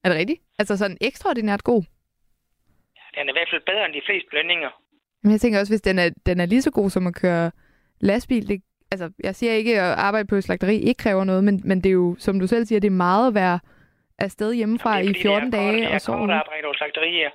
Er 0.05 0.09
det 0.09 0.19
rigtigt? 0.19 0.41
Altså 0.59 0.77
sådan 0.77 0.99
ekstraordinært 1.01 1.65
god? 1.65 1.83
Den 3.15 3.29
er 3.29 3.33
i 3.33 3.37
hvert 3.39 3.49
fald 3.51 3.63
bedre 3.67 3.85
end 3.87 3.95
de 3.95 4.03
fleste 4.07 4.29
lønninger. 4.33 4.71
Men 5.23 5.33
jeg 5.33 5.41
tænker 5.41 5.59
også, 5.61 5.73
hvis 5.73 5.81
den 5.81 5.99
er, 5.99 6.11
den 6.27 6.41
er 6.41 6.47
lige 6.47 6.63
så 6.63 6.71
god 6.71 6.91
som 6.91 7.07
at 7.07 7.15
køre 7.15 7.51
lastbil, 8.01 8.49
det, 8.49 8.63
altså 8.91 9.13
jeg 9.25 9.35
siger 9.35 9.53
ikke, 9.53 9.81
at 9.81 9.93
arbejde 9.99 10.29
på 10.29 10.35
et 10.35 10.45
slagteri 10.45 10.77
ikke 10.77 10.99
kræver 10.99 11.25
noget, 11.25 11.45
men, 11.45 11.61
men 11.65 11.79
det 11.81 11.89
er 11.89 11.93
jo, 11.93 12.17
som 12.19 12.41
du 12.41 12.47
selv 12.47 12.67
siger, 12.67 12.81
det 12.81 12.87
er 12.87 12.91
meget 13.09 13.29
at 13.29 13.35
være 13.35 13.61
afsted 14.19 14.55
hjemmefra 14.55 14.91
Jamen, 14.97 15.05
i 15.05 15.09
det 15.13 15.17
er 15.17 15.23
fordi, 15.23 15.23
14 15.23 15.53
det 15.53 15.59
er 15.59 15.63
kort- 15.63 15.73
dage 15.73 15.81
det 15.83 15.91
er 15.91 15.95
og 15.95 16.01
så 16.01 16.13
kort 16.13 16.31
arbejde 16.31 16.63
på 16.67 16.73
slagterier. 16.77 17.31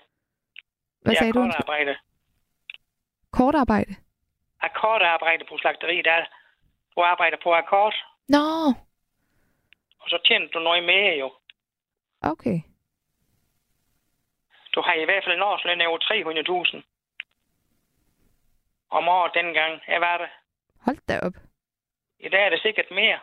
Hvad 1.02 1.12
det 1.12 1.18
er 1.18 1.22
sagde 1.22 1.34
du? 1.34 1.40
kort 1.40 1.56
arbejde. 1.58 1.64
Kort 1.66 1.70
arbejde? 1.70 1.96
Akkord 4.62 5.02
arbejde 5.02 5.46
på 5.50 5.58
slagteri, 5.58 6.02
der 6.02 6.12
er, 6.12 6.26
du 6.96 7.02
arbejder 7.02 7.38
på 7.44 7.54
akkord, 7.54 7.96
Nå, 8.30 8.48
og 10.02 10.10
så 10.10 10.18
tjener 10.26 10.48
du 10.48 10.60
noget 10.60 10.84
mere 10.84 11.14
jo. 11.20 11.34
okay. 12.22 12.60
Du 14.76 14.82
har 14.82 14.94
i 14.94 15.06
hvert 15.06 15.24
fald 15.24 15.36
en 15.36 15.42
årsløn 15.42 15.82
af 15.82 15.88
over 15.88 16.00
300.000 16.78 16.82
om 18.90 19.08
året 19.08 19.32
dengang. 19.34 19.82
Jeg 19.88 20.02
var 20.02 20.18
det. 20.18 20.28
Hold 20.86 20.98
da 21.08 21.20
op. 21.20 21.34
I 22.20 22.30
dag 22.30 22.46
er 22.46 22.50
det 22.50 22.62
sikkert 22.62 22.86
mere. 22.92 23.20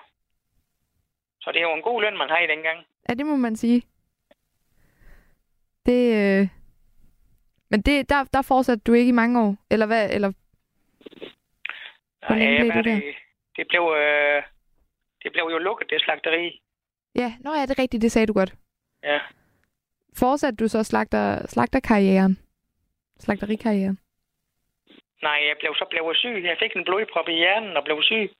Så 1.40 1.52
det 1.52 1.58
er 1.58 1.68
jo 1.68 1.74
en 1.74 1.82
god 1.82 2.02
løn, 2.02 2.16
man 2.18 2.28
har 2.28 2.38
i 2.38 2.46
dengang. 2.46 2.86
Ja, 3.08 3.14
det 3.14 3.26
må 3.26 3.36
man 3.36 3.56
sige. 3.56 3.82
Det, 5.86 6.02
øh... 6.14 6.48
Men 7.74 7.80
det, 7.82 8.08
der, 8.08 8.24
der 8.24 8.42
fortsatte 8.42 8.82
du 8.86 8.92
ikke 8.92 9.08
i 9.08 9.18
mange 9.22 9.40
år? 9.44 9.56
Eller 9.70 9.86
hvad? 9.86 10.10
Eller, 10.14 10.32
længe 12.30 12.54
jeg 12.58 12.72
blev 12.72 12.84
der? 12.84 13.00
det, 13.00 13.14
det, 13.56 13.66
blev, 13.68 13.94
øh, 13.98 14.42
det 15.22 15.32
blev 15.32 15.44
jo 15.52 15.58
lukket, 15.58 15.90
det 15.90 16.00
slagteri. 16.02 16.60
ja, 17.14 17.34
nå 17.40 17.50
ja, 17.54 17.62
det 17.62 17.70
er 17.70 17.82
rigtigt, 17.82 18.02
det 18.02 18.12
sagde 18.12 18.26
du 18.26 18.32
godt. 18.32 18.54
Ja. 19.02 19.20
Fortsatte 20.16 20.56
du 20.56 20.68
så 20.68 20.82
slagter, 20.82 21.46
slagterkarrieren? 21.46 22.38
Slagterikarrieren? 23.18 23.98
Nej, 25.22 25.38
jeg 25.48 25.56
blev, 25.60 25.74
så 25.74 25.86
blev 25.90 26.14
syg. 26.14 26.44
Jeg 26.44 26.56
fik 26.62 26.76
en 26.76 26.84
blodprop 26.84 27.28
i 27.28 27.32
hjernen 27.32 27.76
og 27.76 27.84
blev 27.84 28.02
syg. 28.02 28.30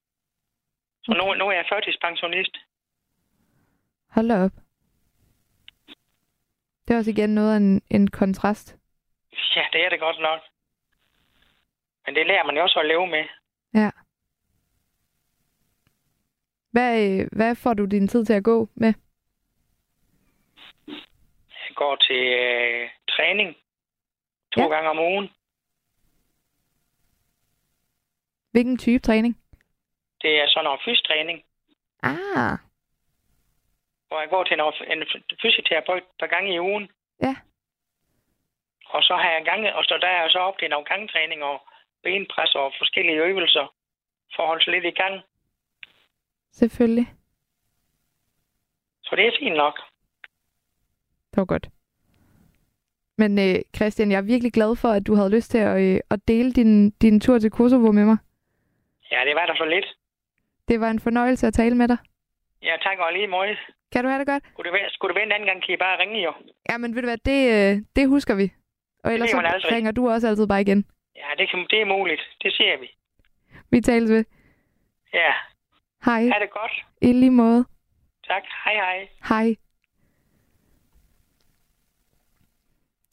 Så 1.03 1.11
nu, 1.11 1.33
nu 1.33 1.47
er 1.47 1.51
jeg 1.51 1.65
førtidspensionist. 1.71 2.57
Hold 4.09 4.29
da 4.29 4.43
op. 4.45 4.51
Det 6.87 6.93
er 6.93 6.97
også 6.97 7.11
igen 7.11 7.29
noget 7.29 7.53
af 7.53 7.57
en, 7.57 7.81
en 7.89 8.07
kontrast. 8.07 8.84
Ja, 9.55 9.65
det 9.73 9.85
er 9.85 9.89
det 9.89 9.99
godt 9.99 10.19
nok. 10.21 10.41
Men 12.05 12.15
det 12.15 12.27
lærer 12.27 12.43
man 12.45 12.55
jo 12.55 12.61
også 12.63 12.79
at 12.79 12.85
leve 12.85 13.07
med. 13.07 13.23
Ja. 13.73 13.91
Hvad, 16.71 17.09
øh, 17.21 17.27
hvad 17.31 17.55
får 17.55 17.73
du 17.73 17.85
din 17.85 18.07
tid 18.07 18.25
til 18.25 18.33
at 18.33 18.43
gå 18.43 18.69
med? 18.75 18.93
Jeg 21.67 21.75
går 21.75 21.95
til 21.95 22.23
øh, 22.39 22.89
træning 23.09 23.55
to 24.51 24.61
Ja. 24.61 24.67
gange 24.67 24.89
om 24.89 24.99
ugen. 24.99 25.29
Hvilken 28.51 28.77
type 28.77 28.99
træning? 29.01 29.39
Det 30.21 30.39
er 30.41 30.47
sådan 30.47 30.63
noget 30.63 30.81
fystræning, 30.85 31.43
Ah, 32.03 32.57
hvor 34.07 34.19
jeg 34.19 34.29
går 34.29 34.43
til 34.43 34.57
noget, 34.57 34.75
en 34.87 35.03
fysioterapeut 35.41 35.97
et 35.97 36.03
par 36.19 36.27
gange 36.27 36.53
i 36.55 36.59
ugen. 36.59 36.91
Ja. 37.21 37.35
Og 38.95 39.01
så 39.07 39.13
har 39.21 39.29
jeg 39.35 39.45
gange, 39.45 39.75
og 39.75 39.83
så 39.83 39.97
der 40.01 40.07
er 40.07 40.21
jeg 40.21 40.31
så 40.31 40.39
op 40.39 40.57
til 40.57 40.69
nogle 40.69 40.85
gangtræning 40.85 41.43
og 41.43 41.57
benpres 42.03 42.55
og 42.55 42.73
forskellige 42.77 43.23
øvelser 43.27 43.65
for 44.35 44.43
at 44.43 44.47
holde 44.47 44.63
sig 44.63 44.73
lidt 44.73 44.85
i 44.85 44.99
gang. 45.01 45.15
selvfølgelig. 46.51 47.07
Så 49.03 49.15
det 49.15 49.27
er 49.27 49.31
fint 49.39 49.55
nok. 49.55 49.75
Det 51.31 51.37
var 51.37 51.45
godt. 51.45 51.67
Men 53.17 53.39
øh, 53.39 53.55
Christian, 53.75 54.11
jeg 54.11 54.17
er 54.17 54.31
virkelig 54.33 54.53
glad 54.53 54.75
for, 54.81 54.89
at 54.89 55.07
du 55.07 55.15
havde 55.15 55.35
lyst 55.35 55.51
til 55.51 55.57
at, 55.57 55.81
øh, 55.81 55.99
at 56.09 56.19
dele 56.27 56.53
din, 56.53 56.89
din 56.89 57.19
tur 57.19 57.39
til 57.39 57.51
Kosovo 57.51 57.91
med 57.91 58.05
mig. 58.05 58.17
Ja, 59.11 59.19
det 59.25 59.35
var 59.35 59.45
der 59.45 59.55
så 59.55 59.65
lidt. 59.65 59.87
Det 60.67 60.79
var 60.79 60.89
en 60.89 60.99
fornøjelse 60.99 61.47
at 61.47 61.53
tale 61.53 61.75
med 61.75 61.87
dig. 61.87 61.97
Ja, 62.61 62.75
tak 62.81 62.97
og 62.99 63.13
lige 63.13 63.27
måde. 63.27 63.57
Kan 63.91 64.03
du 64.03 64.09
have 64.09 64.19
det 64.19 64.27
godt? 64.27 64.43
Skulle 64.51 64.71
det 64.71 64.79
være, 64.79 64.89
skulle 64.89 65.09
det 65.13 65.15
være 65.19 65.25
en 65.25 65.31
anden 65.31 65.47
gang, 65.47 65.63
kan 65.63 65.73
I 65.73 65.77
bare 65.77 65.99
ringe 65.99 66.23
jo. 66.23 66.33
Ja, 66.69 66.77
men 66.77 66.95
ved 66.95 67.01
du 67.01 67.07
hvad, 67.07 67.17
det, 67.17 67.41
øh, 67.55 67.81
det 67.95 68.09
husker 68.09 68.35
vi. 68.35 68.51
Og 69.05 69.13
ellers 69.13 69.29
så 69.29 69.37
aldrig. 69.37 69.71
ringer 69.71 69.91
du 69.91 70.09
også 70.09 70.27
altid 70.27 70.47
bare 70.47 70.61
igen. 70.61 70.85
Ja, 71.15 71.29
det, 71.37 71.49
kan, 71.49 71.59
det 71.69 71.81
er 71.81 71.85
muligt. 71.85 72.21
Det 72.43 72.53
ser 72.53 72.79
vi. 72.79 72.87
Vi 73.71 73.81
tales 73.81 74.11
ved. 74.11 74.25
Ja, 75.13 75.31
Hej. 76.05 76.21
ha' 76.27 76.39
det 76.39 76.49
godt. 76.51 76.71
I 77.01 77.13
lige 77.13 77.31
måde. 77.31 77.65
Tak. 78.27 78.43
Hej 78.65 78.73
hej. 78.73 79.07
Hej. 79.29 79.55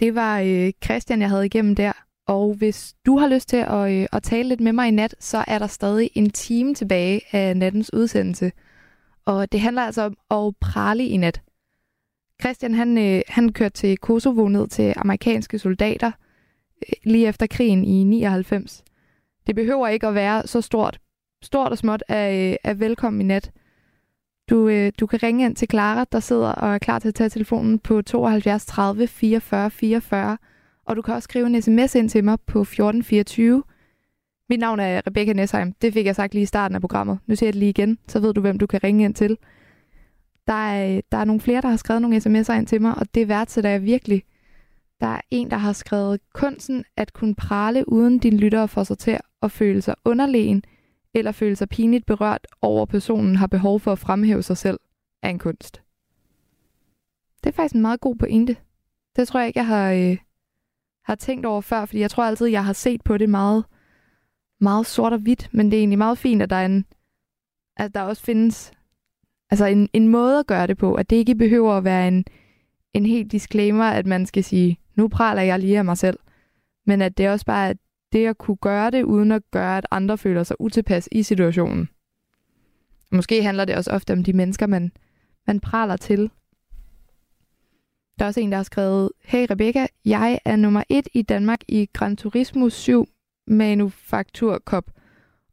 Det 0.01 0.15
var 0.15 0.41
øh, 0.41 0.73
Christian, 0.85 1.21
jeg 1.21 1.29
havde 1.29 1.47
igennem 1.47 1.75
der. 1.77 1.93
Og 2.27 2.55
hvis 2.59 2.95
du 3.07 3.19
har 3.19 3.29
lyst 3.29 3.49
til 3.49 3.57
at, 3.57 3.93
øh, 3.93 4.07
at 4.13 4.23
tale 4.23 4.49
lidt 4.49 4.61
med 4.61 4.73
mig 4.73 4.89
i 4.89 4.91
nat, 4.91 5.15
så 5.19 5.45
er 5.49 5.59
der 5.59 5.67
stadig 5.67 6.11
en 6.15 6.31
time 6.31 6.75
tilbage 6.75 7.21
af 7.33 7.57
nattens 7.57 7.95
udsendelse. 7.95 8.53
Og 9.27 9.53
det 9.53 9.61
handler 9.61 9.83
altså 9.83 10.03
om 10.31 10.47
at 10.47 10.55
prale 10.61 11.05
i 11.07 11.17
nat. 11.17 11.41
Christian, 12.43 12.75
han, 12.75 12.99
øh, 12.99 13.23
han 13.29 13.53
kørte 13.53 13.75
til 13.75 13.99
Kosovo 13.99 14.49
ned 14.49 14.69
til 14.69 14.93
amerikanske 14.97 15.59
soldater 15.59 16.13
øh, 16.89 16.93
lige 17.05 17.29
efter 17.29 17.47
krigen 17.47 17.85
i 17.85 18.05
99. 18.05 18.85
Det 19.47 19.55
behøver 19.55 19.89
ikke 19.89 20.07
at 20.07 20.15
være 20.15 20.47
så 20.47 20.61
stort. 20.61 21.01
Stort 21.43 21.73
og 21.73 21.79
småt 21.79 22.03
er, 22.09 22.51
øh, 22.51 22.57
er 22.65 22.75
velkommen 22.75 23.21
i 23.21 23.25
nat. 23.25 23.51
Du, 24.51 24.69
øh, 24.69 24.93
du 25.01 25.07
kan 25.07 25.23
ringe 25.23 25.45
ind 25.45 25.57
til 25.57 25.69
Clara, 25.71 26.05
der 26.13 26.21
sidder 26.21 26.49
og 26.49 26.75
er 26.75 26.79
klar 26.79 26.99
til 26.99 27.09
at 27.09 27.15
tage 27.15 27.31
telefonen 27.31 27.79
på 27.79 28.03
72 28.03 28.67
30 28.67 29.07
44 29.07 29.71
44. 29.71 30.39
Og 30.87 30.97
du 30.97 31.03
kan 31.03 31.15
også 31.15 31.25
skrive 31.25 31.47
en 31.47 31.63
sms 31.63 31.95
ind 31.95 32.09
til 32.09 32.25
mig 32.25 32.39
på 32.47 32.61
1424. 32.61 33.63
Mit 34.49 34.61
navn 34.61 34.81
er 34.81 35.03
Rebecca 35.07 35.33
Nesheim. 35.33 35.73
Det 35.73 35.93
fik 35.93 36.07
jeg 36.07 36.17
sagt 36.17 36.35
lige 36.35 36.43
i 36.43 36.47
starten 36.47 36.75
af 36.75 36.81
programmet. 36.81 37.19
Nu 37.27 37.37
siger 37.37 37.47
jeg 37.47 37.53
det 37.53 37.59
lige 37.59 37.71
igen, 37.71 37.99
så 38.09 38.21
ved 38.21 38.35
du, 38.35 38.41
hvem 38.41 38.59
du 38.59 38.67
kan 38.67 38.85
ringe 38.85 39.05
ind 39.05 39.15
til. 39.15 39.39
Der 40.47 40.53
er, 40.53 41.01
der 41.13 41.19
er 41.19 41.25
nogle 41.25 41.41
flere, 41.41 41.61
der 41.61 41.69
har 41.69 41.77
skrevet 41.77 42.03
nogle 42.03 42.17
sms'er 42.17 42.53
ind 42.53 42.67
til 42.67 42.83
mig, 42.83 42.95
og 42.95 43.15
det 43.15 43.29
værdsætter 43.29 43.71
jeg 43.71 43.83
virkelig. 43.83 44.23
Der 45.01 45.07
er 45.07 45.21
en, 45.31 45.51
der 45.51 45.57
har 45.57 45.73
skrevet, 45.73 46.21
kunsten 46.35 46.85
at 46.97 47.13
kunne 47.13 47.35
prale 47.35 47.89
uden 47.89 48.19
din 48.19 48.37
lyttere 48.37 48.69
får 48.69 48.85
sig 48.85 48.99
til 48.99 49.19
at 49.43 49.53
føle 49.53 49.83
sig 49.83 49.95
underlegen, 50.05 50.63
eller 51.15 51.33
føle 51.33 51.57
sig 51.57 51.69
pinligt 51.69 52.07
berørt 52.07 52.47
over, 52.63 52.87
personen 52.87 53.37
har 53.37 53.47
behov 53.47 53.81
for 53.81 53.93
at 53.93 53.99
fremhæve 53.99 54.43
sig 54.43 54.57
selv, 54.57 54.81
er 55.23 55.31
en 55.31 55.39
kunst. 55.39 55.83
Det 57.45 57.51
er 57.51 57.55
faktisk 57.55 57.75
en 57.75 57.83
meget 57.83 58.01
god 58.01 58.17
pointe. 58.17 58.57
Det 59.17 59.29
tror 59.29 59.41
jeg 59.41 59.47
ikke, 59.47 59.59
jeg 59.59 59.67
har, 59.67 59.93
øh, 59.93 60.17
har 61.05 61.15
tænkt 61.15 61.47
over 61.47 61.61
før, 61.61 61.85
fordi 61.85 62.01
jeg 62.01 62.11
tror 62.11 62.25
altid, 62.25 62.47
jeg 62.47 62.65
har 62.65 62.73
set 62.73 63.03
på 63.05 63.19
det 63.19 63.29
meget, 63.29 63.65
meget 64.61 64.87
sort 64.87 65.13
og 65.13 65.19
hvidt, 65.19 65.49
men 65.53 65.67
det 65.67 65.77
er 65.77 65.81
egentlig 65.81 65.99
meget 65.99 66.19
fint, 66.19 66.43
at 66.43 66.51
der, 66.51 66.57
er 66.57 66.67
en, 66.67 66.87
at 67.77 67.95
der 67.95 68.01
også 68.01 68.23
findes 68.23 68.73
altså 69.53 69.67
en, 69.67 69.89
en 69.93 70.09
måde 70.09 70.39
at 70.39 70.47
gøre 70.47 70.67
det 70.67 70.79
på, 70.79 70.95
at 70.95 71.11
det 71.11 71.17
ikke 71.17 71.35
behøver 71.35 71.73
at 71.73 71.85
være 71.85 72.09
en, 72.09 72.25
en 72.95 73.07
helt 73.07 73.33
disclaimer, 73.33 73.85
at 73.85 74.07
man 74.07 74.27
skal 74.27 74.45
sige, 74.45 74.79
nu 74.95 75.09
praler 75.09 75.43
jeg 75.43 75.59
lige 75.59 75.79
af 75.79 75.85
mig 75.85 75.99
selv, 75.99 76.19
men 76.87 77.03
at 77.03 77.19
det 77.19 77.29
også 77.29 77.47
bare 77.47 77.69
er 77.69 77.75
det 78.13 78.27
at 78.27 78.39
kunne 78.39 78.57
gøre 78.57 78.91
det, 78.91 79.03
uden 79.03 79.33
at 79.33 79.43
gøre, 79.51 79.79
at 79.79 79.87
andre 79.91 80.19
føler 80.19 80.43
sig 80.43 80.61
utilpas 80.61 81.09
i 81.13 81.23
situationen. 81.23 81.89
Måske 83.11 83.43
handler 83.43 83.65
det 83.65 83.77
også 83.77 83.91
ofte 83.91 84.13
om 84.13 84.25
de 84.25 84.33
mennesker, 84.33 84.67
man, 84.67 84.93
man 85.47 85.61
praler 85.61 85.97
til. 85.97 86.31
Der 88.19 88.25
er 88.25 88.27
også 88.27 88.41
en, 88.41 88.51
der 88.51 88.57
har 88.57 88.65
skrevet, 88.65 89.11
Hey 89.25 89.47
Rebecca, 89.51 89.87
jeg 90.05 90.39
er 90.45 90.57
nummer 90.57 90.83
et 90.89 91.09
i 91.15 91.23
Danmark 91.23 91.61
i 91.69 91.89
Gran 91.93 92.17
Turismo 92.17 92.69
7 92.69 93.09
Manufaktur 93.47 94.59
Cup, 94.59 94.91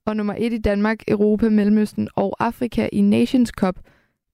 og 0.09 0.15
nummer 0.15 0.35
1 0.37 0.53
i 0.53 0.57
Danmark, 0.57 0.99
Europa, 1.07 1.49
Mellemøsten 1.49 2.09
og 2.15 2.35
Afrika 2.39 2.89
i 2.91 3.01
Nations 3.01 3.49
Cup 3.49 3.79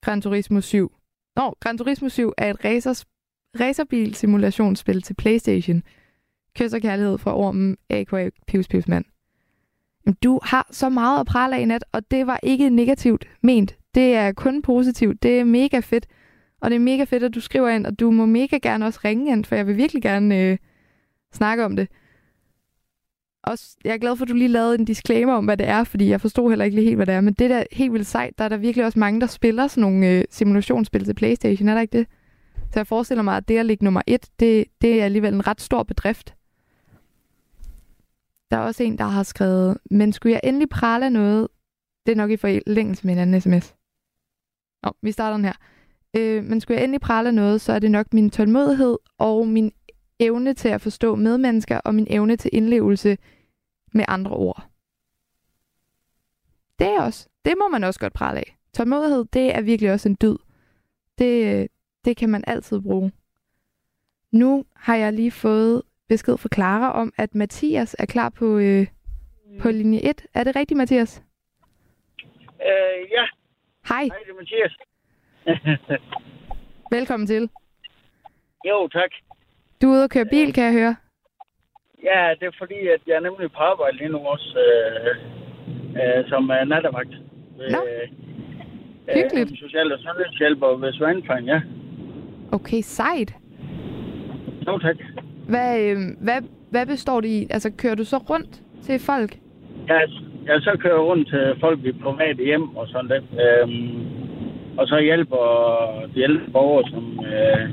Gran 0.02 0.22
Turismo 0.22 0.62
7. 0.62 0.92
Nå, 1.36 1.56
Gran 1.60 1.78
Turismo 1.78 2.10
7 2.10 2.32
er 2.38 2.50
et 2.50 2.66
racers, 2.66 3.06
racerbil-simulationsspil 3.60 5.02
til 5.02 5.14
Playstation. 5.14 5.84
Kys 6.56 6.74
og 6.74 6.82
kærlighed 6.82 7.18
fra 7.18 7.38
Ormen, 7.38 7.78
A.K.A. 7.90 8.30
Pius 8.48 8.68
Pius 8.68 8.88
Mand. 8.88 9.06
Du 10.24 10.40
har 10.44 10.68
så 10.72 10.90
meget 10.90 11.20
at 11.20 11.26
prale 11.26 11.56
af 11.56 11.62
i 11.62 11.66
nat, 11.66 11.86
og 11.92 12.12
det 12.12 12.28
var 12.28 12.40
ikke 12.44 12.70
negativt 12.70 13.26
ment. 13.42 13.76
Det 13.96 14.16
er 14.16 14.32
kun 14.32 14.62
positivt. 14.62 15.24
Det 15.24 15.40
er 15.40 15.44
mega 15.44 15.80
fedt. 15.80 16.08
Og 16.62 16.70
det 16.70 16.76
er 16.76 16.80
mega 16.80 17.04
fedt, 17.04 17.24
at 17.24 17.36
du 17.36 17.40
skriver 17.40 17.70
ind, 17.70 17.86
og 17.86 18.00
du 18.00 18.12
må 18.12 18.26
mega 18.26 18.58
gerne 18.58 18.86
også 18.86 19.00
ringe 19.06 19.32
ind, 19.32 19.46
for 19.46 19.56
jeg 19.56 19.68
vil 19.68 19.78
virkelig 19.78 20.02
gerne 20.02 20.42
øh, 20.42 20.58
snakke 21.34 21.66
om 21.66 21.76
det. 21.76 21.88
Også, 23.46 23.78
jeg 23.84 23.94
er 23.94 23.98
glad 23.98 24.16
for, 24.16 24.26
at 24.26 24.30
du 24.30 24.34
lige 24.34 24.48
lavede 24.48 24.80
en 24.80 24.86
disclaimer 24.86 25.34
om, 25.34 25.46
hvad 25.46 25.58
det 25.58 25.68
er, 25.68 25.84
fordi 25.84 26.10
jeg 26.10 26.22
forstod 26.22 26.50
heller 26.50 26.66
ikke 26.66 26.76
lige 26.76 26.86
helt, 26.86 26.96
hvad 26.96 27.06
det 27.06 27.14
er. 27.14 27.22
Men 27.22 27.34
det 27.34 27.50
der 27.50 27.64
helt 27.72 27.94
vildt 27.94 28.08
sejt, 28.08 28.38
der 28.38 28.44
er 28.44 28.50
der 28.50 28.58
virkelig 28.58 28.86
også 28.86 29.00
mange, 29.00 29.22
der 29.22 29.28
spiller 29.28 29.68
sådan 29.68 29.82
nogle 29.82 30.08
øh, 30.08 30.24
simulationsspil 30.30 31.06
til 31.06 31.14
Playstation, 31.14 31.70
er 31.70 31.74
der 31.74 31.82
ikke 31.82 31.98
det? 31.98 32.08
Så 32.56 32.80
jeg 32.80 32.88
forestiller 32.88 33.22
mig, 33.22 33.38
at 33.38 33.48
det 33.48 33.58
at 33.58 33.66
ligge 33.66 33.84
nummer 33.84 34.02
et, 34.08 34.30
det, 34.40 34.66
det 34.82 35.02
er 35.02 35.06
alligevel 35.06 35.34
en 35.34 35.48
ret 35.48 35.62
stor 35.62 35.84
bedrift. 35.84 36.36
Der 38.52 38.58
er 38.58 38.62
også 38.62 38.84
en, 38.84 38.98
der 38.98 39.04
har 39.04 39.24
skrevet, 39.24 39.78
men 39.92 40.14
skulle 40.14 40.34
jeg 40.34 40.42
endelig 40.44 40.70
prale 40.70 41.10
noget, 41.10 41.48
det 42.06 42.12
er 42.12 42.16
nok 42.16 42.32
i 42.32 42.38
forlængelse 42.38 43.06
med 43.08 43.14
en 43.14 43.20
anden 43.20 43.42
sms. 43.42 43.76
Nå, 44.84 44.92
vi 45.02 45.12
starter 45.12 45.38
den 45.38 45.46
her. 45.46 45.54
Øh, 46.18 46.44
men 46.44 46.62
skulle 46.62 46.78
jeg 46.78 46.84
endelig 46.84 47.02
prale 47.02 47.32
noget, 47.32 47.62
så 47.62 47.74
er 47.74 47.80
det 47.80 47.92
nok 47.92 48.14
min 48.14 48.30
tålmodighed 48.30 48.98
og 49.18 49.48
min 49.48 49.72
evne 50.20 50.54
til 50.54 50.70
at 50.70 50.82
forstå 50.82 51.16
medmennesker 51.16 51.78
og 51.78 51.96
min 51.96 52.08
evne 52.10 52.36
til 52.36 52.50
indlevelse 52.54 53.18
med 53.96 54.06
andre 54.08 54.32
ord. 54.32 54.64
Det 56.80 56.88
er 56.88 57.02
også, 57.02 57.30
det 57.46 57.54
må 57.58 57.68
man 57.68 57.84
også 57.84 58.00
godt 58.00 58.14
prale 58.14 58.40
af. 58.40 58.58
Tålmodighed, 58.74 59.26
det 59.34 59.56
er 59.56 59.62
virkelig 59.62 59.92
også 59.92 60.10
en 60.10 60.18
dyd. 60.22 60.36
Det, 61.18 61.68
det 62.06 62.18
kan 62.18 62.30
man 62.30 62.44
altid 62.48 62.82
bruge. 62.82 63.12
Nu 64.32 64.66
har 64.76 64.96
jeg 64.96 65.14
lige 65.14 65.32
fået 65.32 65.82
besked 66.08 66.38
fra 66.38 66.50
Clara 66.54 66.92
om, 66.92 67.14
at 67.18 67.36
Mathias 67.36 67.96
er 68.00 68.06
klar 68.06 68.30
på, 68.30 68.58
øh, 68.58 68.88
på 69.62 69.72
linje 69.72 70.00
1. 70.10 70.26
Er 70.34 70.44
det 70.44 70.56
rigtigt, 70.56 70.78
Mathias? 70.78 71.24
Øh, 72.62 73.12
ja. 73.12 73.26
Hej, 73.88 74.04
Hej, 74.04 74.18
det 74.26 74.32
er 74.32 74.36
Mathias. 74.36 74.78
velkommen 76.98 77.28
til. 77.28 77.50
jo, 78.66 78.88
tak. 78.88 79.12
Du 79.82 79.88
er 79.88 79.92
ude 79.92 80.04
og 80.04 80.10
køre 80.10 80.26
bil, 80.26 80.54
kan 80.54 80.64
jeg 80.64 80.74
høre. 80.74 80.96
Ja, 82.10 82.34
det 82.40 82.46
er 82.48 82.56
fordi, 82.58 82.80
at 82.96 83.02
jeg 83.08 83.16
er 83.16 83.20
nemlig 83.28 83.52
på 83.52 83.60
arbejde 83.72 83.98
lige 83.98 84.10
nu 84.10 84.18
også, 84.18 84.58
øh, 84.68 85.16
øh, 86.00 86.30
som 86.30 86.44
uh, 86.50 86.70
nattevagt. 86.70 87.14
Ved, 87.58 87.70
Nå. 87.72 87.78
øh, 87.78 88.08
Hyggeligt. 89.16 89.52
Øh, 89.52 89.58
social- 89.58 89.92
og 89.94 90.00
sundhedshjælper 90.00 90.68
ved 90.68 90.94
Svanfang, 90.94 91.46
ja. 91.48 91.62
Okay, 92.52 92.82
sejt. 92.82 93.32
Jo, 94.68 94.78
tak. 94.78 94.96
Hvad, 95.50 95.82
øh, 95.82 95.98
hvad, 96.22 96.42
hvad 96.70 96.86
består 96.86 97.22
det 97.22 97.28
i? 97.28 97.48
Altså, 97.50 97.72
kører 97.78 97.96
du 97.96 98.04
så 98.04 98.18
rundt 98.18 98.62
til 98.82 99.00
folk? 99.00 99.38
Jeg, 99.88 100.10
jeg 100.46 100.62
så 100.62 100.78
kører 100.80 101.00
rundt 101.00 101.30
til 101.30 101.54
folk 101.60 101.80
i 101.86 101.92
private 101.92 102.44
hjem 102.44 102.76
og 102.78 102.88
sådan 102.88 103.12
lidt. 103.14 103.26
Øhm, 103.46 104.06
og 104.78 104.88
så 104.88 105.00
hjælper 105.00 105.44
de 106.16 106.22
ældre 106.22 106.52
borgere, 106.52 106.90
som, 106.90 107.26
øh, 107.26 107.70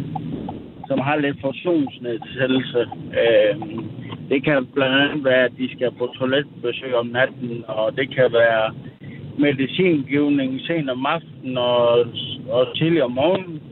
som 0.88 0.98
har 0.98 1.16
lidt 1.16 1.40
funktionsnedsættelse. 1.40 2.80
Øhm, 3.22 3.90
det 4.32 4.44
kan 4.44 4.66
blandt 4.74 4.96
andet 5.02 5.24
være, 5.24 5.44
at 5.44 5.52
de 5.58 5.72
skal 5.74 5.90
på 5.98 6.06
toiletbesøg 6.18 6.94
om 6.94 7.06
natten, 7.06 7.64
og 7.68 7.96
det 7.96 8.14
kan 8.14 8.28
være 8.32 8.74
medicingivning 9.38 10.60
sent 10.60 10.90
om 10.90 11.06
aftenen 11.06 11.58
og, 11.58 12.06
og 12.48 12.76
tidlig 12.76 13.02
om 13.02 13.12
morgenen. 13.12 13.62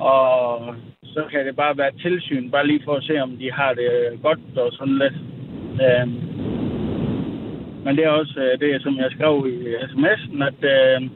Og 0.00 0.74
så 1.04 1.24
kan 1.30 1.46
det 1.46 1.56
bare 1.56 1.78
være 1.78 1.98
tilsyn, 2.02 2.50
bare 2.50 2.66
lige 2.66 2.84
for 2.84 2.94
at 2.94 3.04
se, 3.04 3.22
om 3.22 3.30
de 3.30 3.52
har 3.52 3.74
det 3.74 4.22
godt 4.22 4.58
og 4.58 4.72
sådan 4.72 4.98
lidt. 4.98 5.18
Øhm, 5.84 6.18
men 7.84 7.96
det 7.96 8.04
er 8.04 8.08
også 8.08 8.40
øh, 8.40 8.60
det, 8.60 8.82
som 8.82 8.96
jeg 8.96 9.10
skrev 9.10 9.46
i 9.48 9.74
sms'en, 9.74 10.44
at 10.50 10.60
øh, 10.74 11.08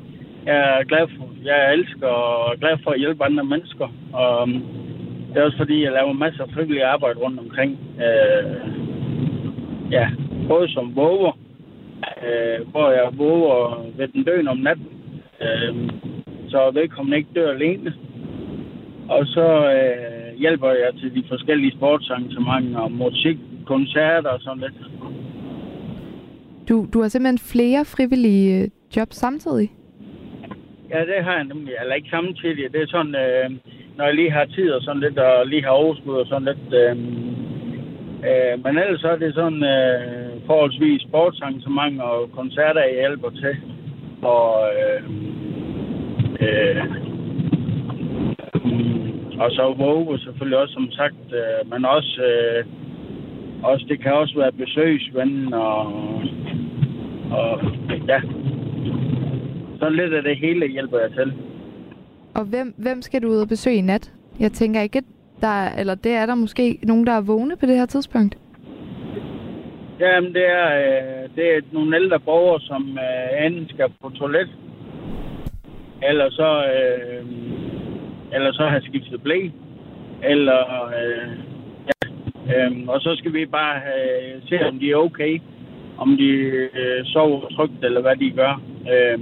jeg 0.47 0.59
er 0.79 0.85
glad 0.85 1.09
for, 1.17 1.29
jeg 1.45 1.73
elsker 1.73 2.07
og 2.07 2.53
er 2.53 2.59
glad 2.59 2.77
for 2.85 2.91
at 2.91 2.99
hjælpe 2.99 3.25
andre 3.25 3.45
mennesker. 3.45 3.89
Og 4.13 4.49
det 5.35 5.41
er 5.41 5.45
også 5.45 5.57
fordi, 5.57 5.85
jeg 5.85 5.93
laver 5.93 6.13
masser 6.13 6.43
af 6.43 6.51
frivillig 6.55 6.85
arbejde 6.85 7.19
rundt 7.19 7.41
omkring. 7.41 7.79
Øh, 8.07 8.57
ja, 9.91 10.11
både 10.49 10.73
som 10.73 10.97
våger, 10.97 11.39
øh, 12.27 12.71
hvor 12.71 12.91
jeg 12.91 13.09
våger 13.19 13.87
ved 13.97 14.09
den 14.09 14.25
døen 14.25 14.49
om 14.49 14.57
natten, 14.57 14.87
øh, 15.41 15.91
så 16.49 16.71
vedkommende 16.75 17.17
ikke 17.17 17.31
dør 17.35 17.53
alene. 17.53 17.95
Og 19.09 19.27
så 19.27 19.47
øh, 19.77 20.39
hjælper 20.39 20.71
jeg 20.71 20.91
til 21.01 21.15
de 21.15 21.25
forskellige 21.29 21.77
sportsarrangementer 21.77 22.81
og 22.81 22.93
musik, 22.93 23.39
koncerter 23.67 24.31
og 24.31 24.41
sådan 24.41 24.63
lidt. 24.63 24.75
Du, 26.69 26.87
du 26.93 27.01
har 27.03 27.09
simpelthen 27.09 27.39
flere 27.39 27.85
frivillige 27.85 28.63
øh, 28.63 28.69
jobs 28.97 29.17
samtidig? 29.17 29.69
Ja, 30.91 31.01
det 31.01 31.25
har 31.25 31.35
jeg 31.35 31.45
nemlig. 31.45 31.75
Eller 31.81 31.95
ikke 31.95 32.09
samtidig. 32.11 32.73
Det 32.73 32.83
er 32.83 32.87
sådan, 32.87 33.15
øh, 33.15 33.51
når 33.97 34.05
jeg 34.05 34.15
lige 34.15 34.31
har 34.31 34.45
tid 34.45 34.71
og 34.71 34.83
sådan 34.83 35.01
lidt, 35.01 35.19
og 35.19 35.47
lige 35.47 35.65
har 35.65 35.71
overskud 35.71 36.15
og 36.15 36.27
sådan 36.27 36.49
lidt. 36.51 36.75
Øh, 36.83 36.97
øh, 38.29 38.65
men 38.65 38.79
ellers 38.79 39.01
så 39.01 39.09
er 39.09 39.17
det 39.17 39.35
sådan 39.35 39.65
øh, 39.65 40.47
forholdsvis 40.47 41.03
sportsarrangementer 41.03 42.05
og 42.05 42.33
koncerter, 42.33 42.81
jeg 42.81 42.95
hjælper 42.95 43.31
til. 43.31 43.57
Og, 44.23 44.71
øh, 44.81 45.03
øh, 46.41 46.85
og 49.39 49.51
så 49.51 49.75
Våge 49.79 50.19
selvfølgelig 50.19 50.59
også, 50.59 50.73
som 50.73 50.91
sagt. 50.91 51.27
Øh, 51.33 51.71
men 51.73 51.85
også, 51.85 52.23
øh, 52.23 52.65
også, 53.63 53.85
det 53.89 54.01
kan 54.03 54.13
også 54.13 54.35
være 54.39 54.53
besøgsven 54.53 55.55
og, 55.55 55.87
og 57.31 57.61
ja, 58.09 58.21
så 59.81 59.89
lidt 59.89 60.15
af 60.15 60.23
det 60.23 60.37
hele 60.37 60.69
hjælper 60.69 60.99
jeg 60.99 61.11
til. 61.11 61.33
Og 62.35 62.45
hvem, 62.45 62.75
hvem 62.77 63.03
skal 63.03 63.23
du 63.23 63.29
ud 63.29 63.41
og 63.41 63.49
besøge 63.49 63.77
i 63.77 63.81
nat? 63.81 64.13
Jeg 64.41 64.53
tænker 64.53 64.81
ikke, 64.81 64.99
at 64.99 65.05
der 65.41 65.49
er, 65.49 65.79
eller 65.81 65.95
det 65.95 66.13
er 66.13 66.27
der 66.27 66.35
måske 66.35 66.79
nogen, 66.83 67.07
der 67.07 67.13
er 67.13 67.21
vågne 67.21 67.57
på 67.57 67.67
det 67.67 67.77
her 67.77 67.87
tidspunkt. 67.87 68.39
Jamen, 70.01 70.35
det 70.35 70.47
er, 70.49 70.67
øh, 70.83 71.29
det 71.37 71.57
er 71.57 71.61
nogle 71.73 71.97
ældre 71.97 72.21
borgere, 72.21 72.61
som 72.61 72.99
øh, 72.99 73.47
enten 73.47 73.69
skal 73.69 73.89
på 74.03 74.11
toilet, 74.11 74.49
eller 76.03 76.31
så, 76.31 76.65
øh, 76.65 77.27
eller 78.33 78.53
så 78.53 78.67
have 78.67 78.83
skiftet 78.83 79.23
blæ, 79.23 79.49
eller 80.23 80.93
øh, 80.99 81.33
ja, 81.89 82.09
øh, 82.57 82.89
og 82.89 83.01
så 83.01 83.15
skal 83.19 83.33
vi 83.33 83.47
bare 83.47 83.77
øh, 83.77 84.43
se, 84.49 84.67
om 84.69 84.79
de 84.79 84.91
er 84.91 84.97
okay, 84.97 85.41
om 85.99 86.17
de 86.17 86.31
øh, 86.81 87.05
sover 87.05 87.49
trygt, 87.49 87.85
eller 87.85 88.01
hvad 88.01 88.17
de 88.17 88.31
gør. 88.31 88.63
Øh, 88.93 89.19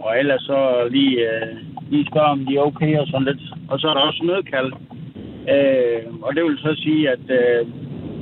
og 0.00 0.18
ellers 0.18 0.42
så 0.42 0.88
lige, 0.90 1.20
øh, 1.20 1.65
lige 1.90 2.06
spørge, 2.10 2.34
om 2.36 2.46
de 2.46 2.56
er 2.56 2.60
okay 2.60 2.98
og 2.98 3.06
sådan 3.06 3.26
lidt. 3.30 3.42
Og 3.70 3.80
så 3.80 3.88
er 3.88 3.94
der 3.94 4.00
også 4.00 4.22
nødkald. 4.24 4.72
Øh, 5.54 6.02
og 6.22 6.34
det 6.34 6.44
vil 6.44 6.58
så 6.58 6.72
sige, 6.84 7.10
at 7.10 7.26
øh, 7.40 7.66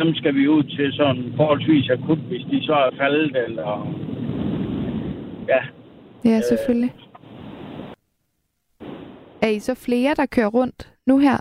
dem 0.00 0.14
skal 0.14 0.34
vi 0.34 0.48
ud 0.48 0.62
til 0.62 0.92
sådan 0.92 1.32
forholdsvis 1.36 1.90
akut, 1.90 2.18
hvis 2.18 2.44
de 2.50 2.66
så 2.66 2.74
er 2.74 2.90
faldet, 2.98 3.36
eller... 3.46 3.70
Ja, 5.48 5.60
Ja, 6.24 6.40
selvfølgelig. 6.40 6.92
Er 9.42 9.48
I 9.48 9.58
så 9.58 9.74
flere, 9.74 10.14
der 10.14 10.26
kører 10.26 10.46
rundt 10.58 10.92
nu 11.06 11.18
her? 11.18 11.38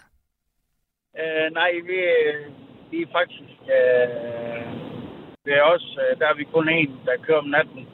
Øh, 1.20 1.54
nej, 1.54 1.72
vi, 1.88 1.98
vi 2.92 3.02
er 3.02 3.08
faktisk... 3.12 3.54
Øh, 3.78 4.64
vi 5.46 5.52
er 5.52 5.62
også, 5.62 6.00
øh, 6.02 6.20
der 6.20 6.28
er 6.28 6.36
vi 6.36 6.44
kun 6.44 6.70
en, 6.70 6.92
der 7.06 7.24
kører 7.26 7.38
om 7.38 7.46
natten. 7.46 7.88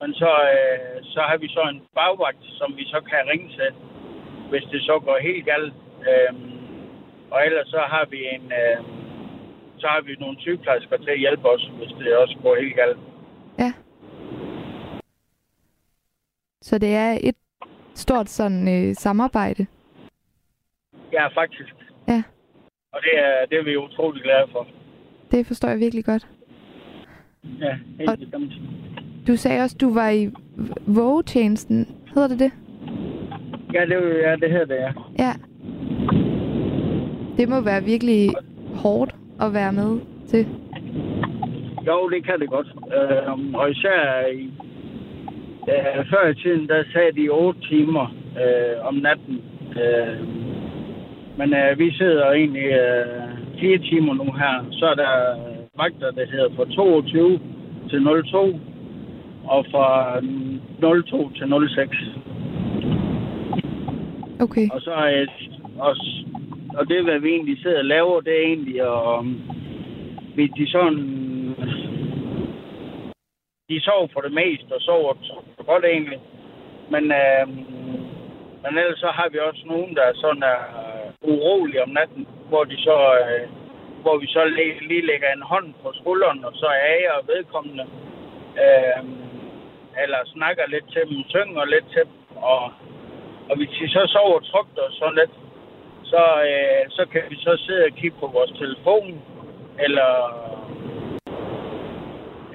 Men 0.00 0.14
så, 0.14 0.30
øh, 0.56 1.04
så 1.04 1.20
har 1.28 1.36
vi 1.36 1.48
så 1.48 1.62
en 1.72 1.82
bagvagt, 1.94 2.44
som 2.58 2.76
vi 2.76 2.84
så 2.84 3.00
kan 3.10 3.28
ringe 3.32 3.48
til, 3.58 3.70
hvis 4.50 4.62
det 4.72 4.82
så 4.82 4.98
går 5.04 5.18
helt 5.22 5.44
galt. 5.44 5.74
Øh, 6.08 6.32
og 7.30 7.46
ellers 7.46 7.68
så 7.68 7.78
har 7.88 8.04
vi 8.10 8.20
en... 8.34 8.52
Øh, 8.52 8.78
så 9.78 9.86
har 9.86 10.00
vi 10.00 10.16
nogle 10.20 10.40
sygeplejersker 10.40 10.96
til 10.96 11.10
at 11.10 11.18
hjælpe 11.18 11.48
os, 11.48 11.70
hvis 11.78 11.88
det 11.98 12.16
også 12.16 12.36
går 12.42 12.56
helt 12.60 12.76
galt. 12.76 12.98
Ja. 13.58 13.72
Så 16.62 16.78
det 16.78 16.94
er 16.94 17.18
et 17.20 17.36
stort 17.94 18.28
sådan 18.28 18.68
øh, 18.68 18.94
samarbejde. 18.94 19.66
Ja, 21.12 21.26
faktisk. 21.26 21.74
Ja. 22.08 22.22
Og 22.92 23.00
det 23.02 23.18
er, 23.18 23.46
det 23.46 23.58
er 23.58 23.62
vi 23.64 23.76
utrolig 23.76 24.22
glade 24.22 24.48
for. 24.52 24.66
Det 25.30 25.46
forstår 25.46 25.68
jeg 25.68 25.78
virkelig 25.78 26.04
godt. 26.04 26.26
Ja, 27.60 27.76
helt 27.98 28.10
Og- 28.10 28.18
bestemt. 28.18 28.52
Du 29.26 29.36
sagde 29.36 29.62
også, 29.62 29.76
du 29.80 29.94
var 29.94 30.10
i 30.10 30.30
vågetjenesten. 30.86 31.88
Hedder 32.14 32.28
det 32.28 32.38
det? 32.38 32.52
Ja, 33.74 33.80
det, 33.80 33.96
ja, 34.22 34.36
det 34.36 34.50
hedder 34.50 34.66
det, 34.66 34.74
ja. 34.74 34.92
Ja. 35.18 35.32
Det 37.36 37.48
må 37.48 37.60
være 37.60 37.84
virkelig 37.84 38.30
hårdt 38.74 39.14
at 39.40 39.54
være 39.54 39.72
med 39.72 40.00
til. 40.26 40.46
Jo, 41.86 42.08
det 42.08 42.24
kan 42.24 42.40
det 42.40 42.48
godt. 42.50 42.66
Øh, 42.96 43.54
og 43.54 43.70
især 43.70 44.26
i, 44.26 44.44
øh, 45.68 46.04
før 46.10 46.28
i 46.28 46.34
tiden, 46.34 46.68
der 46.68 46.84
sagde 46.92 47.12
de 47.12 47.28
8 47.28 47.60
timer 47.60 48.14
øh, 48.42 48.86
om 48.88 48.94
natten. 48.94 49.42
Øh, 49.82 50.18
men 51.38 51.54
øh, 51.54 51.78
vi 51.78 51.92
sidder 51.92 52.30
egentlig 52.30 52.68
øh, 52.82 53.60
4 53.60 53.78
timer 53.78 54.14
nu 54.14 54.32
her. 54.32 54.66
Så 54.70 54.86
er 54.86 54.94
der 54.94 55.36
vagter, 55.76 56.10
der 56.10 56.26
hedder 56.30 56.48
fra 56.56 56.64
22 56.64 57.40
til 57.90 58.00
02 58.24 58.60
og 59.44 59.66
fra 59.70 60.20
02 60.80 61.30
til 61.30 61.46
06. 61.68 61.96
Okay. 64.40 64.68
Og 64.70 64.80
så 64.80 64.92
er 64.92 65.26
og, 65.78 65.96
og 66.78 66.88
det, 66.88 67.04
hvad 67.04 67.18
vi 67.18 67.28
egentlig 67.28 67.58
sidder 67.62 67.78
og 67.78 67.84
laver, 67.84 68.20
det 68.20 68.32
er 68.32 68.46
egentlig 68.46 68.80
at 68.80 69.24
hvis 70.34 70.50
de 70.56 70.70
sådan 70.70 71.24
de 73.68 73.80
sover 73.80 74.08
for 74.12 74.20
det 74.20 74.32
meste 74.32 74.72
og 74.72 74.80
sover 74.80 75.14
så 75.22 75.64
godt 75.66 75.84
egentlig. 75.84 76.20
Men, 76.90 77.04
øh, 77.22 77.48
men 78.62 78.78
ellers 78.78 78.98
så 78.98 79.10
har 79.18 79.28
vi 79.32 79.38
også 79.38 79.62
nogen, 79.66 79.94
der 79.96 80.06
sådan 80.14 80.42
er 80.42 80.60
urolige 81.22 81.82
om 81.82 81.88
natten, 81.88 82.26
hvor 82.48 82.64
de 82.64 82.76
så 82.76 82.96
øh, 83.20 83.48
hvor 84.02 84.16
vi 84.18 84.26
så 84.26 84.44
lige, 84.44 84.88
lige 84.88 85.06
lægger 85.10 85.30
en 85.32 85.50
hånd 85.52 85.68
på 85.82 85.92
skulderen, 86.00 86.44
og 86.44 86.52
så 86.54 86.68
ager 86.94 87.26
vedkommende. 87.32 87.84
Øh, 88.62 89.00
eller 90.02 90.20
snakker 90.34 90.64
lidt 90.74 90.86
til 90.92 91.02
dem, 91.10 91.18
synger 91.28 91.64
lidt 91.64 91.86
til 91.94 92.04
dem, 92.10 92.36
og, 92.36 92.62
og 93.48 93.54
hvis 93.56 93.68
de 93.78 93.88
så 93.88 94.02
sover 94.14 94.40
trygt 94.40 94.78
og 94.78 94.90
sådan 94.92 95.18
lidt, 95.20 95.34
så, 96.12 96.22
øh, 96.50 96.82
så 96.96 97.02
kan 97.12 97.22
vi 97.30 97.36
så 97.36 97.52
sidde 97.66 97.84
og 97.88 97.96
kigge 98.00 98.16
på 98.20 98.26
vores 98.26 98.52
telefon, 98.62 99.22
eller, 99.86 100.12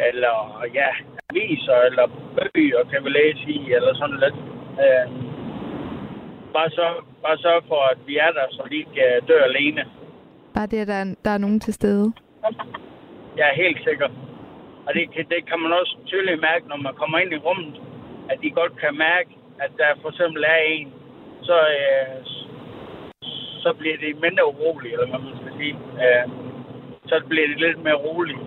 eller 0.08 0.36
ja, 0.74 0.90
aviser, 1.30 1.78
eller 1.90 2.06
bøger 2.36 2.84
kan 2.92 3.04
vi 3.04 3.10
læse 3.10 3.44
i, 3.58 3.74
eller 3.74 3.94
sådan 3.96 4.20
lidt. 4.26 4.38
Øh, 4.84 5.06
bare, 6.54 6.70
så, 6.70 6.86
bare 7.24 7.38
sørg 7.38 7.64
for, 7.68 7.82
at 7.92 7.98
vi 8.08 8.18
er 8.18 8.32
der, 8.32 8.46
så 8.52 8.64
de 8.70 8.76
ikke 8.76 9.02
øh, 9.08 9.28
dør 9.28 9.44
alene. 9.44 9.86
Bare 10.54 10.68
det, 10.68 10.78
at 10.78 10.88
der 10.88 10.94
er, 10.94 11.16
der 11.26 11.32
er 11.32 11.38
nogen 11.38 11.60
til 11.60 11.74
stede. 11.74 12.14
Jeg 13.38 13.50
er 13.50 13.56
helt 13.56 13.84
sikker. 13.84 14.10
Og 14.90 14.96
det, 14.96 15.04
kan- 15.14 15.30
det 15.34 15.42
kan 15.50 15.60
man 15.64 15.72
også 15.82 15.94
tydeligt 16.06 16.42
mærke, 16.42 16.68
når 16.68 16.78
man 16.88 16.94
kommer 17.02 17.18
ind 17.20 17.32
i 17.34 17.38
rummet, 17.48 17.76
at 18.32 18.38
de 18.44 18.50
godt 18.60 18.74
kan 18.84 18.94
mærke, 18.98 19.30
at 19.64 19.72
der 19.78 19.90
for 20.02 20.10
eksempel 20.10 20.44
er 20.44 20.60
en, 20.76 20.88
så, 21.42 21.58
øh, 21.78 22.16
så 23.64 23.74
bliver 23.80 23.98
de 23.98 24.20
mindre 24.26 24.46
urolige, 24.48 24.94
eller 24.94 25.08
hvad 25.10 25.20
man 25.20 25.36
skal 25.42 25.54
sige. 25.60 25.76
Øh, 26.04 26.26
så 27.08 27.22
bliver 27.30 27.48
de 27.48 27.56
lidt 27.66 27.84
mere 27.84 27.94
rolige. 28.08 28.40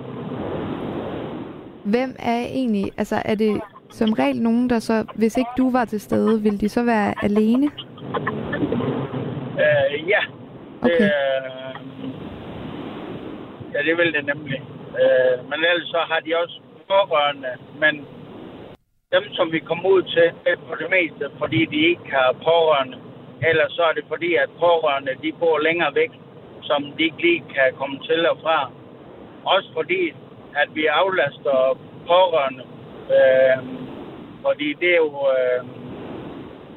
Hvem 1.85 2.11
er 2.19 2.41
egentlig, 2.61 2.85
altså 2.99 3.17
er 3.25 3.35
det 3.35 3.61
som 3.91 4.13
regel 4.13 4.43
nogen, 4.43 4.71
der 4.71 4.79
så, 4.79 5.05
hvis 5.15 5.37
ikke 5.37 5.51
du 5.59 5.71
var 5.73 5.85
til 5.85 6.01
stede, 6.01 6.43
ville 6.43 6.59
de 6.59 6.69
så 6.69 6.85
være 6.85 7.15
alene? 7.23 7.67
Øh, 9.63 10.09
ja. 10.09 10.21
Det, 10.83 10.93
Okay. 10.95 11.05
øh, 11.05 11.75
ja, 13.75 13.79
det 13.91 13.97
vil 13.99 14.13
det 14.13 14.25
nemlig. 14.37 14.63
Øh, 15.01 15.37
men 15.51 15.59
ellers 15.71 15.89
så 15.89 16.01
har 16.11 16.21
de 16.21 16.37
også 16.43 16.57
pårørende, 16.89 17.53
men 17.83 17.95
dem, 19.13 19.25
som 19.33 19.53
vi 19.53 19.59
kommer 19.59 19.89
ud 19.89 20.03
til, 20.03 20.27
er 20.47 20.57
på 20.69 20.75
det 20.81 20.91
meste, 20.91 21.25
fordi 21.39 21.65
de 21.65 21.79
ikke 21.91 22.09
har 22.11 22.33
pårørende. 22.33 22.99
Eller 23.49 23.67
så 23.69 23.83
er 23.83 23.93
det 23.93 24.05
fordi, 24.09 24.35
at 24.35 24.51
pårørende, 24.59 25.13
de 25.23 25.33
bor 25.41 25.59
længere 25.59 25.95
væk, 25.95 26.13
som 26.63 26.93
de 26.99 27.03
ikke 27.05 27.23
lige 27.23 27.45
kan 27.55 27.69
komme 27.75 27.99
til 28.09 28.29
og 28.29 28.39
fra. 28.43 28.71
Også 29.45 29.69
fordi, 29.75 30.15
at 30.63 30.69
vi 30.75 30.87
aflaster 30.87 31.79
pårørende. 32.07 32.65
Øh, 33.17 33.59
fordi 34.47 34.69
det 34.81 34.91
er 34.91 34.97
jo, 34.97 35.13
øh, 35.37 35.65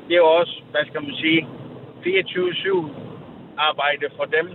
det 0.07 0.13
er 0.13 0.23
jo 0.25 0.31
også, 0.39 0.61
hvad 0.71 0.85
skal 0.85 1.01
man 1.03 1.15
sige, 1.15 1.47
24-7 2.05 2.89
arbejde 3.57 4.05
for 4.17 4.25
dem 4.25 4.47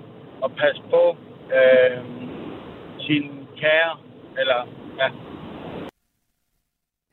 at 0.45 0.51
passe 0.57 0.83
på 0.91 1.17
øh, 1.59 1.99
sin 2.99 3.39
kære, 3.61 3.93
eller 4.41 4.69
ja. 4.99 5.09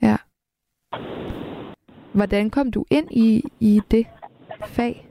Ja. 0.07 0.17
Hvordan 2.13 2.49
kom 2.49 2.71
du 2.71 2.85
ind 2.91 3.07
i, 3.11 3.43
i 3.59 3.81
det 3.91 4.05
fag? 4.75 5.07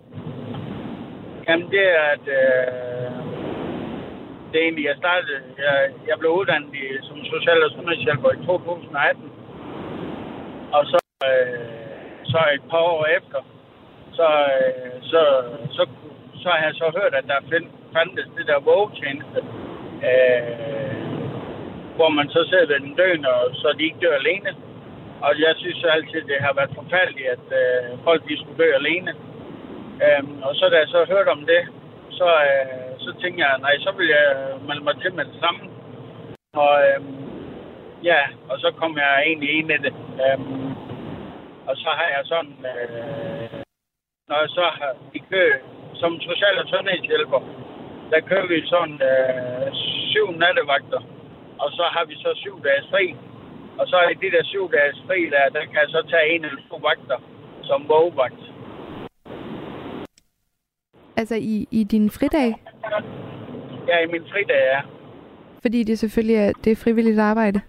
Jamen 1.49 1.71
det 1.71 1.85
er, 1.99 2.03
at 2.15 2.27
øh, 2.39 3.07
det 4.51 4.57
er 4.59 4.65
egentlig, 4.65 4.85
jeg 4.85 4.97
startede, 4.99 5.41
jeg, 5.59 5.77
jeg 6.09 6.17
blev 6.19 6.31
uddannet 6.31 6.75
i, 6.75 6.85
som 7.09 7.17
social- 7.25 7.65
og 7.67 7.71
sundhedshjælper 7.71 8.31
i 8.31 8.47
2018. 8.47 9.31
Og 10.73 10.83
så, 10.93 10.99
øh, 11.31 11.77
så 12.25 12.39
et 12.55 12.65
par 12.71 12.83
år 12.93 13.05
efter, 13.19 13.41
så, 14.19 14.29
øh, 14.57 14.97
så, 15.11 15.23
så, 15.77 15.83
så 16.43 16.49
har 16.49 16.65
jeg 16.69 16.75
så 16.75 16.87
hørt, 16.99 17.15
at 17.15 17.25
der 17.31 17.49
find, 17.53 17.67
fandtes 17.95 18.29
det 18.37 18.47
der 18.47 18.59
vågetjeneste, 18.71 19.41
øh, 20.11 20.86
hvor 21.97 22.09
man 22.09 22.29
så 22.29 22.41
sidder 22.49 22.67
ved 22.67 22.81
den 22.81 22.95
døende, 23.01 23.29
og 23.41 23.45
så 23.61 23.75
de 23.79 23.85
ikke 23.85 24.03
dør 24.03 24.17
alene. 24.23 24.51
Og 25.27 25.33
jeg 25.45 25.53
synes 25.57 25.85
altid, 25.85 26.21
det 26.31 26.39
har 26.47 26.53
været 26.59 26.79
forfærdeligt, 26.81 27.29
at 27.37 27.47
øh, 27.61 27.99
folk 28.05 28.21
de 28.29 28.39
skulle 28.39 28.61
dø 28.65 28.69
alene. 28.81 29.13
Øhm, 30.05 30.43
og 30.47 30.53
så 30.59 30.65
da 30.69 30.77
jeg 30.79 30.89
så 30.89 31.01
hørte 31.13 31.29
om 31.37 31.43
det, 31.53 31.63
så, 32.19 32.29
øh, 32.51 32.91
så 33.05 33.11
tænkte 33.21 33.41
jeg, 33.45 33.59
nej, 33.59 33.75
så 33.79 33.91
vil 33.99 34.09
jeg 34.17 34.27
øh, 34.37 34.69
melde 34.69 34.85
mig 34.85 34.97
til 35.03 35.15
med 35.15 35.25
det 35.25 35.39
samme. 35.45 35.61
Og 36.63 36.75
øhm, 36.89 37.17
ja, 38.11 38.21
og 38.51 38.57
så 38.59 38.69
kom 38.81 38.97
jeg 38.97 39.23
egentlig 39.27 39.51
ind 39.59 39.71
i 39.71 39.79
det. 39.87 39.95
Øhm, 40.25 40.71
og 41.69 41.75
så 41.77 41.91
har 41.99 42.09
jeg 42.17 42.23
sådan, 42.25 42.57
øh, 42.73 43.49
når 44.29 44.39
jeg 44.45 44.51
så 44.59 44.65
har 44.79 44.93
i 45.15 45.21
kø 45.31 45.45
som 46.01 46.21
social- 46.21 46.59
og 46.63 46.69
sundhedshjælper, 46.69 47.41
der 48.11 48.21
kører 48.21 48.47
vi 48.47 48.67
sådan 48.67 49.01
øh, 49.11 49.67
syv 50.13 50.27
nattevagter, 50.31 51.01
og 51.63 51.69
så 51.79 51.85
har 51.95 52.05
vi 52.05 52.15
så 52.15 52.31
syv 52.37 52.57
dages 52.65 52.87
fri. 52.91 53.17
Og 53.79 53.87
så 53.89 53.97
i 54.13 54.15
de 54.15 54.37
der 54.37 54.45
syv 54.45 54.71
dages 54.73 54.99
fri, 55.07 55.19
der, 55.35 55.43
der 55.57 55.61
kan 55.61 55.75
jeg 55.85 55.89
så 55.89 56.03
tage 56.11 56.35
en 56.35 56.45
eller 56.45 56.63
to 56.71 56.77
vagter 56.77 57.19
som 57.63 57.89
vågevagt. 57.89 58.41
Altså 61.17 61.35
i, 61.35 61.69
i 61.71 61.85
din 61.85 62.11
fridag? 62.11 62.49
Ja, 63.89 63.99
i 64.05 64.07
min 64.07 64.25
fridag, 64.33 64.61
ja. 64.73 64.81
Fordi 65.63 65.83
det 65.83 65.99
selvfølgelig 65.99 66.37
er, 66.37 66.53
det 66.65 66.71
er 66.73 66.77
frivilligt 66.85 67.19
arbejde. 67.21 67.61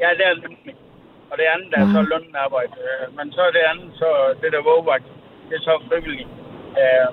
Ja, 0.00 0.08
det 0.18 0.24
er 0.26 0.34
det 0.34 0.42
nemlig. 0.42 0.74
Og 1.30 1.38
det 1.38 1.44
andet 1.54 1.72
er 1.74 1.86
så 1.96 2.00
Wow. 2.00 2.08
lønnet 2.12 2.36
arbejde. 2.46 2.72
Øh, 2.86 3.16
Men 3.16 3.32
så 3.32 3.40
er 3.48 3.50
det 3.50 3.62
andet, 3.72 3.90
så 3.94 4.08
det 4.42 4.52
der 4.52 4.62
vågevagt, 4.70 5.04
det 5.48 5.54
er 5.56 5.60
så 5.70 5.82
frivilligt. 5.88 6.28
Øh, 6.82 7.08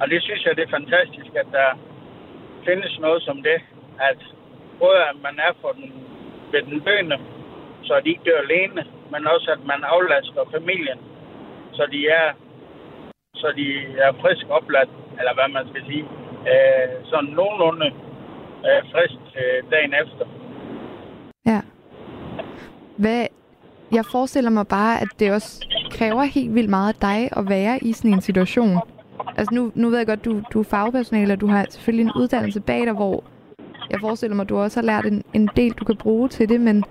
og 0.00 0.10
det 0.10 0.22
synes 0.22 0.44
jeg, 0.44 0.56
det 0.56 0.64
er 0.64 0.76
fantastisk, 0.78 1.32
at 1.42 1.48
der 1.52 1.68
findes 2.66 2.98
noget 3.00 3.22
som 3.22 3.42
det, 3.42 3.58
at 4.10 4.20
både 4.82 5.00
at 5.10 5.16
man 5.26 5.36
er 5.46 5.52
for 5.60 5.72
den, 5.78 5.88
ved 6.52 6.62
den 6.70 6.80
døende, 6.88 7.18
så 7.86 7.92
de 8.04 8.08
ikke 8.08 8.26
dør 8.28 8.40
alene, 8.46 8.82
men 9.12 9.22
også 9.34 9.48
at 9.56 9.62
man 9.72 9.80
aflaster 9.94 10.42
familien, 10.56 10.98
så 11.72 11.82
de 11.94 12.00
er, 12.08 12.28
så 13.34 13.48
de 13.56 13.66
er 14.04 14.12
frisk 14.22 14.46
opladt, 14.58 14.90
eller 15.18 15.34
hvad 15.34 15.48
man 15.56 15.68
skal 15.70 15.82
sige, 15.88 16.04
øh, 16.52 16.88
sådan 17.10 17.30
nogenlunde 17.38 17.88
øh, 18.68 18.80
frisk 18.92 19.20
øh, 19.42 19.70
dagen 19.70 19.94
efter. 20.02 20.26
Ja. 21.46 21.60
Hvad, 22.96 23.26
jeg 23.92 24.04
forestiller 24.12 24.50
mig 24.50 24.66
bare, 24.68 25.00
at 25.00 25.08
det 25.18 25.32
også 25.32 25.66
kræver 25.90 26.22
helt 26.22 26.54
vildt 26.54 26.70
meget 26.70 26.94
af 26.94 27.00
dig 27.00 27.38
at 27.38 27.48
være 27.48 27.78
i 27.82 27.92
sådan 27.92 28.14
en 28.14 28.20
situation. 28.20 28.78
Altså 29.36 29.54
nu, 29.54 29.72
nu 29.74 29.88
ved 29.88 29.98
jeg 29.98 30.06
godt, 30.06 30.24
du, 30.24 30.42
du 30.52 30.60
er 30.60 30.64
fagpersonale, 30.64 31.32
og 31.32 31.40
du 31.40 31.46
har 31.46 31.66
selvfølgelig 31.70 32.04
en 32.04 32.22
uddannelse 32.22 32.60
bag 32.60 32.86
dig, 32.86 32.92
hvor 32.92 33.24
jeg 33.90 34.00
forestiller 34.00 34.36
mig, 34.36 34.42
at 34.42 34.48
du 34.48 34.58
også 34.58 34.80
har 34.80 34.86
lært 34.86 35.06
en, 35.06 35.22
en 35.34 35.50
del, 35.56 35.72
du 35.72 35.84
kan 35.84 35.96
bruge 35.96 36.28
til 36.28 36.48
det, 36.48 36.60
men, 36.60 36.84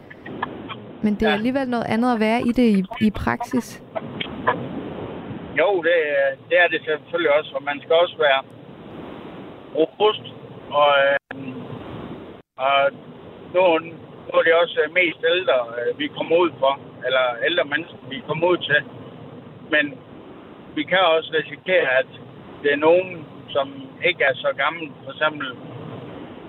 men 1.04 1.14
det 1.16 1.24
er 1.24 1.30
Ja. 1.30 1.34
alligevel 1.34 1.70
noget 1.70 1.86
andet 1.86 2.14
at 2.14 2.20
være 2.20 2.42
i 2.42 2.52
det 2.52 2.68
i, 2.78 2.84
i 3.02 3.10
praksis. 3.12 3.84
Jo, 5.60 5.70
det, 5.88 5.96
det 6.50 6.58
er 6.64 6.68
det 6.68 6.82
selvfølgelig 6.86 7.32
også, 7.40 7.52
og 7.56 7.64
man 7.64 7.80
skal 7.82 7.96
også 7.96 8.16
være 8.18 8.42
robust. 9.76 10.26
Og, 10.80 10.90
øh, 11.06 11.40
og 12.58 12.92
nu, 13.54 13.62
nu 14.28 14.34
er 14.40 14.44
det 14.48 14.54
også 14.54 14.80
mest 15.02 15.20
ældre, 15.36 15.60
øh, 15.80 16.00
vi 16.00 16.08
kommer 16.08 16.36
ud 16.44 16.52
for, 16.60 16.80
eller 17.06 17.26
ældre 17.48 17.66
mennesker, 17.66 17.98
vi 18.10 18.18
kommer 18.28 18.48
ud 18.48 18.58
til. 18.58 18.80
Men 19.74 19.86
vi 20.76 20.84
kan 20.84 21.00
også 21.00 21.30
risikere, 21.40 21.88
at 22.02 22.10
det 22.64 22.74
er 22.74 22.78
nogen, 22.90 23.26
som 23.50 23.68
ikke 24.10 24.24
er 24.24 24.34
så 24.36 24.50
gamle, 24.64 24.88
for 25.04 25.12
eksempel 25.12 25.48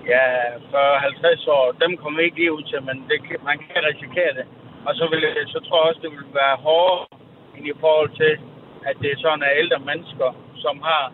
ja, 0.07 0.25
40-50 0.73 1.49
år, 1.51 1.71
dem 1.71 1.97
kommer 1.97 2.19
vi 2.19 2.25
ikke 2.25 2.37
lige 2.37 2.53
ud 2.53 2.63
til, 2.63 2.83
men 2.83 3.05
det, 3.09 3.19
kan- 3.27 3.43
man 3.43 3.57
kan 3.57 3.83
risikere 3.91 4.33
det. 4.39 4.45
Og 4.85 4.95
så, 4.95 5.07
vil, 5.11 5.23
så 5.47 5.59
tror 5.59 5.77
jeg 5.81 5.89
også, 5.89 6.01
det 6.03 6.11
vil 6.11 6.33
være 6.33 6.55
hårdere 6.55 7.05
end 7.57 7.67
i 7.67 7.73
forhold 7.79 8.09
til, 8.21 8.33
at 8.89 8.95
det 9.01 9.11
er 9.11 9.17
sådan, 9.19 9.43
at 9.43 9.57
ældre 9.57 9.79
mennesker, 9.79 10.29
som 10.55 10.81
har 10.81 11.13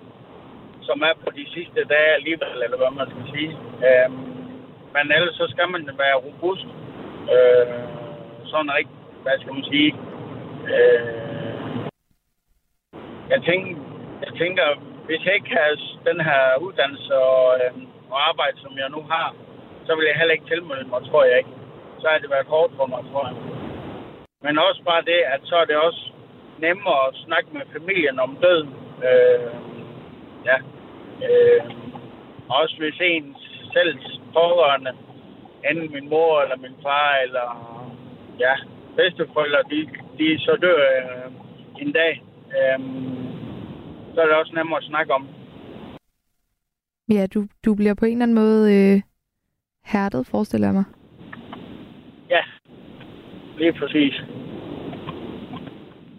som 0.81 1.01
er 1.01 1.13
på 1.23 1.29
de 1.35 1.45
sidste 1.53 1.83
dage 1.93 2.13
alligevel, 2.19 2.57
eller 2.63 2.77
hvad 2.77 2.91
man 2.99 3.07
skal 3.11 3.25
sige. 3.33 3.51
Øhm, 3.87 4.17
men 4.93 5.11
ellers 5.17 5.35
så 5.35 5.45
skal 5.49 5.69
man 5.69 5.89
være 5.97 6.15
robust. 6.25 6.65
Øh, 7.35 7.83
sådan 8.51 8.71
rigtig, 8.77 8.95
hvad 9.23 9.39
skal 9.39 9.53
man 9.53 9.63
sige. 9.63 9.91
Øh, 10.73 11.07
jeg, 13.29 13.41
tænker, 13.49 13.75
jeg 14.25 14.33
tænker, 14.41 14.65
hvis 15.05 15.25
jeg 15.25 15.33
ikke 15.35 15.55
havde 15.59 15.77
den 16.09 16.21
her 16.21 16.43
uddannelse 16.61 17.15
og, 17.17 17.59
øh, 17.63 17.71
og 18.11 18.29
arbejde, 18.29 18.57
som 18.61 18.73
jeg 18.77 18.89
nu 18.89 19.01
har, 19.13 19.35
så 19.85 19.95
vil 19.95 20.05
jeg 20.09 20.17
heller 20.19 20.33
ikke 20.33 20.51
tilmelde 20.53 20.89
mig, 20.89 21.01
tror 21.09 21.23
jeg 21.23 21.37
ikke. 21.37 21.53
Så 21.99 22.07
har 22.07 22.17
det 22.17 22.29
været 22.29 22.53
hårdt 22.55 22.73
for 22.75 22.85
mig, 22.85 23.01
tror 23.11 23.25
jeg. 23.27 23.37
Men 24.43 24.59
også 24.59 24.81
bare 24.83 25.01
det, 25.11 25.21
at 25.33 25.41
så 25.43 25.55
er 25.55 25.65
det 25.65 25.77
også 25.77 26.03
nemmere 26.57 27.07
at 27.07 27.15
snakke 27.25 27.49
med 27.53 27.61
familien 27.73 28.19
om 28.19 28.37
døden. 28.41 28.73
Øh, 29.09 29.53
ja. 30.45 30.57
Øh, 31.27 31.63
også 32.49 32.75
hvis 32.77 32.99
ens 33.01 33.37
selv 33.73 33.99
pårørende, 34.33 34.91
enten 35.69 35.91
min 35.93 36.09
mor 36.09 36.41
eller 36.41 36.57
min 36.57 36.75
far, 36.83 37.15
eller 37.25 37.47
ja, 38.39 38.53
bedsteforældre, 38.95 39.61
de, 39.71 39.89
de 40.17 40.39
så 40.39 40.57
dør 40.61 40.81
øh, 40.97 41.31
en 41.81 41.91
dag, 41.91 42.23
øh, 42.57 42.79
så 44.13 44.21
er 44.21 44.25
det 44.25 44.35
også 44.35 44.53
nemmere 44.55 44.77
at 44.77 44.89
snakke 44.91 45.13
om. 45.13 45.27
Ja, 47.09 47.27
du, 47.33 47.47
du 47.65 47.75
bliver 47.75 47.93
på 47.93 48.05
en 48.05 48.11
eller 48.11 48.23
anden 48.23 48.35
måde 48.35 48.73
øh, 48.73 49.01
hærdet, 49.85 50.27
forestiller 50.27 50.67
jeg 50.67 50.73
mig. 50.73 50.83
Ja, 52.29 52.41
lige 53.57 53.73
præcis. 53.73 54.21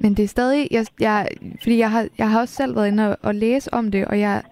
Men 0.00 0.14
det 0.14 0.22
er 0.22 0.28
stadig, 0.28 0.68
jeg, 0.70 0.86
jeg, 1.00 1.28
fordi 1.62 1.78
jeg 1.78 1.90
har, 1.90 2.08
jeg 2.18 2.30
har 2.30 2.40
også 2.40 2.54
selv 2.54 2.76
været 2.76 2.88
inde 2.88 3.10
og, 3.10 3.16
og 3.22 3.34
læse 3.34 3.74
om 3.74 3.90
det, 3.90 4.04
og 4.04 4.20
jeg 4.20 4.42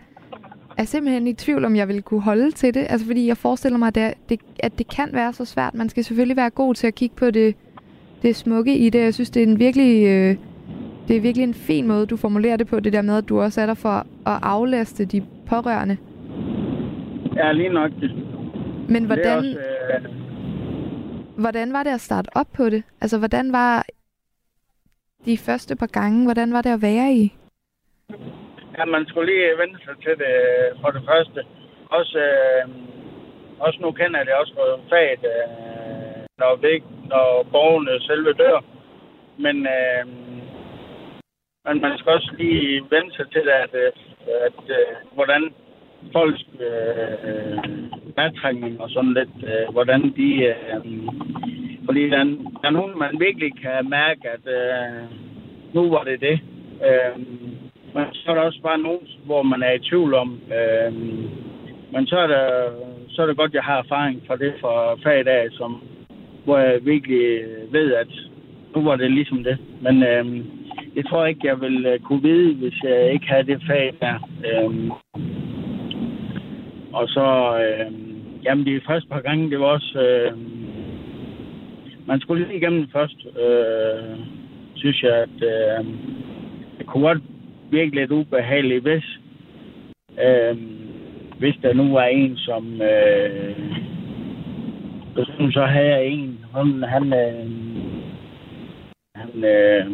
er 0.78 0.84
simpelthen 0.84 1.26
i 1.26 1.32
tvivl, 1.32 1.64
om 1.64 1.76
jeg 1.76 1.88
vil 1.88 2.02
kunne 2.02 2.22
holde 2.22 2.50
til 2.50 2.74
det. 2.74 2.86
Altså 2.90 3.06
fordi 3.06 3.26
jeg 3.26 3.36
forestiller 3.36 3.78
mig, 3.78 3.88
at 3.88 3.94
det, 3.94 4.14
det, 4.28 4.40
at 4.58 4.78
det 4.78 4.88
kan 4.88 5.08
være 5.12 5.32
så 5.32 5.44
svært. 5.44 5.74
Man 5.74 5.88
skal 5.88 6.04
selvfølgelig 6.04 6.36
være 6.36 6.50
god 6.50 6.74
til 6.74 6.86
at 6.86 6.94
kigge 6.94 7.16
på 7.16 7.30
det, 7.30 7.54
det 8.22 8.36
smukke 8.36 8.78
i 8.78 8.90
det. 8.90 8.98
Jeg 8.98 9.14
synes, 9.14 9.30
det 9.30 9.42
er 9.42 9.46
en 9.46 9.58
virkelig, 9.58 10.06
øh, 10.06 10.36
det 11.08 11.16
er 11.16 11.20
virkelig 11.20 11.44
en 11.44 11.54
fin 11.54 11.86
måde, 11.86 12.06
du 12.06 12.16
formulerer 12.16 12.56
det 12.56 12.66
på, 12.66 12.80
det 12.80 12.92
der 12.92 13.02
med, 13.02 13.16
at 13.16 13.28
du 13.28 13.40
også 13.40 13.60
er 13.60 13.66
der 13.66 13.74
for 13.74 14.06
at 14.26 14.38
aflaste 14.42 15.04
de 15.04 15.22
pårørende. 15.46 15.96
Ja, 17.36 17.52
lige 17.52 17.68
nok. 17.68 17.90
Det, 18.00 18.10
Men 18.88 19.02
det 19.02 19.06
hvordan, 19.06 19.38
også, 19.38 19.58
øh, 19.58 20.04
hvordan 21.38 21.72
var 21.72 21.82
det 21.82 21.90
at 21.90 22.00
starte 22.00 22.28
op 22.34 22.46
på 22.56 22.64
det? 22.70 22.82
Altså, 23.00 23.18
hvordan 23.18 23.52
var 23.52 23.84
de 25.24 25.38
første 25.38 25.76
par 25.76 25.86
gange, 25.86 26.24
hvordan 26.24 26.52
var 26.52 26.62
det 26.62 26.72
at 26.72 26.82
være 26.82 27.12
i? 27.12 27.32
Ja, 28.78 28.84
man 28.84 29.06
skulle 29.06 29.32
lige 29.32 29.58
vende 29.58 29.78
sig 29.84 29.94
til 30.04 30.14
det 30.22 30.34
øh, 30.46 30.80
for 30.80 30.90
det 30.90 31.02
første. 31.10 31.40
Også, 31.90 32.18
øh, 32.18 32.68
også 33.58 33.78
nu 33.82 33.90
kender 33.92 34.18
jeg 34.18 34.26
det 34.26 34.34
også 34.34 34.52
fra 34.54 34.66
faget, 34.90 35.22
øh, 35.34 36.26
når, 36.38 36.56
vi, 36.56 36.82
når 37.12 37.46
borgerne 37.52 38.00
selve 38.00 38.32
dør. 38.32 38.60
Men, 39.44 39.56
øh, 39.76 40.06
men 41.66 41.80
man 41.80 41.98
skal 41.98 42.12
også 42.12 42.30
lige 42.38 42.84
vende 42.90 43.12
sig 43.16 43.26
til 43.32 43.42
det, 43.48 43.56
at, 43.66 43.74
øh, 43.74 43.92
at 44.48 44.60
øh, 44.78 44.92
hvordan 45.14 45.42
folks 46.12 46.46
øh, 46.66 47.58
madtrækning 48.16 48.80
og 48.80 48.90
sådan 48.90 49.14
lidt, 49.14 49.36
øh, 49.42 49.72
hvordan 49.72 50.02
de... 50.16 50.28
Øh, 50.44 50.54
fordi 51.84 52.10
der, 52.10 52.24
der 52.60 52.66
er 52.68 52.70
nogen, 52.70 52.98
man 52.98 53.20
virkelig 53.20 53.52
kan 53.62 53.90
mærke, 53.90 54.22
at 54.34 54.44
øh, 54.58 55.02
nu 55.74 55.90
var 55.90 56.04
det 56.04 56.20
det. 56.20 56.40
Øh, 56.88 57.18
men 57.94 58.04
så 58.12 58.30
er 58.30 58.34
der 58.34 58.42
også 58.42 58.62
bare 58.62 58.78
nogen, 58.78 59.06
hvor 59.24 59.42
man 59.42 59.62
er 59.62 59.72
i 59.72 59.78
tvivl 59.78 60.14
om. 60.14 60.40
Øh, 60.58 60.92
men 61.92 62.06
så 62.06 62.16
er, 62.18 62.26
det, 62.26 62.42
så 63.08 63.22
er 63.22 63.26
det 63.26 63.36
godt, 63.36 63.50
at 63.50 63.54
jeg 63.54 63.62
har 63.62 63.78
erfaring 63.78 64.22
fra 64.26 64.36
det 64.36 64.54
fra 64.60 64.94
faget 64.94 65.28
af, 65.28 65.46
som, 65.50 65.82
hvor 66.44 66.58
jeg 66.58 66.84
virkelig 66.84 67.44
ved, 67.70 67.94
at 67.94 68.08
nu 68.76 68.82
var 68.82 68.96
det 68.96 69.10
ligesom 69.10 69.44
det. 69.44 69.58
Men 69.80 70.02
øh, 70.02 70.44
jeg 70.96 71.04
tror 71.06 71.26
ikke, 71.26 71.46
jeg 71.46 71.60
ville 71.60 71.92
øh, 71.92 72.00
kunne 72.00 72.22
vide, 72.22 72.54
hvis 72.54 72.82
jeg 72.82 73.12
ikke 73.12 73.26
havde 73.26 73.46
det 73.46 73.62
fag 73.68 73.94
der. 74.00 74.16
Øh, 74.48 74.90
og 76.96 77.08
så, 77.08 77.26
øh, 77.64 77.92
jamen 78.44 78.66
de 78.66 78.80
første 78.86 79.08
par 79.08 79.20
gange, 79.20 79.50
det 79.50 79.60
var 79.60 79.66
også, 79.66 80.00
øh, 80.00 80.32
man 82.06 82.20
skulle 82.20 82.44
lige 82.44 82.56
igennem 82.56 82.88
først, 82.92 83.26
øh, 83.44 84.18
synes 84.74 85.02
jeg, 85.02 85.16
at 85.16 85.38
øh, 85.42 85.84
det 86.78 86.86
kunne 86.86 87.06
godt 87.06 87.22
virke 87.70 87.94
lidt 87.94 88.10
ubehageligt, 88.10 88.82
hvis, 88.82 89.04
øh, 90.24 90.56
hvis 91.38 91.56
der 91.62 91.72
nu 91.72 91.92
var 91.92 92.04
en, 92.04 92.36
som, 92.36 92.82
øh, 92.82 93.56
som 95.36 95.52
så 95.52 95.64
havde 95.64 95.88
jeg 95.88 96.06
en, 96.06 96.44
han, 96.54 96.82
han, 96.82 97.12
øh, 97.12 97.50
han 99.14 99.44
øh, 99.44 99.86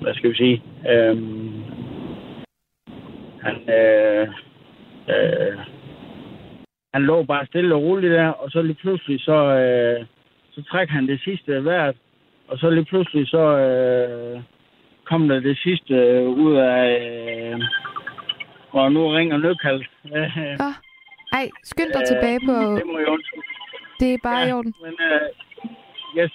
hvad 0.00 0.14
skal 0.14 0.30
vi 0.30 0.36
sige, 0.36 0.62
øh, 0.88 1.16
han, 3.42 3.56
øh, 3.68 4.28
øh, 5.10 5.58
han 6.94 7.02
lå 7.02 7.22
bare 7.22 7.46
stille 7.46 7.74
og 7.74 7.82
roligt 7.82 8.12
der, 8.12 8.28
og 8.28 8.50
så 8.50 8.62
lige 8.62 8.74
pludselig 8.82 9.20
så, 9.20 9.32
øh, 9.62 10.06
så 10.54 10.62
træk 10.70 10.88
han 10.88 11.06
det 11.08 11.20
sidste 11.24 11.60
hvert, 11.60 11.96
og 12.48 12.58
så 12.58 12.70
lige 12.70 12.84
pludselig 12.84 13.28
så 13.28 13.44
øh, 13.58 14.42
kom 15.04 15.28
der 15.28 15.40
det 15.40 15.58
sidste 15.58 15.94
øh, 15.94 16.28
ud 16.28 16.54
af, 16.56 16.86
øh, 17.54 17.60
og 18.70 18.92
nu 18.92 19.08
ringer 19.08 19.36
nødkald. 19.36 19.82
Øh, 20.04 20.36
Nå, 20.58 20.70
ej, 21.32 21.48
skynd 21.64 21.92
dig 21.92 22.00
Øh, 22.02 22.06
tilbage 22.06 22.40
på, 22.48 22.52
det 22.78 22.86
må 22.86 22.98
jeg 22.98 23.08
undskylde. 23.08 23.42
det 24.00 24.14
er 24.14 24.18
bare 24.22 24.38
Ja. 24.40 24.48
i 24.48 24.52
orden. 24.52 24.74
Men 24.82 24.94
øh, 25.12 25.20
yes, 26.18 26.32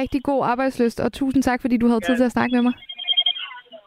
Rigtig 0.00 0.22
god 0.22 0.44
arbejdsløst, 0.46 1.00
og 1.00 1.12
tusind 1.12 1.42
tak, 1.42 1.60
fordi 1.60 1.76
du 1.76 1.86
havde 1.86 2.00
tid 2.00 2.14
Ja. 2.14 2.18
til 2.18 2.24
at 2.24 2.32
snakke 2.32 2.54
med 2.56 2.62
mig. 2.62 2.72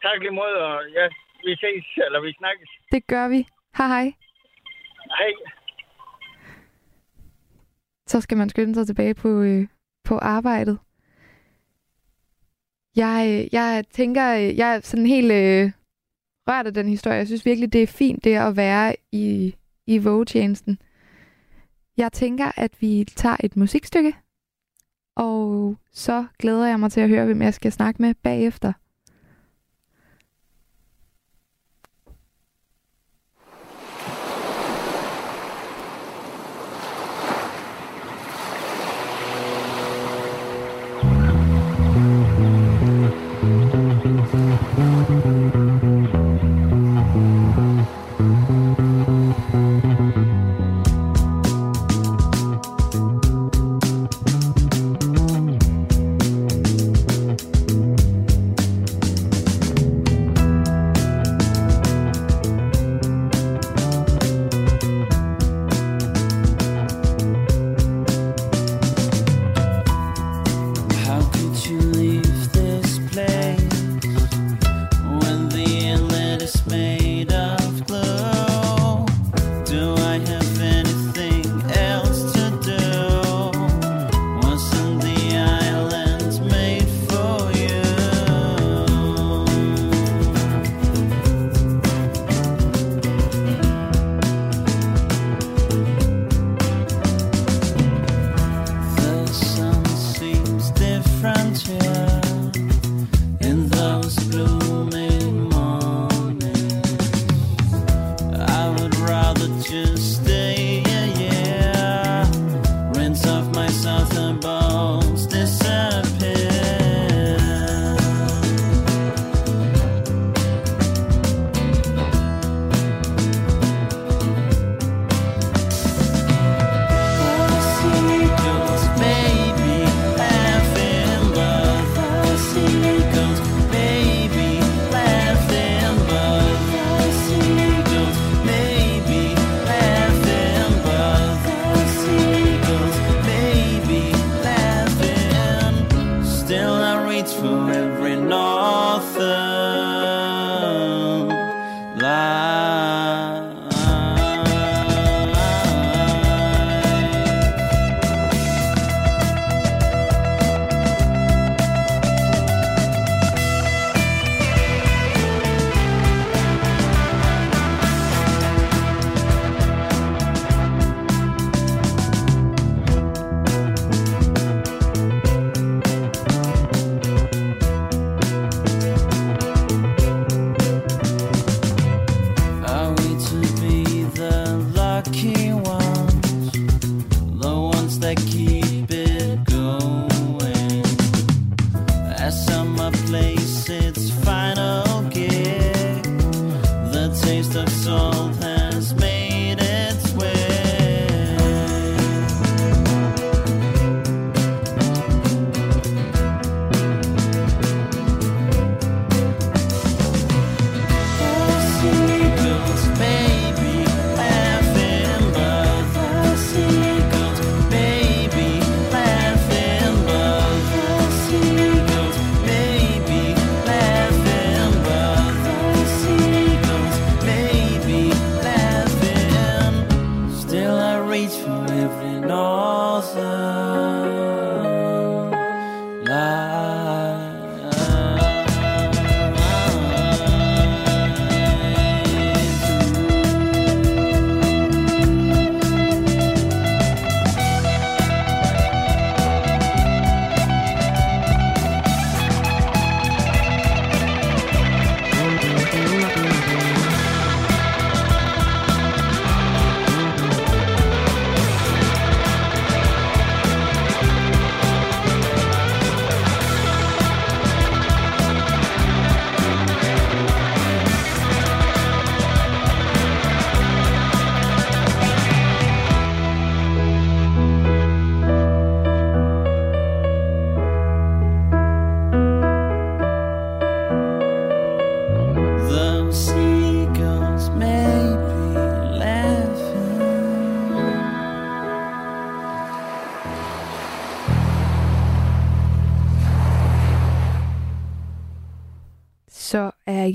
tak 0.05 0.19
lige 0.21 0.31
måde, 0.41 0.55
og 0.69 0.77
ja, 0.97 1.05
vi 1.45 1.51
ses, 1.55 1.85
eller 2.05 2.19
vi 2.21 2.33
snakkes. 2.37 2.69
Det 2.91 3.07
gør 3.07 3.27
vi. 3.29 3.39
Hej 3.77 3.87
hej. 3.87 4.13
Hej. 5.05 5.33
Så 8.07 8.21
skal 8.21 8.37
man 8.37 8.49
skynde 8.49 8.75
sig 8.75 8.85
tilbage 8.87 9.13
på, 9.13 9.41
øh, 9.41 9.67
på 10.03 10.17
arbejdet. 10.17 10.79
Jeg, 12.95 13.27
øh, 13.29 13.53
jeg 13.53 13.83
tænker, 13.91 14.35
øh, 14.35 14.57
jeg 14.57 14.75
er 14.75 14.79
sådan 14.79 15.05
helt 15.05 15.31
øh, 15.31 15.71
rørt 16.47 16.67
af 16.67 16.73
den 16.73 16.87
historie. 16.87 17.17
Jeg 17.17 17.27
synes 17.27 17.45
virkelig, 17.45 17.73
det 17.73 17.83
er 17.83 17.87
fint 17.87 18.23
det 18.23 18.35
at 18.35 18.55
være 18.55 18.95
i, 19.11 19.55
i 19.87 19.97
vågetjenesten. 19.97 20.79
Jeg 21.97 22.11
tænker, 22.11 22.51
at 22.55 22.81
vi 22.81 23.03
tager 23.15 23.37
et 23.39 23.55
musikstykke, 23.57 24.13
og 25.15 25.75
så 25.91 26.25
glæder 26.39 26.67
jeg 26.67 26.79
mig 26.79 26.91
til 26.91 27.01
at 27.01 27.09
høre, 27.09 27.25
hvem 27.25 27.41
jeg 27.41 27.53
skal 27.53 27.71
snakke 27.71 28.01
med 28.01 28.13
bagefter. 28.13 28.73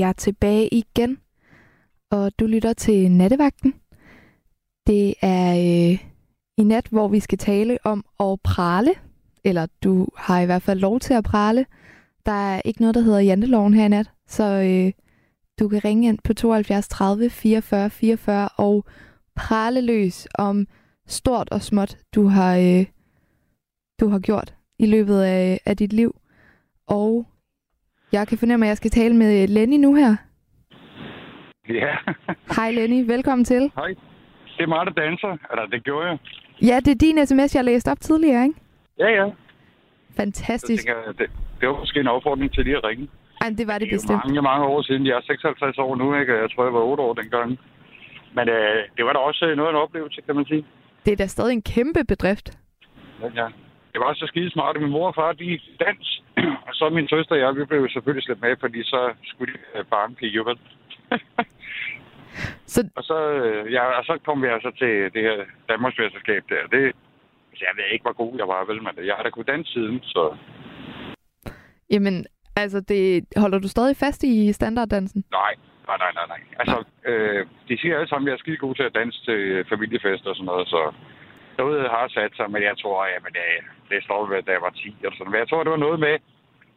Så 0.01 0.05
er 0.05 0.09
jeg 0.09 0.17
tilbage 0.17 0.69
igen, 0.69 1.19
og 2.11 2.33
du 2.39 2.47
lytter 2.47 2.73
til 2.73 3.11
Nattevagten. 3.11 3.75
Det 4.87 5.15
er 5.23 5.51
øh, 5.53 5.99
i 6.59 6.65
nat, 6.65 6.87
hvor 6.91 7.09
vi 7.09 7.21
skal 7.21 7.39
tale 7.39 7.79
om 7.85 8.05
at 8.21 8.41
prale, 8.45 8.95
eller 9.45 9.67
du 9.85 10.09
har 10.17 10.41
i 10.41 10.47
hvert 10.47 10.63
fald 10.63 10.81
lov 10.81 11.01
til 11.01 11.15
at 11.15 11.25
prale. 11.25 11.67
Der 12.27 12.33
er 12.33 12.63
ikke 12.65 12.81
noget, 12.81 12.95
der 12.95 13.01
hedder 13.01 13.19
janteloven 13.19 13.75
her 13.75 13.85
i 13.85 13.89
nat, 13.89 14.11
så 14.27 14.45
øh, 14.45 14.93
du 15.59 15.69
kan 15.69 15.85
ringe 15.85 16.09
ind 16.09 16.19
på 16.25 16.35
72 16.35 16.89
30 16.89 17.31
44 17.31 17.91
44 17.91 18.49
og 18.57 18.85
prale 19.37 19.81
løs 19.81 20.29
om 20.35 20.67
stort 21.07 21.49
og 21.51 21.63
småt, 21.63 21.99
du 22.15 22.27
har, 22.27 22.57
øh, 22.57 22.87
du 24.01 24.09
har 24.09 24.19
gjort 24.19 24.55
i 24.79 24.87
løbet 24.87 25.21
af, 25.21 25.61
af 25.67 25.77
dit 25.77 25.93
liv. 25.93 26.17
Og 26.87 27.27
jeg 28.13 28.29
kan 28.29 28.39
fornemme, 28.39 28.67
at 28.67 28.69
jeg 28.69 28.77
skal 28.77 28.91
tale 28.91 29.17
med 29.17 29.49
Lenny 29.49 29.77
nu 29.77 29.95
her. 29.95 30.17
Ja, 31.69 31.95
Hej 32.57 32.71
Lenny, 32.71 33.07
velkommen 33.07 33.45
til. 33.45 33.73
hej. 33.75 33.95
Det 34.57 34.63
er 34.65 34.67
mig, 34.67 34.87
der 34.87 34.93
danser. 34.93 35.37
Eller 35.51 35.67
det 35.67 35.85
gjorde 35.85 36.07
jeg. 36.09 36.19
Ja, 36.63 36.77
det 36.85 36.91
er 36.91 36.95
din 37.01 37.27
sms, 37.27 37.55
jeg 37.55 37.65
læste 37.65 37.89
op 37.93 38.01
tidligere, 38.01 38.43
ikke? 38.45 38.61
Ja, 38.99 39.09
ja. 39.09 39.27
Fantastisk. 40.17 40.85
tænker 40.87 41.01
jeg, 41.07 41.19
det, 41.19 41.27
det 41.61 41.69
var 41.69 41.79
måske 41.79 42.01
en 42.01 42.07
opfordring 42.07 42.53
til 42.55 42.65
lige 42.65 42.77
at 42.77 42.85
ringe. 42.85 43.09
Ej, 43.41 43.49
det 43.59 43.67
var 43.67 43.73
det 43.79 43.81
Det 43.81 43.93
er 43.93 43.97
bestemt. 43.97 44.21
mange, 44.27 44.43
mange 44.43 44.65
år 44.67 44.83
siden. 44.83 45.07
Jeg 45.07 45.17
er 45.17 45.21
56 45.27 45.79
år 45.79 45.97
nu, 45.97 46.15
ikke? 46.21 46.35
Og 46.35 46.41
Jeg 46.43 46.51
tror, 46.51 46.65
jeg 46.65 46.75
var 46.75 46.81
8 46.81 47.03
år 47.03 47.15
dengang. 47.15 47.59
Men 48.37 48.49
øh, 48.49 48.77
det 48.97 49.05
var 49.05 49.13
da 49.13 49.19
også 49.19 49.45
noget 49.57 49.69
af 49.69 49.73
en 49.73 49.83
oplevelse, 49.85 50.21
kan 50.27 50.35
man 50.37 50.45
sige. 50.45 50.65
Det 51.05 51.13
er 51.13 51.17
da 51.17 51.27
stadig 51.27 51.53
en 51.53 51.63
kæmpe 51.63 52.05
bedrift. 52.09 52.59
Ja, 53.23 53.27
ja. 53.43 53.47
Det 53.93 54.01
var 54.01 54.15
så 54.15 54.27
skide 54.27 54.51
smart. 54.51 54.81
Min 54.81 54.91
mor 54.91 55.07
og 55.07 55.15
far, 55.15 55.33
de 55.33 55.61
dans. 55.85 56.23
og 56.69 56.73
så 56.75 56.89
min 56.89 57.09
søster 57.09 57.35
og 57.35 57.41
jeg, 57.41 57.57
vi 57.57 57.65
blev 57.65 57.89
selvfølgelig 57.89 58.25
slæbt 58.25 58.41
med, 58.41 58.57
fordi 58.61 58.83
så 58.85 59.01
skulle 59.25 59.53
de 59.55 59.59
have 59.75 60.17
jo 60.21 60.43
vel? 60.43 60.59
Så 62.67 62.81
Og 62.97 63.05
så, 63.05 63.19
øh, 63.31 63.73
ja, 63.73 63.85
og 63.99 64.05
så 64.05 64.19
kom 64.25 64.43
vi 64.43 64.49
altså 64.49 64.71
til 64.79 64.95
det 65.15 65.23
her 65.23 65.37
Danmarksmesterskab 65.69 66.43
der. 66.49 66.63
Det, 66.77 66.85
altså, 67.51 67.65
jeg 67.69 67.75
ved 67.77 67.85
ikke, 67.93 68.03
hvor 68.03 68.13
god 68.13 68.33
jeg 68.39 68.49
var, 68.49 68.65
vel, 68.65 68.83
men 68.83 69.07
jeg 69.07 69.15
har 69.15 69.23
da 69.23 69.31
kunnet 69.31 69.49
danse 69.55 69.73
siden, 69.73 70.01
så 70.03 70.37
jamen, 71.91 72.27
altså, 72.57 72.81
det, 72.81 73.25
holder 73.37 73.59
du 73.59 73.69
stadig 73.69 73.97
fast 73.97 74.25
i 74.25 74.53
standarddansen? 74.53 75.25
nej, 75.31 75.55
nej, 75.87 75.97
nej, 75.99 76.13
nej, 76.15 76.27
nej. 76.29 76.41
Altså, 76.59 76.85
øh, 77.11 77.47
de 77.69 77.79
siger 77.81 77.97
alle 77.97 78.09
sammen, 78.09 78.29
at 78.29 78.31
jeg 78.31 78.37
er 78.37 78.45
skide 78.45 78.57
god 78.57 78.75
til 78.75 78.83
at 78.83 78.95
danse 78.95 79.25
til 79.25 79.65
familiefester 79.69 80.31
og 80.31 80.37
sådan 80.37 80.47
noget, 80.47 80.69
så 80.69 80.93
noget 81.63 81.91
har 81.97 82.07
sat 82.17 82.33
sig, 82.39 82.47
men 82.55 82.63
jeg 82.69 82.77
tror, 82.83 82.99
at 83.05 83.23
det, 83.39 83.49
det 83.91 84.05
står 84.07 84.21
ved, 84.27 84.43
da 84.43 84.51
jeg 84.53 84.63
var 84.67 84.71
10 84.71 84.97
eller 85.03 85.17
sådan. 85.17 85.33
Men 85.33 85.41
jeg 85.43 85.49
tror, 85.49 85.63
det 85.65 85.75
var 85.77 85.85
noget 85.87 86.01
med, 86.07 86.15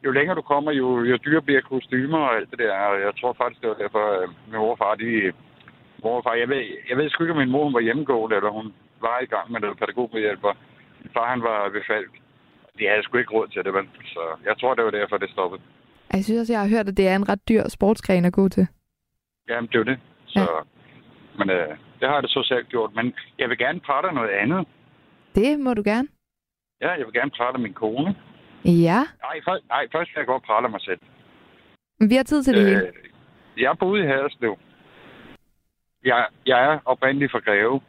jo 0.06 0.12
længere 0.12 0.36
du 0.40 0.46
kommer, 0.54 0.72
jo, 0.82 0.88
jo 1.10 1.16
dyrere 1.26 1.48
bliver 1.48 1.62
kostymer 1.62 2.22
og 2.28 2.36
alt 2.38 2.52
det 2.52 2.60
der. 2.60 2.74
Og 2.92 2.96
jeg 3.08 3.14
tror 3.20 3.34
faktisk, 3.42 3.62
det 3.62 3.70
var 3.70 3.80
derfor, 3.84 4.04
at 4.24 4.30
min 4.48 4.60
mor 4.62 4.72
og 4.72 4.78
far, 4.78 4.96
de... 4.96 5.10
Mor 6.04 6.18
og 6.18 6.24
far, 6.24 6.34
jeg 6.44 6.50
ved, 6.50 6.64
jeg 6.90 6.98
ved 6.98 7.10
sgu 7.10 7.24
ikke, 7.24 7.36
om 7.38 7.40
min 7.44 7.52
mor 7.56 7.64
hun 7.64 7.74
var 7.74 7.88
hjemmegående, 7.88 8.36
eller 8.36 8.52
hun 8.60 8.74
var 9.02 9.20
i 9.20 9.30
gang 9.34 9.52
med 9.52 9.60
noget 9.60 9.80
pædagogmedhjælper. 9.80 10.54
Min 11.02 11.12
far, 11.14 11.28
han 11.34 11.42
var 11.50 11.70
ved 11.70 11.82
Falk. 11.88 12.14
De 12.80 12.88
havde 12.90 13.04
sgu 13.04 13.18
ikke 13.18 13.34
råd 13.38 13.48
til 13.48 13.64
det, 13.66 13.74
vel? 13.74 13.88
Så 14.14 14.24
jeg 14.46 14.56
tror, 14.60 14.74
det 14.76 14.86
var 14.86 14.92
derfor, 14.92 15.18
det 15.18 15.30
stoppede. 15.30 15.62
Jeg 16.14 16.24
synes 16.24 16.40
også, 16.40 16.54
jeg 16.54 16.62
har 16.62 16.70
hørt, 16.76 16.88
at 16.88 16.98
det 16.98 17.08
er 17.08 17.16
en 17.16 17.30
ret 17.30 17.50
dyr 17.50 17.64
sportsgren 17.78 18.26
at 18.26 18.34
gå 18.34 18.50
til. 18.50 18.68
Jamen, 19.50 19.68
det 19.68 19.76
er 19.76 19.80
jo 19.80 19.90
det. 19.92 20.00
Så, 20.26 20.40
ja. 20.40 20.60
Men 21.40 21.50
øh, 21.50 21.78
det 22.04 22.12
har 22.12 22.22
det 22.22 22.30
så 22.30 22.42
selv 22.44 22.66
gjort. 22.66 22.92
Men 22.96 23.14
jeg 23.40 23.50
vil 23.50 23.58
gerne 23.58 23.80
prate 23.80 24.16
noget 24.16 24.30
andet. 24.30 24.68
Det 25.36 25.60
må 25.60 25.74
du 25.74 25.82
gerne. 25.86 26.08
Ja, 26.82 26.90
jeg 26.92 27.06
vil 27.06 27.14
gerne 27.14 27.32
prate 27.38 27.58
min 27.62 27.74
kone. 27.74 28.16
Ja, 28.66 29.00
Nej, 29.28 29.38
først, 29.48 29.64
nej, 29.68 29.84
først 29.92 30.10
vil 30.10 30.20
jeg 30.22 30.26
godt 30.26 30.44
prate 30.44 30.70
mig 30.70 30.82
selv. 30.82 31.00
vi 32.10 32.16
har 32.16 32.24
tid 32.24 32.44
til 32.44 32.54
det 32.58 32.66
hele. 32.66 32.88
Øh, 32.88 32.94
jeg 33.58 33.78
boede 33.80 34.04
i 34.04 34.08
Haderslev. 34.08 34.58
Jeg, 36.06 36.28
jeg 36.46 36.60
er 36.74 36.80
oprindelig 36.86 37.32
fra 37.32 37.40
Greve, 37.40 37.82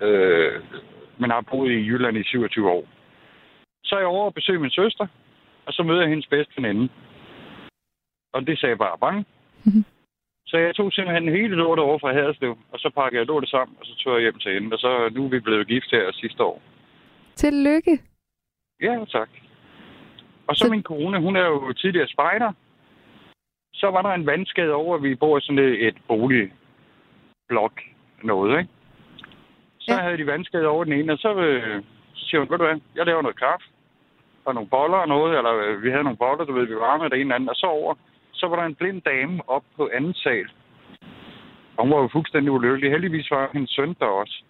øh, 0.00 0.62
men 1.18 1.30
har 1.30 1.40
boet 1.50 1.70
i 1.70 1.86
Jylland 1.88 2.16
i 2.16 2.22
27 2.24 2.70
år. 2.70 2.84
Så 3.84 3.94
er 3.94 3.98
jeg 3.98 4.06
over 4.08 4.24
og 4.26 4.34
besøger 4.34 4.60
min 4.60 4.70
søster, 4.70 5.06
og 5.66 5.72
så 5.72 5.82
møder 5.82 6.00
jeg 6.00 6.08
hendes 6.08 6.26
bedste 6.26 6.52
veninde. 6.56 6.88
Og 8.32 8.46
det 8.46 8.58
sagde 8.58 8.76
bare 8.76 8.98
bang. 8.98 9.26
Mhm. 9.64 9.84
Så 10.46 10.56
jeg 10.58 10.74
tog 10.74 10.92
simpelthen 10.92 11.28
hele 11.28 11.56
lortet 11.56 11.84
over 11.84 11.98
fra 11.98 12.12
Haderslev, 12.12 12.58
og 12.72 12.78
så 12.78 12.90
pakkede 12.94 13.18
jeg 13.20 13.26
lortet 13.26 13.50
sammen, 13.50 13.76
og 13.80 13.86
så 13.86 13.94
tog 13.96 14.12
jeg 14.14 14.20
hjem 14.22 14.38
til 14.38 14.52
hende. 14.54 14.74
Og 14.74 14.78
så 14.78 15.08
nu 15.12 15.24
er 15.24 15.28
vi 15.28 15.40
blevet 15.40 15.66
gift 15.68 15.90
her 15.90 16.12
sidste 16.12 16.42
år. 16.44 16.62
Tillykke. 17.34 17.98
Ja, 18.82 19.04
tak. 19.12 19.28
Og 20.46 20.56
så 20.56 20.64
Så- 20.64 20.70
min 20.70 20.82
kone, 20.82 21.20
hun 21.20 21.36
er 21.36 21.46
jo 21.46 21.72
tidligere 21.72 22.08
spejder. 22.08 22.52
Så 23.74 23.90
var 23.90 24.02
der 24.02 24.10
en 24.12 24.26
vandskade 24.26 24.72
over, 24.72 24.96
at 24.96 25.02
vi 25.02 25.14
bor 25.14 25.38
i 25.38 25.40
sådan 25.40 25.58
et, 25.58 25.86
et 25.86 25.96
boligblok 26.08 27.80
noget, 28.22 28.58
ikke? 28.58 28.70
Så 29.78 29.92
Ja. 29.94 30.00
havde 30.02 30.18
de 30.18 30.26
vandskade 30.26 30.66
over 30.66 30.84
den 30.84 30.92
ene, 30.92 31.12
og 31.12 31.18
så, 31.18 31.34
øh, 31.34 31.82
så 32.14 32.24
siger 32.28 32.40
hun, 32.40 32.50
ved 32.50 32.58
du 32.58 32.64
hvad, 32.64 32.80
jeg 32.96 33.06
laver 33.06 33.22
noget 33.22 33.38
kaffe 33.38 33.66
og 34.44 34.54
nogle 34.54 34.68
boller 34.70 34.98
og 34.98 35.08
noget, 35.08 35.36
eller 35.38 35.54
øh, 35.54 35.82
vi 35.82 35.90
havde 35.90 36.02
nogle 36.04 36.18
boller, 36.18 36.44
du 36.44 36.52
ved, 36.52 36.66
vi 36.66 36.74
var 36.76 36.96
med 36.98 37.10
det 37.10 37.14
ene 37.20 37.20
eller 37.20 37.34
andet, 37.34 37.50
og 37.50 37.56
så 37.56 37.66
over, 37.66 37.94
så 38.44 38.48
var 38.48 38.56
der 38.56 38.66
en 38.66 38.74
blind 38.74 39.02
dame 39.02 39.48
op 39.48 39.64
på 39.76 39.90
anden 39.96 40.14
sal. 40.14 40.48
Og 41.76 41.84
hun 41.84 41.90
var 41.90 42.00
jo 42.02 42.08
fuldstændig 42.12 42.52
ulykkelig. 42.52 42.90
Heldigvis 42.90 43.30
var 43.30 43.50
hendes 43.52 43.70
søn 43.70 43.94
der 44.00 44.06
også. 44.06 44.42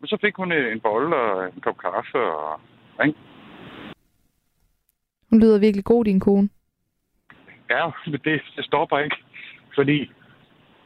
Men 0.00 0.08
så 0.08 0.16
fik 0.20 0.36
hun 0.36 0.52
en 0.52 0.80
bolle 0.80 1.16
og 1.16 1.44
en 1.44 1.60
kop 1.60 1.78
kaffe, 1.78 2.18
og 2.18 2.60
ikke? 3.04 3.18
Hun 5.30 5.40
lyder 5.40 5.60
virkelig 5.60 5.84
god, 5.84 6.04
din 6.04 6.20
kone. 6.20 6.48
Ja, 7.70 7.90
men 8.06 8.20
det, 8.24 8.42
det 8.56 8.64
stopper 8.64 8.98
ikke. 8.98 9.16
Fordi 9.74 10.12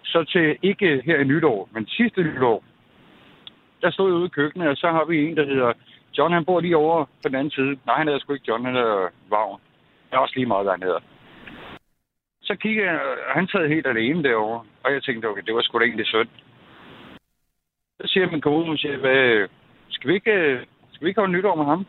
så 0.05 0.24
til 0.24 0.59
ikke 0.62 1.02
her 1.05 1.18
i 1.20 1.24
nytår, 1.24 1.68
men 1.72 1.86
sidste 1.86 2.22
nytår, 2.22 2.64
der 3.80 3.90
stod 3.90 4.10
jeg 4.10 4.16
ude 4.16 4.26
i 4.26 4.36
køkkenet, 4.38 4.68
og 4.68 4.76
så 4.76 4.90
har 4.90 5.05
vi 5.05 5.28
en, 5.28 5.36
der 5.36 5.47
hedder 5.47 5.72
John, 6.18 6.32
han 6.32 6.44
bor 6.44 6.60
lige 6.60 6.76
over 6.76 7.05
på 7.05 7.28
den 7.28 7.34
anden 7.34 7.51
side. 7.51 7.78
Nej, 7.86 7.97
han 7.97 8.06
hedder 8.06 8.20
sgu 8.20 8.32
ikke 8.32 8.48
John, 8.48 8.64
han 8.64 8.74
hedder 8.74 9.09
Vagn. 9.30 9.60
Det 10.10 10.16
er 10.16 10.18
også 10.18 10.34
lige 10.36 10.47
meget, 10.47 10.64
hvad 10.64 10.72
han 10.72 10.82
hedder. 10.82 11.01
Så 12.47 12.56
kigger 12.56 12.85
jeg, 12.85 13.01
og 13.01 13.35
han 13.35 13.48
sad 13.48 13.68
helt 13.68 13.86
alene 13.86 14.23
derovre, 14.23 14.64
og 14.85 14.93
jeg 14.93 15.02
tænkte, 15.02 15.27
okay, 15.27 15.43
det 15.47 15.55
var 15.55 15.62
sgu 15.62 15.78
da 15.78 15.85
egentlig 15.85 16.06
sødt. 16.06 16.28
Så 18.01 18.06
siger 18.06 18.31
min 18.31 18.40
kone, 18.40 18.66
hun 18.66 18.78
siger, 18.78 18.97
hvad, 18.97 19.48
skal 19.89 20.09
vi 20.09 20.14
ikke, 20.14 20.66
skal 20.93 21.05
vi 21.05 21.09
ikke 21.09 21.20
holde 21.20 21.32
nytår 21.32 21.55
med 21.55 21.64
ham? 21.64 21.86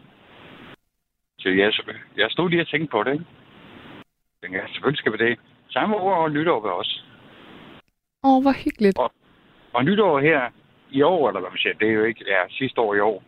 Så 1.40 1.50
ja, 1.50 1.72
så, 1.72 1.94
jeg 2.18 2.32
stod 2.32 2.50
lige 2.50 2.62
og 2.62 2.68
tænkte 2.68 2.92
på 2.92 3.04
det, 3.04 3.14
ikke? 3.14 3.26
Jeg 4.42 4.42
tænkte, 4.42 4.60
ja, 4.60 4.68
selvfølgelig 4.68 5.00
skal 5.00 5.14
vi 5.14 5.18
det. 5.18 5.40
Var 5.76 5.94
over 5.94 6.16
og 6.16 6.32
nytår 6.32 6.60
ved 6.62 6.72
os. 6.72 7.04
Åh, 8.24 8.36
oh, 8.36 8.42
hvor 8.42 8.64
hyggeligt. 8.64 9.00
Og 9.74 9.86
nytår 9.86 10.20
her 10.20 10.50
i 10.92 11.02
år, 11.02 11.28
eller 11.28 11.40
hvad 11.40 11.50
man 11.50 11.58
siger, 11.58 11.74
det 11.74 11.88
er 11.88 11.94
jo 11.94 12.04
ikke, 12.04 12.24
ja, 12.28 12.42
sidste 12.50 12.82
år 12.82 12.96
i 12.96 13.00
år, 13.00 13.24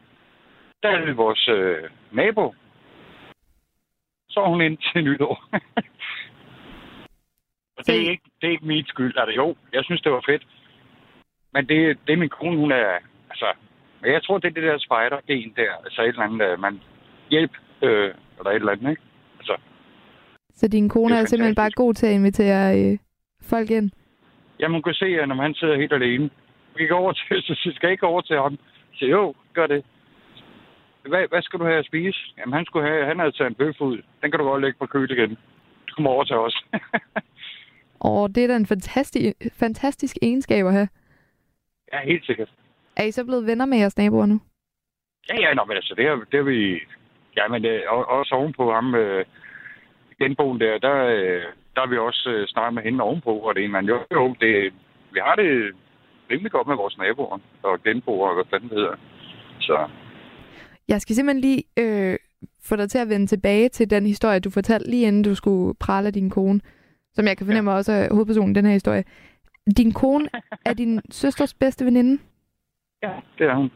der 0.83 0.89
er 0.89 1.05
det 1.05 1.17
vores 1.17 1.47
øh, 1.47 1.89
nabo. 2.11 2.55
Så 4.29 4.39
er 4.39 4.49
hun 4.49 4.61
ind 4.61 4.77
til 4.77 5.03
nytår. 5.03 5.43
og 7.79 7.85
det 7.87 7.95
er, 7.95 8.09
ikke, 8.09 8.23
det 8.41 8.47
er 8.47 8.51
ikke 8.51 8.65
min 8.65 8.85
skyld. 8.85 9.13
Altså, 9.17 9.35
jo, 9.35 9.55
jeg 9.73 9.83
synes, 9.83 10.01
det 10.01 10.11
var 10.11 10.23
fedt. 10.29 10.47
Men 11.53 11.67
det, 11.69 11.97
det 12.07 12.13
er 12.13 12.17
min 12.17 12.29
kone, 12.29 12.57
hun 12.57 12.71
er... 12.71 12.89
Altså, 13.29 13.49
men 14.01 14.11
jeg 14.11 14.23
tror, 14.23 14.37
det 14.37 14.47
er 14.47 14.53
det 14.53 14.63
der 14.63 14.77
spider-gen 14.77 15.53
der. 15.55 15.71
Altså 15.85 16.01
et 16.01 16.07
eller 16.07 16.21
andet, 16.21 16.41
øh, 16.47 16.59
man 16.59 16.81
hjælp, 17.29 17.51
øh, 17.83 18.13
eller 18.37 18.51
et 18.51 18.55
eller 18.55 18.71
andet, 18.71 18.89
ikke? 18.89 19.01
Altså, 19.39 19.55
Så 20.53 20.67
din 20.67 20.89
kone 20.89 21.15
er 21.15 21.21
er, 21.21 21.25
simpelthen 21.25 21.55
bare 21.55 21.71
god 21.71 21.93
til 21.93 22.07
at 22.07 22.13
invitere 22.13 22.79
øh, 22.79 22.97
folk 23.41 23.69
ind? 23.71 23.91
ja, 24.59 24.67
man 24.67 24.83
kan 24.83 24.93
se, 24.93 25.05
at 25.05 25.27
når 25.27 25.35
han 25.35 25.53
sidder 25.53 25.75
helt 25.75 25.93
alene, 25.93 26.29
vi 26.75 26.87
går 26.87 26.97
over 26.97 27.11
til, 27.13 27.41
så 27.63 27.71
skal 27.75 27.87
jeg 27.87 27.91
ikke 27.91 28.07
over 28.07 28.21
til 28.21 28.35
ham. 28.35 28.57
Så 28.93 29.05
jo, 29.05 29.33
gør 29.53 29.67
det. 29.67 29.85
Hvad, 31.01 31.23
hvad 31.29 31.41
skal 31.41 31.59
du 31.59 31.65
have 31.65 31.79
at 31.79 31.85
spise? 31.85 32.19
Jamen, 32.37 32.53
han, 32.53 32.65
skulle 32.65 32.87
have, 32.87 33.05
han 33.05 33.19
havde 33.19 33.31
taget 33.31 33.49
en 33.49 33.55
bøf 33.55 33.81
ud. 33.81 33.97
Den 34.21 34.31
kan 34.31 34.39
du 34.39 34.45
godt 34.45 34.61
lægge 34.61 34.79
på 34.79 34.85
køl 34.85 35.11
igen. 35.11 35.29
Du 35.87 35.93
kommer 35.95 36.11
over 36.11 36.23
til 36.23 36.35
os. 36.35 36.63
Og 37.99 38.35
det 38.35 38.43
er 38.43 38.47
da 38.47 38.55
en 38.55 38.65
fantastisk, 38.65 39.35
fantastisk 39.53 40.17
egenskab 40.21 40.65
at 40.65 40.73
have. 40.73 40.87
ja, 41.93 41.99
helt 42.05 42.25
sikkert. 42.25 42.49
Er 42.95 43.03
I 43.03 43.11
så 43.11 43.25
blevet 43.25 43.45
venner 43.45 43.65
med 43.65 43.77
jeres 43.77 43.97
naboer 43.97 44.25
nu? 44.25 44.41
Ja, 45.29 45.35
ja, 45.41 45.53
nå, 45.53 45.65
men 45.65 45.75
altså, 45.75 45.93
det 45.97 46.05
er, 46.05 46.15
det 46.31 46.39
er 46.39 46.43
vi... 46.43 46.79
Ja, 47.37 47.47
men 47.47 47.65
øh, 47.65 47.81
og- 47.87 48.07
også 48.09 48.35
ovenpå 48.35 48.73
ham, 48.73 48.95
øh, 48.95 49.25
genboen 50.21 50.59
der, 50.59 50.77
der, 50.77 50.95
øh, 51.05 51.41
der 51.75 51.81
har 51.81 51.87
vi 51.89 51.97
også 51.97 52.29
øh, 52.29 52.47
snakket 52.47 52.73
med 52.73 52.83
hende 52.83 53.03
ovenpå, 53.03 53.33
og 53.39 53.55
det 53.55 53.65
er 53.65 53.69
man 53.69 53.85
jo, 53.85 53.97
jo 54.13 54.35
det, 54.41 54.73
vi 55.13 55.19
har 55.23 55.35
det 55.35 55.75
rimelig 56.31 56.51
godt 56.51 56.67
med 56.67 56.75
vores 56.75 56.97
naboer 56.97 57.39
og 57.63 57.83
genboer, 57.83 58.27
og 58.29 58.35
hvad 58.35 58.45
fanden 58.49 58.69
det 58.69 58.77
hedder. 58.77 58.95
Så 59.59 59.87
Jeg 60.87 61.01
skal 61.01 61.15
simpelthen 61.15 61.41
lige 61.41 61.63
øh, 61.79 62.17
få 62.63 62.75
dig 62.75 62.89
til 62.89 62.97
at 62.97 63.09
vende 63.09 63.27
tilbage 63.27 63.69
til 63.69 63.89
den 63.89 64.05
historie, 64.05 64.39
du 64.39 64.49
fortalte 64.49 64.89
lige 64.89 65.07
inden 65.07 65.23
du 65.23 65.35
skulle 65.35 65.75
prale 65.79 66.07
af 66.07 66.13
din 66.13 66.29
kone, 66.29 66.61
som 67.13 67.25
jeg 67.25 67.37
kan 67.37 67.45
fornemme 67.45 67.71
ja. 67.71 67.77
også 67.77 67.91
er 67.91 68.13
hovedpersonen 68.13 68.51
i 68.51 68.53
den 68.53 68.65
her 68.65 68.73
historie. 68.73 69.03
Din 69.77 69.93
kone 69.93 70.29
er 70.69 70.73
din 70.73 71.01
søsters 71.11 71.53
bedste 71.53 71.85
veninde. 71.85 72.21
ja, 73.03 73.11
det 73.37 73.47
er 73.47 73.55
hun. 73.55 73.71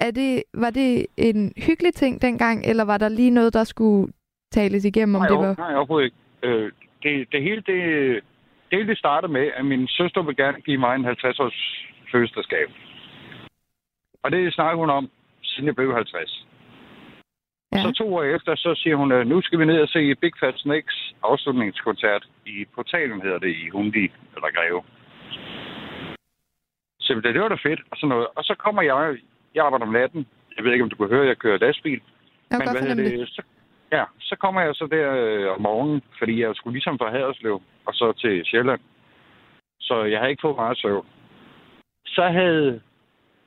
Er 0.00 0.10
det, 0.10 0.42
var 0.54 0.70
det 0.70 1.06
en 1.16 1.52
hyggelig 1.66 1.94
ting 1.94 2.22
dengang, 2.22 2.64
eller 2.64 2.84
var 2.84 2.98
der 2.98 3.08
lige 3.08 3.30
noget, 3.30 3.54
der 3.54 3.64
skulle 3.64 4.12
tales 4.52 4.84
igennem, 4.84 5.14
om 5.14 5.20
nej, 5.20 5.28
det 5.28 5.38
var... 5.38 5.54
nej, 5.58 5.74
overhovedet 5.74 6.04
ikke. 6.04 6.16
Øh, 6.42 6.72
det, 7.02 7.32
det 7.32 7.42
hele, 7.42 7.62
det, 7.70 7.80
det 8.70 8.78
hele 8.78 8.96
startede 8.96 9.32
med, 9.32 9.50
at 9.56 9.64
min 9.64 9.88
søster 9.88 10.22
vil 10.22 10.36
gerne 10.36 10.60
give 10.60 10.78
mig 10.78 10.94
en 10.94 11.06
50-års 11.06 11.86
fødselsdagsgave. 12.12 12.68
Og 14.22 14.30
det 14.32 14.54
snakkede 14.54 14.78
hun 14.78 14.90
om, 14.90 15.10
siden 15.42 15.66
jeg 15.66 15.74
blev 15.74 15.94
50. 15.94 16.46
Ja. 17.74 17.82
Så 17.82 17.92
to 17.92 18.14
år 18.14 18.22
efter, 18.22 18.54
så 18.56 18.74
siger 18.82 18.96
hun, 18.96 19.12
øh, 19.12 19.26
nu 19.26 19.42
skal 19.42 19.58
vi 19.58 19.64
ned 19.64 19.80
og 19.80 19.88
se 19.88 20.14
Big 20.14 20.32
Fat 20.40 20.54
Snakes 20.56 21.14
afslutningskoncert 21.22 22.24
i 22.46 22.64
portalen, 22.74 23.22
hedder 23.22 23.38
det, 23.38 23.52
i 23.62 23.68
Hundi, 23.68 24.04
eller 24.34 24.50
Greve. 24.56 24.82
Så 27.00 27.14
det, 27.14 27.34
det 27.34 27.40
var 27.40 27.48
da 27.48 27.54
fedt, 27.54 27.80
og 27.90 27.96
sådan 27.96 28.08
noget. 28.08 28.26
Og 28.36 28.44
så 28.44 28.54
kommer 28.64 28.82
jeg, 28.82 29.16
jeg 29.54 29.64
arbejder 29.66 29.86
om 29.86 29.92
natten. 29.92 30.26
Jeg 30.56 30.64
ved 30.64 30.72
ikke, 30.72 30.84
om 30.84 30.90
du 30.90 30.96
kan 30.96 31.08
høre, 31.08 31.26
jeg 31.26 31.38
kører 31.38 31.58
lastbil. 31.58 32.00
Jeg 32.50 32.60
godt 32.66 32.86
hvad 32.86 32.96
det. 32.96 33.28
Så, 33.28 33.42
ja, 33.92 34.04
så 34.20 34.36
kommer 34.36 34.60
jeg 34.60 34.74
så 34.74 34.86
der 34.90 35.08
øh, 35.24 35.54
om 35.54 35.60
morgenen, 35.60 36.02
fordi 36.18 36.40
jeg 36.40 36.50
skulle 36.54 36.74
ligesom 36.74 36.98
fra 36.98 37.10
Haderslev 37.10 37.62
og 37.86 37.94
så 37.94 38.12
til 38.12 38.42
Sjælland. 38.44 38.80
Så 39.80 40.04
jeg 40.04 40.18
havde 40.18 40.30
ikke 40.30 40.46
fået 40.46 40.56
meget 40.56 40.78
søvn. 40.78 41.06
Så 42.06 42.28
havde, 42.28 42.80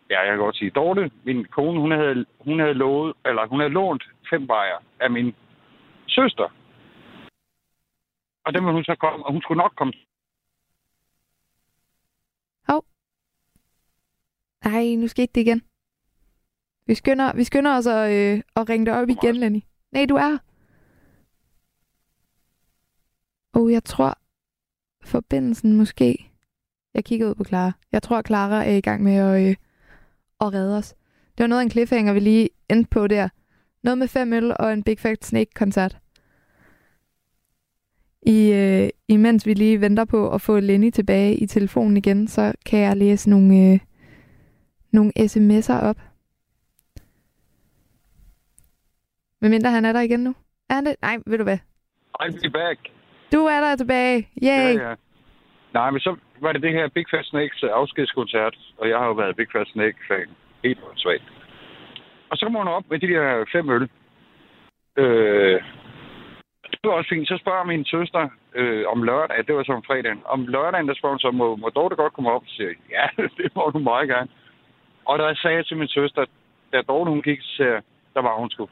ja, 0.09 0.19
jeg 0.19 0.29
kan 0.29 0.38
godt 0.38 0.57
sige, 0.57 0.71
Dorte, 0.71 1.11
min 1.23 1.45
kone, 1.45 1.79
hun 1.79 1.91
havde, 1.91 2.25
hun 2.39 2.59
havde 2.59 2.73
lovet, 2.73 3.13
eller 3.25 3.47
hun 3.47 3.59
havde 3.59 3.73
lånt 3.73 4.03
fem 4.29 4.47
bajer 4.47 4.79
af 4.99 5.11
min 5.11 5.35
søster. 6.07 6.53
Og 8.45 8.53
dem 8.53 8.63
ville 8.63 8.73
hun 8.73 8.84
så 8.84 8.95
komme, 8.95 9.25
og 9.25 9.31
hun 9.31 9.41
skulle 9.41 9.57
nok 9.57 9.73
komme. 9.77 9.93
Nej, 14.67 14.95
nu 14.95 15.07
skete 15.07 15.31
det 15.35 15.41
igen. 15.41 15.61
Vi 16.85 16.95
skynder, 16.95 17.35
vi 17.35 17.43
skynder 17.43 17.77
os 17.77 17.88
at, 17.88 18.11
øh, 18.11 18.41
at 18.55 18.69
ringe 18.69 18.85
dig 18.85 19.01
op 19.01 19.09
igen, 19.09 19.35
Lenny. 19.35 19.61
Nej, 19.91 20.05
du 20.09 20.15
er. 20.15 20.38
Oh, 23.53 23.71
jeg 23.71 23.84
tror, 23.84 24.17
forbindelsen 25.03 25.77
måske... 25.77 26.31
Jeg 26.93 27.05
kigger 27.05 27.29
ud 27.29 27.35
på 27.35 27.43
Clara. 27.43 27.71
Jeg 27.91 28.03
tror, 28.03 28.21
Clara 28.21 28.63
er 28.65 28.75
i 28.75 28.81
gang 28.81 29.03
med 29.03 29.15
at, 29.15 29.49
øh, 29.49 29.55
at 30.41 30.53
redde 30.53 30.77
os. 30.77 30.95
Det 31.38 31.43
var 31.43 31.47
noget 31.47 31.61
af 31.61 31.64
en 31.65 31.72
cliffhanger, 31.72 32.14
vi 32.14 32.19
lige 32.19 32.49
endte 32.69 32.89
på 32.89 33.07
der. 33.07 33.30
Noget 33.84 33.97
med 33.97 34.07
fem 34.07 34.34
øl 34.34 34.53
og 34.59 34.73
en 34.73 34.84
Big 34.84 34.99
Fat 34.99 35.26
Snake-koncert. 35.26 35.97
I, 38.22 38.51
øh, 38.51 38.89
imens 39.07 39.45
vi 39.45 39.53
lige 39.53 39.81
venter 39.81 40.05
på 40.05 40.30
at 40.34 40.41
få 40.41 40.59
Lenny 40.59 40.89
tilbage 40.89 41.35
i 41.35 41.45
telefonen 41.45 41.97
igen, 41.97 42.27
så 42.27 42.53
kan 42.65 42.80
jeg 42.80 42.97
læse 42.97 43.30
nogle, 43.30 43.73
øh, 43.73 43.80
nogle 44.91 45.11
sms'er 45.19 45.73
op. 45.81 45.97
Men 49.41 49.51
mindre 49.51 49.72
han 49.72 49.85
er 49.85 49.93
der 49.93 50.01
igen 50.01 50.19
nu. 50.19 50.35
Er 50.69 50.73
han 50.73 50.85
det? 50.85 50.95
Nej, 51.01 51.18
ved 51.26 51.38
du 51.38 51.43
hvad? 51.43 51.57
I'll 52.22 52.41
be 52.41 52.49
back. 52.49 52.80
Du 53.31 53.38
er 53.38 53.59
der 53.59 53.76
tilbage. 53.76 54.30
Yay! 54.43 54.47
Ja, 54.47 54.89
ja. 54.89 54.95
Nej, 55.73 55.91
men 55.91 55.99
så 55.99 56.15
var 56.41 56.52
det 56.52 56.61
det 56.61 56.73
her 56.73 56.88
Big 56.88 57.06
Fat 57.11 57.26
Snakes 57.26 57.64
øh, 57.64 57.69
afskedskoncert, 57.73 58.56
og 58.77 58.89
jeg 58.89 58.98
har 58.98 59.06
jo 59.06 59.14
været 59.14 59.35
Big 59.35 59.48
Fat 59.52 59.68
Snake-fan. 59.68 60.30
Helt 60.64 60.80
svagt. 60.95 61.23
Og 62.30 62.38
så 62.38 62.45
kommer 62.45 62.60
hun 62.60 62.68
op 62.68 62.84
med 62.89 62.99
de 62.99 63.07
der 63.07 63.45
fem 63.52 63.69
øl. 63.69 63.89
Øh, 64.98 65.61
det 66.72 66.85
var 66.89 66.91
også 66.91 67.10
fint. 67.10 67.27
Så 67.27 67.38
spørger 67.38 67.64
min 67.64 67.85
søster 67.85 68.30
øh, 68.56 68.84
om 68.88 69.03
lørdag, 69.03 69.38
det 69.48 69.56
var 69.56 69.64
som 69.64 69.84
fredag. 69.84 70.03
fredagen. 70.03 70.22
Om 70.26 70.48
lørdagen, 70.48 70.88
der 70.88 70.94
spørger 70.94 71.14
hun 71.14 71.19
så, 71.19 71.31
må, 71.31 71.56
må 71.56 71.69
Dorte 71.69 71.95
godt 71.95 72.14
komme 72.14 72.31
op? 72.31 72.41
Og 72.41 72.48
siger 72.48 72.73
ja, 72.89 73.06
det 73.38 73.56
må 73.56 73.72
du 73.73 73.80
meget 73.80 74.10
gerne. 74.10 74.30
Og 75.06 75.19
der 75.19 75.34
sagde 75.34 75.57
jeg 75.57 75.65
til 75.65 75.77
min 75.77 75.88
søster, 75.88 76.26
da 76.73 76.81
Dorte 76.81 77.10
hun 77.10 77.22
gik, 77.22 77.39
så 77.41 77.81
der 78.14 78.22
var 78.22 78.35
hun 78.39 78.49
sgu. 78.49 78.64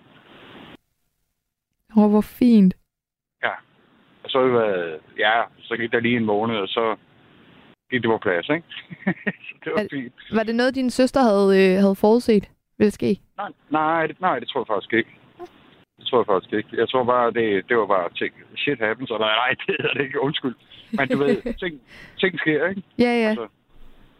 Åh, 1.98 2.04
oh, 2.04 2.10
hvor 2.12 2.26
fint. 2.40 2.74
Og 4.26 4.30
så, 4.30 4.40
øh, 4.40 5.00
ja, 5.26 5.36
så 5.68 5.78
gik 5.78 5.92
der 5.92 6.00
lige 6.00 6.18
en 6.18 6.26
måned, 6.26 6.56
og 6.56 6.68
så 6.68 6.96
gik 7.92 8.02
det 8.02 8.10
på 8.10 8.18
plads, 8.18 8.50
ikke? 8.50 8.68
så 9.48 9.54
det 9.64 9.72
var 9.76 9.88
fint. 9.92 10.14
Var 10.32 10.44
det 10.44 10.56
noget, 10.56 10.76
din 10.76 10.90
søster 10.90 11.22
havde, 11.22 11.50
øh, 11.60 11.82
havde 11.84 11.96
forudset 11.96 12.46
ville 12.78 12.92
ske? 12.92 13.20
Nej, 13.38 13.52
nej, 13.70 14.08
det, 14.08 14.22
nej, 14.22 14.40
det 14.40 14.48
tror 14.48 14.62
jeg 14.62 14.68
faktisk 14.68 14.94
ikke. 14.94 15.10
Det 15.98 16.06
tror 16.08 16.20
jeg 16.20 16.26
faktisk 16.26 16.54
ikke. 16.54 16.70
Jeg 16.82 16.90
tror 16.90 17.04
bare, 17.04 17.32
det, 17.32 17.70
det 17.70 17.78
var 17.78 17.86
bare 17.86 18.10
ting. 18.22 18.34
Shit 18.58 18.80
happens, 18.80 19.12
og 19.12 19.20
nej, 19.20 19.36
nej, 19.44 19.50
det 19.50 19.76
hedder 19.80 19.94
det 19.94 20.04
ikke. 20.04 20.22
Undskyld. 20.22 20.56
Men 20.92 21.08
du 21.08 21.18
ved, 21.18 21.36
ting, 21.64 21.82
ting 22.20 22.40
sker, 22.40 22.68
ikke? 22.70 22.82
Ja, 23.00 23.14
ja. 23.24 23.30
Altså, 23.30 23.48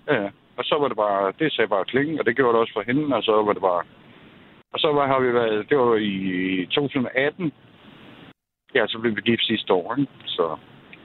ja. 0.08 0.30
Og 0.58 0.64
så 0.66 0.76
var 0.80 0.88
det 0.88 0.98
bare, 0.98 1.34
det 1.40 1.54
sagde 1.54 1.68
bare 1.68 1.86
kling, 1.86 2.20
og 2.20 2.26
det 2.26 2.36
gjorde 2.36 2.54
det 2.54 2.62
også 2.62 2.74
for 2.74 2.84
hende, 2.88 3.16
og 3.16 3.24
så 3.24 3.44
var 3.44 3.54
det 3.54 3.62
bare... 3.62 3.84
Og 4.74 4.80
så 4.80 4.92
var, 4.92 5.08
har 5.08 5.20
vi 5.20 5.34
været, 5.34 5.70
det 5.70 5.78
var 5.78 5.96
i 5.96 6.66
2018. 6.66 7.52
Ja, 8.76 8.88
så 8.88 9.00
blev 9.00 9.16
vi 9.16 9.22
gift 9.22 9.46
sidste 9.46 9.74
år, 9.74 9.96
ikke? 9.98 10.12
Så, 10.26 10.58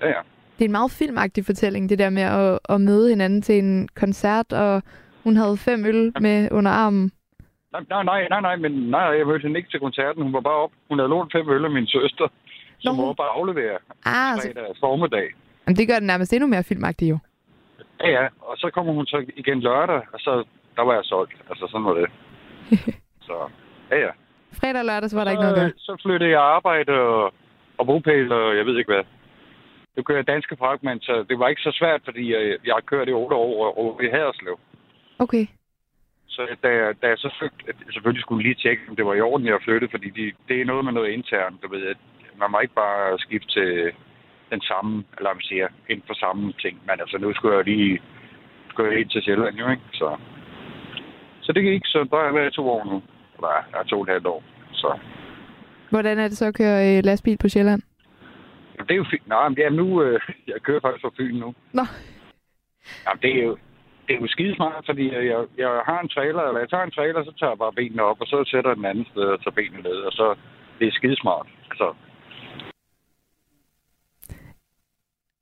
ja, 0.02 0.06
ja. 0.08 0.20
Det 0.58 0.64
er 0.64 0.68
en 0.68 0.72
meget 0.72 0.90
filmagtig 0.90 1.44
fortælling, 1.46 1.88
det 1.90 1.98
der 1.98 2.10
med 2.10 2.22
at, 2.22 2.58
at 2.68 2.80
møde 2.80 3.08
hinanden 3.10 3.42
til 3.42 3.58
en 3.58 3.88
koncert, 3.94 4.52
og 4.52 4.82
hun 5.24 5.36
havde 5.36 5.56
fem 5.56 5.84
øl 5.86 6.12
med 6.20 6.48
under 6.52 6.70
armen. 6.70 7.12
Nej, 7.72 7.82
nej, 7.88 8.02
nej, 8.04 8.28
nej, 8.30 8.40
nej, 8.40 8.56
men 8.56 8.72
nej, 8.90 9.00
jeg 9.00 9.26
mødte 9.26 9.42
hende 9.42 9.58
ikke 9.58 9.70
til 9.70 9.80
koncerten. 9.80 10.22
Hun 10.22 10.32
var 10.32 10.40
bare 10.40 10.54
op. 10.64 10.70
Hun 10.88 10.98
havde 10.98 11.08
lånt 11.08 11.32
fem 11.32 11.50
øl 11.50 11.64
af 11.64 11.70
min 11.70 11.86
søster, 11.86 12.28
som 12.78 12.96
Nå. 12.96 13.06
var 13.06 13.12
bare 13.12 13.28
aflevere 13.38 13.78
Ah, 14.04 14.38
så, 14.38 14.48
fredag 14.48 14.74
formiddag. 14.80 15.26
jamen, 15.66 15.76
det 15.76 15.88
gør 15.88 15.94
det 15.94 16.02
nærmest 16.12 16.32
endnu 16.32 16.46
mere 16.48 16.64
filmagtigt 16.64 17.10
jo. 17.10 17.18
Ja, 18.00 18.08
ja, 18.10 18.26
og 18.40 18.54
så 18.56 18.70
kommer 18.74 18.92
hun 18.92 19.06
så 19.06 19.24
igen 19.36 19.60
lørdag, 19.60 20.00
og 20.12 20.18
så 20.20 20.44
der 20.76 20.82
var 20.82 20.92
jeg 20.94 21.04
solgt. 21.04 21.32
Altså, 21.50 21.66
sådan 21.70 21.84
var 21.84 21.94
det. 21.94 22.08
så, 23.28 23.36
ja, 23.90 23.96
ja. 24.06 24.10
Fredag 24.52 24.80
og 24.80 24.86
lørdag, 24.86 25.10
så 25.10 25.16
var 25.16 25.24
der 25.24 25.30
ikke 25.30 25.42
noget 25.42 25.56
gøre. 25.56 25.70
Så, 25.76 25.84
så 25.86 25.96
flyttede 26.02 26.30
jeg 26.30 26.40
arbejde 26.42 26.92
og, 26.92 27.32
og 27.80 27.86
bopæl, 27.86 28.32
og 28.32 28.56
jeg 28.56 28.66
ved 28.66 28.78
ikke 28.78 28.92
hvad. 28.92 29.04
Nu 29.96 30.02
kører 30.02 30.18
jeg 30.18 30.26
danske 30.34 30.56
fragtmand, 30.56 31.00
så 31.00 31.24
det 31.28 31.38
var 31.38 31.48
ikke 31.48 31.62
så 31.68 31.72
svært, 31.80 32.00
fordi 32.04 32.32
jeg, 32.34 32.42
jeg 32.66 32.74
har 32.74 32.80
kørt 32.92 33.08
i 33.08 33.12
otte 33.22 33.36
år 33.36 33.76
over 33.82 34.02
i 34.02 34.08
Haderslev. 34.14 34.58
Okay. 35.18 35.46
Så 36.34 36.42
da, 36.62 36.68
jeg- 36.68 37.02
da 37.02 37.06
jeg 37.08 37.18
så 37.18 37.30
flyttede, 37.38 37.92
selvfølgelig 37.92 38.22
skulle 38.22 38.42
lige 38.42 38.60
tjekke, 38.62 38.82
om 38.88 38.96
det 38.96 39.06
var 39.06 39.14
i 39.14 39.20
orden, 39.20 39.46
jeg 39.46 39.58
flyttede, 39.64 39.90
fordi 39.90 40.08
de, 40.10 40.32
det 40.48 40.60
er 40.60 40.64
noget 40.64 40.84
med 40.84 40.92
noget 40.92 41.10
internt, 41.10 41.62
du 41.62 41.68
ved. 41.68 41.86
At 41.86 41.96
man 42.40 42.50
må 42.50 42.58
ikke 42.60 42.74
bare 42.74 43.18
skifte 43.18 43.48
til 43.48 43.92
den 44.50 44.60
samme, 44.60 45.04
eller 45.18 45.34
man 45.34 45.42
siger, 45.50 45.68
inden 45.88 46.04
for 46.06 46.14
samme 46.14 46.52
ting. 46.52 46.80
Men 46.86 47.00
altså, 47.00 47.18
nu 47.18 47.34
skulle 47.34 47.56
jeg 47.56 47.64
lige 47.64 48.00
jeg 48.78 49.00
ind 49.00 49.10
til 49.10 49.22
Sjælland, 49.22 49.56
jo, 49.56 49.70
ikke? 49.70 49.82
Så, 49.92 50.16
så 51.40 51.52
det 51.52 51.62
gik, 51.62 51.82
så 51.86 51.98
der 52.10 52.16
har 52.16 52.24
jeg 52.24 52.34
været 52.34 52.52
i 52.52 52.56
to 52.56 52.70
år 52.70 52.84
nu. 52.84 53.02
Eller, 53.36 53.48
jeg 53.72 53.80
er 53.80 53.84
to 53.84 53.96
og 53.96 54.02
et 54.02 54.08
halvt 54.08 54.26
år. 54.26 54.42
Så 54.72 54.98
Hvordan 55.90 56.18
er 56.18 56.28
det 56.28 56.36
så 56.36 56.46
at 56.46 56.54
køre 56.54 56.96
øh, 56.96 57.04
lastbil 57.04 57.38
på 57.38 57.48
Sjælland? 57.48 57.82
Jamen, 58.74 58.88
det 58.88 58.94
er 58.94 59.02
jo 59.02 59.06
fint. 59.10 59.28
Nej, 59.28 59.48
men 59.48 59.56
det 59.56 59.64
er 59.64 59.70
nu... 59.70 60.02
Øh, 60.02 60.20
jeg 60.52 60.60
kører 60.62 60.80
faktisk 60.80 61.02
fra 61.02 61.16
Fyn 61.16 61.34
nu. 61.34 61.54
Nå. 61.72 61.84
Jamen, 63.06 63.22
det 63.22 63.30
er 63.38 63.44
jo, 63.44 63.56
det 64.06 64.16
er 64.16 64.20
jo 64.20 64.26
skidesmart, 64.26 64.84
fordi 64.86 65.14
jeg, 65.14 65.44
jeg, 65.58 65.70
har 65.86 66.00
en 66.00 66.08
trailer, 66.08 66.42
eller 66.42 66.60
jeg 66.60 66.70
tager 66.70 66.84
en 66.84 66.90
trailer, 66.90 67.24
så 67.24 67.32
tager 67.38 67.50
jeg 67.50 67.58
bare 67.58 67.72
benene 67.72 68.02
op, 68.02 68.20
og 68.20 68.26
så 68.26 68.44
sætter 68.50 68.70
jeg 68.70 68.76
den 68.76 68.84
anden 68.84 69.06
sted 69.10 69.22
og 69.22 69.42
tager 69.44 69.54
benene 69.60 69.82
ned, 69.82 69.98
og 70.08 70.12
så 70.12 70.34
det 70.78 70.88
er 70.88 70.92
skidesmart. 70.92 71.46
Altså, 71.70 71.94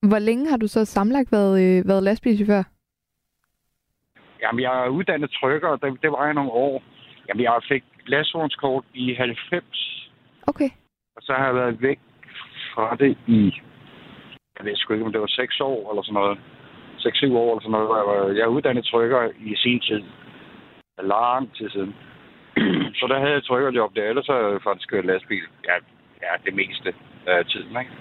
Hvor 0.03 0.19
længe 0.19 0.51
har 0.51 0.57
du 0.57 0.67
så 0.67 0.85
sammenlagt 0.85 1.33
været, 1.33 1.55
øh, 1.65 1.89
været 1.89 2.03
lastbilchauffør? 2.03 2.63
jamen, 4.43 4.63
jeg 4.63 4.85
er 4.85 4.89
uddannet 4.89 5.31
trykker, 5.31 5.69
og 5.69 5.83
det, 5.83 6.03
det 6.03 6.11
var 6.13 6.25
jeg 6.25 6.35
nogle 6.35 6.51
år. 6.51 6.83
Jamen, 7.29 7.43
jeg 7.43 7.61
fik 7.69 7.85
lastvognskort 8.07 8.85
i 8.95 9.15
90, 9.15 9.98
Okay. 10.51 10.71
og 11.17 11.23
så 11.23 11.33
har 11.33 11.47
jeg 11.47 11.55
været 11.55 11.83
væk 11.83 12.01
fra 12.75 12.97
det 12.97 13.19
i, 13.27 13.41
jeg 14.59 14.67
ved 14.67 14.77
sgu 14.77 14.93
ikke, 14.93 15.07
om 15.07 15.13
det 15.13 15.21
var 15.21 15.27
6 15.27 15.61
år 15.61 15.91
eller 15.91 16.03
sådan 16.03 16.15
noget. 16.15 16.39
6-7 16.99 17.37
år 17.43 17.51
eller 17.51 17.63
sådan 17.63 17.71
noget. 17.71 17.89
Jeg, 17.99 18.07
var, 18.11 18.19
jeg 18.39 18.45
er 18.45 18.55
uddannet 18.57 18.85
trykker 18.85 19.31
i 19.51 19.57
sin 19.57 19.81
tid. 19.81 20.03
Lang 21.03 21.55
tid 21.57 21.71
siden. 21.71 21.95
så 22.99 23.05
der 23.11 23.19
havde 23.19 23.33
jeg 23.33 23.45
trykkerjob 23.45 23.97
der, 23.97 24.05
ellers 24.05 24.27
har 24.27 24.39
jeg 24.39 24.63
faktisk 24.63 24.89
kørt 24.91 25.05
lastbil. 25.05 25.45
Ja, 25.69 25.75
ja 26.25 26.33
det 26.47 26.55
meste 26.55 26.95
af 27.27 27.47
tiden, 27.47 27.75
ikke? 27.83 27.93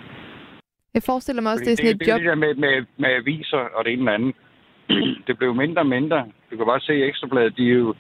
Jeg 0.93 1.03
forestiller 1.03 1.41
mig 1.41 1.51
også, 1.51 1.63
Fordi 1.63 1.71
det 1.71 1.79
er 1.79 1.83
sådan 1.83 1.99
det, 1.99 2.01
et 2.01 2.05
det, 2.05 2.11
job... 2.11 2.19
det 2.19 2.29
der 2.29 2.35
med, 2.45 2.53
med, 2.55 2.85
med 2.97 3.09
aviser 3.21 3.63
og 3.75 3.85
det 3.85 3.93
ene 3.93 4.01
eller 4.01 4.13
andet. 4.13 4.35
det 5.27 5.37
blev 5.37 5.55
mindre 5.55 5.81
og 5.81 5.87
mindre. 5.87 6.19
Du 6.51 6.57
kan 6.57 6.65
bare 6.65 6.79
se 6.79 6.93
Ekstrabladet, 6.93 7.57
de 7.57 7.69
er 7.69 7.73
jo... 7.73 7.95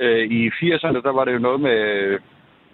Øh, 0.00 0.24
I 0.38 0.48
80'erne, 0.48 1.02
der 1.06 1.12
var 1.18 1.24
det 1.24 1.32
jo 1.32 1.38
noget 1.38 1.60
med 1.60 1.78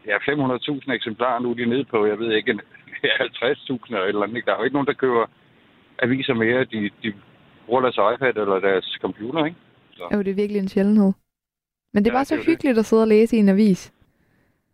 ja, 0.07 0.17
500.000 0.19 0.93
eksemplarer, 0.93 1.41
nu 1.41 1.51
er 1.51 1.55
de 1.55 1.67
nede 1.67 1.85
på, 1.85 2.07
jeg 2.07 2.19
ved 2.19 2.33
ikke, 2.33 2.51
en- 2.51 2.61
50.000 3.05 3.87
eller 3.95 4.05
et 4.05 4.09
eller 4.09 4.23
andet. 4.23 4.45
Der 4.47 4.53
er 4.53 4.59
jo 4.59 4.65
ikke 4.65 4.75
nogen, 4.75 4.87
der 4.87 4.93
køber 4.93 5.27
aviser 6.03 6.35
mere. 6.35 6.65
De, 6.65 6.91
de 7.03 7.13
bruger 7.67 7.81
deres 7.81 7.99
iPad 8.15 8.37
eller 8.43 8.59
deres 8.61 8.99
computer, 9.01 9.45
ikke? 9.45 9.57
Jo, 10.13 10.19
det 10.19 10.29
er 10.29 10.35
virkelig 10.35 10.61
en 10.61 10.69
sjældenhed. 10.69 11.13
Men 11.95 12.05
det 12.05 12.11
er 12.11 12.15
Ja, 12.15 12.19
bare 12.19 12.25
så 12.25 12.35
det 12.35 12.39
jo 12.41 12.43
det. 12.43 12.51
hyggeligt 12.51 12.79
at 12.79 12.85
sidde 12.87 13.03
og 13.03 13.09
læse 13.09 13.37
i 13.37 13.39
en 13.39 13.49
avis. 13.49 13.93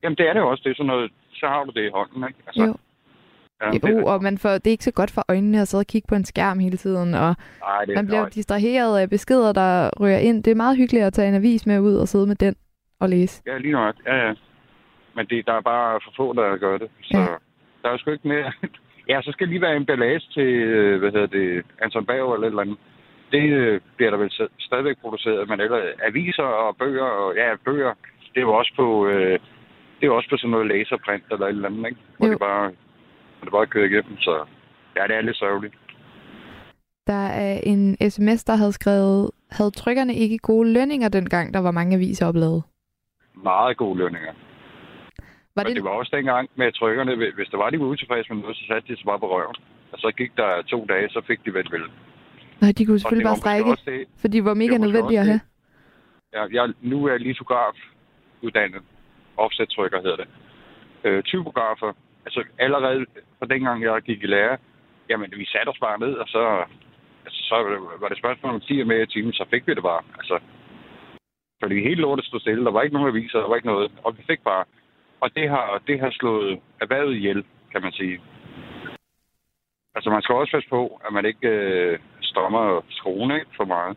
Jamen, 0.02 0.16
det 0.16 0.28
er 0.28 0.32
det 0.32 0.42
også. 0.42 0.62
Det 0.64 0.70
er 0.70 0.74
sådan 0.74 0.86
noget, 0.86 1.12
så 1.32 1.46
har 1.46 1.64
du 1.64 1.70
det 1.70 1.86
i 1.86 1.90
hånden, 1.94 2.24
ikke? 2.28 2.38
Altså, 2.46 2.62
Jo. 2.64 2.74
ja, 3.62 3.66
Jo, 3.66 3.78
det, 3.98 4.04
og 4.04 4.22
man 4.22 4.38
får, 4.38 4.50
det 4.50 4.66
er 4.66 4.70
ikke 4.70 4.84
så 4.84 4.92
godt 4.92 5.10
for 5.10 5.24
øjnene 5.28 5.60
at 5.60 5.68
sidde 5.68 5.80
og 5.82 5.86
kigge 5.86 6.06
på 6.09 6.14
en 6.14 6.24
skærm 6.24 6.59
hele 6.59 6.76
tiden, 6.76 7.14
og 7.14 7.34
det, 7.86 7.94
man 7.94 8.06
bliver 8.06 8.20
nej. 8.20 8.28
distraheret 8.28 8.98
af 8.98 9.10
beskeder, 9.10 9.52
der 9.52 9.90
rører 10.00 10.18
ind. 10.18 10.44
Det 10.44 10.50
er 10.50 10.54
meget 10.54 10.76
hyggeligt 10.76 11.04
at 11.04 11.12
tage 11.12 11.28
en 11.28 11.34
avis 11.34 11.66
med 11.66 11.80
ud 11.80 11.94
og 11.94 12.09
sidde 12.09 12.26
med 12.26 12.36
den 12.36 12.54
og 13.00 13.09
læse. 13.09 13.42
Ja, 13.46 13.59
lige 13.59 13.72
nok. 13.72 13.94
Ja, 14.06 14.14
ja. 14.26 14.34
Men 15.16 15.26
det, 15.26 15.47
der 15.47 15.52
er 15.52 15.60
bare 15.60 16.01
for 16.05 16.12
få, 16.16 16.32
der 16.32 16.56
gør 16.56 16.78
det. 16.78 16.89
Så 17.02 17.18
Ja. 17.18 17.26
der 17.82 17.89
er 17.90 17.97
sgu 17.98 18.10
ikke 18.10 18.28
mere. 18.28 18.52
ja, 19.10 19.22
så 19.22 19.32
skal 19.32 19.48
lige 19.48 19.60
være 19.60 19.76
emballage 19.76 20.20
til, 20.36 20.48
øh, 20.76 20.98
hvad 21.01 21.10
hedder 21.12 21.26
det, 21.26 21.64
Anton 21.82 22.06
Bager 22.06 22.34
eller 22.34 22.47
et 22.47 22.51
eller 22.51 22.62
andet. 22.62 22.78
Det 23.32 23.43
øh, 23.51 23.80
bliver 23.97 24.10
der 24.10 24.18
vel 24.18 24.30
st- 24.32 24.55
stadigvæk 24.59 24.97
produceret, 25.01 25.48
men 25.48 25.60
eller 25.60 25.80
aviser 26.02 26.43
og 26.43 26.76
bøger, 26.76 27.05
og 27.05 27.34
ja, 27.36 27.55
bøger, 27.64 27.93
det 28.32 28.36
er 28.36 28.40
jo 28.48 28.55
også 28.55 28.72
på, 28.76 29.06
øh, 29.06 29.32
det 29.97 30.02
er 30.02 30.06
jo 30.06 30.16
også 30.16 30.30
på 30.30 30.36
sådan 30.36 30.51
noget 30.51 30.66
laserprint 30.66 31.24
eller 31.30 31.47
et 31.47 31.51
eller 31.51 31.68
andet, 31.68 31.86
ikke? 31.86 32.01
Hvor 32.18 32.26
Jo. 32.26 32.32
det 32.32 32.39
bare, 32.40 32.66
hvor 33.39 33.44
det 33.44 33.52
bare 33.52 33.66
kører 33.66 33.86
igennem, 33.86 34.18
så 34.18 34.44
ja, 34.97 35.02
det 35.09 35.16
er 35.16 35.20
lidt 35.20 35.36
sørgeligt. 35.36 35.74
Der 37.06 37.26
er 37.26 37.60
en 37.62 38.10
sms, 38.10 38.44
der 38.44 38.56
havde 38.56 38.72
skrevet, 38.72 39.30
havde 39.51 39.70
trykkerne 39.70 40.14
ikke 40.14 40.39
gode 40.39 40.72
lønninger 40.72 41.09
dengang, 41.09 41.55
der 41.55 41.60
var 41.60 41.70
mange 41.70 41.97
aviser 41.97 42.26
opladet? 42.28 42.62
Meget 43.34 43.76
gode 43.76 43.98
lønninger. 43.98 44.32
Var 45.56 45.62
det, 45.62 45.76
det 45.76 45.84
var 45.84 45.90
også 45.90 46.12
dengang 46.16 46.50
med 46.54 46.72
trykkerne, 46.72 47.16
hvis 47.34 47.48
der 47.48 47.56
var 47.56 47.70
de 47.70 47.80
var 47.80 47.86
utilfredse 47.86 48.32
med 48.32 48.42
noget, 48.42 48.56
så 48.56 48.64
satte 48.66 48.88
de 48.88 48.96
sig 48.96 49.06
bare 49.06 49.18
på 49.18 49.28
røven. 49.34 49.56
Og 49.92 49.98
så 49.98 50.12
gik 50.16 50.36
der 50.36 50.62
to 50.62 50.86
dage, 50.88 51.08
så 51.08 51.20
fik 51.26 51.44
de 51.44 51.54
vel 51.54 51.68
vel. 51.70 51.82
nej, 52.60 52.72
de 52.78 52.86
kunne 52.86 52.98
selvfølgelig 52.98 53.26
bare 53.26 53.36
strække, 53.36 53.70
det, 53.70 54.06
for 54.20 54.28
de 54.28 54.44
var 54.44 54.54
mega 54.54 54.76
nødvendige 54.78 55.20
at 55.20 55.26
have. 55.26 55.40
Ja, 56.34 56.42
jeg, 56.52 56.72
nu 56.80 57.04
er 57.06 57.10
jeg 57.10 57.20
litograf 57.20 57.76
uddannet. 58.42 58.82
Offset-trykker 59.36 60.00
hedder 60.02 60.16
det. 60.16 60.28
Øh, 61.04 61.22
typografer. 61.22 61.92
Altså 62.26 62.44
allerede 62.58 63.06
fra 63.38 63.46
dengang, 63.46 63.82
jeg 63.82 64.02
gik 64.02 64.22
i 64.22 64.26
lære, 64.26 64.56
jamen 65.10 65.32
vi 65.36 65.44
satte 65.44 65.68
os 65.68 65.78
bare 65.78 65.98
ned, 66.00 66.12
og 66.14 66.28
så, 66.28 66.64
altså, 67.24 67.40
så 67.50 67.56
var 68.00 68.08
det 68.08 68.18
spørgsmål 68.18 68.54
om 68.54 68.60
10 68.60 68.82
med 68.82 69.02
i 69.02 69.06
timen, 69.06 69.32
så 69.32 69.44
fik 69.50 69.66
vi 69.66 69.74
det 69.74 69.82
bare. 69.82 70.02
Altså, 70.18 70.38
fordi 71.62 71.82
hele 71.88 72.00
lortet 72.00 72.24
stod 72.26 72.40
stille. 72.40 72.64
Der 72.64 72.70
var 72.70 72.82
ikke 72.82 72.96
nogen 72.96 73.08
aviser, 73.08 73.38
der 73.38 73.48
var 73.48 73.56
ikke 73.56 73.72
noget. 73.74 73.92
Og 74.04 74.18
vi 74.18 74.22
fik 74.26 74.40
bare... 74.44 74.64
Og 75.22 75.28
det 75.36 75.48
har, 75.48 75.82
det 75.86 76.00
har 76.00 76.10
slået 76.10 76.60
erhvervet 76.80 77.14
ihjel, 77.14 77.44
kan 77.72 77.82
man 77.82 77.92
sige. 77.92 78.20
Altså 79.94 80.10
man 80.10 80.22
skal 80.22 80.34
også 80.34 80.52
passe 80.52 80.68
på, 80.68 81.00
at 81.06 81.12
man 81.12 81.24
ikke 81.24 81.48
øh, 81.48 81.98
strømmer 82.20 82.80
skruen 82.88 83.30
ikke, 83.30 83.46
for 83.56 83.64
meget. 83.64 83.96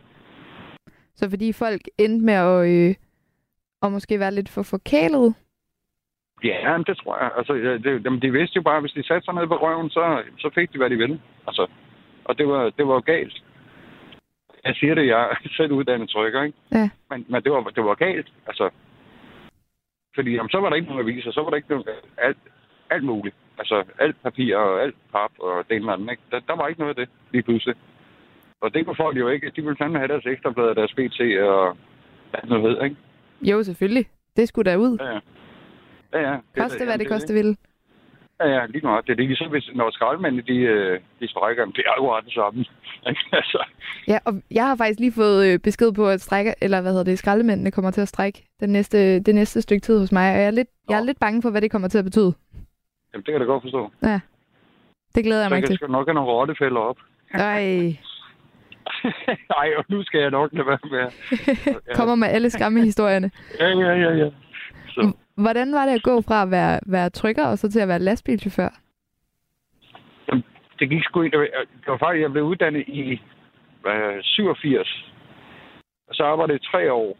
Så 1.15 1.29
fordi 1.29 1.53
folk 1.53 1.81
endte 1.97 2.25
med 2.25 2.33
at, 2.33 2.61
øh, 2.69 2.95
at 3.83 3.91
måske 3.91 4.19
være 4.19 4.33
lidt 4.33 4.49
for 4.49 4.63
forkælet, 4.63 5.35
Ja, 6.43 6.77
men 6.77 6.85
det 6.87 6.97
tror 6.97 7.17
jeg. 7.21 7.31
Altså, 7.37 7.53
det, 7.53 8.05
jamen, 8.05 8.21
de 8.21 8.31
vidste 8.31 8.55
jo 8.55 8.61
bare, 8.61 8.75
at 8.75 8.83
hvis 8.83 8.91
de 8.91 9.07
satte 9.07 9.25
sig 9.25 9.33
ned 9.33 9.47
på 9.47 9.55
røven, 9.55 9.89
så, 9.89 10.23
så 10.37 10.49
fik 10.55 10.73
de, 10.73 10.77
hvad 10.77 10.89
de 10.89 10.97
ville. 10.97 11.21
Altså, 11.47 11.67
og 12.25 12.37
det 12.37 12.47
var, 12.47 12.69
det 12.69 12.87
var 12.87 12.99
galt. 12.99 13.43
Jeg 14.65 14.75
siger 14.75 14.95
det, 14.95 15.07
jeg 15.07 15.21
er 15.21 15.49
selv 15.57 15.71
uddannet 15.71 16.09
trykker, 16.09 16.43
ikke? 16.43 16.57
Ja. 16.71 16.89
Men, 17.09 17.25
men 17.29 17.43
det, 17.43 17.51
var, 17.51 17.61
det 17.61 17.85
var 17.85 17.95
galt. 17.95 18.33
Altså, 18.47 18.69
fordi 20.15 20.31
jamen, 20.31 20.49
så 20.49 20.59
var 20.59 20.69
der 20.69 20.75
ikke 20.75 20.89
nogen 20.89 21.03
aviser, 21.09 21.31
så 21.31 21.41
var 21.41 21.49
der 21.49 21.57
ikke 21.57 21.69
nogen, 21.69 21.85
alt, 22.17 22.37
alt 22.89 23.03
muligt. 23.03 23.35
Altså, 23.57 23.83
alt 23.99 24.15
papir 24.23 24.57
og 24.57 24.81
alt 24.83 24.95
pap 25.11 25.31
og 25.39 25.63
det 25.67 25.75
ene 25.75 25.83
eller 25.83 25.93
andet, 25.93 26.11
ikke? 26.11 26.23
Der, 26.31 26.39
der 26.39 26.55
var 26.55 26.67
ikke 26.67 26.79
noget 26.79 26.97
af 26.97 27.05
det 27.05 27.09
lige 27.31 27.43
pludselig. 27.43 27.75
Og 28.61 28.73
det 28.73 28.85
kunne 28.85 28.95
folk 28.95 29.17
jo 29.17 29.27
ikke. 29.27 29.51
De 29.55 29.61
ville 29.61 29.77
fandme 29.77 29.97
have 29.97 30.07
deres 30.07 30.25
ekstrablad 30.25 30.65
og 30.65 30.75
deres 30.75 30.93
BT 30.93 31.19
og 31.41 31.77
hvad 32.29 32.41
det 32.41 32.49
nu 32.49 32.67
hed, 32.67 32.83
ikke? 32.83 32.95
jo 33.41 33.63
selvfølgelig, 33.63 34.05
det 34.37 34.47
skulle 34.47 34.71
der 34.71 34.77
ud. 34.77 34.97
Ja, 34.99 35.05
ja. 35.05 35.19
Ja, 36.13 36.31
ja. 36.31 36.37
Koste 36.57 36.85
hvad 36.85 36.97
det 36.97 37.05
er 37.05 37.09
koste 37.09 37.33
vil. 37.33 37.57
Ja, 38.39 38.47
ja, 38.47 38.65
lige 38.65 38.85
meget. 38.85 39.07
Det 39.07 39.13
er 39.19 39.27
ligesom, 39.27 39.49
hvis, 39.49 39.69
når 39.75 39.91
skraldemændene, 39.91 40.43
de, 40.47 40.55
øh, 40.57 40.99
de 41.19 41.27
strækker, 41.27 41.65
det 41.65 41.83
er 41.87 41.93
jo 41.97 42.15
ret 42.15 42.25
det 42.25 42.33
samme. 42.33 42.65
Altså, 43.33 43.65
Ja, 44.07 44.17
og 44.25 44.33
jeg 44.51 44.65
har 44.67 44.75
faktisk 44.75 44.99
lige 44.99 45.11
fået 45.11 45.47
øh, 45.47 45.59
besked 45.59 45.91
på, 45.93 46.09
at 46.09 46.21
strække, 46.21 46.53
eller 46.61 46.81
hvad 46.81 46.91
hedder 46.91 47.03
det, 47.05 47.19
skraldemændene 47.19 47.71
kommer 47.71 47.91
til 47.91 48.01
at 48.01 48.07
strække 48.07 48.43
den 48.59 48.69
næste, 48.69 49.19
det 49.19 49.35
næste 49.35 49.61
stykke 49.61 49.81
tid 49.81 49.99
hos 49.99 50.11
mig, 50.11 50.31
og 50.33 50.37
jeg 50.37 50.47
er, 50.47 50.51
lidt, 50.51 50.67
jeg 50.89 50.95
er 50.95 50.99
Nå. 50.99 51.05
lidt 51.05 51.19
bange 51.19 51.41
for, 51.41 51.49
hvad 51.49 51.61
det 51.61 51.71
kommer 51.71 51.87
til 51.87 51.97
at 51.97 52.03
betyde. 52.05 52.33
jamen, 53.13 53.23
det 53.23 53.25
kan 53.25 53.33
jeg 53.33 53.39
da 53.39 53.45
godt 53.45 53.63
forstå. 53.63 53.91
Det 55.15 55.23
glæder 55.23 55.41
jeg 55.41 55.49
Så 55.49 55.55
mig 55.55 55.61
kan 55.63 55.67
til. 55.67 55.77
jeg 55.81 55.89
nok 55.89 56.07
have 56.07 56.13
nogle 56.13 56.29
rottefælder 56.31 56.79
op. 56.81 56.97
Ej, 57.33 57.95
Nej, 59.55 59.67
og 59.77 59.85
nu 59.89 60.03
skal 60.03 60.21
jeg 60.21 60.31
nok 60.31 60.49
lade 60.53 60.67
være 60.67 60.77
med. 60.91 60.99
at- 60.99 61.95
kommer 61.97 62.15
med 62.15 62.27
alle 62.27 62.49
skræmmehistorierne. 62.49 63.31
Ja, 63.59 63.67
ja, 63.67 63.93
ja, 63.93 64.11
ja. 64.15 64.29
Så, 64.87 65.11
Hvordan 65.37 65.73
var 65.73 65.85
det 65.85 65.93
at 65.93 66.03
gå 66.03 66.21
fra 66.21 66.41
at 66.41 66.51
være, 66.51 66.79
være 66.85 67.09
trykker, 67.09 67.45
og 67.45 67.57
så 67.57 67.71
til 67.71 67.79
at 67.79 67.87
være 67.87 67.99
lastbilchauffør? 67.99 68.69
det 70.79 70.89
gik 70.89 71.03
sgu 71.03 71.21
ind. 71.21 71.31
Det 71.31 71.87
var 71.87 71.97
faktisk, 71.97 72.21
jeg 72.21 72.31
blev 72.31 72.43
uddannet 72.43 72.83
i 72.87 73.21
øh, 73.87 74.17
87. 74.21 75.11
Og 76.07 76.15
så 76.15 76.23
arbejdede 76.23 76.53
jeg 76.61 76.71
tre 76.71 76.93
år. 76.93 77.17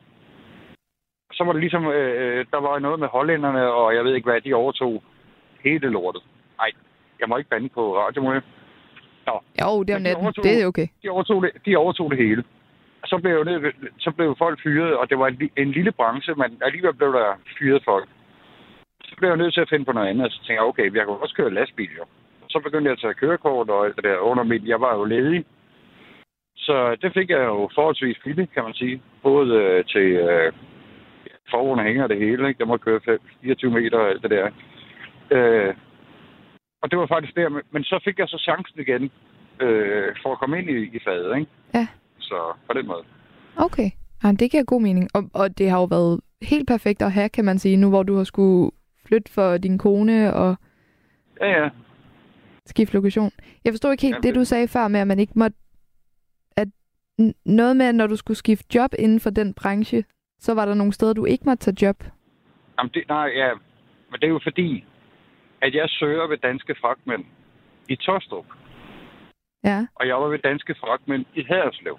Så 1.34 1.44
var 1.44 1.52
det 1.52 1.62
ligesom, 1.62 1.86
øh, 1.88 2.46
der 2.52 2.60
var 2.62 2.80
noget 2.80 3.00
med 3.00 3.08
hollænderne, 3.08 3.72
og 3.74 3.96
jeg 3.96 4.04
ved 4.04 4.16
ikke 4.16 4.30
hvad, 4.30 4.42
de 4.42 4.54
overtog 4.54 5.04
hele 5.64 5.90
lortet. 5.90 6.24
Nej, 6.58 6.72
jeg 7.20 7.30
må 7.30 7.38
ikke 7.38 7.50
bande 7.50 7.70
på 7.70 7.98
radio, 7.98 8.22
må 8.22 8.34
jeg? 8.34 8.42
Jo, 9.62 9.84
det 9.84 9.90
er 9.94 9.96
om 9.98 10.04
de 10.04 10.16
overtog- 10.16 10.44
Det 10.44 10.62
er 10.62 10.66
okay. 10.66 10.88
de 11.04 11.10
overtog 11.10 11.42
det, 11.44 11.52
de 11.66 11.76
overtog 11.78 12.12
det 12.12 12.18
hele. 12.20 12.44
Så 13.06 13.18
blev, 13.23 13.45
det, 13.45 13.73
så 13.99 14.11
blev 14.11 14.36
folk 14.38 14.60
fyret, 14.64 14.98
og 14.98 15.10
det 15.10 15.19
var 15.19 15.27
en, 15.27 15.49
en 15.57 15.72
lille 15.72 15.91
branche, 15.91 16.34
men 16.36 16.61
alligevel 16.61 16.94
blev 16.94 17.14
der 17.14 17.34
fyret 17.60 17.82
folk. 17.86 18.07
Så 19.03 19.15
blev 19.18 19.30
jeg 19.30 19.38
nødt 19.38 19.53
til 19.53 19.61
at 19.61 19.69
finde 19.69 19.86
på 19.86 19.91
noget 19.91 20.07
andet, 20.07 20.26
og 20.26 20.32
så 20.32 20.38
tænkte 20.38 20.53
jeg, 20.53 20.61
okay, 20.61 20.84
jeg 20.95 21.06
kan 21.06 21.15
også 21.22 21.36
køre 21.36 21.53
lastbil, 21.53 21.90
jo. 21.98 22.06
Så 22.49 22.60
begyndte 22.60 22.86
jeg 22.88 22.91
at 22.91 22.99
tage 22.99 23.14
kørekort 23.14 23.69
og 23.69 23.86
alt 23.86 23.95
det 23.95 24.03
der 24.03 24.18
under 24.18 24.44
mit, 24.44 24.68
jeg 24.68 24.82
var 24.82 24.95
jo 24.98 25.03
ledig. 25.03 25.45
Så 26.57 26.95
det 27.02 27.14
fik 27.14 27.30
jeg 27.30 27.44
jo 27.45 27.69
forholdsvis 27.76 28.18
billigt, 28.23 28.53
kan 28.53 28.64
man 28.64 28.73
sige. 28.73 29.02
Både 29.23 29.53
øh, 29.56 29.86
til 29.86 30.02
øh, 30.11 30.52
forhånd 31.52 31.80
hænger 31.88 32.07
det 32.07 32.18
hele, 32.18 32.48
ikke? 32.48 32.60
Der 32.60 32.65
må 32.65 32.77
køre 32.77 32.99
24 33.44 33.72
meter 33.72 33.98
og 33.98 34.10
alt 34.10 34.22
det 34.23 34.32
der. 34.32 34.49
Øh, 35.32 35.73
og 36.82 36.91
det 36.91 36.99
var 36.99 37.06
faktisk 37.06 37.36
der, 37.36 37.49
men- 37.49 37.64
men 37.72 37.84
så 37.84 37.99
fik 38.03 38.19
jeg 38.19 38.27
så 38.30 38.38
chancen 38.38 38.80
igen 38.80 39.11
øh, 39.60 40.15
for 40.23 40.32
at 40.32 40.40
komme 40.40 40.60
ind 40.60 40.69
i, 40.69 40.95
i 40.98 40.99
faget, 41.06 41.38
ikke? 41.40 41.52
Ja. 41.73 41.88
Så 42.26 42.54
på 42.68 42.74
den 42.74 42.88
måde. 42.88 43.04
Okay. 43.58 43.90
Ja, 44.24 44.32
det 44.32 44.52
giver 44.52 44.64
god 44.64 44.82
mening. 44.82 45.10
Og, 45.14 45.30
og 45.34 45.58
det 45.58 45.70
har 45.70 45.78
jo 45.80 45.86
været 45.86 46.20
helt 46.42 46.68
perfekt 46.68 47.02
at 47.02 47.12
have, 47.12 47.30
kan 47.30 47.46
man 47.46 47.60
sige, 47.60 47.78
nu 47.78 47.90
hvor 47.90 48.04
du 48.04 48.16
har 48.16 48.24
skulle 48.24 48.72
flytte 49.08 49.32
for 49.32 49.58
din 49.58 49.78
kone 49.78 50.34
og 50.34 50.56
Ja, 51.42 51.64
ja. 51.64 51.70
skifte 52.66 52.94
lokation. 52.94 53.32
Jeg 53.64 53.74
forstod 53.74 53.92
ikke 53.92 54.02
helt 54.02 54.14
Jamen, 54.16 54.24
det, 54.24 54.36
du 54.36 54.44
sagde 54.46 54.68
før 54.68 54.88
med, 54.88 55.00
at 55.00 55.08
man 55.08 55.20
ikke 55.20 55.34
måtte... 55.36 55.58
At 56.58 56.68
noget 57.46 57.78
med, 57.78 57.86
at 57.86 57.96
når 57.96 58.08
du 58.08 58.16
skulle 58.16 58.38
skifte 58.38 58.76
job 58.76 58.92
inden 59.00 59.20
for 59.20 59.30
den 59.30 59.54
branche, 59.54 60.04
så 60.40 60.54
var 60.54 60.66
der 60.66 60.74
nogle 60.74 60.94
steder, 60.94 61.14
du 61.14 61.26
ikke 61.26 61.44
måtte 61.46 61.64
tage 61.64 61.86
job. 61.86 62.04
Jamen, 62.78 62.92
det, 62.94 63.04
nej, 63.10 63.28
ja. 63.36 63.50
Men 64.12 64.20
det 64.20 64.24
er 64.24 64.32
jo 64.32 64.40
fordi, 64.44 64.86
at 65.62 65.74
jeg 65.76 65.90
søger 65.90 66.28
ved 66.28 66.38
danske 66.38 66.76
fragtmænd 66.82 67.26
i 67.90 67.96
Tostrup, 67.96 68.46
Ja. 69.64 69.88
og 69.96 70.08
jeg 70.08 70.16
var 70.16 70.28
ved 70.28 70.40
danske 70.40 70.76
fragtmænd 70.80 71.26
i 71.36 71.44
Haderslev. 71.44 71.98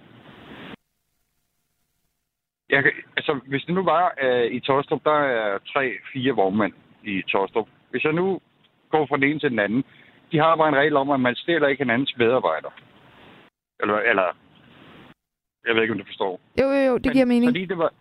Jeg, 2.71 2.85
altså, 3.17 3.41
hvis 3.47 3.65
det 3.65 3.75
nu 3.75 3.83
var 3.85 4.15
uh, 4.25 4.53
i 4.57 4.61
Tostrup, 4.61 5.05
der 5.05 5.19
er 5.19 5.59
tre, 5.73 5.93
fire 6.13 6.33
vognmænd 6.33 6.73
i 7.05 7.23
Tostrup. 7.23 7.69
Hvis 7.91 8.05
jeg 8.05 8.13
nu 8.13 8.41
går 8.91 9.07
fra 9.07 9.17
den 9.17 9.25
ene 9.25 9.41
til 9.41 9.51
den 9.51 9.59
anden, 9.59 9.85
de 10.33 10.39
har 10.39 10.57
bare 10.57 10.69
en 10.69 10.77
regel 10.77 10.97
om, 10.97 11.11
at 11.11 11.21
man 11.21 11.35
stiller 11.35 11.69
ikke 11.69 11.85
hinandens 11.85 12.15
medarbejdere. 12.19 12.73
Eller, 13.81 13.99
eller 13.99 14.37
jeg 15.67 15.75
ved 15.75 15.83
ikke, 15.83 15.93
om 15.93 15.99
du 15.99 16.05
forstår. 16.05 16.41
Jo, 16.61 16.67
jo, 16.67 16.81
jo, 16.91 16.99
det 16.99 17.13
giver 17.13 17.25
mening. 17.25 17.49
Fordi 17.49 17.65
det, 17.65 17.79
var, 17.79 17.93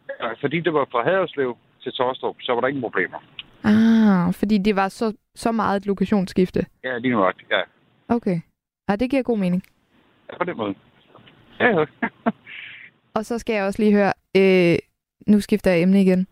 fordi 0.41 0.59
det 0.59 0.73
var 0.73 0.87
fra 0.91 1.03
Haderslev 1.03 1.57
til 1.83 1.91
Tostrup, 1.91 2.35
så 2.41 2.51
var 2.53 2.61
der 2.61 2.67
ingen 2.67 2.81
problemer. 2.81 3.17
Ah, 3.63 4.33
fordi 4.33 4.57
det 4.57 4.75
var 4.75 4.87
så, 4.87 5.17
så 5.35 5.51
meget 5.51 5.77
et 5.77 5.85
lokationsskifte. 5.85 6.65
Ja, 6.83 6.97
lige 6.97 7.11
nu 7.11 7.25
ja. 7.25 7.61
Okay. 8.07 8.39
Ja, 8.89 8.95
det 8.95 9.09
giver 9.09 9.23
god 9.23 9.37
mening. 9.37 9.63
ja. 10.31 10.37
på 10.37 10.43
den 10.43 10.57
måde. 10.57 10.75
Ja, 11.59 11.79
ja. 11.79 11.85
Og 13.15 13.25
så 13.25 13.39
skal 13.39 13.53
jeg 13.53 13.63
også 13.65 13.81
lige 13.81 13.93
høre, 13.95 14.13
øh, 14.37 14.77
nu 15.27 15.39
skifter 15.39 15.71
jeg 15.71 15.81
emne 15.81 16.01
igen. 16.01 16.27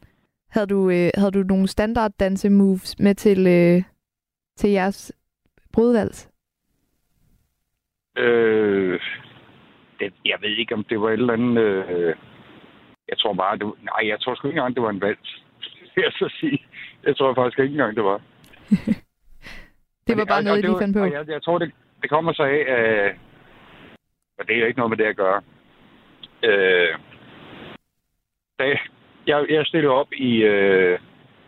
Havde 0.49 0.67
du, 0.67 0.89
øh, 0.89 1.09
havde 1.17 1.31
du 1.31 1.43
nogle 1.43 1.67
standard 1.67 2.11
danse 2.19 2.49
moves 2.49 2.99
med 2.99 3.15
til, 3.15 3.47
øh, 3.47 3.83
til 4.57 4.69
jeres 4.69 5.11
brudvals? 5.73 6.29
øh, 8.17 8.99
det, 9.99 10.13
jeg 10.25 10.37
ved 10.41 10.49
ikke, 10.49 10.73
om 10.75 10.83
det 10.83 11.01
var 11.01 11.09
et 11.09 11.13
eller 11.13 11.33
andet... 11.33 11.61
Øh, 11.89 12.15
jeg 13.09 13.17
tror 13.19 13.33
bare, 13.33 13.57
det 13.57 13.65
var, 13.65 13.75
Nej, 13.81 14.09
jeg 14.09 14.19
tror 14.21 14.35
sgu 14.35 14.47
ikke 14.47 14.57
engang, 14.57 14.75
det 14.75 14.83
var 14.83 14.89
en 14.89 15.01
vals. 15.01 15.43
jeg 15.95 16.11
så 16.11 16.35
sige. 16.39 16.65
Jeg 17.03 17.17
tror 17.17 17.33
faktisk 17.33 17.59
ikke 17.59 17.71
engang, 17.71 17.95
det 17.95 18.03
var. 18.03 18.21
Det 20.07 20.15
var 20.17 20.21
Og 20.21 20.27
bare 20.27 20.37
og 20.39 20.43
noget, 20.43 20.57
I 20.57 20.61
det 20.61 20.65
lige 20.69 20.73
var- 20.73 20.79
fandt 20.79 20.97
på. 20.97 21.03
og 21.03 21.11
Jeg, 21.11 21.27
jeg 21.29 21.43
tror, 21.43 21.57
det, 21.57 21.71
det 22.01 22.09
kommer 22.09 22.33
så 22.33 22.43
af... 22.43 22.59
Øh, 22.77 23.15
og 24.39 24.47
det 24.47 24.55
er 24.55 24.59
jo 24.59 24.65
ikke 24.65 24.77
noget 24.79 24.89
med 24.89 24.97
det 24.97 25.03
at 25.05 25.15
gøre. 25.15 25.41
Øh, 26.43 26.89
da, 28.59 28.77
jeg, 29.27 29.45
jeg 29.49 29.65
stillede 29.65 29.93
op 29.93 30.13
i, 30.13 30.31
øh, 30.43 30.99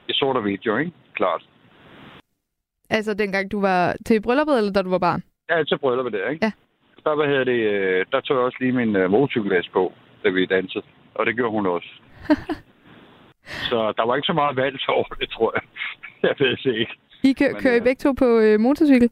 i 0.10 0.14
sort 0.14 0.36
og 0.38 0.46
video, 0.46 0.78
ikke? 0.78 0.92
Klart. 1.16 1.44
Altså 2.90 3.14
dengang 3.14 3.52
du 3.52 3.62
var 3.62 3.96
til 4.06 4.22
brylluppet, 4.22 4.58
eller 4.58 4.72
da 4.74 4.82
du 4.82 4.90
var 4.90 4.98
barn? 5.00 5.24
Ja, 5.50 5.64
til 5.64 5.78
brylluppet 5.80 6.14
der, 6.14 6.30
ikke? 6.30 6.46
Ja. 6.46 6.52
Der, 7.04 7.16
hvad 7.16 7.28
hedder 7.28 7.44
det, 7.44 7.60
øh, 7.74 8.06
der 8.12 8.22
tog 8.22 8.38
jeg 8.38 8.46
også 8.46 8.58
lige 8.60 8.72
min 8.72 8.96
øh, 8.96 9.10
motorcykellæs 9.12 9.68
på, 9.74 9.94
da 10.24 10.30
vi 10.30 10.46
dansede. 10.46 10.84
Og 11.16 11.26
det 11.26 11.36
gjorde 11.36 11.52
hun 11.52 11.66
også. 11.66 11.90
så 13.70 13.94
der 13.98 14.06
var 14.06 14.16
ikke 14.16 14.26
så 14.26 14.34
meget 14.34 14.56
valg 14.58 14.80
over 14.90 15.08
det, 15.20 15.30
tror 15.30 15.54
jeg. 15.56 15.64
jeg 16.30 16.36
ved 16.40 16.58
det 16.64 16.76
ikke. 16.80 16.94
I 17.24 17.34
kø- 17.34 17.52
Men, 17.54 17.62
kører 17.62 17.74
I 17.76 17.78
øh, 17.78 17.84
begge 17.84 18.00
to 18.00 18.12
på 18.14 18.40
øh, 18.40 18.60
motorcykel? 18.60 19.10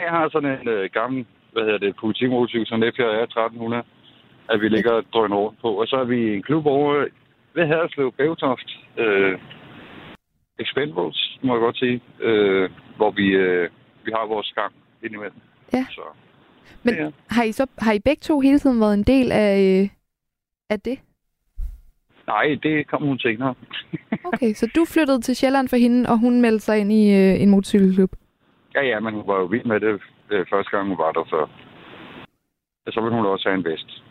Jeg 0.00 0.10
har 0.10 0.28
sådan 0.28 0.60
en 0.60 0.68
øh, 0.68 0.90
gammel, 0.92 1.26
hvad 1.52 1.62
hedder 1.62 1.78
det, 1.78 1.96
politimotorcykel, 1.96 2.66
sådan 2.66 2.82
en 2.82 2.92
FJR 2.96 3.22
1300, 3.22 3.82
at 4.52 4.60
vi 4.60 4.68
ligger 4.68 4.92
og 4.92 5.04
drøner 5.12 5.36
rundt 5.36 5.60
på. 5.60 5.68
Og 5.80 5.86
så 5.86 5.96
er 5.96 6.04
vi 6.04 6.16
i 6.32 6.36
en 6.36 6.42
klub 6.42 6.66
over 6.66 7.06
ved 7.54 7.66
Haderslev, 7.66 8.12
Bævtoft. 8.12 8.68
Øh, 8.98 9.38
Expendables, 10.58 11.38
må 11.42 11.54
jeg 11.54 11.60
godt 11.60 11.78
sige. 11.78 12.00
Øh, 12.20 12.70
hvor 12.96 13.10
vi, 13.10 13.26
øh, 13.26 13.70
vi 14.04 14.10
har 14.16 14.26
vores 14.26 14.52
gang 14.54 14.72
indimellem. 15.02 15.40
Ja. 15.72 15.86
Så, 15.90 16.02
Men 16.82 16.94
ja. 16.94 17.10
har 17.30 17.42
I 17.42 17.52
så 17.52 17.66
har 17.78 17.92
I 17.92 17.98
begge 17.98 18.20
to 18.20 18.40
hele 18.40 18.58
tiden 18.58 18.80
været 18.80 18.94
en 18.94 19.02
del 19.02 19.32
af, 19.32 19.80
øh, 19.82 19.88
af 20.70 20.80
det? 20.80 20.98
Nej, 22.26 22.58
det 22.62 22.86
kom 22.86 23.02
hun 23.02 23.18
senere. 23.18 23.54
Okay, 24.32 24.52
så 24.52 24.70
du 24.76 24.84
flyttede 24.84 25.20
til 25.20 25.36
Sjælland 25.36 25.68
for 25.68 25.76
hende, 25.76 26.08
og 26.08 26.18
hun 26.18 26.40
meldte 26.40 26.64
sig 26.64 26.78
ind 26.78 26.92
i 26.92 27.04
øh, 27.20 27.42
en 27.42 27.50
motorcykelklub. 27.50 28.12
Ja, 28.74 28.82
ja, 28.82 29.00
men 29.00 29.14
hun 29.14 29.26
var 29.26 29.38
jo 29.38 29.44
vild 29.44 29.64
med 29.64 29.80
det 29.80 30.00
øh, 30.30 30.46
første 30.50 30.70
gang, 30.70 30.88
hun 30.88 30.98
var 30.98 31.12
der, 31.12 31.24
så... 31.24 31.48
Så 32.88 33.00
ville 33.00 33.16
hun 33.16 33.26
også 33.26 33.48
have 33.48 33.58
en 33.58 33.64
vest. 33.64 34.01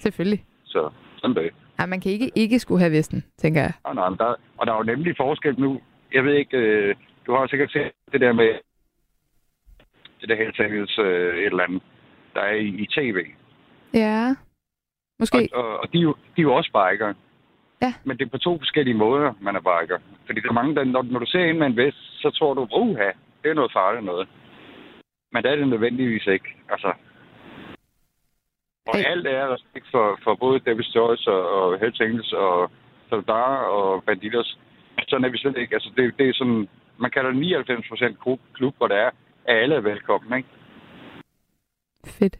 Selvfølgelig. 0.00 0.44
Så 0.64 0.90
sådan 1.16 1.36
det. 1.36 1.50
Ja, 1.80 1.86
man 1.86 2.00
kan 2.00 2.12
ikke 2.12 2.30
ikke 2.34 2.58
skulle 2.58 2.80
have 2.80 2.92
vesten, 2.92 3.24
tænker 3.38 3.60
jeg. 3.60 3.72
Og, 3.84 3.94
nej, 3.94 4.08
men 4.08 4.18
der, 4.18 4.34
og 4.58 4.66
der 4.66 4.72
er 4.72 4.76
jo 4.76 4.82
nemlig 4.82 5.14
forskel 5.16 5.60
nu. 5.60 5.80
Jeg 6.12 6.24
ved 6.24 6.34
ikke, 6.34 6.56
øh, 6.56 6.94
du 7.26 7.32
har 7.34 7.46
sikkert 7.46 7.72
set 7.72 7.92
det 8.12 8.20
der 8.20 8.32
med 8.32 8.50
det 10.20 10.28
der 10.28 10.36
heltagels 10.36 10.98
øh, 10.98 11.38
et 11.38 11.46
eller 11.46 11.64
andet, 11.64 11.82
der 12.34 12.40
er 12.40 12.54
i, 12.54 12.68
i 12.68 12.86
tv. 12.86 13.16
Ja, 13.94 14.34
måske. 15.18 15.48
Og, 15.52 15.64
og, 15.64 15.80
og 15.80 15.92
de, 15.92 15.98
er 15.98 16.02
jo, 16.02 16.14
de 16.36 16.40
er 16.40 16.42
jo 16.42 16.54
også 16.54 16.70
biker. 16.72 17.14
Ja. 17.82 17.94
Men 18.04 18.18
det 18.18 18.24
er 18.24 18.30
på 18.30 18.38
to 18.38 18.58
forskellige 18.58 18.96
måder, 18.96 19.32
man 19.40 19.56
er 19.56 19.60
biker. 19.60 19.98
Fordi 20.26 20.40
der 20.40 20.48
er 20.48 20.52
mange, 20.60 20.74
der, 20.74 20.84
når, 20.84 21.02
når 21.02 21.18
du 21.18 21.26
ser 21.26 21.44
en 21.44 21.58
med 21.58 21.66
en 21.66 21.76
vest, 21.76 22.20
så 22.22 22.30
tror 22.30 22.54
du, 22.54 22.68
uha, 22.72 23.10
det 23.42 23.50
er 23.50 23.54
noget 23.54 23.72
farligt 23.72 24.04
noget. 24.04 24.28
Men 25.32 25.42
det 25.42 25.50
er 25.50 25.56
det 25.56 25.68
nødvendigvis 25.68 26.26
ikke. 26.26 26.48
Altså, 26.68 26.92
og 28.90 28.98
alt 29.12 29.26
er 29.26 29.54
respekt 29.54 29.86
for, 29.90 30.18
for 30.24 30.34
både 30.34 30.60
Davis 30.60 30.94
Joyce 30.94 31.30
og, 31.30 31.42
og 31.56 31.78
Hells 31.80 32.00
Angels 32.00 32.32
og 32.32 32.70
Saldar 33.08 33.56
og 33.56 34.04
Banditos. 34.04 34.58
Sådan 35.08 35.24
er 35.24 35.28
vi 35.28 35.38
slet 35.38 35.56
ikke. 35.56 35.74
Altså, 35.74 35.90
det, 35.96 36.14
det 36.18 36.28
er 36.28 36.32
sådan, 36.34 36.68
man 36.98 37.10
kalder 37.10 37.30
det 37.30 37.40
99 37.40 37.88
procent 37.88 38.18
klub, 38.54 38.74
hvor 38.78 38.88
der 38.88 38.96
er, 38.96 39.10
at 39.44 39.56
alle 39.62 39.74
er 39.74 39.80
velkommen, 39.80 40.38
ikke? 40.38 40.48
Fedt. 42.06 42.36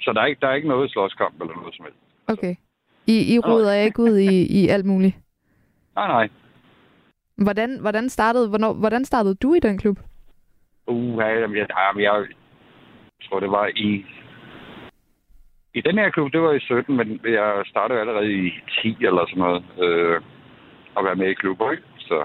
Så 0.00 0.12
der 0.12 0.20
er 0.20 0.26
ikke, 0.26 0.40
der 0.40 0.48
er 0.48 0.54
ikke 0.54 0.68
noget 0.68 0.90
slåskamp 0.90 1.40
eller 1.40 1.54
noget 1.54 1.74
som 1.76 1.84
helst. 1.84 1.98
Okay. 2.26 2.54
I, 3.06 3.34
I 3.34 3.38
ruder 3.38 3.74
ikke 3.74 4.02
ud 4.02 4.16
i, 4.16 4.62
i 4.62 4.68
alt 4.68 4.86
muligt. 4.86 5.16
Nej, 5.96 6.08
nej. 6.08 6.28
Hvordan, 7.36 7.80
hvordan, 7.80 8.08
startede, 8.08 8.48
hvornår, 8.48 8.72
hvordan 8.72 9.04
startede 9.04 9.34
du 9.34 9.54
i 9.54 9.60
den 9.60 9.78
klub? 9.78 9.98
Uh, 10.86 11.18
jamen, 11.18 11.56
jeg, 11.56 11.66
jamen, 11.78 12.02
jeg 12.02 12.26
tror, 13.22 13.40
det 13.40 13.50
var 13.50 13.66
i... 13.76 14.04
I 15.78 15.80
den 15.88 15.98
her 15.98 16.10
klub, 16.10 16.32
det 16.32 16.40
var 16.40 16.52
i 16.52 16.60
17, 16.60 16.96
men 16.96 17.20
jeg 17.24 17.62
startede 17.66 18.00
allerede 18.00 18.32
i 18.32 18.50
10 18.82 18.96
eller 19.00 19.24
sådan 19.26 19.42
noget. 19.44 19.64
Øh, 19.84 20.20
at 20.98 21.04
være 21.04 21.16
med 21.16 21.28
i 21.30 21.34
klubber, 21.34 21.70
ikke? 21.70 21.82
Så 21.98 22.24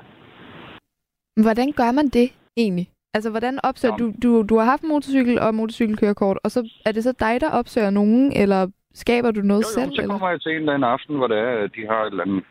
Hvordan 1.45 1.71
gør 1.71 1.91
man 1.91 2.07
det 2.07 2.27
egentlig? 2.57 2.88
Altså, 3.13 3.30
hvordan 3.30 3.59
opsøger 3.63 3.95
du, 3.95 4.13
du... 4.23 4.45
Du 4.49 4.57
har 4.57 4.65
haft 4.65 4.84
motorcykel 4.84 5.39
og 5.39 5.55
motorcykelkørekort, 5.55 6.38
og 6.43 6.51
så 6.51 6.69
er 6.85 6.91
det 6.91 7.03
så 7.03 7.13
dig, 7.19 7.41
der 7.41 7.51
opsøger 7.59 7.89
nogen, 7.89 8.34
eller 8.41 8.61
skaber 8.93 9.31
du 9.31 9.41
noget 9.41 9.63
jo, 9.63 9.69
jo, 9.69 9.80
selv? 9.80 9.91
så 9.95 10.01
eller? 10.01 10.13
kommer 10.13 10.30
jeg 10.30 10.41
til 10.41 10.51
en 10.51 10.57
eller 10.57 10.73
anden 10.73 10.89
aften, 10.89 11.15
hvor 11.15 11.27
det 11.27 11.38
er, 11.38 11.63
at 11.63 11.71
de 11.75 11.88
har 11.88 12.01
et 12.03 12.11
eller 12.11 12.23
andet... 12.23 12.43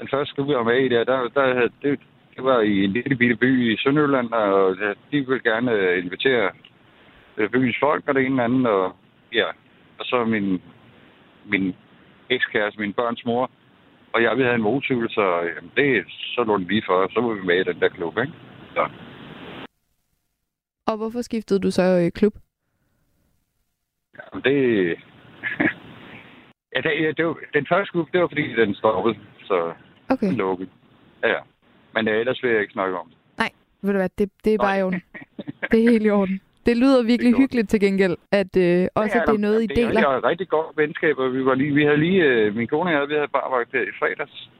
Den 0.00 0.08
første 0.10 0.34
klub, 0.34 0.48
jeg 0.48 0.58
var 0.58 0.70
med 0.72 0.80
i 0.84 0.88
der, 0.88 1.04
der, 1.04 1.28
der 1.28 1.68
det, 1.82 2.00
det 2.36 2.44
var 2.44 2.60
i 2.60 2.84
en 2.84 2.92
lille 2.92 3.16
bitte 3.16 3.36
by 3.36 3.72
i 3.72 3.76
Sønderjylland, 3.76 4.32
og 4.32 4.76
de 5.10 5.16
ville 5.28 5.42
gerne 5.50 5.98
invitere 5.98 6.50
øh, 7.36 7.50
byens 7.50 7.76
folk 7.80 8.04
og 8.08 8.14
det 8.14 8.26
ene 8.26 8.30
eller 8.30 8.44
andet, 8.44 8.66
og 8.66 8.92
ja, 9.32 9.46
og 10.00 10.04
så 10.06 10.24
min, 10.24 10.62
min 11.52 11.74
ekskæreste, 12.30 12.80
min 12.80 12.92
børns 12.92 13.24
mor, 13.24 13.50
og 14.12 14.22
jeg, 14.22 14.36
vi 14.38 14.42
havde 14.42 14.54
en 14.54 14.62
motorcykel, 14.62 15.10
så 15.10 15.24
jamen, 15.56 15.72
det, 15.76 16.04
så 16.08 16.44
lå 16.44 16.58
den 16.58 16.66
lige 16.66 16.82
for, 16.86 17.08
så 17.12 17.20
var 17.20 17.34
vi 17.34 17.46
med 17.46 17.60
i 17.60 17.64
den 17.64 17.80
der 17.80 17.88
klub, 17.88 18.18
ikke? 18.18 18.32
Så. 18.74 18.88
Og 20.86 20.96
hvorfor 20.96 21.22
skiftede 21.22 21.60
du 21.60 21.70
så 21.70 21.82
øh, 21.82 22.10
klub? 22.10 22.34
Jamen, 24.18 24.44
det... 24.44 24.56
ja, 26.74 26.80
det, 26.80 26.90
ja, 27.04 27.12
det 27.16 27.26
var, 27.26 27.36
den 27.54 27.66
første 27.68 27.90
klub, 27.92 28.12
det 28.12 28.20
var 28.20 28.28
fordi, 28.28 28.54
den 28.54 28.74
stoppede, 28.74 29.18
så 29.44 29.72
Okay. 30.08 30.26
den 30.26 30.36
lukkede. 30.36 30.70
Ja, 31.22 31.28
ja. 31.28 31.40
Men 31.94 32.08
øh, 32.08 32.20
ellers 32.20 32.42
vil 32.42 32.50
jeg 32.50 32.60
ikke 32.60 32.72
snakke 32.72 32.98
om 32.98 33.08
det. 33.08 33.16
Ved 33.82 33.92
du 33.92 33.98
hvad, 33.98 34.08
det, 34.18 34.30
det 34.44 34.54
er 34.54 34.58
bare 34.58 34.76
i 34.76 34.80
Nej. 34.80 34.86
orden. 34.86 35.02
Det 35.70 35.84
er 35.84 35.90
helt 35.90 36.06
i 36.06 36.10
orden. 36.10 36.40
Det 36.66 36.76
lyder 36.76 37.02
virkelig 37.02 37.32
Det 37.32 37.40
hyggeligt 37.40 37.68
til 37.70 37.80
gengæld, 37.80 38.16
at 38.32 38.56
øh, 38.56 38.88
også 38.94 39.16
ja, 39.16 39.22
at 39.22 39.28
det 39.28 39.34
er 39.34 39.46
noget, 39.48 39.62
I 39.62 39.66
deler. 39.66 40.00
Det 40.00 40.02
er 40.02 40.24
rigtig 40.24 40.48
godt 40.48 40.76
venskab, 40.76 41.18
og 41.18 41.34
vi 41.34 41.44
var 41.44 41.54
lige, 41.54 41.74
vi 41.74 41.84
havde 41.84 42.00
lige, 42.06 42.22
øh, 42.24 42.56
min 42.56 42.68
kone 42.68 42.90
og 42.90 42.94
jeg, 42.94 43.08
vi 43.08 43.14
havde 43.14 43.28
bare 43.38 43.50
været 43.52 43.72
der 43.72 43.82
i 43.82 43.94
fredags. 43.98 44.50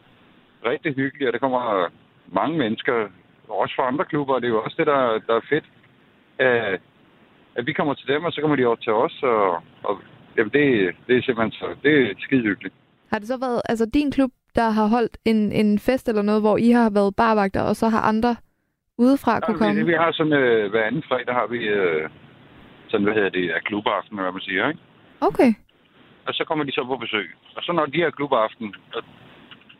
Rigtig 0.64 0.94
hyggeligt, 0.94 1.28
og 1.28 1.32
der 1.32 1.38
kommer 1.38 1.90
mange 2.32 2.58
mennesker, 2.58 3.08
også 3.48 3.74
fra 3.76 3.88
andre 3.88 4.04
klubber, 4.04 4.34
og 4.34 4.40
det 4.40 4.48
er 4.48 4.52
jo 4.52 4.62
også 4.62 4.76
det, 4.78 4.86
der, 4.86 5.20
der 5.26 5.34
er 5.36 5.46
fedt. 5.48 5.66
Øh, 6.40 6.78
at 7.54 7.66
vi 7.66 7.72
kommer 7.72 7.94
til 7.94 8.08
dem, 8.08 8.24
og 8.24 8.32
så 8.32 8.40
kommer 8.40 8.56
de 8.56 8.66
over 8.66 8.76
til 8.76 8.92
os, 8.92 9.22
og, 9.22 9.62
og 9.82 9.94
jamen, 10.36 10.52
det, 10.52 10.94
det 11.06 11.16
er 11.16 11.22
simpelthen 11.22 11.52
så, 11.52 11.66
det 11.82 11.92
er 12.02 12.14
skide 12.18 12.42
hyggeligt. 12.42 12.74
Har 13.10 13.18
det 13.18 13.28
så 13.28 13.38
været 13.38 13.62
altså 13.68 13.86
din 13.94 14.10
klub, 14.10 14.30
der 14.56 14.70
har 14.70 14.86
holdt 14.86 15.18
en, 15.24 15.52
en 15.52 15.78
fest 15.78 16.08
eller 16.08 16.22
noget, 16.22 16.40
hvor 16.42 16.56
I 16.56 16.70
har 16.70 16.90
været 16.90 17.16
barvagter, 17.16 17.62
og 17.62 17.76
så 17.76 17.88
har 17.88 18.00
andre 18.00 18.36
udefra 19.04 19.40
kunne 19.40 19.58
Ja, 19.58 19.58
komme? 19.64 19.80
vi, 19.80 19.90
vi 19.92 19.96
har 20.02 20.12
sådan, 20.12 20.32
øh, 20.32 20.70
hver 20.70 20.84
anden 20.88 21.04
fredag 21.08 21.34
har 21.40 21.46
vi 21.54 21.58
øh, 21.78 22.08
sådan, 22.90 23.04
hvad 23.04 23.14
hedder 23.14 23.28
det, 23.38 23.44
er 23.56 23.60
klubaften, 23.70 24.18
hvad 24.18 24.32
man 24.32 24.40
siger, 24.48 24.68
ikke? 24.68 24.80
Okay. 25.28 25.50
og 26.26 26.32
så 26.34 26.42
kommer 26.48 26.64
de 26.64 26.72
så 26.72 26.84
på 26.84 26.96
besøg. 26.96 27.28
Og 27.56 27.62
så 27.62 27.72
når 27.72 27.86
de 27.86 28.00
har 28.02 28.10
klubaften, 28.10 28.74
og 28.94 29.02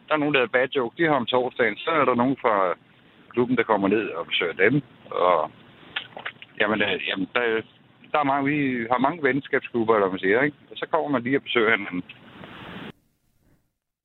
der 0.07 0.15
er 0.15 0.19
nogen, 0.23 0.35
der 0.35 0.43
er 0.43 0.55
bad 0.57 0.69
joke, 0.77 0.95
de 0.99 1.09
har 1.09 1.17
om 1.23 1.27
torsdagen, 1.27 1.77
så 1.77 1.91
er 1.91 2.05
der 2.05 2.15
nogen 2.15 2.37
fra 2.43 2.55
klubben, 3.33 3.57
der 3.57 3.63
kommer 3.63 3.89
ned 3.89 4.05
og 4.19 4.27
besøger 4.27 4.53
dem. 4.65 4.75
Og 5.11 5.51
jamen, 6.61 6.83
øh, 6.83 7.01
jamen 7.09 7.27
der, 7.35 7.43
der 8.13 8.19
er 8.19 8.25
mange, 8.33 8.45
vi 8.51 8.87
har 8.91 8.99
mange 8.99 9.23
venskabsklubber, 9.23 9.95
eller 9.95 10.07
hvad 10.07 10.13
man 10.17 10.21
siger, 10.27 10.43
ikke? 10.43 10.57
Og 10.71 10.77
så 10.77 10.87
kommer 10.93 11.09
man 11.09 11.23
lige 11.23 11.37
og 11.39 11.43
besøger 11.43 11.71
hinanden. 11.77 12.03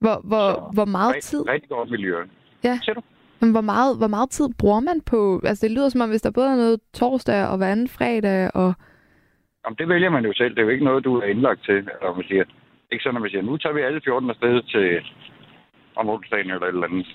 Hvor, 0.03 0.17
hvor, 0.29 0.47
Så, 0.53 0.69
hvor 0.73 0.85
meget 0.85 1.15
Rigtig, 1.15 1.29
tid, 1.29 1.49
rigtig 1.49 1.69
godt 1.69 1.89
miljø. 1.91 2.15
Ja. 2.63 2.79
Ser 2.83 2.93
du? 2.93 3.01
Men 3.41 3.51
hvor 3.51 3.61
meget, 3.61 3.97
hvor 3.97 4.07
meget 4.07 4.29
tid 4.29 4.47
bruger 4.59 4.79
man 4.79 5.01
på... 5.11 5.41
Altså, 5.43 5.67
det 5.67 5.75
lyder 5.75 5.89
som 5.89 6.01
om, 6.01 6.09
hvis 6.09 6.21
der 6.21 6.31
både 6.31 6.49
er 6.49 6.55
noget 6.55 6.79
torsdag 6.93 7.47
og 7.47 7.57
hver 7.57 7.71
anden 7.71 7.87
fredag, 7.87 8.51
og... 8.55 8.73
Jamen, 9.65 9.77
det 9.77 9.89
vælger 9.89 10.09
man 10.09 10.25
jo 10.25 10.33
selv. 10.33 10.55
Det 10.55 10.59
er 10.59 10.67
jo 10.67 10.75
ikke 10.75 10.85
noget, 10.85 11.03
du 11.03 11.17
er 11.19 11.25
indlagt 11.25 11.65
til, 11.65 11.77
eller 11.77 12.15
man 12.15 12.25
siger. 12.27 12.43
Ikke 12.91 13.03
sådan, 13.03 13.17
at 13.17 13.21
man 13.21 13.31
siger, 13.31 13.41
nu 13.41 13.57
tager 13.57 13.73
vi 13.73 13.81
alle 13.81 14.01
14 14.03 14.29
afsted 14.29 14.61
til 14.73 14.87
om 15.95 16.09
onsdagen 16.09 16.51
eller 16.51 16.67
et 16.67 16.73
eller 16.73 16.87
andet. 16.87 17.07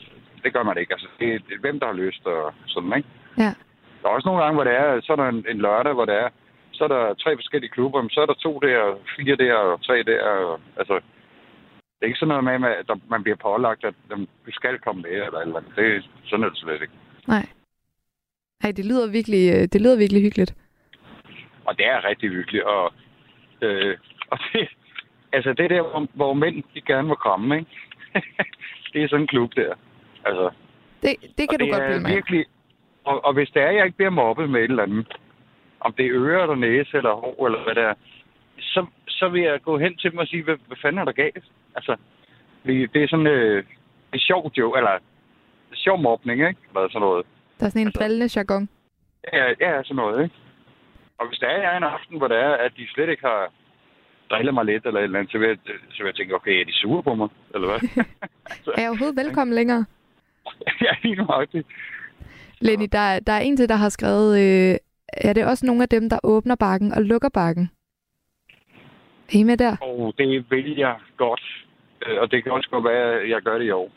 Det 0.44 0.52
gør 0.54 0.62
man 0.62 0.78
ikke. 0.78 0.92
Altså, 0.92 1.08
det 1.18 1.28
er 1.34 1.38
det 1.38 1.54
er 1.54 1.60
hvem, 1.60 1.80
der 1.80 1.86
har 1.86 2.02
lyst 2.04 2.26
og 2.26 2.52
sådan, 2.66 2.96
ikke? 2.96 3.08
Ja. 3.38 3.52
Der 4.00 4.08
er 4.08 4.14
også 4.16 4.28
nogle 4.28 4.42
gange, 4.42 4.54
hvor 4.56 4.64
det 4.64 4.74
er, 4.74 5.00
så 5.02 5.12
er 5.12 5.16
der 5.16 5.28
en, 5.28 5.44
en 5.48 5.60
lørdag, 5.66 5.92
hvor 5.94 6.04
det 6.04 6.16
er, 6.24 6.28
så 6.72 6.84
er 6.84 6.88
der 6.88 7.14
tre 7.14 7.30
forskellige 7.36 7.74
klubber, 7.76 8.02
men 8.02 8.10
så 8.10 8.20
er 8.20 8.26
der 8.26 8.34
to 8.46 8.52
der, 8.66 8.78
fire 9.16 9.36
der 9.36 9.54
og 9.54 9.82
tre 9.86 10.02
der. 10.02 10.22
Og, 10.22 10.60
altså, 10.76 11.00
det 12.00 12.06
er 12.06 12.10
ikke 12.10 12.18
sådan 12.18 12.42
noget 12.44 12.60
med, 12.60 12.70
at 12.70 12.90
man 13.10 13.22
bliver 13.22 13.36
pålagt, 13.36 13.84
at 13.84 13.94
du 14.10 14.26
skal 14.50 14.78
komme 14.78 15.02
med, 15.02 15.10
eller 15.10 15.40
eller 15.40 15.56
andet. 15.56 15.72
Det 15.76 15.96
er 15.96 16.00
sådan 16.24 16.50
det 16.50 16.58
slet 16.58 16.82
ikke. 16.82 16.94
Nej. 17.28 17.46
Nej, 18.62 18.72
det 18.72 18.84
lyder 18.84 19.10
virkelig, 19.12 19.52
øh, 19.54 19.62
det 19.72 19.80
lyder 19.80 19.96
virkelig 19.98 20.22
hyggeligt. 20.22 20.54
Og 21.64 21.76
det 21.78 21.86
er 21.86 22.04
rigtig 22.04 22.30
hyggeligt. 22.30 22.64
Og, 22.64 22.92
øh, 23.62 23.98
og 24.30 24.38
det, 24.52 24.68
altså 25.32 25.52
det 25.52 25.70
der, 25.70 25.82
hvor, 25.82 26.06
hvor 26.14 26.34
mænd 26.34 26.62
de 26.74 26.80
gerne 26.80 27.08
må 27.08 27.14
kramme, 27.14 27.58
ikke? 27.58 27.70
det 28.92 29.02
er 29.02 29.08
sådan 29.08 29.20
en 29.22 29.26
klub 29.26 29.50
der. 29.56 29.74
Altså, 30.24 30.50
Det, 31.02 31.16
det 31.38 31.48
kan 31.50 31.58
du 31.58 31.64
det 31.64 31.72
godt 31.72 31.84
blive 31.86 32.00
med. 32.00 32.10
virkelig, 32.14 32.44
og, 33.04 33.24
og 33.24 33.32
hvis 33.34 33.50
det 33.54 33.62
er, 33.62 33.70
jeg 33.70 33.84
ikke 33.84 33.96
bliver 33.96 34.10
mobbet 34.10 34.50
med 34.50 34.60
et 34.60 34.70
eller 34.70 34.82
andet, 34.82 35.16
om 35.80 35.92
det 35.92 36.06
er 36.06 36.12
øre 36.14 36.42
eller 36.42 36.54
næse 36.54 36.96
eller 36.96 37.14
hår 37.14 37.46
eller 37.46 37.62
hvad 37.64 37.74
det 37.74 37.82
er, 37.82 37.94
så, 38.58 38.86
så 39.08 39.28
vil 39.28 39.42
jeg 39.42 39.62
gå 39.62 39.78
hen 39.78 39.96
til 39.96 40.10
dem 40.10 40.18
og 40.18 40.26
sige, 40.26 40.42
hvad, 40.42 40.56
hvad 40.66 40.76
fanden 40.82 40.98
er 40.98 41.04
der 41.04 41.12
galt? 41.12 41.44
Altså, 41.76 41.96
fordi 42.60 42.86
det 42.86 43.02
er 43.04 43.08
sådan 43.08 43.26
øh, 43.26 43.64
det 44.10 44.16
er 44.18 44.24
sjovt 44.30 44.58
jo, 44.58 44.74
eller 44.74 44.90
er 44.90 44.98
sjov 45.74 45.98
mobning, 46.02 46.38
ikke? 46.48 46.60
Eller 46.68 46.88
sådan 46.88 47.00
noget. 47.00 47.26
Der 47.60 47.66
er 47.66 47.70
sådan 47.70 47.82
en 47.82 47.86
Altså- 47.86 47.98
drillende 48.00 48.28
jargon. 48.36 48.68
Ja, 49.32 49.44
ja, 49.60 49.82
sådan 49.82 49.96
noget, 49.96 50.22
ikke? 50.24 50.34
Og 51.18 51.28
hvis 51.28 51.38
der 51.38 51.46
er 51.48 51.76
en 51.76 51.82
aften, 51.82 52.18
hvor 52.18 52.28
det 52.28 52.36
er, 52.36 52.50
at 52.52 52.72
de 52.76 52.86
slet 52.94 53.08
ikke 53.08 53.26
har 53.26 53.52
drillet 54.30 54.54
mig 54.54 54.64
lidt 54.64 54.86
eller 54.86 55.00
et 55.00 55.04
eller 55.04 55.18
andet, 55.18 55.32
så 55.32 55.38
vil 55.38 55.48
jeg, 55.48 55.56
så 55.90 55.98
vil 56.02 56.06
jeg 56.06 56.14
tænke, 56.14 56.34
okay, 56.34 56.60
er 56.60 56.64
de 56.64 56.72
sure 56.72 57.02
på 57.02 57.14
mig? 57.14 57.28
Eller 57.54 57.68
hvad? 57.68 57.80
så, 58.64 58.70
Er 58.76 58.80
jeg 58.80 58.88
overhovedet 58.90 59.16
velkommen 59.24 59.54
længere? 59.54 59.84
ja, 60.86 60.92
lige 61.02 61.14
nøjagtigt. 61.14 61.66
Lenny, 62.60 62.86
der, 62.92 62.98
er- 62.98 63.20
der 63.20 63.32
er 63.32 63.40
en 63.40 63.56
til, 63.56 63.68
der 63.68 63.74
har 63.76 63.88
skrevet, 63.88 64.30
øh, 64.40 64.76
er 65.12 65.32
det 65.32 65.44
også 65.46 65.66
nogle 65.66 65.82
af 65.82 65.88
dem, 65.88 66.10
der 66.10 66.18
åbner 66.24 66.54
bakken 66.54 66.92
og 66.92 67.02
lukker 67.02 67.28
bakken? 67.28 67.70
Er 69.34 69.38
I 69.38 69.42
med 69.42 69.56
der? 69.56 69.76
Og 69.80 70.14
det 70.18 70.44
vil 70.50 70.76
jeg 70.76 70.94
godt. 71.16 71.44
Øh, 72.06 72.20
Og 72.20 72.30
det 72.30 72.42
kan 72.42 72.52
også 72.52 72.68
godt 72.70 72.84
være, 72.84 73.20
at 73.20 73.30
jeg 73.30 73.40
gør 73.42 73.58
det 73.58 73.64
i 73.64 73.70
år. 73.70 73.90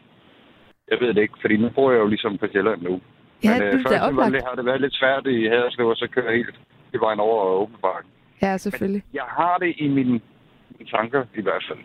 Jeg 0.91 0.97
ved 1.01 1.13
det 1.13 1.21
ikke, 1.21 1.33
fordi 1.41 1.57
nu 1.57 1.69
bor 1.75 1.91
jeg 1.91 1.99
jo 1.99 2.07
ligesom 2.07 2.37
på 2.37 2.45
Sjælland 2.51 2.81
nu. 2.81 3.01
Ja, 3.43 3.49
Men 3.53 3.61
det 3.61 3.67
øh, 3.73 3.79
er 3.79 3.83
først 3.89 4.01
var 4.01 4.07
oplagt. 4.07 4.33
det, 4.33 4.41
har 4.47 4.55
det 4.55 4.65
været 4.65 4.81
lidt 4.81 4.95
svært 4.95 5.27
i 5.27 5.47
Haderslev, 5.47 5.87
og 5.87 5.95
så 5.95 6.07
kører 6.11 6.25
jeg 6.29 6.35
helt 6.35 6.55
i 6.93 6.97
vejen 6.97 7.19
over 7.19 7.41
og 7.43 7.61
åbne 7.61 7.77
bakken. 7.81 8.11
Ja, 8.41 8.57
selvfølgelig. 8.57 9.03
Jeg 9.13 9.27
har 9.27 9.57
det 9.57 9.73
i 9.77 9.87
mine, 9.87 10.11
mine 10.11 10.89
tanker 10.91 11.23
i 11.35 11.41
hvert 11.41 11.63
fald. 11.69 11.79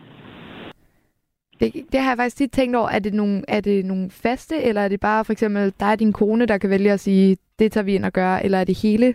Det, 1.59 1.73
det 1.91 1.99
har 1.99 2.09
jeg 2.11 2.17
faktisk 2.17 2.37
tit 2.37 2.51
tænkt 2.51 2.75
over. 2.75 2.89
Er 2.89 2.99
det, 2.99 3.13
nogle, 3.13 3.43
er 3.47 3.61
det 3.61 3.85
nogle 3.85 4.09
faste, 4.11 4.63
eller 4.63 4.81
er 4.81 4.87
det 4.87 4.99
bare 4.99 5.25
for 5.25 5.31
eksempel 5.31 5.73
dig 5.79 5.91
og 5.91 5.99
din 5.99 6.13
kone, 6.13 6.45
der 6.45 6.57
kan 6.57 6.69
vælge 6.69 6.91
at 6.91 6.99
sige, 6.99 7.37
det 7.59 7.71
tager 7.71 7.85
vi 7.85 7.95
ind 7.95 8.05
og 8.05 8.13
gør, 8.13 8.35
eller 8.35 8.57
er 8.57 8.63
det 8.63 8.81
hele 8.81 9.13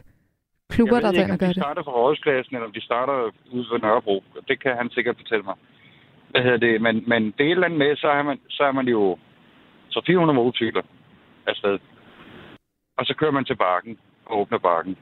klubber, 0.77 0.97
jeg 0.97 1.03
der 1.03 1.09
ved 1.09 1.15
tager 1.15 1.25
ikke, 1.25 1.33
ind 1.33 1.41
og 1.41 1.41
om 1.41 1.43
gør 1.43 1.47
de 1.47 1.55
det? 1.55 1.63
starter 1.63 1.83
fra 1.83 1.97
Rådhuspladsen, 1.99 2.55
eller 2.57 2.67
om 2.67 2.73
de 2.79 2.85
starter 2.91 3.17
ude 3.55 3.67
ved 3.73 3.79
Nørrebro. 3.85 4.17
Det 4.49 4.57
kan 4.63 4.77
han 4.81 4.91
sikkert 4.91 5.17
fortælle 5.17 5.45
mig. 5.51 5.57
Hvad 6.31 6.43
hedder 6.43 6.63
det? 6.67 6.83
Men, 6.87 6.95
men 7.07 7.23
det 7.37 7.43
er 7.45 7.51
et 7.51 7.51
eller 7.51 7.67
andet 7.67 7.79
med, 7.85 7.97
så 7.97 8.09
er 8.09 8.23
man, 8.23 8.39
så 8.49 8.63
er 8.65 8.73
man 8.73 8.87
jo 8.89 9.19
så 9.91 10.01
400 10.07 10.37
motorcykler 10.37 10.83
afsted. 11.47 11.79
Og 12.99 13.07
så 13.07 13.15
kører 13.15 13.31
man 13.39 13.45
til 13.45 13.57
bakken 13.57 13.99
og 14.27 14.41
åbner 14.41 14.59
bakken. 14.59 14.97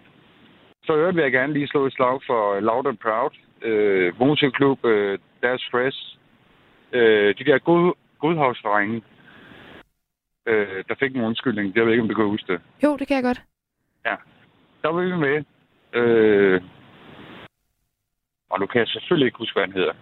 Så 0.84 0.92
øvrigt 0.96 1.16
vil 1.16 1.22
jeg 1.22 1.32
gerne 1.32 1.52
lige 1.52 1.68
slå 1.68 1.86
et 1.86 1.92
slag 1.92 2.20
for 2.26 2.60
Loud 2.60 2.86
and 2.86 2.98
Proud, 2.98 3.34
øh, 3.62 4.18
motorcykelklub, 4.18 4.84
øh, 4.84 5.18
deres 5.42 5.62
stress, 5.62 6.18
øh, 6.92 7.34
de 7.38 7.44
der 7.44 7.58
god, 7.58 7.94
godhavsdrenge, 8.18 9.02
øh, 10.46 10.84
der 10.88 10.94
fik 10.98 11.16
en 11.16 11.22
undskyldning. 11.22 11.76
Jeg 11.76 11.84
ved 11.84 11.92
ikke, 11.92 12.02
om 12.02 12.08
du 12.08 12.14
kan 12.14 12.24
huske 12.24 12.52
det. 12.52 12.60
Jo, 12.84 12.96
det 12.96 13.08
kan 13.08 13.16
jeg 13.16 13.24
godt. 13.24 13.42
der 14.82 14.88
var 14.88 15.02
vi 15.02 15.16
med. 15.16 15.44
Øh, 15.94 16.60
og 18.50 18.60
nu 18.60 18.66
kan 18.66 18.78
jeg 18.78 18.88
selvfølgelig 18.88 19.26
ikke 19.26 19.38
huske, 19.38 19.54
hvad 19.54 19.66
han 19.68 19.78
hedder. 19.80 19.92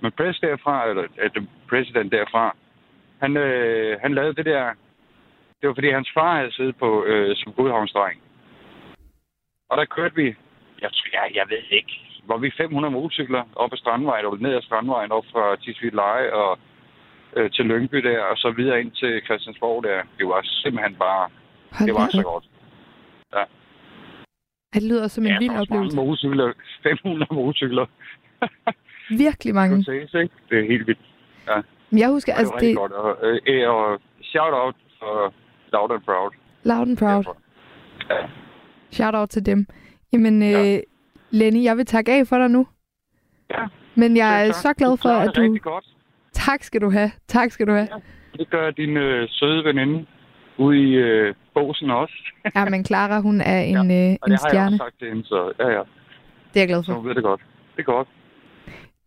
Men 0.00 0.12
press 0.12 0.40
derfra, 0.40 0.88
eller 0.88 1.02
at 1.18 1.32
president 1.68 2.12
derfra, 2.12 2.56
han, 3.20 3.36
øh, 3.36 4.00
han 4.00 4.14
lavede 4.14 4.34
det 4.34 4.46
der... 4.46 4.64
Det 5.60 5.68
var, 5.68 5.74
fordi 5.74 5.90
hans 5.90 6.10
far 6.14 6.36
havde 6.36 6.52
siddet 6.52 6.76
på 6.76 7.04
øh, 7.04 7.36
som 7.36 7.52
godhavnsdreng. 7.52 8.20
Og 9.70 9.76
der 9.76 9.84
kørte 9.84 10.14
vi... 10.14 10.26
Jeg, 10.82 10.90
jeg, 11.12 11.30
jeg 11.34 11.46
ved 11.48 11.62
ikke. 11.70 11.92
Var 12.24 12.36
vi 12.36 12.50
500 12.56 12.92
motorcykler 12.92 13.44
op 13.56 13.72
ad 13.72 13.76
Strandvejen, 13.76 14.26
og 14.26 14.38
ned 14.38 14.54
ad 14.54 14.62
Strandvejen, 14.62 15.12
op 15.12 15.24
fra 15.32 15.56
Tisvilde 15.56 15.96
Leje 15.96 16.32
og 16.32 16.58
øh, 17.36 17.50
til 17.50 17.64
Lyngby 17.64 17.98
der, 17.98 18.20
og 18.20 18.36
så 18.36 18.50
videre 18.50 18.80
ind 18.80 18.92
til 18.92 19.22
Christiansborg 19.24 19.84
der. 19.84 20.02
Det 20.18 20.26
var 20.26 20.40
simpelthen 20.42 20.94
bare... 20.94 21.30
Hold 21.72 21.86
Det 21.86 21.94
var 21.94 22.08
så 22.08 22.22
godt. 22.22 22.44
Det 24.74 24.82
lyder 24.82 25.08
som 25.08 25.24
en 25.24 25.30
Ja, 25.30 25.38
vild 25.38 25.50
er 25.52 25.60
oplevelse. 25.60 25.96
mange 25.96 26.06
motorcykler. 26.08 26.52
500 26.82 27.34
motorcykler. 27.34 27.86
Virkelig 29.24 29.54
mange. 29.54 29.76
Du 29.76 29.82
ses, 29.82 30.14
ikke? 30.14 30.34
Det 30.50 30.58
er 30.58 30.66
helt 30.66 30.86
vildt. 30.86 31.00
Men 31.90 31.98
jeg 31.98 32.08
husker, 32.08 32.32
Ja, 32.32 32.38
altså 32.38 32.54
det 32.60 32.68
det 32.68 32.76
godt. 32.76 32.92
Og, 32.92 33.16
øh, 33.46 33.70
og 33.70 34.00
shout 34.22 34.52
out 34.54 34.74
for 34.98 35.34
Loud 35.72 35.90
and 35.90 36.02
Proud. 36.02 36.30
loud 36.64 36.88
and 36.88 36.96
proud. 36.96 37.24
Ja. 38.10 38.16
Shout 38.90 39.14
out 39.14 39.28
til 39.28 39.46
dem. 39.46 39.66
Jamen, 40.12 40.42
Ja. 40.42 40.74
øh, 40.76 40.80
Lenny, 41.30 41.62
jeg 41.64 41.76
vil 41.76 41.86
takke 41.86 42.12
af 42.12 42.26
for 42.26 42.38
dig 42.38 42.48
nu. 42.50 42.66
Ja, 43.50 43.64
Men 43.94 44.16
jeg 44.16 44.40
er 44.40 44.44
selv 44.44 44.52
tak. 44.54 44.62
så 44.62 44.72
glad 44.78 44.96
for, 45.02 45.08
at 45.08 45.26
det 45.36 45.36
du... 45.36 45.58
Godt. 45.70 45.84
Tak 46.32 46.62
skal 46.62 46.80
du 46.80 46.90
have. 46.90 47.10
Tak 47.28 47.50
skal 47.50 47.66
du 47.66 47.72
have. 47.72 47.88
Det 48.36 48.50
gør 48.50 48.70
din 48.70 48.96
øh, 48.96 49.28
søde 49.30 49.64
veninde 49.64 50.06
ude 50.58 50.78
i 50.78 50.90
øh, 50.94 51.34
båsen 51.54 51.90
også. 51.90 52.14
Ja, 52.56 52.64
men 52.68 52.84
Clara, 52.84 53.20
hun 53.20 53.40
er 53.40 53.60
en, 53.60 53.76
øh, 53.76 53.82
Og 53.82 54.28
en 54.28 54.32
det 54.32 54.40
har 54.40 54.50
jeg 54.52 54.64
også 54.66 54.76
sagt 54.76 54.98
til 54.98 55.08
hende, 55.08 55.24
så 55.24 55.52
ja, 55.58 55.68
ja. 55.68 55.82
Det 56.54 56.56
er 56.56 56.60
jeg 56.60 56.68
glad 56.68 56.82
Så 56.82 56.92
for. 56.92 56.98
hun 56.98 57.08
ved 57.08 57.14
det 57.14 57.22
godt. 57.22 57.40
Det 57.76 57.80
er 57.82 57.92
godt. 57.92 58.08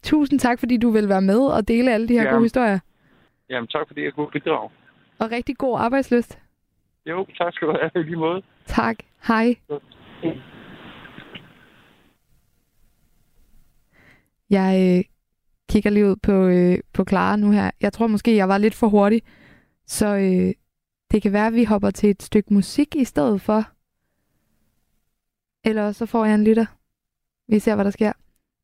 Tusind 0.04 0.40
tak, 0.40 0.60
fordi 0.60 0.78
du 0.78 0.90
vil 0.90 1.10
være 1.10 1.22
med 1.22 1.40
og 1.40 1.68
dele 1.68 1.94
alle 1.94 2.08
de 2.08 2.14
her 2.14 2.24
Ja. 2.24 2.30
gode 2.32 2.42
historier. 2.44 2.80
Jamen, 3.50 3.68
tak 3.68 3.88
fordi 3.88 4.04
jeg 4.04 4.14
kunne 4.14 4.28
bidrage. 4.32 4.70
Og 5.20 5.32
rigtig 5.32 5.58
god 5.58 5.80
arbejdsløst. 5.80 6.40
Jo, 7.06 7.26
tak 7.38 7.54
skal 7.54 7.68
du 7.68 7.78
have 7.82 8.04
i 8.04 8.08
lige 8.08 8.16
måde. 8.16 8.42
Tak. 8.66 8.96
Hej. 9.28 9.56
Jeg 14.50 14.98
øh, 14.98 15.04
kigger 15.70 15.90
lige 15.90 16.06
ud 16.06 16.16
på, 16.16 16.32
øh, 16.48 16.78
på 16.94 17.06
Clara 17.10 17.36
nu 17.36 17.52
her. 17.52 17.72
Jeg 17.82 17.94
tror 17.94 18.08
måske, 18.08 18.36
jeg 18.36 18.50
var 18.50 18.58
lidt 18.58 18.76
for 18.76 18.88
hurtig. 18.88 19.22
Så 19.88 20.08
øh, 20.16 20.54
det 21.16 21.22
kan 21.22 21.34
være, 21.34 21.48
at 21.48 21.54
vi 21.54 21.64
hopper 21.64 21.92
til 21.92 22.10
et 22.10 22.24
stykke 22.24 22.54
musik 22.54 22.96
i 22.96 23.04
stedet 23.04 23.42
for. 23.42 23.68
Eller 25.64 25.92
så 25.92 26.06
får 26.06 26.26
jeg 26.26 26.36
en 26.36 26.44
lytter. 26.44 26.66
Vi 27.48 27.60
ser, 27.60 27.76
hvad 27.76 27.86
der 27.86 27.92
sker. 27.92 28.12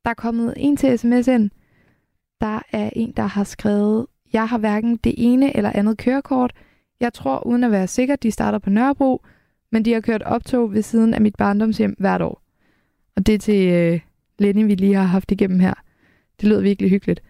Der 0.04 0.10
er 0.10 0.14
kommet 0.14 0.54
en 0.56 0.76
til 0.76 0.98
sms 0.98 1.28
ind. 1.28 1.50
Der 2.40 2.62
er 2.72 2.90
en, 2.96 3.12
der 3.12 3.22
har 3.22 3.44
skrevet, 3.44 4.06
jeg 4.32 4.48
har 4.48 4.58
hverken 4.58 4.96
det 4.96 5.14
ene 5.16 5.56
eller 5.56 5.72
andet 5.74 5.98
kørekort. 5.98 6.52
Jeg 7.00 7.12
tror, 7.12 7.46
uden 7.46 7.64
at 7.64 7.70
være 7.70 7.86
sikker, 7.86 8.16
de 8.16 8.30
starter 8.30 8.58
på 8.58 8.70
Nørrebro, 8.70 9.22
men 9.70 9.84
de 9.84 9.92
har 9.92 10.00
kørt 10.00 10.22
optog 10.22 10.72
ved 10.72 10.82
siden 10.82 11.14
af 11.14 11.20
mit 11.20 11.36
barndomshjem 11.36 11.96
hvert 11.98 12.22
år. 12.22 12.42
Og 13.16 13.26
det 13.26 13.34
er 13.34 13.38
til 13.38 13.72
øh, 13.72 14.00
Lenny, 14.38 14.66
vi 14.66 14.74
lige 14.74 14.94
har 14.94 15.02
haft 15.02 15.32
igennem 15.32 15.60
her. 15.60 15.74
Det 16.40 16.48
lød 16.48 16.60
virkelig 16.60 16.90
hyggeligt. 16.90 17.22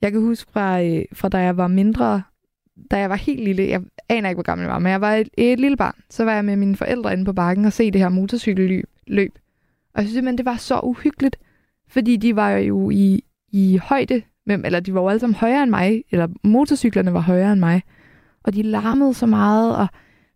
Jeg 0.00 0.12
kan 0.12 0.20
huske 0.20 0.52
fra, 0.52 0.82
øh, 0.82 1.04
fra 1.12 1.28
da 1.28 1.38
jeg 1.38 1.56
var 1.56 1.68
mindre, 1.68 2.22
da 2.90 2.98
jeg 2.98 3.10
var 3.10 3.16
helt 3.16 3.44
lille, 3.44 3.68
jeg 3.68 3.82
aner 4.08 4.28
ikke, 4.28 4.36
hvor 4.36 4.42
gammel 4.42 4.64
jeg 4.64 4.72
var, 4.72 4.78
men 4.78 4.92
jeg 4.92 5.00
var 5.00 5.14
et, 5.14 5.28
et 5.38 5.60
lille 5.60 5.76
barn, 5.76 5.94
så 6.10 6.24
var 6.24 6.34
jeg 6.34 6.44
med 6.44 6.56
mine 6.56 6.76
forældre 6.76 7.12
inde 7.12 7.24
på 7.24 7.32
bakken 7.32 7.64
og 7.64 7.72
se 7.72 7.90
det 7.90 8.00
her 8.00 8.08
motorcykelløb. 8.08 8.88
løb. 9.06 9.38
Og 9.94 10.00
jeg 10.00 10.04
synes 10.04 10.14
simpelthen, 10.14 10.38
det 10.38 10.46
var 10.46 10.56
så 10.56 10.80
uhyggeligt, 10.82 11.36
fordi 11.88 12.16
de 12.16 12.36
var 12.36 12.50
jo 12.50 12.90
i, 12.90 13.24
i 13.52 13.80
højde, 13.82 14.22
med, 14.46 14.64
eller 14.64 14.80
de 14.80 14.94
var 14.94 15.00
jo 15.00 15.08
alle 15.08 15.20
sammen 15.20 15.34
højere 15.34 15.62
end 15.62 15.70
mig, 15.70 16.04
eller 16.10 16.28
motorcyklerne 16.44 17.14
var 17.14 17.20
højere 17.20 17.52
end 17.52 17.60
mig, 17.60 17.82
og 18.42 18.54
de 18.54 18.62
larmede 18.62 19.14
så 19.14 19.26
meget, 19.26 19.76
og 19.76 19.86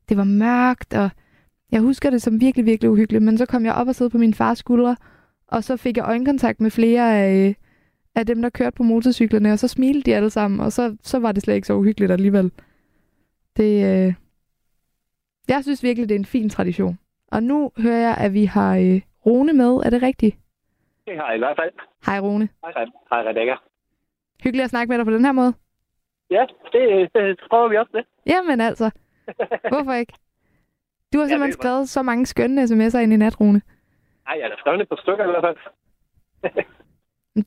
det 0.08 0.16
var 0.16 0.24
mørkt, 0.24 0.94
og 0.94 1.10
jeg 1.72 1.80
husker 1.80 2.10
det 2.10 2.22
som 2.22 2.40
virkelig, 2.40 2.66
virkelig 2.66 2.90
uhyggeligt, 2.90 3.24
men 3.24 3.38
så 3.38 3.46
kom 3.46 3.64
jeg 3.64 3.74
op 3.74 3.88
og 3.88 3.94
sad 3.94 4.10
på 4.10 4.18
min 4.18 4.34
fars 4.34 4.58
skuldre, 4.58 4.96
og 5.48 5.64
så 5.64 5.76
fik 5.76 5.96
jeg 5.96 6.04
øjenkontakt 6.04 6.60
med 6.60 6.70
flere 6.70 7.18
af, 7.18 7.48
øh, 7.48 7.54
af 8.14 8.26
dem, 8.26 8.42
der 8.42 8.50
kørte 8.50 8.76
på 8.76 8.82
motorcyklerne, 8.82 9.52
og 9.52 9.58
så 9.58 9.68
smilte 9.68 10.10
de 10.10 10.16
alle 10.16 10.30
sammen, 10.30 10.60
og 10.60 10.72
så, 10.72 10.96
så 11.02 11.18
var 11.18 11.32
det 11.32 11.42
slet 11.42 11.54
ikke 11.54 11.66
så 11.66 11.74
uhyggeligt 11.74 12.12
alligevel. 12.12 12.52
Det, 13.56 13.84
øh... 14.06 14.14
Jeg 15.48 15.62
synes 15.62 15.82
virkelig, 15.82 16.08
det 16.08 16.14
er 16.14 16.18
en 16.18 16.24
fin 16.24 16.50
tradition. 16.50 16.98
Og 17.32 17.42
nu 17.42 17.70
hører 17.78 17.98
jeg, 18.00 18.16
at 18.16 18.32
vi 18.34 18.44
har 18.44 18.76
øh, 18.76 19.00
Rune 19.26 19.52
med. 19.52 19.72
Er 19.76 19.90
det 19.90 20.02
rigtigt? 20.02 20.36
Det 21.06 21.16
har 21.16 21.26
jeg 21.26 21.36
i 21.36 21.38
hvert 21.38 21.56
fald. 21.58 21.70
Hej 22.06 22.18
Rune. 22.20 22.48
Hej. 22.64 22.72
Hej, 23.10 23.22
Rebecca. 23.30 23.54
Hyggeligt 24.44 24.64
at 24.64 24.70
snakke 24.70 24.90
med 24.90 24.98
dig 24.98 25.04
på 25.06 25.12
den 25.12 25.24
her 25.24 25.32
måde. 25.32 25.52
Ja, 26.30 26.46
det, 26.72 27.10
det 27.14 27.40
prøver 27.50 27.68
vi 27.68 27.76
også 27.76 27.90
det. 27.94 28.04
Jamen 28.26 28.60
altså. 28.60 28.90
Hvorfor 29.68 29.92
ikke? 29.92 30.12
Du 31.12 31.18
har 31.18 31.24
Ja, 31.24 31.28
simpelthen 31.28 31.50
er 31.50 31.62
skrevet 31.62 31.88
så 31.88 32.02
mange 32.02 32.26
skønne 32.26 32.62
sms'er 32.62 32.98
ind 32.98 33.12
i 33.12 33.16
nat, 33.16 33.40
Rune. 33.40 33.62
Ej, 34.26 34.36
jeg 34.40 34.48
har 34.48 34.56
skrevet 34.58 34.80
et 34.80 34.88
par 34.88 35.00
stykker 35.02 35.24
i 35.24 35.30
hvert 35.30 35.44
fald. 35.44 35.56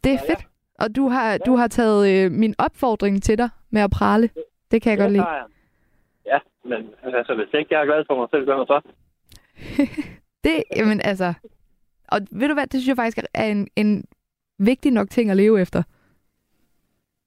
Det 0.03 0.13
er 0.13 0.17
fedt. 0.27 0.47
Og 0.79 0.95
du 0.95 1.07
har, 1.07 1.37
du 1.37 1.55
har 1.55 1.67
taget 1.67 2.25
øh, 2.25 2.31
min 2.31 2.55
opfordring 2.57 3.23
til 3.23 3.37
dig 3.37 3.49
med 3.69 3.81
at 3.81 3.91
prale. 3.91 4.29
Det 4.71 4.81
kan 4.81 4.89
jeg 4.91 4.99
godt 4.99 5.11
lide. 5.11 5.27
jeg. 5.27 5.45
Ja, 6.25 6.39
men 6.63 6.93
altså, 7.03 7.35
hvis 7.35 7.59
ikke 7.59 7.73
jeg 7.73 7.81
er 7.81 7.85
glad 7.85 8.03
for 8.07 8.15
mig 8.15 8.27
selv, 8.31 8.47
man 8.47 8.65
så. 8.67 8.81
Det, 10.43 10.63
jamen 10.75 11.01
altså... 11.01 11.33
Og 12.11 12.19
ved 12.31 12.47
du 12.47 12.53
hvad, 12.53 12.67
det 12.67 12.81
synes 12.81 12.87
jeg 12.87 12.95
faktisk 12.95 13.17
er 13.33 13.45
en, 13.45 13.67
en 13.75 14.05
vigtig 14.59 14.91
nok 14.91 15.09
ting 15.09 15.31
at 15.31 15.37
leve 15.37 15.61
efter. 15.61 15.83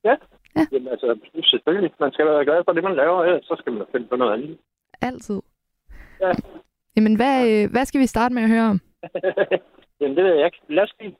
Ja. 0.04 0.14
Ja. 0.56 0.66
Jamen 0.72 0.88
altså, 0.88 1.18
selvfølgelig. 1.44 1.92
Man 2.00 2.12
skal 2.12 2.26
være 2.26 2.44
glad 2.44 2.62
for 2.64 2.72
det, 2.72 2.84
man 2.84 2.96
laver, 2.96 3.24
ellers 3.24 3.44
så 3.44 3.56
skal 3.58 3.72
man 3.72 3.86
finde 3.92 4.06
på 4.06 4.16
noget 4.16 4.32
andet. 4.32 4.58
Altid. 5.02 5.40
Ja. 6.20 6.32
Jamen, 6.96 7.16
hvad, 7.16 7.50
øh, 7.50 7.70
hvad 7.70 7.84
skal 7.84 8.00
vi 8.00 8.06
starte 8.06 8.34
med 8.34 8.42
at 8.42 8.48
høre 8.48 8.66
om? 8.70 8.80
Jamen, 10.00 10.16
det 10.16 10.24
ved 10.24 10.34
jeg 10.34 10.44
ikke. 10.46 10.60
Lastbil, 10.68 11.14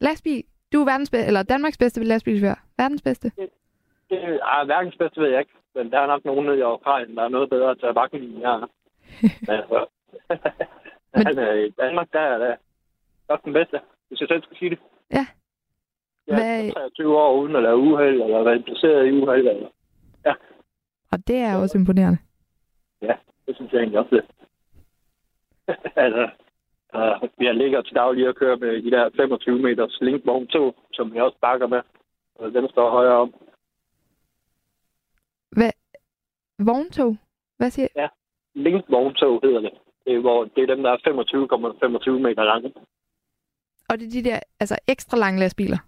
Lastbil. 0.00 0.44
Du 0.72 0.80
er 0.80 0.84
verdens 0.84 1.10
be- 1.10 1.26
eller 1.26 1.42
Danmarks 1.42 1.78
bedste 1.78 2.04
lastbilchauffør. 2.04 2.62
Verdens 2.78 3.02
bedste. 3.02 3.32
det 4.10 4.18
er 4.42 4.64
verdens 4.66 4.96
bedste, 4.96 5.20
ved 5.20 5.28
jeg 5.28 5.40
ikke. 5.40 5.52
Men 5.74 5.90
der 5.92 5.98
er 6.00 6.06
nok 6.06 6.24
nogen 6.24 6.46
nede 6.46 6.58
i 6.58 6.60
Australien, 6.60 7.16
der 7.16 7.22
er 7.24 7.28
noget 7.28 7.50
bedre 7.50 7.74
til 7.74 7.86
at 7.86 7.94
bakke 7.94 8.16
end 8.16 8.40
jeg 8.40 8.52
er. 8.52 8.58
Men 9.46 9.56
altså, 9.60 9.86
Men- 10.30 10.38
men... 11.14 11.26
altså, 11.26 11.50
i 11.52 11.70
Danmark, 11.70 12.08
der 12.12 12.20
er 12.20 12.38
det 12.38 12.56
nok 13.28 13.44
den 13.44 13.52
bedste, 13.52 13.80
hvis 14.08 14.20
jeg 14.20 14.28
selv 14.28 14.42
skal 14.42 14.56
sige 14.56 14.70
det. 14.70 14.78
Ja. 15.12 15.26
Jeg 16.26 16.36
Hvad- 16.36 16.66
er 16.66 16.72
23 16.72 17.18
år 17.18 17.40
uden 17.40 17.56
at 17.56 17.62
lave 17.62 17.76
uheld, 17.76 18.22
eller 18.22 18.42
være 18.42 18.56
interesseret 18.56 19.06
i 19.06 19.10
uheld. 19.12 19.48
Eller... 19.48 19.68
Og 21.12 21.18
det 21.26 21.36
er 21.36 21.56
også 21.56 21.78
imponerende. 21.78 22.18
Det 23.46 23.56
synes 23.56 23.72
jeg 23.72 23.78
egentlig 23.78 23.98
også. 23.98 24.14
det. 24.16 24.24
altså, 26.04 26.30
uh, 26.94 27.28
jeg 27.46 27.54
ligger 27.54 27.82
til 27.82 27.94
daglig 27.96 28.28
og 28.28 28.34
kører 28.34 28.56
med 28.56 28.82
de 28.82 28.90
der 28.90 29.10
25 29.16 29.58
meters 29.58 29.98
linkvogntog, 30.00 30.74
som 30.92 31.14
jeg 31.14 31.22
også 31.22 31.38
bakker 31.40 31.66
med. 31.66 31.80
Og 32.34 32.52
den 32.52 32.68
står 32.68 32.90
højere 32.90 33.16
om. 33.16 33.34
Vogntog. 36.58 37.16
Hvad 37.56 37.70
siger 37.70 38.08
Linkvogntog 38.54 39.40
hedder 39.42 39.60
det. 39.60 39.70
Det 40.06 40.14
er, 40.14 40.20
hvor, 40.20 40.44
det 40.44 40.62
er 40.62 40.74
dem, 40.74 40.82
der 40.82 40.90
er 40.90 40.96
25,25 40.96 42.10
meter 42.10 42.44
lange. 42.44 42.72
Og 43.88 43.98
det 43.98 44.06
er 44.06 44.10
de 44.22 44.28
der 44.30 44.40
altså 44.60 44.78
ekstra 44.88 45.16
lange 45.18 45.40
lastbiler? 45.40 45.78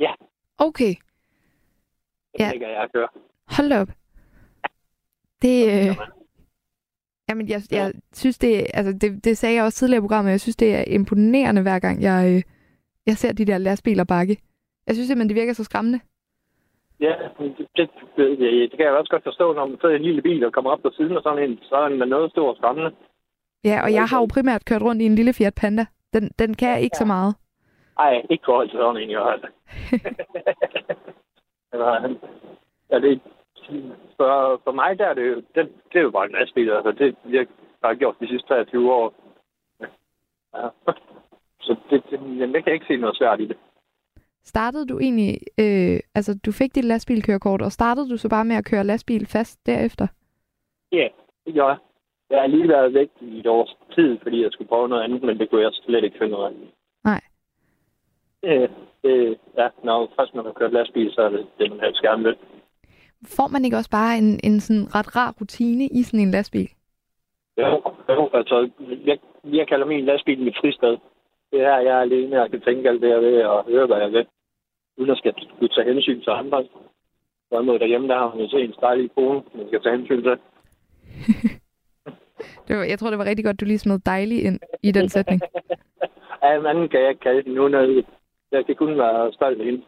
Ja. 0.00 0.14
Okay. 0.58 0.94
Den 0.94 2.40
Ja. 2.40 2.50
ligger 2.52 2.68
jeg 2.68 2.78
og 2.80 2.92
kører. 2.92 3.08
Hold 3.56 3.72
op. 3.72 3.88
Det, 5.42 5.66
øh, 5.66 5.96
jamen, 7.28 7.48
jeg, 7.48 7.60
jeg 7.70 7.92
synes, 8.12 8.38
det, 8.38 8.66
altså, 8.74 8.92
det, 8.92 9.24
det 9.24 9.38
sagde 9.38 9.54
jeg 9.56 9.64
også 9.64 9.78
tidligere 9.78 9.98
i 9.98 10.06
programmet, 10.06 10.30
jeg 10.30 10.40
synes, 10.40 10.56
det 10.56 10.74
er 10.74 10.84
imponerende, 10.86 11.62
hver 11.62 11.78
gang 11.78 12.02
jeg, 12.02 12.34
øh, 12.34 12.42
jeg 13.06 13.16
ser 13.16 13.32
de 13.32 13.44
der 13.44 13.58
lastbiler 13.58 14.04
bakke. 14.04 14.36
Jeg 14.86 14.94
synes 14.94 15.06
simpelthen, 15.06 15.28
det 15.28 15.40
virker 15.40 15.52
så 15.52 15.64
skræmmende. 15.64 16.00
Ja, 17.00 17.14
det, 17.38 17.56
det, 17.76 17.90
det, 18.16 18.38
det, 18.38 18.70
kan 18.70 18.86
jeg 18.86 18.92
også 18.92 19.10
godt 19.10 19.24
forstå, 19.24 19.52
når 19.52 19.66
man 19.66 19.78
sidder 19.80 19.94
i 19.94 19.98
en 19.98 20.04
lille 20.04 20.22
bil 20.22 20.44
og 20.44 20.52
kommer 20.52 20.70
op 20.70 20.82
på 20.82 20.90
siden 20.96 21.16
af 21.16 21.22
sådan 21.22 21.50
en, 21.50 21.58
så 21.62 21.74
er 21.74 21.88
den 21.88 22.08
noget 22.08 22.30
stor 22.30 22.50
og 22.50 22.56
skræmmende. 22.56 22.90
Ja, 23.64 23.82
og 23.82 23.92
jeg 23.92 24.04
har 24.04 24.20
jo 24.20 24.26
primært 24.34 24.64
kørt 24.64 24.82
rundt 24.82 25.02
i 25.02 25.06
en 25.06 25.14
lille 25.14 25.32
Fiat 25.32 25.54
Panda. 25.60 25.86
Den, 26.12 26.30
den 26.38 26.54
kan 26.54 26.68
jeg 26.68 26.80
ikke 26.80 26.96
så 26.96 27.04
meget. 27.04 27.34
Ej, 27.98 28.22
ikke 28.30 28.44
forhold 28.44 28.68
til 28.68 28.78
sådan 28.78 29.02
en, 29.02 29.10
jeg 29.10 29.20
har. 29.20 29.38
Ja, 32.90 32.98
det, 32.98 33.20
for, 34.16 34.60
for 34.64 34.72
mig 34.72 34.98
der 34.98 35.06
er 35.06 35.14
det 35.14 35.44
det, 35.54 35.72
det 35.92 35.98
er 35.98 36.02
jo 36.02 36.10
bare 36.10 36.26
en 36.26 36.32
lastbil. 36.32 36.70
Altså, 36.70 36.92
det 36.92 37.16
jeg 37.30 37.46
har 37.84 37.94
gjort 37.94 38.16
de 38.20 38.28
sidste 38.28 38.48
23 38.48 38.92
år. 38.92 39.14
Ja. 40.54 40.68
Så 41.60 41.76
det, 41.90 42.02
det, 42.10 42.12
jamen, 42.12 42.54
jeg 42.54 42.64
kan 42.64 42.72
ikke 42.72 42.86
se 42.86 42.96
noget 42.96 43.16
svært 43.16 43.40
i 43.40 43.46
det. 43.46 43.56
Startede 44.44 44.86
du 44.86 44.98
egentlig, 44.98 45.38
øh, 45.58 46.00
altså 46.14 46.40
du 46.46 46.52
fik 46.52 46.74
dit 46.74 46.84
lastbilkørekort, 46.84 47.62
og 47.62 47.72
startede 47.72 48.10
du 48.10 48.16
så 48.16 48.28
bare 48.28 48.44
med 48.44 48.56
at 48.56 48.64
køre 48.64 48.84
lastbil 48.84 49.26
fast 49.26 49.66
derefter? 49.66 50.06
Ja, 50.92 51.08
det 51.46 51.54
gør 51.54 51.68
jeg. 51.68 51.78
Jeg 52.30 52.40
har 52.40 52.46
lige 52.46 52.68
været 52.68 52.94
væk 52.94 53.10
i 53.20 53.38
et 53.38 53.46
års 53.46 53.76
tid, 53.94 54.18
fordi 54.22 54.42
jeg 54.42 54.52
skulle 54.52 54.68
prøve 54.68 54.88
noget 54.88 55.02
andet, 55.02 55.22
men 55.22 55.38
det 55.38 55.50
kunne 55.50 55.62
jeg 55.62 55.70
slet 55.72 56.04
ikke 56.04 56.18
finde 56.18 56.38
ud 56.38 56.42
af. 56.42 56.52
Nej. 57.04 57.20
Det, 58.42 58.70
det, 59.02 59.38
ja, 59.58 59.68
når 59.84 60.12
først 60.16 60.34
man 60.34 60.44
har 60.44 60.52
kørt 60.52 60.72
lastbil, 60.72 61.12
så 61.12 61.22
er 61.22 61.28
det 61.28 61.46
det, 61.58 61.70
man 61.70 61.80
helst 61.80 62.02
gerne 62.02 62.22
vil. 62.24 62.36
Får 63.24 63.48
man 63.48 63.64
ikke 63.64 63.76
også 63.76 63.90
bare 63.90 64.18
en, 64.18 64.40
en 64.44 64.60
sådan 64.60 64.94
ret 64.94 65.16
rar 65.16 65.34
rutine 65.40 65.86
i 65.86 66.02
sådan 66.02 66.20
en 66.20 66.30
lastbil? 66.30 66.70
Jo, 67.58 67.82
jo 68.08 68.30
altså, 68.32 68.70
jeg, 69.04 69.18
jeg 69.44 69.68
kalder 69.68 69.86
min 69.86 70.04
lastbil 70.04 70.40
mit 70.40 70.56
fristed. 70.60 70.96
Det 71.50 71.60
er 71.60 71.70
her, 71.70 71.78
jeg 71.78 71.96
er 71.96 72.00
alene, 72.00 72.40
jeg 72.40 72.50
kan 72.50 72.60
tænke 72.60 72.88
alt 72.88 73.02
det, 73.02 73.10
jeg 73.10 73.20
vil, 73.20 73.46
og 73.46 73.64
høre, 73.64 73.86
hvad 73.86 73.98
jeg 73.98 74.12
vil. 74.12 74.26
Uden 74.96 75.10
at 75.10 75.18
skal 75.18 75.34
skulle 75.56 75.74
tage 75.74 75.92
hensyn 75.92 76.20
til 76.20 76.30
andre. 76.30 76.64
Hvorimod 77.48 77.78
derhjemme, 77.78 78.08
der 78.08 78.18
har 78.18 78.28
man 78.28 78.44
jo 78.44 78.48
set 78.48 78.64
en 78.64 78.74
dejlig 78.80 79.10
kone, 79.14 79.42
man 79.54 79.66
skal 79.66 79.82
tage 79.82 79.96
hensyn 79.96 80.22
til. 80.22 80.38
Det 82.68 82.76
var, 82.76 82.84
jeg 82.84 82.98
tror, 82.98 83.10
det 83.10 83.18
var 83.18 83.24
rigtig 83.24 83.44
godt, 83.44 83.60
du 83.60 83.64
lige 83.64 83.78
smed 83.78 83.98
dejlig 83.98 84.44
ind 84.44 84.60
i 84.82 84.90
den 84.92 85.08
sætning. 85.08 85.40
Ja, 86.42 86.58
en 86.58 86.66
anden 86.66 86.88
kan 86.88 87.00
jeg 87.00 87.08
ikke 87.08 87.20
kalde 87.20 87.42
det 87.42 87.52
nu, 87.52 87.68
når 87.68 88.02
jeg 88.52 88.66
kan 88.66 88.76
kun 88.76 88.98
være 88.98 89.32
stolt 89.32 89.60
af 89.60 89.64
hende. 89.64 89.82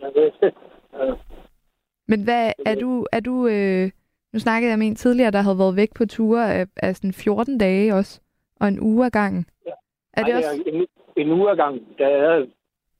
Ja, 0.00 0.06
det, 0.06 0.54
ja. 0.92 1.14
Men 2.08 2.24
hvad 2.24 2.52
er 2.66 2.74
du, 2.74 3.06
er 3.12 3.20
du 3.20 3.46
øh, 3.46 3.90
nu 4.36 4.40
snakkede 4.40 4.70
jeg 4.70 4.78
med 4.78 4.86
en 4.86 4.94
tidligere, 4.94 5.30
der 5.30 5.42
havde 5.42 5.58
været 5.58 5.76
væk 5.76 5.92
på 5.94 6.06
ture 6.06 6.54
af, 6.54 6.66
af 6.76 6.96
sådan 6.96 7.12
14 7.12 7.58
dage 7.58 7.94
også, 7.94 8.20
og 8.60 8.68
en 8.68 8.80
uge 8.80 9.06
ad 9.06 9.10
gangen. 9.10 9.46
Ja. 9.66 9.72
Er 10.12 10.22
det 10.24 10.32
Ej, 10.32 10.38
også? 10.38 10.62
En, 10.66 10.86
en 11.16 11.32
uge 11.32 11.50
ad 11.50 11.56
gang, 11.56 11.98
da 11.98 12.04
jeg 12.08 12.20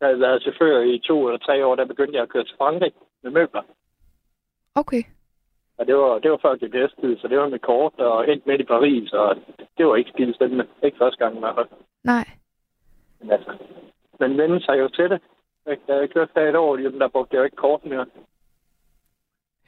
havde, 0.01 0.21
været 0.21 0.43
chauffør 0.43 0.81
i 0.81 0.99
to 0.99 1.27
eller 1.29 1.39
tre 1.39 1.67
år, 1.67 1.75
der 1.75 1.85
begyndte 1.85 2.15
jeg 2.15 2.23
at 2.23 2.29
køre 2.29 2.45
til 2.45 2.57
Frankrig 2.59 2.93
med 3.23 3.31
møbler. 3.31 3.63
Okay. 4.75 5.03
Og 5.79 5.87
det 5.87 5.97
var, 5.97 6.19
det 6.19 6.31
var 6.31 6.39
før 6.43 6.55
GPS-tid, 6.55 7.19
så 7.19 7.29
det 7.29 7.39
var 7.39 7.49
med 7.49 7.59
kort 7.59 7.95
og 7.99 8.25
helt 8.25 8.47
midt 8.47 8.61
i 8.61 8.65
Paris, 8.65 9.13
og 9.13 9.37
det 9.79 9.87
var 9.87 9.97
ikke 9.97 10.11
skide 10.11 10.35
spændende. 10.35 10.67
Ikke 10.83 10.99
første 10.99 11.19
gang 11.25 11.37
i 11.37 11.39
hvert 11.39 11.55
fald. 11.55 11.69
Nej. 12.05 12.27
Men 13.21 13.31
altså, 13.31 13.53
man 14.21 14.39
vender 14.39 14.61
sig 14.61 14.79
jo 14.79 14.89
til 14.89 15.11
det. 15.11 15.21
Da 15.67 15.95
jeg 16.01 16.11
kørte 16.11 16.49
et 16.49 16.57
år, 16.57 16.77
jamen, 16.79 17.01
der 17.01 17.09
brugte 17.09 17.35
jeg 17.35 17.41
jo 17.41 17.45
ikke 17.45 17.57
kort 17.57 17.85
mere. 17.85 18.07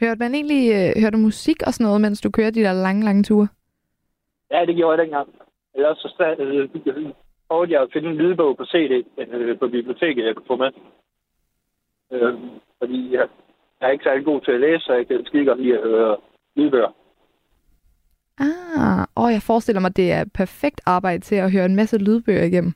Hørte 0.01 0.19
man 0.19 0.35
egentlig 0.35 0.63
øh, 0.79 1.03
hørte 1.03 1.17
du 1.17 1.23
musik 1.23 1.59
og 1.67 1.73
sådan 1.73 1.85
noget, 1.85 2.01
mens 2.01 2.21
du 2.21 2.31
kørte 2.31 2.55
de 2.59 2.65
der 2.67 2.73
lange, 2.73 3.05
lange 3.05 3.23
ture? 3.23 3.49
Ja, 4.51 4.65
det 4.67 4.77
gjorde 4.77 4.97
jeg 4.97 5.05
dengang. 5.05 5.29
Ellers 5.75 5.99
så 5.99 6.37
øh, 6.39 6.69
prøvede 7.49 7.73
jeg 7.73 7.83
at 7.83 7.93
finde 7.93 8.09
en 8.11 8.17
lydbog 8.17 8.57
på 8.57 8.65
CD 8.65 9.05
øh, 9.19 9.59
på 9.59 9.69
biblioteket, 9.69 10.27
jeg 10.27 10.35
kunne 10.35 10.53
få 10.53 10.57
med. 10.57 10.71
Øh, 12.13 12.35
fordi 12.79 13.15
jeg, 13.15 13.29
jeg 13.81 13.87
er 13.89 13.93
ikke 13.93 14.05
særlig 14.05 14.25
god 14.25 14.41
til 14.41 14.53
at 14.53 14.61
læse, 14.61 14.85
så 14.85 14.93
jeg 14.93 15.07
kan 15.07 15.25
skide 15.27 15.45
godt 15.45 15.63
lide 15.63 15.79
at 15.79 15.83
høre 15.83 16.17
lydbøger. 16.57 16.93
Ah, 18.41 19.07
og 19.15 19.33
jeg 19.33 19.43
forestiller 19.43 19.81
mig, 19.81 19.97
det 19.97 20.13
er 20.13 20.25
perfekt 20.35 20.81
arbejde 20.87 21.21
til 21.21 21.37
at 21.37 21.53
høre 21.53 21.65
en 21.65 21.77
masse 21.77 21.99
lydbøger 21.99 22.45
igennem. 22.45 22.73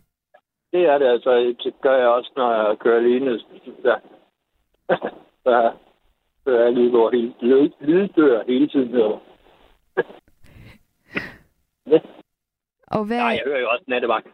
Det 0.72 0.82
er 0.86 0.98
det 0.98 1.06
altså. 1.06 1.54
Det 1.64 1.74
gør 1.80 1.96
jeg 1.96 2.08
også, 2.08 2.32
når 2.36 2.52
jeg 2.54 2.78
kører 2.78 2.98
alene. 2.98 3.40
Ja. 3.84 3.94
så 5.44 5.72
jeg 6.46 6.72
lydbøger 6.72 7.10
hele, 7.10 7.34
lyd, 7.40 7.70
lydbøger 7.80 8.42
hele 8.46 8.68
tiden. 8.68 8.92
det. 8.92 9.20
Og 12.86 13.04
hvad... 13.04 13.16
Nej, 13.16 13.28
jeg 13.28 13.42
hører 13.46 13.60
jo 13.60 13.68
også 13.70 13.84
nattevagt. 13.88 14.26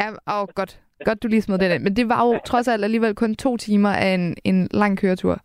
Ja, 0.00 0.08
åh, 0.10 0.48
godt. 0.54 0.80
Godt, 1.04 1.22
du 1.22 1.28
lige 1.28 1.42
smed 1.42 1.58
det 1.58 1.74
ind. 1.74 1.82
Men 1.82 1.96
det 1.96 2.08
var 2.08 2.26
jo 2.26 2.40
trods 2.44 2.68
alt 2.68 2.84
alligevel 2.84 3.14
kun 3.14 3.34
to 3.34 3.56
timer 3.56 3.88
af 3.88 4.14
en, 4.14 4.36
en 4.44 4.68
lang 4.70 4.98
køretur. 4.98 5.36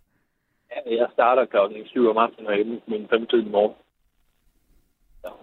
Ja, 0.71 0.95
jeg 0.95 1.07
starter 1.13 1.45
klokken 1.45 1.85
7 1.85 2.09
om 2.09 2.17
aftenen 2.17 2.47
og 2.47 2.53
er 2.53 2.57
hjemme 2.57 2.81
min 2.87 3.07
5 3.09 3.23
i 3.33 3.49
morgen. 3.49 3.73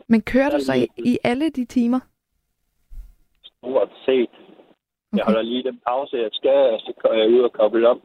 Men 0.09 0.23
kører 0.23 0.51
du 0.51 0.61
så 0.61 0.75
i, 0.75 0.87
i 0.97 1.19
alle 1.25 1.51
de 1.51 1.65
timer? 1.65 2.01
Stort 3.45 3.91
set. 4.05 4.31
Jeg 5.17 5.25
holder 5.25 5.43
lige 5.43 5.63
den 5.63 5.81
pause, 5.87 6.17
jeg 6.17 6.31
skal, 6.33 6.61
og 6.75 6.81
så 6.81 6.93
går 7.03 7.13
jeg 7.13 7.29
ud 7.29 7.41
og 7.41 7.53
kobler 7.53 7.89
op. 7.89 7.99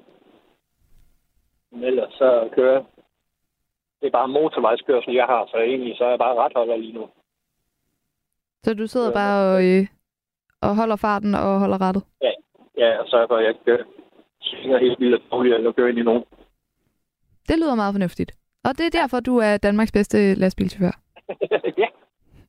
Men 1.71 1.83
ellers 1.83 2.13
så 2.13 2.49
kører. 2.55 2.83
Det 4.01 4.07
er 4.07 4.11
bare 4.11 4.27
motorvejskørsel, 4.27 5.13
jeg 5.13 5.25
har, 5.25 5.47
så 5.51 5.57
egentlig 5.57 5.97
så 5.97 6.03
er 6.03 6.09
jeg 6.09 6.19
bare 6.19 6.35
retholder 6.43 6.75
lige 6.77 6.93
nu. 6.93 7.09
Så 8.63 8.73
du 8.73 8.87
sidder 8.87 9.13
bare 9.13 9.55
og, 9.55 9.65
øh, 9.65 9.87
og 10.61 10.75
holder 10.75 10.95
farten 10.95 11.35
og 11.35 11.59
holder 11.59 11.81
rettet? 11.81 12.03
Ja, 12.77 12.99
og 12.99 13.07
så 13.07 13.25
for, 13.29 13.37
at 13.37 13.45
jeg 13.45 13.55
kan 13.65 13.85
svinger 14.41 14.77
helt 14.79 14.99
vildt 14.99 15.31
dårligt, 15.31 15.55
eller 15.55 15.71
kører 15.71 15.87
ind 15.89 15.99
i 15.99 16.03
nogen. 16.03 16.23
Det 17.47 17.59
lyder 17.59 17.75
meget 17.75 17.93
fornuftigt. 17.93 18.31
Og 18.63 18.77
det 18.77 18.85
er 18.85 18.99
derfor, 19.01 19.19
du 19.19 19.37
er 19.37 19.57
Danmarks 19.57 19.91
bedste 19.91 20.35
lastbilchauffør. 20.35 20.99
ja, 21.83 21.87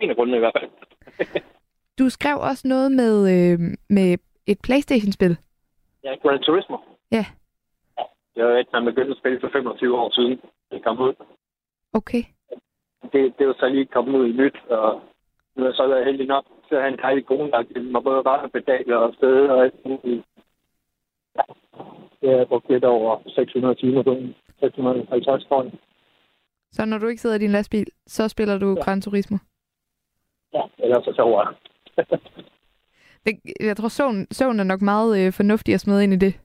en 0.01 0.11
af 0.11 0.17
grundene 0.17 0.37
i 0.37 0.41
hvert 0.41 0.57
fald. 0.59 0.71
Du 1.99 2.09
skrev 2.09 2.37
også 2.39 2.69
noget 2.69 2.93
med, 2.93 3.15
øh, 3.35 3.59
med 3.89 4.19
et 4.47 4.59
Playstation-spil. 4.65 5.37
Ja, 6.05 6.15
Gran 6.23 6.43
Turismo. 6.43 6.77
Ja. 7.13 7.25
Det 8.35 8.44
var 8.44 8.59
et, 8.59 8.73
man 8.73 8.85
begyndte 8.85 9.11
at 9.11 9.19
spille 9.19 9.40
for 9.40 9.48
25 9.52 9.98
år 9.98 10.11
siden. 10.11 10.40
Det 10.70 10.85
kom 10.85 11.01
ud. 11.01 11.15
Okay. 11.93 12.23
Det, 13.12 13.35
det 13.39 13.47
var 13.47 13.55
så 13.59 13.69
lige 13.69 13.86
kommet 13.86 14.19
ud 14.19 14.28
i 14.28 14.32
nyt, 14.32 14.57
og 14.69 15.01
nu 15.55 15.62
er 15.62 15.69
jeg 15.69 15.74
så 15.74 15.86
været 15.89 16.05
heldig 16.05 16.27
nok 16.27 16.44
til 16.69 16.74
at 16.74 16.82
have 16.82 16.93
en 16.93 16.98
dejlig 16.98 17.27
kone, 17.27 17.51
der 17.51 17.62
givet 17.62 17.93
mig 17.93 18.02
både 18.02 18.23
ret 18.27 18.94
og 18.97 19.15
sted 19.15 19.48
og 19.48 19.65
alt 19.65 19.85
muligt. 19.85 20.24
Ja. 21.36 21.43
Jeg 22.23 22.39
har 22.39 22.44
brugt 22.44 22.70
lidt 22.70 22.85
over 22.85 23.23
600 23.27 23.74
timer 23.74 24.02
på 24.02 24.15
den. 24.15 24.35
650 24.61 25.44
tror 25.44 25.62
jeg. 25.62 25.73
Så 26.73 26.85
når 26.85 26.98
du 26.98 27.07
ikke 27.07 27.23
sidder 27.23 27.36
i 27.36 27.39
din 27.39 27.51
lastbil, 27.51 27.86
så 28.07 28.28
spiller 28.28 28.59
du 28.59 28.74
ja. 28.77 28.82
Gran 28.85 29.01
Turismo? 29.01 29.39
Ja, 30.55 30.62
ellers 30.78 31.05
så 31.05 31.12
sover 31.16 31.43
jeg. 31.47 31.55
Det, 33.27 33.40
jeg 33.61 33.77
tror, 33.77 33.89
søvn, 33.89 34.27
søvn 34.31 34.61
er 34.61 34.65
nok 34.65 34.81
meget 34.81 35.27
øh, 35.27 35.32
fornuftig 35.32 35.74
at 35.74 35.81
smide 35.81 36.05
ind 36.05 36.12
i 36.12 36.16
det. 36.16 36.40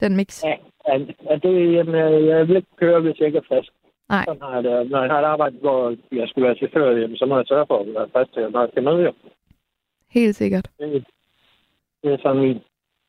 Den 0.00 0.16
mix. 0.16 0.44
Ja, 0.44 0.56
ja, 0.88 0.94
ja 1.30 1.34
det, 1.44 1.72
jamen, 1.74 1.94
jeg 2.28 2.48
vil 2.48 2.56
ikke 2.56 2.76
køre, 2.76 3.00
hvis 3.00 3.18
jeg 3.18 3.26
ikke 3.26 3.38
er 3.38 3.48
frisk. 3.48 3.72
Nej. 4.08 4.24
Sådan 4.24 4.42
har 4.42 4.54
jeg 4.54 4.64
det. 4.64 4.90
Når 4.90 5.00
jeg 5.02 5.10
har 5.10 5.20
et 5.20 5.24
arbejde, 5.24 5.56
hvor 5.56 5.96
jeg 6.12 6.28
skulle 6.28 6.46
være 6.46 6.56
chauffør, 6.56 6.90
jamen, 6.90 7.16
så 7.16 7.26
må 7.26 7.36
jeg 7.36 7.46
sørge 7.46 7.66
for 7.66 7.78
at 7.80 7.94
være 7.94 8.08
frisk 8.12 8.32
til, 8.32 8.50
når 8.50 8.60
jeg 8.60 8.68
skal 8.72 8.82
med. 8.82 9.04
Jo. 9.04 9.12
Helt 10.10 10.36
sikkert. 10.36 10.70
Det, 10.78 11.04
det 12.02 12.12
er 12.12 12.18
sådan 12.22 12.42
min 12.42 12.60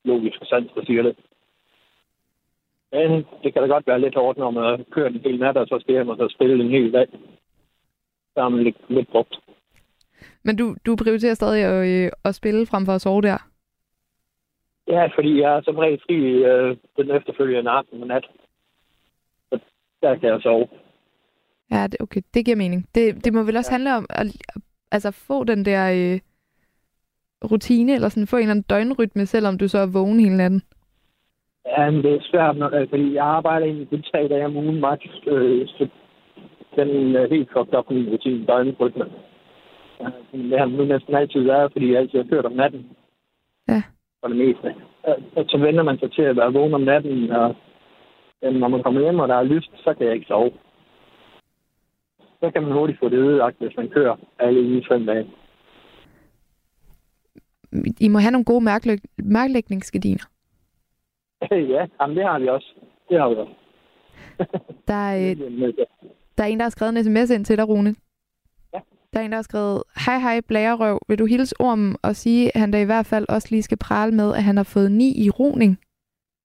logiske 0.04 0.46
sans, 0.46 0.72
der 0.76 0.86
siger 0.86 1.04
det. 1.04 1.16
Men 2.92 3.26
det 3.44 3.54
kan 3.54 3.62
da 3.62 3.68
godt 3.68 3.88
være 3.88 4.02
lidt 4.02 4.16
hårdt, 4.16 4.38
når 4.38 4.52
man 4.52 4.86
kører 4.92 5.10
en 5.10 5.22
hel 5.26 5.40
nat, 5.40 5.58
og 5.58 5.68
så 5.68 5.78
skal 5.82 5.94
hjem 5.94 6.10
og 6.10 6.18
så 6.18 6.28
spille 6.36 6.64
en 6.64 6.72
hel 6.72 6.94
dag. 6.94 7.08
Så 8.34 8.40
er 8.42 8.50
man 8.50 8.64
lidt, 8.64 8.78
lidt 8.90 9.12
brugt. 9.12 9.40
Men 10.44 10.56
du, 10.56 10.76
du 10.86 10.96
prioriterer 10.96 11.34
stadig 11.34 11.64
at, 11.64 11.88
øh, 11.88 12.12
at 12.26 12.36
spille 12.36 12.66
frem 12.66 12.86
for 12.86 12.94
at 12.94 13.02
sove 13.02 13.22
der? 13.22 13.38
Ja, 14.88 15.06
fordi 15.16 15.42
jeg 15.42 15.56
er 15.58 15.62
som 15.62 15.78
regel 15.78 16.00
fri 16.06 16.16
øh, 16.44 16.78
den 16.98 17.12
efterfølgende 17.12 17.72
aften 17.72 18.02
og 18.02 18.08
nat. 18.08 18.26
Så 19.50 19.60
der 20.02 20.16
kan 20.16 20.30
jeg 20.30 20.42
sove. 20.42 20.68
Ja, 21.72 21.88
det, 21.88 22.02
okay, 22.02 22.22
det 22.34 22.46
giver 22.46 22.58
mening. 22.58 22.88
Det, 22.96 23.26
det 23.26 23.34
må 23.34 23.44
vel 23.44 23.58
også 23.58 23.72
ja. 23.72 23.74
handle 23.74 23.96
om 23.98 24.06
at, 24.10 24.28
altså, 24.92 25.12
få 25.12 25.44
den 25.44 25.66
der 25.66 25.84
øh, 25.92 26.20
rutine, 27.52 27.94
eller 27.94 28.10
sådan 28.10 28.28
få 28.28 28.36
en 28.36 28.42
eller 28.42 28.52
anden 28.52 28.66
døgnrytme, 28.70 29.26
selvom 29.26 29.58
du 29.58 29.68
så 29.68 29.78
er 29.78 29.94
vågen 29.94 30.20
hele 30.20 30.38
natten. 30.38 30.62
Ja, 31.66 31.92
men 31.92 32.04
det 32.04 32.14
er 32.14 32.20
svært, 32.32 32.58
når, 32.58 32.76
øh, 32.76 32.90
fordi 32.90 33.14
jeg 33.14 33.26
arbejder 33.26 33.66
egentlig 33.66 33.90
kun 33.90 34.04
tre 34.04 34.28
dage 34.28 34.46
om 34.46 34.58
ugen 34.58 34.80
max. 34.80 35.00
Øh, 35.28 35.68
så 35.68 35.88
den 36.76 37.16
er 37.16 37.28
helt 37.30 37.50
fucked 37.54 37.74
op 37.74 37.90
min 37.90 38.10
rutine, 38.10 38.46
døgnrytme. 38.46 39.06
Ja, 40.00 40.10
det 40.32 40.60
har 40.60 40.66
nu 40.66 40.86
næsten 40.86 41.16
altid 41.16 41.42
været, 41.42 41.72
fordi 41.72 41.92
jeg 41.92 42.00
altid 42.00 42.18
har 42.18 42.30
kørt 42.30 42.46
om 42.46 42.52
natten. 42.52 42.86
Ja. 43.68 43.82
For 44.26 44.30
det 44.34 44.38
meste. 44.48 44.76
Og 45.38 45.46
så 45.48 45.58
vender 45.58 45.84
man 45.84 46.00
sig 46.00 46.12
til 46.12 46.22
at 46.22 46.36
være 46.38 46.54
vågen 46.54 46.74
om 46.74 46.82
natten, 46.82 47.32
og 47.32 47.56
når 48.42 48.68
man 48.68 48.84
kommer 48.84 49.02
hjem, 49.02 49.20
og 49.20 49.28
der 49.28 49.36
er 49.36 49.44
lyst, 49.44 49.72
så 49.84 49.94
kan 49.94 50.06
jeg 50.08 50.16
ikke 50.16 50.26
sove. 50.28 50.52
Så 52.40 52.52
kan 52.54 52.64
man 52.64 52.72
hurtigt 52.72 53.00
få 53.00 53.10
det 53.10 53.18
ødelagt, 53.18 53.58
hvis 53.60 53.78
man 53.78 53.90
kører 53.90 54.16
alle 54.40 54.62
uge 54.62 54.86
fem 54.92 55.06
dage. 55.06 55.28
I 58.00 58.08
må 58.08 58.20
have 58.20 58.32
nogle 58.32 58.46
gode 58.46 58.64
mærklæg- 58.66 59.10
mærklægningsgardiner. 59.18 60.26
ja, 61.76 61.88
jamen, 62.02 62.18
det 62.18 62.26
har 62.26 62.40
vi 62.40 62.48
også. 62.48 62.74
Det 63.10 63.20
har 63.20 63.30
vi 63.30 63.36
også. 63.36 63.54
Der 64.88 64.94
er, 64.94 65.20
øh, 65.30 65.74
der 66.38 66.44
er 66.44 66.48
en, 66.48 66.58
der 66.58 66.64
har 66.66 66.70
skrevet 66.70 66.98
en 66.98 67.04
sms 67.04 67.30
ind 67.30 67.46
til 67.46 67.58
dig, 67.58 67.70
Rune. 67.70 67.96
Der 69.16 69.22
er 69.22 69.26
en, 69.26 69.32
der 69.32 69.38
har 69.38 69.50
skrevet, 69.52 69.84
hej 70.06 70.20
hej 70.20 70.42
blærerøv, 70.48 71.00
vil 71.08 71.20
du 71.20 71.26
hilse 71.26 71.56
ormen 71.60 71.96
og 72.04 72.16
sige, 72.16 72.52
at 72.56 72.62
han 72.62 72.72
da 72.72 72.82
i 72.82 72.86
hvert 72.86 73.06
fald 73.06 73.26
også 73.30 73.48
lige 73.52 73.62
skal 73.62 73.78
prale 73.78 74.12
med, 74.12 74.34
at 74.34 74.44
han 74.44 74.58
har 74.58 74.64
fået 74.74 74.92
ni 74.92 75.10
i 75.26 75.30
roning? 75.30 75.80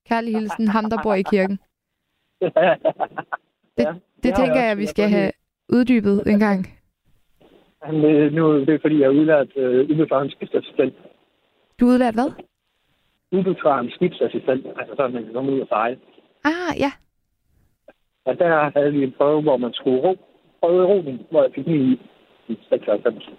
Kærlig 0.08 0.34
hilsen, 0.38 0.68
ham 0.68 0.84
der 0.90 0.98
bor 1.02 1.14
i 1.14 1.22
kirken. 1.22 1.58
Det, 3.76 3.86
det 4.22 4.30
har 4.30 4.36
tænker 4.40 4.60
også. 4.60 4.66
jeg, 4.66 4.76
vi 4.76 4.82
Jeg 4.82 4.88
skal 4.88 5.08
have 5.08 5.32
uddybet 5.68 6.22
en 6.32 6.38
gang. 6.38 6.60
Men 7.86 8.04
øh, 8.04 8.32
nu 8.32 8.60
det 8.60 8.74
er 8.74 8.78
fordi, 8.80 9.00
jeg 9.00 9.06
er 9.06 9.18
udlært 9.20 9.56
øh, 9.56 9.90
ubefaren 9.90 10.30
skibsassistent. 10.30 10.94
Du 11.80 11.88
er 11.88 11.92
udlært 11.92 12.14
hvad? 12.14 12.30
Ubefaren 13.32 13.90
skibsassistent, 13.90 14.66
altså 14.66 14.94
sådan, 14.96 15.12
man 15.12 15.24
kan 15.24 15.32
komme 15.32 15.52
ud 15.52 15.60
og 15.60 15.68
sejle. 15.68 15.98
Ah, 16.44 16.72
ja. 16.78 16.92
Og 18.24 18.38
der 18.38 18.70
havde 18.78 18.92
vi 18.92 19.04
en 19.04 19.14
prøve, 19.18 19.42
hvor 19.42 19.56
man 19.56 19.72
skulle 19.72 20.00
ro, 20.00 20.16
prøve 20.60 20.86
roning, 20.86 21.18
hvor 21.30 21.42
jeg 21.42 21.52
fik 21.54 21.66
9 21.66 21.92
i 21.92 22.00
i 22.50 22.58
96. 22.68 23.30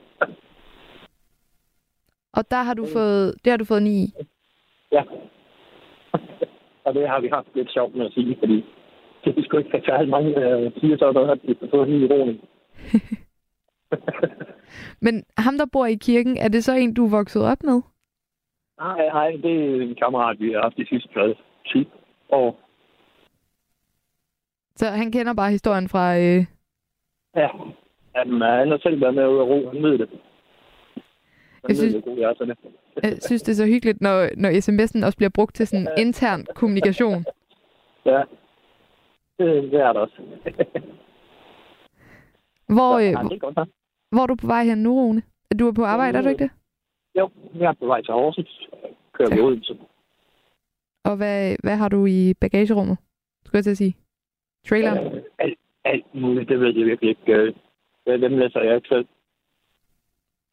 Og 2.33 2.51
der 2.51 2.61
har 2.63 2.73
du 2.73 2.85
fået, 2.93 3.35
det 3.43 3.51
har 3.51 3.57
du 3.57 3.65
fået 3.65 3.83
ni 3.83 4.03
i. 4.03 4.13
Ja. 4.91 5.03
og 6.85 6.93
det 6.93 7.09
har 7.09 7.19
vi 7.19 7.27
haft 7.27 7.47
lidt 7.55 7.71
sjovt 7.73 7.95
med 7.95 8.05
at 8.05 8.13
sige, 8.13 8.37
fordi 8.39 8.65
det 9.23 9.37
er 9.37 9.43
sgu 9.43 9.57
ikke 9.57 9.81
særlig 9.85 10.09
mange, 10.09 10.33
der 10.33 10.71
siger 10.79 10.97
så 10.97 11.11
vi 11.43 11.55
har 11.61 11.67
fået 11.69 11.89
9 11.89 12.05
i 12.05 12.07
roning. 12.07 12.39
Men 15.05 15.23
ham, 15.37 15.57
der 15.57 15.65
bor 15.73 15.85
i 15.85 15.95
kirken, 15.95 16.37
er 16.37 16.47
det 16.47 16.63
så 16.63 16.73
en, 16.73 16.93
du 16.93 17.05
er 17.05 17.09
vokset 17.09 17.43
op 17.45 17.63
med? 17.63 17.81
Nej, 18.79 19.07
nej, 19.07 19.31
det 19.31 19.53
er 19.53 19.81
en 19.81 19.95
kammerat, 19.95 20.39
vi 20.39 20.51
har 20.51 20.61
haft 20.61 20.77
de 20.77 20.87
sidste 20.87 21.09
hvad, 21.13 21.33
10 21.67 21.89
år. 22.29 22.59
Så 24.75 24.85
han 24.85 25.11
kender 25.11 25.33
bare 25.33 25.51
historien 25.51 25.89
fra... 25.89 26.17
Øh... 26.17 26.45
Ja. 27.35 27.49
Jamen, 28.15 28.41
han 28.41 28.71
har 28.71 28.77
selv 28.77 29.01
været 29.01 29.13
med 29.15 29.27
ud 29.27 29.37
at 29.39 29.47
ro, 29.47 29.69
han 29.73 29.83
ved 29.83 29.97
det. 29.97 30.09
Han 30.09 30.19
Jeg 31.63 31.69
ved, 31.69 31.75
synes- 31.75 31.93
hvor 31.93 32.01
god 32.11 32.17
jeg 32.17 32.29
er 32.29 32.33
til 32.33 32.47
det. 32.47 32.57
Jeg 33.03 33.17
synes, 33.21 33.41
det 33.41 33.51
er 33.51 33.55
så 33.55 33.65
hyggeligt, 33.65 34.01
når, 34.01 34.29
når 34.37 34.49
sms'en 34.49 35.05
også 35.05 35.17
bliver 35.17 35.29
brugt 35.29 35.55
til 35.55 35.67
sådan 35.67 35.87
intern 35.97 36.45
kommunikation. 36.55 37.25
Ja. 38.05 38.21
Det, 39.39 39.71
det 39.71 39.79
er 39.81 39.93
det 39.93 40.01
også. 40.01 40.21
Hvor, 42.67 42.99
Ja, 42.99 43.09
øh, 43.23 43.29
det 43.29 43.35
er 43.35 43.37
godt 43.37 43.69
hvor 44.11 44.21
er 44.23 44.27
du 44.27 44.35
på 44.35 44.47
vej 44.47 44.63
hen 44.63 44.77
nu, 44.77 44.93
Rune? 44.99 45.21
Du 45.59 45.67
er 45.67 45.71
på 45.73 45.83
arbejde, 45.83 46.17
er 46.17 46.21
du 46.21 46.29
ikke 46.29 46.43
det? 46.43 46.51
Jo, 47.19 47.29
jeg 47.55 47.69
er 47.69 47.73
på 47.73 47.85
vej 47.85 48.01
til 48.01 48.13
Horsens. 48.13 48.67
Kører 49.13 49.29
vi 49.29 49.35
Ja. 49.35 49.45
ud 49.45 49.59
til. 49.59 49.77
Og 51.05 51.17
hvad, 51.17 51.55
hvad 51.63 51.75
har 51.75 51.89
du 51.89 52.05
i 52.05 52.33
bagagerummet? 52.41 52.97
Skulle 53.45 53.57
jeg 53.57 53.63
til 53.63 53.71
at 53.71 53.77
sige. 53.77 53.95
Traileren? 54.67 55.15
Øh, 55.15 55.21
alt, 55.39 55.57
alt 55.85 56.05
muligt, 56.15 56.49
det 56.49 56.59
ved 56.59 56.67
jeg 56.77 56.85
virkelig 56.85 57.09
ikke. 57.09 57.53
Dem 58.07 58.37
læser 58.37 58.61
jeg 58.61 58.75
ikke 58.75 58.87
selv. 58.87 59.07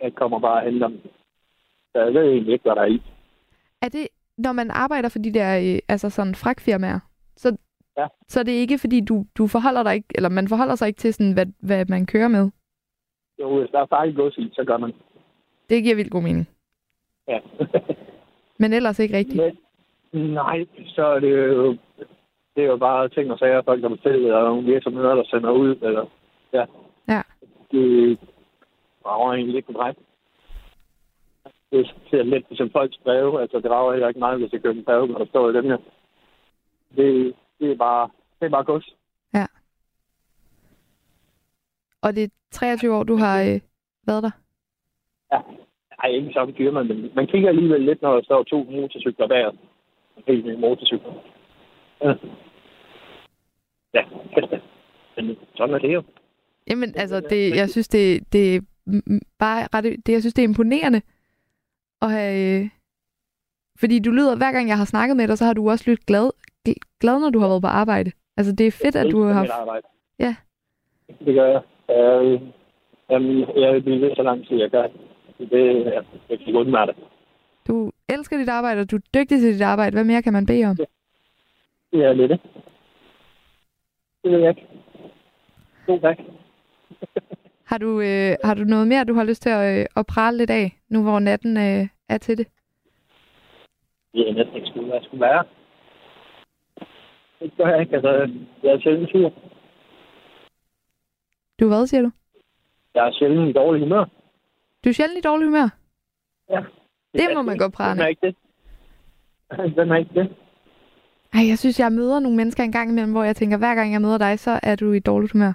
Jeg 0.01 0.15
kommer 0.15 0.39
bare 0.39 0.65
henter 0.65 0.89
dem. 0.89 1.01
Så 1.93 1.99
jeg 2.05 2.15
ved 2.15 2.23
egentlig 2.31 2.53
ikke, 2.53 2.62
hvad 2.62 2.75
der 2.77 2.83
er 2.83 2.87
i. 2.87 3.03
Er 3.83 3.89
det, 3.89 4.09
når 4.39 4.53
man 4.53 4.70
arbejder 4.70 5.09
for 5.09 5.19
de 5.19 5.35
der 5.35 5.59
øh, 5.59 5.79
altså 5.89 6.11
sådan 6.11 6.35
fragtfirmaer, 6.35 7.01
så, 7.37 7.57
Ja. 7.97 8.07
så 8.29 8.41
er 8.41 8.45
det 8.45 8.53
ikke, 8.53 8.79
fordi 8.79 9.01
du, 9.01 9.25
du 9.39 9.47
forholder 9.47 9.83
dig 9.83 9.95
ikke, 9.95 10.09
eller 10.15 10.29
man 10.29 10.49
forholder 10.49 10.75
sig 10.75 10.89
ikke 10.89 10.99
til, 10.99 11.15
sådan, 11.15 11.33
hvad, 11.33 11.47
hvad 11.62 11.85
man 11.89 12.07
kører 12.07 12.29
med? 12.29 12.51
Jo, 13.41 13.59
hvis 13.59 13.70
der 13.70 13.81
er 13.81 13.87
farligt 13.87 14.16
gods 14.16 14.37
i, 14.39 14.51
så 14.53 14.65
gør 14.65 14.77
man. 14.77 14.93
Det 15.70 15.83
giver 15.83 15.97
vildt 15.97 16.11
god 16.12 16.23
mening. 16.23 16.49
Ja. 17.29 17.39
Men 18.61 18.73
ellers 18.73 18.99
ikke 18.99 19.16
rigtigt. 19.16 19.41
Men, 20.12 20.31
nej, 20.31 20.66
så 20.87 21.07
er 21.07 21.20
det 21.20 21.31
jo, 21.31 21.73
det 22.57 22.62
er 22.65 22.66
jo 22.69 22.77
bare 22.77 23.09
ting 23.09 23.33
og 23.33 23.39
sager, 23.39 23.62
folk 23.62 23.83
der 23.83 23.89
bestiller, 23.89 24.19
eller 24.37 24.49
nogle 24.49 24.73
virksomheder, 24.73 25.15
der 25.15 25.25
sender 25.25 25.51
ud, 25.51 25.77
eller 25.83 26.07
ja. 26.53 26.65
Ja. 27.09 27.23
Det 27.70 28.19
rager 29.07 29.32
egentlig 29.32 29.57
ikke 29.57 29.73
mig. 29.73 29.95
Det 31.73 31.95
ser 32.11 32.23
lidt 32.23 32.47
som 32.53 32.70
folks 32.70 32.99
breve, 32.99 33.40
altså 33.40 33.61
det 33.61 33.70
rager 33.70 33.93
heller 33.93 34.09
ikke 34.09 34.20
meget, 34.20 34.39
hvis 34.39 34.53
jeg 34.53 34.62
køber 34.62 34.78
en 34.78 34.85
breve, 34.85 35.07
når 35.07 35.19
der 35.19 35.27
står 35.27 35.51
i 35.51 35.53
dem 35.53 35.65
her. 35.65 35.78
Det, 36.97 37.35
det 37.61 37.70
er 37.70 37.77
bare, 37.77 38.09
det 38.40 38.47
er 38.47 38.51
bare 38.51 38.65
gods. 38.65 38.95
Og 42.03 42.15
det 42.15 42.24
er 42.24 42.28
23 42.51 42.95
år, 42.95 43.03
du 43.03 43.16
har 43.16 43.43
øh, 43.43 43.61
været 44.07 44.23
der? 44.23 44.31
Ja. 45.32 45.40
Ej, 46.03 46.11
ikke 46.11 46.32
samme 46.32 46.55
firma, 46.55 46.82
men 46.82 47.11
man 47.15 47.27
kigger 47.27 47.49
alligevel 47.49 47.81
lidt, 47.81 48.03
når 48.03 48.15
der 48.15 48.23
står 48.23 48.43
to 48.43 48.62
motorcykler 48.70 49.28
bag 49.28 49.47
os. 49.47 49.55
En 50.16 50.23
helt 50.27 50.47
ny 50.47 50.55
motorcykler. 50.55 51.12
Ja. 52.03 52.15
Ja. 53.95 54.05
Men 55.16 55.39
sådan 55.57 55.74
er 55.74 55.78
det 55.78 55.95
jo. 55.95 56.03
Jamen, 56.70 56.95
altså, 56.97 57.20
det, 57.20 57.57
jeg 57.57 57.70
synes, 57.70 57.89
det, 57.89 58.32
det 58.32 58.57
er 58.57 58.61
bare 59.39 59.69
ret, 59.74 59.85
det, 59.85 60.12
jeg 60.12 60.20
synes, 60.20 60.35
det 60.35 60.43
er 60.43 60.49
imponerende 60.49 61.03
at 62.03 62.11
have... 62.11 62.61
Øh, 62.62 62.69
fordi 63.81 63.99
du 63.99 64.11
lyder, 64.11 64.36
hver 64.36 64.53
gang 64.53 64.69
jeg 64.69 64.78
har 64.78 64.85
snakket 64.85 65.16
med 65.16 65.28
dig, 65.28 65.39
så 65.39 65.45
har 65.45 65.53
du 65.53 65.70
også 65.70 65.85
lyttet 65.90 66.07
glad, 66.07 66.31
gl- 66.69 66.99
glad, 67.01 67.20
når 67.20 67.31
du 67.31 67.39
har 67.39 67.49
været 67.49 67.62
på 67.62 67.69
arbejde. 67.69 68.12
Altså, 68.36 68.53
det 68.53 68.66
er 68.66 68.70
fedt, 68.70 68.97
at 68.97 69.12
du 69.12 69.23
har 69.23 69.32
haft... 69.32 69.51
arbejde. 69.51 69.86
Ja. 70.19 70.36
Det 71.27 71.35
gør 71.35 71.47
jeg. 71.47 71.62
Øh, 71.97 72.40
jamen, 73.11 73.40
jeg 73.40 73.74
vil 73.74 74.01
ved 74.01 74.16
så 74.16 74.23
lang 74.23 74.47
tid, 74.47 74.57
jeg 74.57 74.70
gør. 74.70 74.86
Det, 75.39 75.85
ja, 75.85 75.90
jeg 76.28 76.39
kan 76.39 76.47
ikke 76.47 76.59
undvære 76.59 76.86
det. 76.86 76.97
Du 77.69 77.93
elsker 78.09 78.39
dit 78.39 78.49
arbejde, 78.49 78.81
og 78.81 78.90
du 78.90 78.97
er 78.97 79.01
dygtig 79.15 79.40
til 79.40 79.55
dit 79.55 79.62
arbejde. 79.62 79.95
Hvad 79.95 80.05
mere 80.05 80.23
kan 80.23 80.32
man 80.32 80.47
bede 80.47 80.65
om? 80.65 80.77
Ja, 81.93 82.15
det 82.15 82.24
er 82.24 82.28
det. 82.28 82.40
Det 84.24 84.32
ved 84.32 84.39
jeg 84.39 84.49
ikke. 84.49 84.66
God 85.86 86.01
tak. 86.01 86.19
Har 87.70 87.78
du, 87.78 88.01
øh, 88.01 88.36
har 88.45 88.55
du 88.55 88.65
noget 88.65 88.89
mere, 88.89 89.05
du 89.05 89.15
har 89.15 89.24
lyst 89.24 89.43
til 89.43 89.51
at, 89.51 89.81
øh, 89.81 89.86
at 89.97 90.07
prale 90.07 90.36
lidt 90.39 90.51
af, 90.51 90.78
nu 90.89 91.03
hvor 91.03 91.19
natten 91.19 91.57
øh, 91.57 91.89
er 92.09 92.19
til 92.19 92.39
det? 92.39 92.47
Det 94.15 94.28
er 94.28 94.35
næsten 94.35 94.57
ikke 94.57 94.69
skulle, 94.69 94.86
hvad 94.86 94.97
jeg 94.97 95.05
skulle 95.05 95.20
være. 95.20 95.45
Det 97.40 97.53
gør 97.57 97.69
jeg 97.69 97.81
ikke. 97.81 97.95
Altså, 97.95 98.31
jeg 98.62 98.73
er 98.73 98.81
sjældent 98.81 99.11
sur. 99.11 99.32
Du 101.61 101.69
hvad, 101.69 101.86
siger 101.86 102.03
du? 102.03 102.11
Jeg 102.95 103.09
er 103.09 103.12
sjældent 103.12 103.49
i 103.51 103.53
dårlig 103.53 103.82
humør. 103.82 104.05
Du 104.85 104.89
er 104.89 104.93
sjældent 104.93 105.19
i 105.19 105.28
dårlig 105.28 105.47
humør. 105.47 105.69
Ja. 106.51 106.61
Det 107.12 107.35
må 107.35 107.43
man 107.43 107.59
godt 107.59 107.77
Hvem 107.77 107.89
er 107.89 107.95
prale. 107.95 108.09
ikke 108.09 108.27
det? 108.27 108.35
Hvem 109.74 109.90
er 109.90 109.97
ikke 109.97 110.15
det? 110.15 110.36
Ej, 111.35 111.49
jeg 111.49 111.59
synes, 111.59 111.81
jeg 111.81 111.93
møder 111.93 112.20
nogle 112.20 112.36
mennesker 112.36 112.62
en 112.65 112.73
gang 112.73 112.90
imellem, 112.90 113.12
hvor 113.12 113.24
jeg 113.24 113.36
tænker, 113.36 113.59
hver 113.59 113.74
gang 113.74 113.93
jeg 113.93 114.01
møder 114.01 114.19
dig, 114.19 114.39
så 114.39 114.61
er 114.62 114.77
du 114.77 114.93
i 114.93 114.99
dårligt 114.99 115.32
humør. 115.32 115.53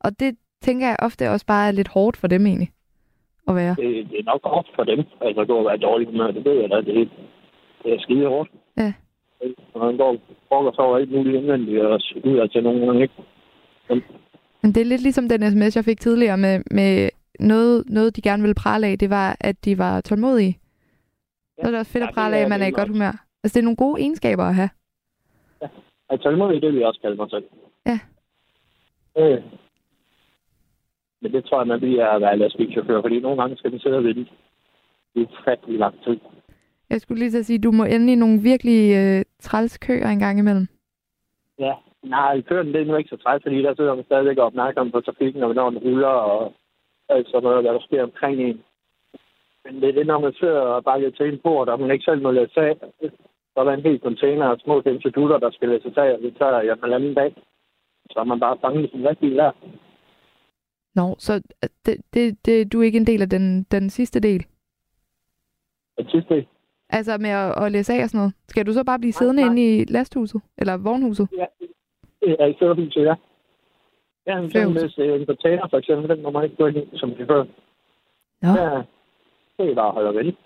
Og 0.00 0.20
det 0.20 0.36
tænker 0.62 0.86
jeg 0.86 0.96
ofte 1.02 1.30
også 1.30 1.46
bare 1.46 1.68
er 1.68 1.72
lidt 1.72 1.88
hårdt 1.88 2.16
for 2.16 2.26
dem 2.26 2.46
egentlig 2.46 2.70
at 3.48 3.54
være. 3.54 3.74
Det, 3.78 4.10
det 4.10 4.18
er 4.20 4.24
nok 4.32 4.40
hårdt 4.44 4.68
for 4.76 4.84
dem, 4.84 5.04
altså 5.20 5.40
at 5.40 5.48
gå 5.48 5.56
og 5.58 5.64
være 5.64 5.76
dårlig 5.76 6.06
humør. 6.06 6.30
Det 6.30 6.44
ved 6.44 6.60
jeg 6.60 6.70
da. 6.70 6.76
Det, 6.76 7.10
det 7.82 7.94
er 7.94 7.98
skide 8.00 8.26
hårdt. 8.26 8.50
Ja. 8.76 8.92
Og 9.74 9.86
han 9.86 9.96
går 9.96 10.16
og 10.50 10.74
så 10.74 10.82
over 10.82 10.96
alt 10.96 11.10
muligt 11.10 11.36
indvendigt 11.36 11.82
og 11.82 12.00
ud 12.24 12.48
til 12.48 12.62
nogen 12.62 12.86
gange, 12.86 13.02
ikke? 13.02 13.14
Men 14.62 14.72
det 14.74 14.80
er 14.80 14.84
lidt 14.84 15.02
ligesom 15.02 15.28
den 15.28 15.50
sms, 15.50 15.76
jeg 15.76 15.84
fik 15.84 16.00
tidligere 16.00 16.36
med, 16.36 16.60
med 16.70 17.10
noget, 17.40 17.84
noget, 17.86 18.16
de 18.16 18.22
gerne 18.22 18.42
ville 18.42 18.54
prale 18.54 18.86
af, 18.86 18.98
det 18.98 19.10
var, 19.10 19.36
at 19.40 19.64
de 19.64 19.78
var 19.78 20.00
tålmodige. 20.00 20.58
Ja. 21.58 21.62
Så 21.62 21.66
er 21.66 21.70
det 21.70 21.80
også 21.80 21.92
fedt 21.92 22.02
Ja, 22.02 22.08
at 22.08 22.14
prale 22.14 22.36
af, 22.36 22.42
at 22.42 22.48
man 22.48 22.62
er 22.62 22.66
i 22.66 22.70
godt 22.70 22.88
humør. 22.88 23.24
Altså, 23.42 23.54
det 23.54 23.60
er 23.60 23.64
nogle 23.64 23.76
gode 23.76 24.00
egenskaber 24.00 24.44
at 24.44 24.54
have. 24.54 24.70
At 26.10 26.20
tålmodig, 26.20 26.62
det 26.62 26.72
vil 26.72 26.78
jeg 26.78 26.88
også 26.88 27.00
kalde 27.00 27.16
mig 27.16 27.30
selv. 27.30 27.44
Ja. 27.86 27.98
Øh. 29.18 29.42
Men 31.26 31.34
det 31.34 31.44
tror 31.44 31.58
jeg, 31.60 31.66
man 31.66 31.80
bliver 31.80 32.06
at 32.06 32.20
være 32.20 32.38
lastbilchauffør, 32.38 33.02
fordi 33.02 33.20
nogle 33.20 33.40
gange 33.40 33.56
skal 33.56 33.70
man 33.70 33.80
sidde 33.80 33.96
og 33.96 34.04
vente 34.04 34.26
i 35.14 35.20
ufattelig 35.20 35.78
lang 35.78 35.94
tid. 36.04 36.18
Jeg 36.90 37.00
skulle 37.00 37.18
lige 37.18 37.30
så 37.30 37.42
sige, 37.42 37.58
du 37.58 37.70
må 37.72 37.84
ende 37.84 38.12
i 38.12 38.16
nogle 38.16 38.38
virkelig 38.42 38.80
øh, 39.00 39.24
træls 39.40 39.78
køer 39.78 40.08
en 40.08 40.18
gang 40.18 40.38
imellem. 40.38 40.66
Ja, 41.58 41.74
nej, 42.02 42.40
køren 42.40 42.72
det 42.72 42.80
er 42.80 42.84
nu 42.84 42.96
ikke 42.96 43.10
så 43.10 43.16
træt, 43.16 43.42
fordi 43.42 43.62
der 43.62 43.74
sidder 43.74 43.94
man 43.94 44.04
stadigvæk 44.04 44.38
opmærksom 44.38 44.90
på 44.90 45.00
trafikken, 45.00 45.42
og 45.42 45.46
hvornår 45.46 45.70
den 45.70 45.78
ruller, 45.78 46.16
og 46.32 46.52
alt 47.08 47.26
sådan 47.28 47.42
noget, 47.42 47.62
hvad 47.62 47.74
der 47.74 47.80
sker 47.80 48.02
omkring 48.02 48.40
en. 48.40 48.60
Men 49.64 49.80
det 49.80 49.88
er 49.88 49.92
det, 49.92 50.06
når 50.06 50.20
man 50.20 50.32
sidder 50.32 50.60
og 50.60 50.84
bakker 50.84 51.10
til 51.10 51.28
en 51.28 51.38
bord, 51.38 51.68
og 51.68 51.80
man 51.80 51.90
ikke 51.90 52.04
selv 52.04 52.22
må 52.22 52.30
læse 52.30 52.60
af. 52.60 52.76
Så 53.52 53.56
er 53.60 53.64
der 53.64 53.72
en 53.72 53.86
hel 53.88 53.98
container 54.00 54.46
af 54.46 54.58
små 54.58 54.82
institutter, 54.86 55.38
der 55.38 55.50
skal 55.50 55.68
læse 55.68 55.92
af, 55.96 56.12
og 56.12 56.20
det 56.22 56.36
tager 56.38 56.60
jeg 56.60 56.76
en 56.84 56.92
anden 56.92 57.14
dag. 57.14 57.34
Så 58.10 58.20
er 58.20 58.24
man 58.24 58.40
bare 58.40 58.58
fanget 58.60 58.84
i 58.84 58.90
sin 58.90 59.08
rigtige 59.08 59.36
der. 59.36 59.52
Nå, 60.96 61.16
så 61.18 61.34
øh, 61.34 61.68
det, 61.86 61.96
det, 62.14 62.46
det, 62.46 62.72
du 62.72 62.80
er 62.80 62.84
ikke 62.84 62.98
en 62.98 63.06
del 63.06 63.22
af 63.22 63.30
den, 63.30 63.62
den 63.62 63.90
sidste 63.90 64.20
del? 64.20 64.46
Det 65.98 66.10
sidste, 66.10 66.46
Altså 66.90 67.18
med 67.18 67.30
at, 67.30 67.64
at 67.64 67.72
læse 67.72 67.92
af 67.94 68.02
og 68.02 68.08
sådan 68.08 68.18
noget. 68.18 68.34
Skal 68.48 68.66
du 68.66 68.72
så 68.72 68.84
bare 68.84 68.98
blive 68.98 69.12
siddende 69.12 69.42
nej. 69.42 69.50
inde 69.50 69.76
i 69.76 69.84
lasthuset? 69.84 70.40
Eller 70.58 70.76
vognhuset? 70.76 71.28
det 72.20 72.36
er 72.38 72.46
i 72.46 72.56
førerhuset, 72.58 73.04
ja. 73.04 73.14
Ja, 74.26 74.40
men 74.40 74.50
så 74.50 74.58
Førerhuset. 74.58 74.82
hvis 74.82 74.98
øh, 74.98 75.20
en 75.20 75.26
container 75.26 75.68
for 75.70 75.78
eksempel, 75.78 76.08
den 76.16 76.22
må 76.22 76.30
man 76.30 76.44
ikke 76.44 76.56
gå 76.56 76.66
ind 76.66 76.76
i, 76.76 76.98
som 76.98 77.10
det 77.10 77.26
før. 77.26 77.44
Nå. 78.42 78.48
Ja, 78.48 78.82
det 79.58 79.70
er 79.70 79.74
bare 79.74 79.88
at 79.88 79.94
holde 79.94 80.18
vel. 80.18 80.36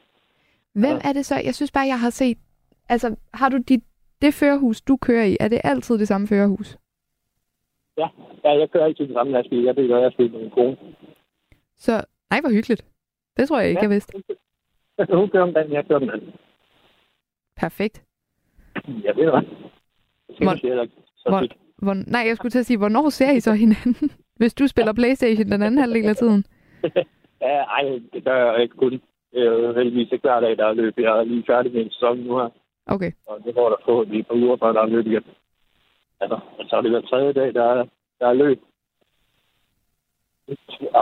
Hvem 0.74 0.98
er 1.04 1.12
det 1.12 1.26
så? 1.26 1.34
Jeg 1.44 1.54
synes 1.54 1.72
bare, 1.72 1.86
jeg 1.86 2.00
har 2.00 2.10
set... 2.10 2.38
Altså, 2.88 3.16
har 3.34 3.48
du 3.48 3.56
dit, 3.56 3.84
det 4.22 4.34
førerhus, 4.34 4.80
du 4.80 4.96
kører 4.96 5.24
i, 5.24 5.36
er 5.40 5.48
det 5.48 5.60
altid 5.64 5.98
det 5.98 6.08
samme 6.08 6.26
førerhus? 6.26 6.76
Ja, 7.98 8.08
ja 8.44 8.50
jeg 8.58 8.70
kører 8.70 8.84
altid 8.84 9.06
den 9.06 9.14
samme 9.14 9.32
lastbil. 9.32 9.64
Jeg 9.64 9.76
jeg 9.78 10.12
spiller 10.12 10.32
med 10.32 10.40
min 10.40 10.50
kone. 10.50 10.76
Så, 11.76 12.04
nej, 12.30 12.40
hvor 12.40 12.50
hyggeligt. 12.50 12.84
Det 13.36 13.48
tror 13.48 13.60
jeg 13.60 13.68
ikke, 13.68 13.78
Ja. 13.78 13.82
jeg 13.82 13.90
vidste. 13.90 14.12
Hun 15.20 15.30
kører 15.30 15.42
om 15.42 15.54
den, 15.54 15.72
jeg 15.72 15.86
kører 15.86 16.00
om 16.00 16.08
den. 16.08 16.32
Perfekt. 17.56 18.04
Jeg 19.04 19.16
ved 19.16 19.30
hvad. 19.30 19.42
Det 20.28 20.36
Hvor- 20.38 21.28
hvor-. 21.28 21.46
Hvor, 21.78 21.94
nej, 21.94 22.22
jeg 22.26 22.36
skulle 22.36 22.50
til 22.50 22.58
at 22.58 22.66
sige, 22.66 22.78
hvornår 22.78 23.08
ser 23.08 23.30
I 23.32 23.40
så 23.40 23.52
hinanden? 23.52 24.10
Hvis 24.40 24.54
du 24.54 24.66
spiller 24.66 24.92
Playstation 24.92 25.46
den 25.50 25.62
anden 25.62 25.78
halvdel 25.80 26.08
af 26.08 26.16
tiden. 26.16 26.44
Ja, 27.42 27.62
ej, 27.62 28.00
det 28.12 28.24
gør 28.24 28.52
jeg 28.52 28.62
ikke 28.62 28.76
kun. 28.76 28.90
Det 29.32 29.40
er 29.46 29.50
jo 29.52 29.72
heldigvis 29.74 30.12
ikke 30.12 30.28
hver 30.28 30.40
dag, 30.40 30.56
der 30.56 30.66
er 30.66 30.72
løb. 30.72 30.98
Jeg 30.98 31.18
er 31.18 31.24
lige 31.24 31.44
færdig 31.46 31.72
med 31.72 31.80
en 31.82 31.90
sæson 31.90 32.18
nu 32.18 32.38
her. 32.38 32.48
Okay. 32.86 33.12
Og 33.26 33.38
det 33.44 33.54
går 33.54 33.68
der 33.68 33.76
på 33.84 34.02
lige 34.08 34.22
par 34.22 34.34
uger, 34.34 34.56
før 34.56 34.72
der 34.72 34.80
er 34.80 34.86
løb 34.86 35.06
igen. 35.06 35.22
Altså, 36.20 36.38
så 36.68 36.76
er 36.76 36.80
det 36.80 36.90
hver 36.90 37.00
tredje 37.00 37.32
dag, 37.32 37.54
der 37.54 37.64
er, 37.64 37.84
der 38.20 38.26
er 38.28 38.32
løb. 38.32 38.60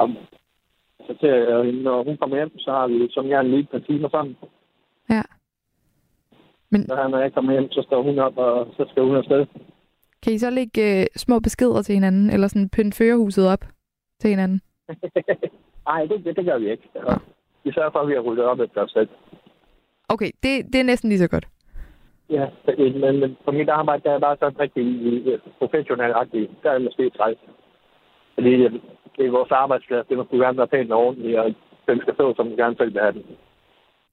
Um, 0.02 0.16
så 1.06 1.14
til, 1.20 1.28
øh, 1.28 1.74
når 1.84 2.04
hun 2.04 2.16
kommer 2.16 2.36
hjem, 2.36 2.58
så 2.58 2.70
har 2.70 2.86
vi 2.86 3.08
som 3.10 3.26
gerne 3.26 3.48
lige 3.48 3.60
et 3.60 3.68
par 3.70 3.78
timer 3.78 4.08
sammen. 4.08 4.36
Ja. 5.10 5.22
Men- 6.70 6.86
Så 6.86 7.08
når 7.08 7.18
jeg 7.18 7.32
kommer 7.34 7.52
hjem, 7.52 7.70
så 7.70 7.82
står 7.82 8.02
hun 8.02 8.18
op, 8.18 8.38
og 8.38 8.66
så 8.76 8.86
skal 8.90 9.02
hun 9.02 9.16
afsted. 9.16 9.46
Kan 10.22 10.32
I 10.32 10.38
så 10.38 10.50
lægge 10.50 11.00
øh, 11.00 11.06
små 11.16 11.40
beskeder 11.40 11.82
til 11.82 11.94
hinanden, 11.94 12.30
eller 12.30 12.48
sådan 12.48 12.68
pynte 12.68 12.96
førerhuset 12.96 13.48
op 13.48 13.64
til 14.20 14.30
hinanden? 14.30 14.60
Nej, 15.88 16.04
det, 16.04 16.24
det, 16.24 16.36
det, 16.36 16.44
gør 16.44 16.58
vi 16.58 16.70
ikke. 16.70 16.88
Ja. 16.94 17.14
Vi 17.64 17.72
sørger 17.72 17.90
for, 17.90 17.98
at 17.98 18.08
vi 18.08 18.12
har 18.14 18.20
ryddet 18.20 18.44
op 18.44 18.60
efter 18.60 18.80
os 18.82 18.90
selv. 18.90 19.08
Okay, 20.08 20.30
det, 20.42 20.72
det 20.72 20.80
er 20.80 20.84
næsten 20.84 21.08
lige 21.08 21.18
så 21.18 21.28
godt. 21.28 21.48
Ja, 22.30 22.46
men, 22.78 23.20
men 23.20 23.36
på 23.44 23.50
mit 23.50 23.68
arbejde, 23.68 24.02
der 24.04 24.12
er 24.12 24.18
bare 24.18 24.36
sådan 24.40 24.60
rigtig 24.60 24.86
øh, 25.26 25.38
professionelt-agtigt. 25.58 26.50
Der 26.62 26.70
er 26.70 26.78
måske 26.78 27.10
træls. 27.10 27.38
Fordi 28.34 28.52
øh, 28.54 28.72
det 29.16 29.26
er 29.26 29.30
vores 29.30 29.50
arbejdsplads, 29.50 30.06
det 30.06 30.16
må 30.16 30.24
skulle 30.24 30.44
gerne 30.46 30.58
være 30.58 30.66
pænt 30.66 30.92
og 30.92 30.98
ordentligt, 31.06 31.38
og 31.38 31.54
den 31.88 32.00
skal 32.00 32.14
stå, 32.14 32.34
som 32.34 32.48
den 32.48 32.56
gerne 32.56 32.76
selv 32.76 32.94
vil 32.94 33.02
have 33.02 33.12
den. 33.12 33.24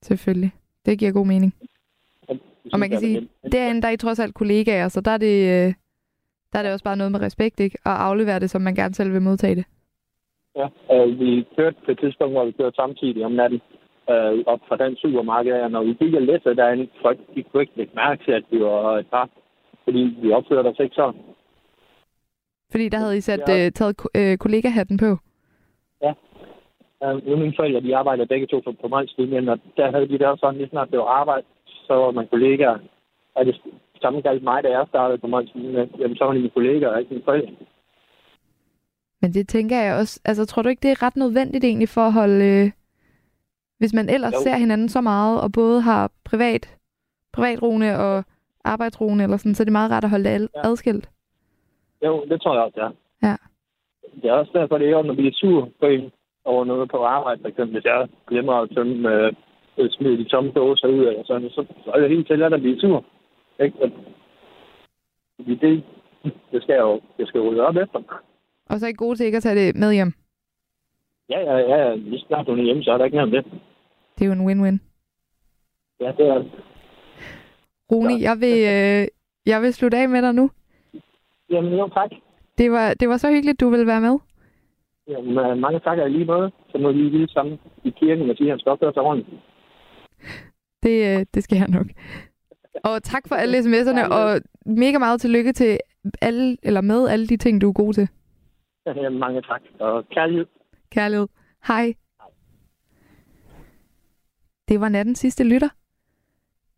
Selvfølgelig. 0.02 0.52
Det 0.86 0.98
giver 0.98 1.12
god 1.12 1.26
mening. 1.26 1.54
Det 2.28 2.40
Og 2.72 2.78
man 2.78 2.90
kan 2.90 2.98
synes 2.98 3.14
jeg, 3.14 3.22
sige, 3.42 3.50
derinde 3.52 3.82
der 3.82 3.88
er 3.88 3.92
I 3.92 3.96
trods 3.96 4.20
alt 4.20 4.34
kollegaer, 4.34 4.88
så 4.88 5.00
der 5.00 5.10
er 5.10 5.18
det, 5.18 5.36
øh, 5.54 5.74
der 6.52 6.58
er 6.58 6.62
det 6.62 6.72
også 6.72 6.84
bare 6.84 6.96
noget 6.96 7.12
med 7.12 7.20
respekt, 7.20 7.60
ikke? 7.60 7.78
Og 7.84 8.04
aflevere 8.04 8.40
det, 8.40 8.50
som 8.50 8.62
man 8.62 8.74
gerne 8.74 8.94
selv 8.94 9.12
vil 9.12 9.22
modtage 9.22 9.54
det. 9.54 9.64
Ja, 10.56 10.66
øh, 10.92 11.20
vi 11.20 11.46
kørte 11.56 11.76
på 11.84 11.90
et 11.90 11.98
tidspunkt, 12.00 12.34
hvor 12.34 12.44
vi 12.44 12.52
kørte 12.52 12.76
samtidig 12.76 13.24
om 13.24 13.32
natten 13.32 13.60
øh, 14.10 14.44
op 14.46 14.60
fra 14.68 14.76
den 14.76 14.96
supermarked, 14.96 15.52
og 15.62 15.70
når 15.70 15.82
vi 15.84 15.92
gik 15.92 16.14
og 16.14 16.22
læste 16.22 16.54
derinde, 16.56 16.88
folk 17.02 17.18
de 17.34 17.42
kunne 17.42 17.62
ikke 17.62 17.76
lægge 17.76 17.92
mærke 17.94 18.24
til, 18.24 18.32
at 18.32 18.44
vi 18.50 18.60
var 18.60 18.98
et 18.98 19.06
par, 19.10 19.28
fordi 19.84 20.16
vi 20.22 20.32
opførte 20.32 20.68
os 20.68 20.80
ikke 20.80 20.94
sådan. 20.94 21.20
Fordi 22.70 22.88
der 22.88 22.98
havde 22.98 23.16
I 23.16 23.20
sat, 23.20 23.40
Ja. 23.48 23.66
øh, 23.66 23.72
taget 23.72 23.96
øh, 24.16 24.38
kollegahatten 24.38 24.98
på. 24.98 25.10
Øh, 27.04 27.26
nu 27.26 27.36
mine 27.36 27.52
forældre, 27.56 27.80
de 27.80 27.96
arbejdede 27.96 28.26
begge 28.26 28.46
to 28.46 28.60
på, 28.60 28.72
på 28.80 28.88
Molslinjen, 28.88 29.48
og 29.48 29.58
der 29.76 29.90
havde 29.90 30.08
de 30.08 30.18
der 30.18 30.36
sådan, 30.36 30.56
lige 30.56 30.68
snart 30.70 30.90
det 30.90 30.98
var 30.98 31.04
arbejde, 31.04 31.46
så 31.66 31.94
var 31.94 32.10
man 32.10 32.26
kollegaer. 32.26 32.78
Og 33.34 33.46
det 33.46 33.60
samme 34.02 34.20
galt 34.20 34.42
mig, 34.42 34.62
da 34.62 34.68
jeg 34.70 34.86
startede 34.88 35.18
på 35.18 35.26
Molslinjen, 35.26 35.90
jamen 35.98 36.16
så 36.16 36.24
var 36.24 36.32
det 36.32 36.40
mine 36.40 36.50
kollegaer, 36.50 36.88
og 36.90 37.00
ikke 37.00 37.10
mine 37.14 37.24
forældre. 37.24 37.52
Men 39.22 39.32
det 39.34 39.48
tænker 39.48 39.76
jeg 39.76 39.94
også, 39.94 40.20
altså 40.24 40.46
tror 40.46 40.62
du 40.62 40.68
ikke, 40.68 40.80
det 40.80 40.90
er 40.90 41.02
ret 41.02 41.16
nødvendigt 41.16 41.64
egentlig 41.64 41.88
for 41.88 42.00
at 42.00 42.12
holde, 42.12 42.44
øh, 42.44 42.70
hvis 43.78 43.94
man 43.94 44.08
ellers 44.08 44.32
Jo. 44.32 44.38
ser 44.42 44.56
hinanden 44.56 44.88
så 44.88 45.00
meget, 45.00 45.40
og 45.40 45.52
både 45.52 45.80
har 45.80 46.10
privat, 46.24 46.76
privatrone 47.32 47.98
og 47.98 48.24
arbejdsrone, 48.64 49.22
eller 49.22 49.36
sådan, 49.36 49.54
så 49.54 49.62
er 49.62 49.64
det 49.64 49.72
meget 49.72 49.90
rart 49.90 50.04
at 50.04 50.10
holde 50.10 50.24
det 50.24 50.30
al- 50.30 50.48
Ja. 50.54 50.60
adskilt. 50.70 51.10
Jo, 52.04 52.24
det 52.30 52.40
tror 52.42 52.54
jeg 52.54 52.62
også, 52.64 52.80
ja. 52.82 52.88
Ja. 53.28 53.36
Det 54.22 54.24
er 54.30 54.32
også 54.32 54.52
derfor, 54.54 54.78
det 54.78 54.86
er 54.86 54.90
jo, 54.90 55.02
når 55.02 55.14
vi 55.14 55.26
er 55.28 55.32
sur 55.34 55.68
på 55.80 55.86
en 55.86 56.10
over 56.44 56.64
noget 56.64 56.90
på 56.90 57.04
arbejde, 57.04 57.40
for 57.40 57.48
eksempel, 57.48 57.72
hvis 57.76 57.84
jeg 57.84 58.08
glemmer 58.28 58.52
at 58.52 58.70
tømme, 58.76 59.08
øh, 59.78 59.90
smide 59.90 60.18
de 60.18 60.24
tomme 60.28 60.50
dåser 60.50 60.88
ud, 60.88 61.06
eller 61.06 61.24
sådan, 61.24 61.50
så, 61.50 61.64
så 61.84 61.90
er 61.90 62.00
det 62.00 62.10
helt 62.10 62.26
til 62.26 62.42
at 62.42 62.60
blive 62.60 62.80
sur. 62.80 63.04
Ikke? 63.64 63.76
Og- 63.82 63.90
det, 65.38 65.84
det 66.52 66.62
skal 66.62 66.72
jeg 66.72 66.82
jo 66.82 67.00
det 67.18 67.28
skal 67.28 67.38
jo 67.38 67.50
rydde 67.50 67.60
op 67.66 67.76
efter. 67.76 67.98
Og 68.70 68.78
så 68.80 68.86
er 68.86 68.90
I 68.90 68.92
gode 68.92 69.16
til 69.16 69.26
ikke 69.26 69.36
at 69.36 69.42
tage 69.42 69.66
det 69.66 69.76
med 69.76 69.92
hjem. 69.94 70.12
Ja, 71.28 71.40
ja, 71.40 71.56
ja, 71.58 71.94
lige 71.94 72.24
snart 72.26 72.46
hun 72.46 72.58
er 72.58 72.64
hjemme, 72.64 72.82
så 72.82 72.92
er 72.92 72.98
der 72.98 73.04
ikke 73.04 73.16
noget 73.16 73.36
om 73.36 73.42
det. 73.42 73.60
Det 74.18 74.24
er 74.24 74.26
jo 74.26 74.32
en 74.32 74.46
win-win. 74.48 74.78
Ja, 76.00 76.12
det 76.18 76.26
er 76.28 76.44
Rune, 77.92 78.14
jeg 78.20 78.36
vil, 78.40 78.58
øh, 78.74 79.06
jeg 79.46 79.62
vil 79.62 79.74
slutte 79.74 79.96
af 79.96 80.08
med 80.08 80.22
dig 80.22 80.34
nu. 80.34 80.50
Jamen, 81.50 81.72
jo, 81.72 81.88
tak. 81.88 82.10
Det 82.58 82.70
var, 82.70 82.94
det 82.94 83.08
var 83.08 83.16
så 83.16 83.30
hyggeligt, 83.30 83.60
du 83.60 83.68
ville 83.68 83.86
være 83.86 84.00
med. 84.00 84.18
Jamen, 85.08 85.38
øh, 85.38 85.58
mange 85.58 85.80
tak 85.80 85.98
i 85.98 86.08
lige 86.08 86.24
måde. 86.24 86.50
Så 86.68 86.78
må 86.78 86.92
vi 86.92 86.98
lige 86.98 87.28
sammen 87.28 87.58
i 87.84 87.90
kirken 87.90 88.30
og 88.30 88.36
sige, 88.36 88.46
at 88.46 88.52
han 88.52 88.58
skal 88.58 88.72
opføre 88.72 88.92
sig 88.92 89.02
ordentligt. 89.02 89.42
Det, 90.82 91.18
øh, 91.18 91.26
det 91.34 91.42
skal 91.42 91.58
jeg 91.58 91.68
nok. 91.68 91.86
Og 92.84 93.02
tak 93.02 93.22
for 93.28 93.34
alle 93.34 93.58
sms'erne, 93.58 94.12
og 94.14 94.40
mega 94.66 94.98
meget 94.98 95.20
tillykke 95.20 95.52
til 95.52 95.78
alle, 96.22 96.56
eller 96.62 96.80
med 96.80 97.08
alle 97.08 97.26
de 97.26 97.36
ting, 97.36 97.60
du 97.60 97.68
er 97.68 97.72
god 97.72 97.92
til. 97.92 98.08
Jamen, 98.86 99.18
mange 99.18 99.42
tak. 99.42 99.62
Og 99.80 100.08
kærlighed. 100.08 100.46
Kærlighed. 100.90 101.26
Hej. 101.66 101.94
Det 104.68 104.80
var 104.80 104.88
natten 104.88 105.14
sidste 105.14 105.44
lytter. 105.44 105.68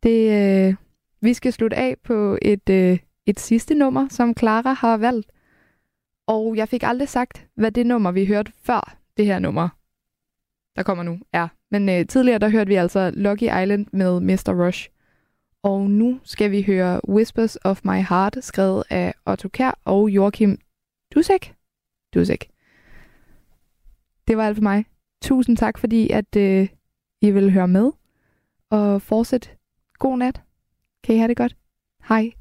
Det, 0.03 0.31
øh, 0.33 0.75
vi 1.21 1.35
skal 1.35 1.53
slutte 1.53 1.77
af 1.77 1.97
på 2.05 2.39
et, 2.43 2.69
øh, 2.71 2.99
et 3.27 3.41
sidste 3.41 3.75
nummer, 3.75 4.09
som 4.09 4.35
Clara 4.39 4.73
har 4.73 4.97
valgt. 4.97 5.33
Og 6.27 6.57
jeg 6.57 6.69
fik 6.69 6.83
aldrig 6.83 7.09
sagt, 7.09 7.47
hvad 7.55 7.73
det 7.73 7.87
nummer, 7.87 8.11
vi 8.11 8.27
hørte 8.27 8.53
før 8.63 8.97
det 9.17 9.27
her 9.27 9.39
nummer, 9.39 9.69
der 10.77 10.83
kommer 10.83 11.05
nu, 11.05 11.19
er. 11.33 11.49
Men 11.71 11.89
øh, 11.89 12.07
tidligere, 12.07 12.39
der 12.39 12.49
hørte 12.49 12.69
vi 12.69 12.75
altså 12.75 13.11
Lucky 13.15 13.43
Island 13.43 13.87
med 13.93 14.21
Mr. 14.21 14.67
Rush. 14.67 14.89
Og 15.63 15.91
nu 15.91 16.21
skal 16.25 16.51
vi 16.51 16.63
høre 16.63 17.09
Whispers 17.09 17.57
of 17.65 17.81
My 17.85 18.03
Heart, 18.09 18.37
skrevet 18.41 18.85
af 18.91 19.15
Otto 19.27 19.49
Kær 19.49 19.79
og 19.85 20.11
Joachim 20.11 20.59
Dusek. 21.15 21.55
Dusek. 22.15 22.51
Det 24.29 24.37
var 24.37 24.47
alt 24.47 24.57
for 24.57 24.63
mig. 24.63 24.85
Tusind 25.23 25.57
tak, 25.57 25.79
fordi 25.79 26.11
at 26.11 26.37
øh, 26.37 26.69
I 27.23 27.31
vil 27.31 27.53
høre 27.53 27.69
med. 27.69 27.93
Og 28.71 29.03
fortsæt 29.03 29.57
god 29.99 30.19
nat. 30.19 30.43
Kan 31.05 31.15
I 31.15 31.19
have 31.19 31.29
det 31.29 31.37
godt? 31.37 31.57
Hej. 32.09 32.33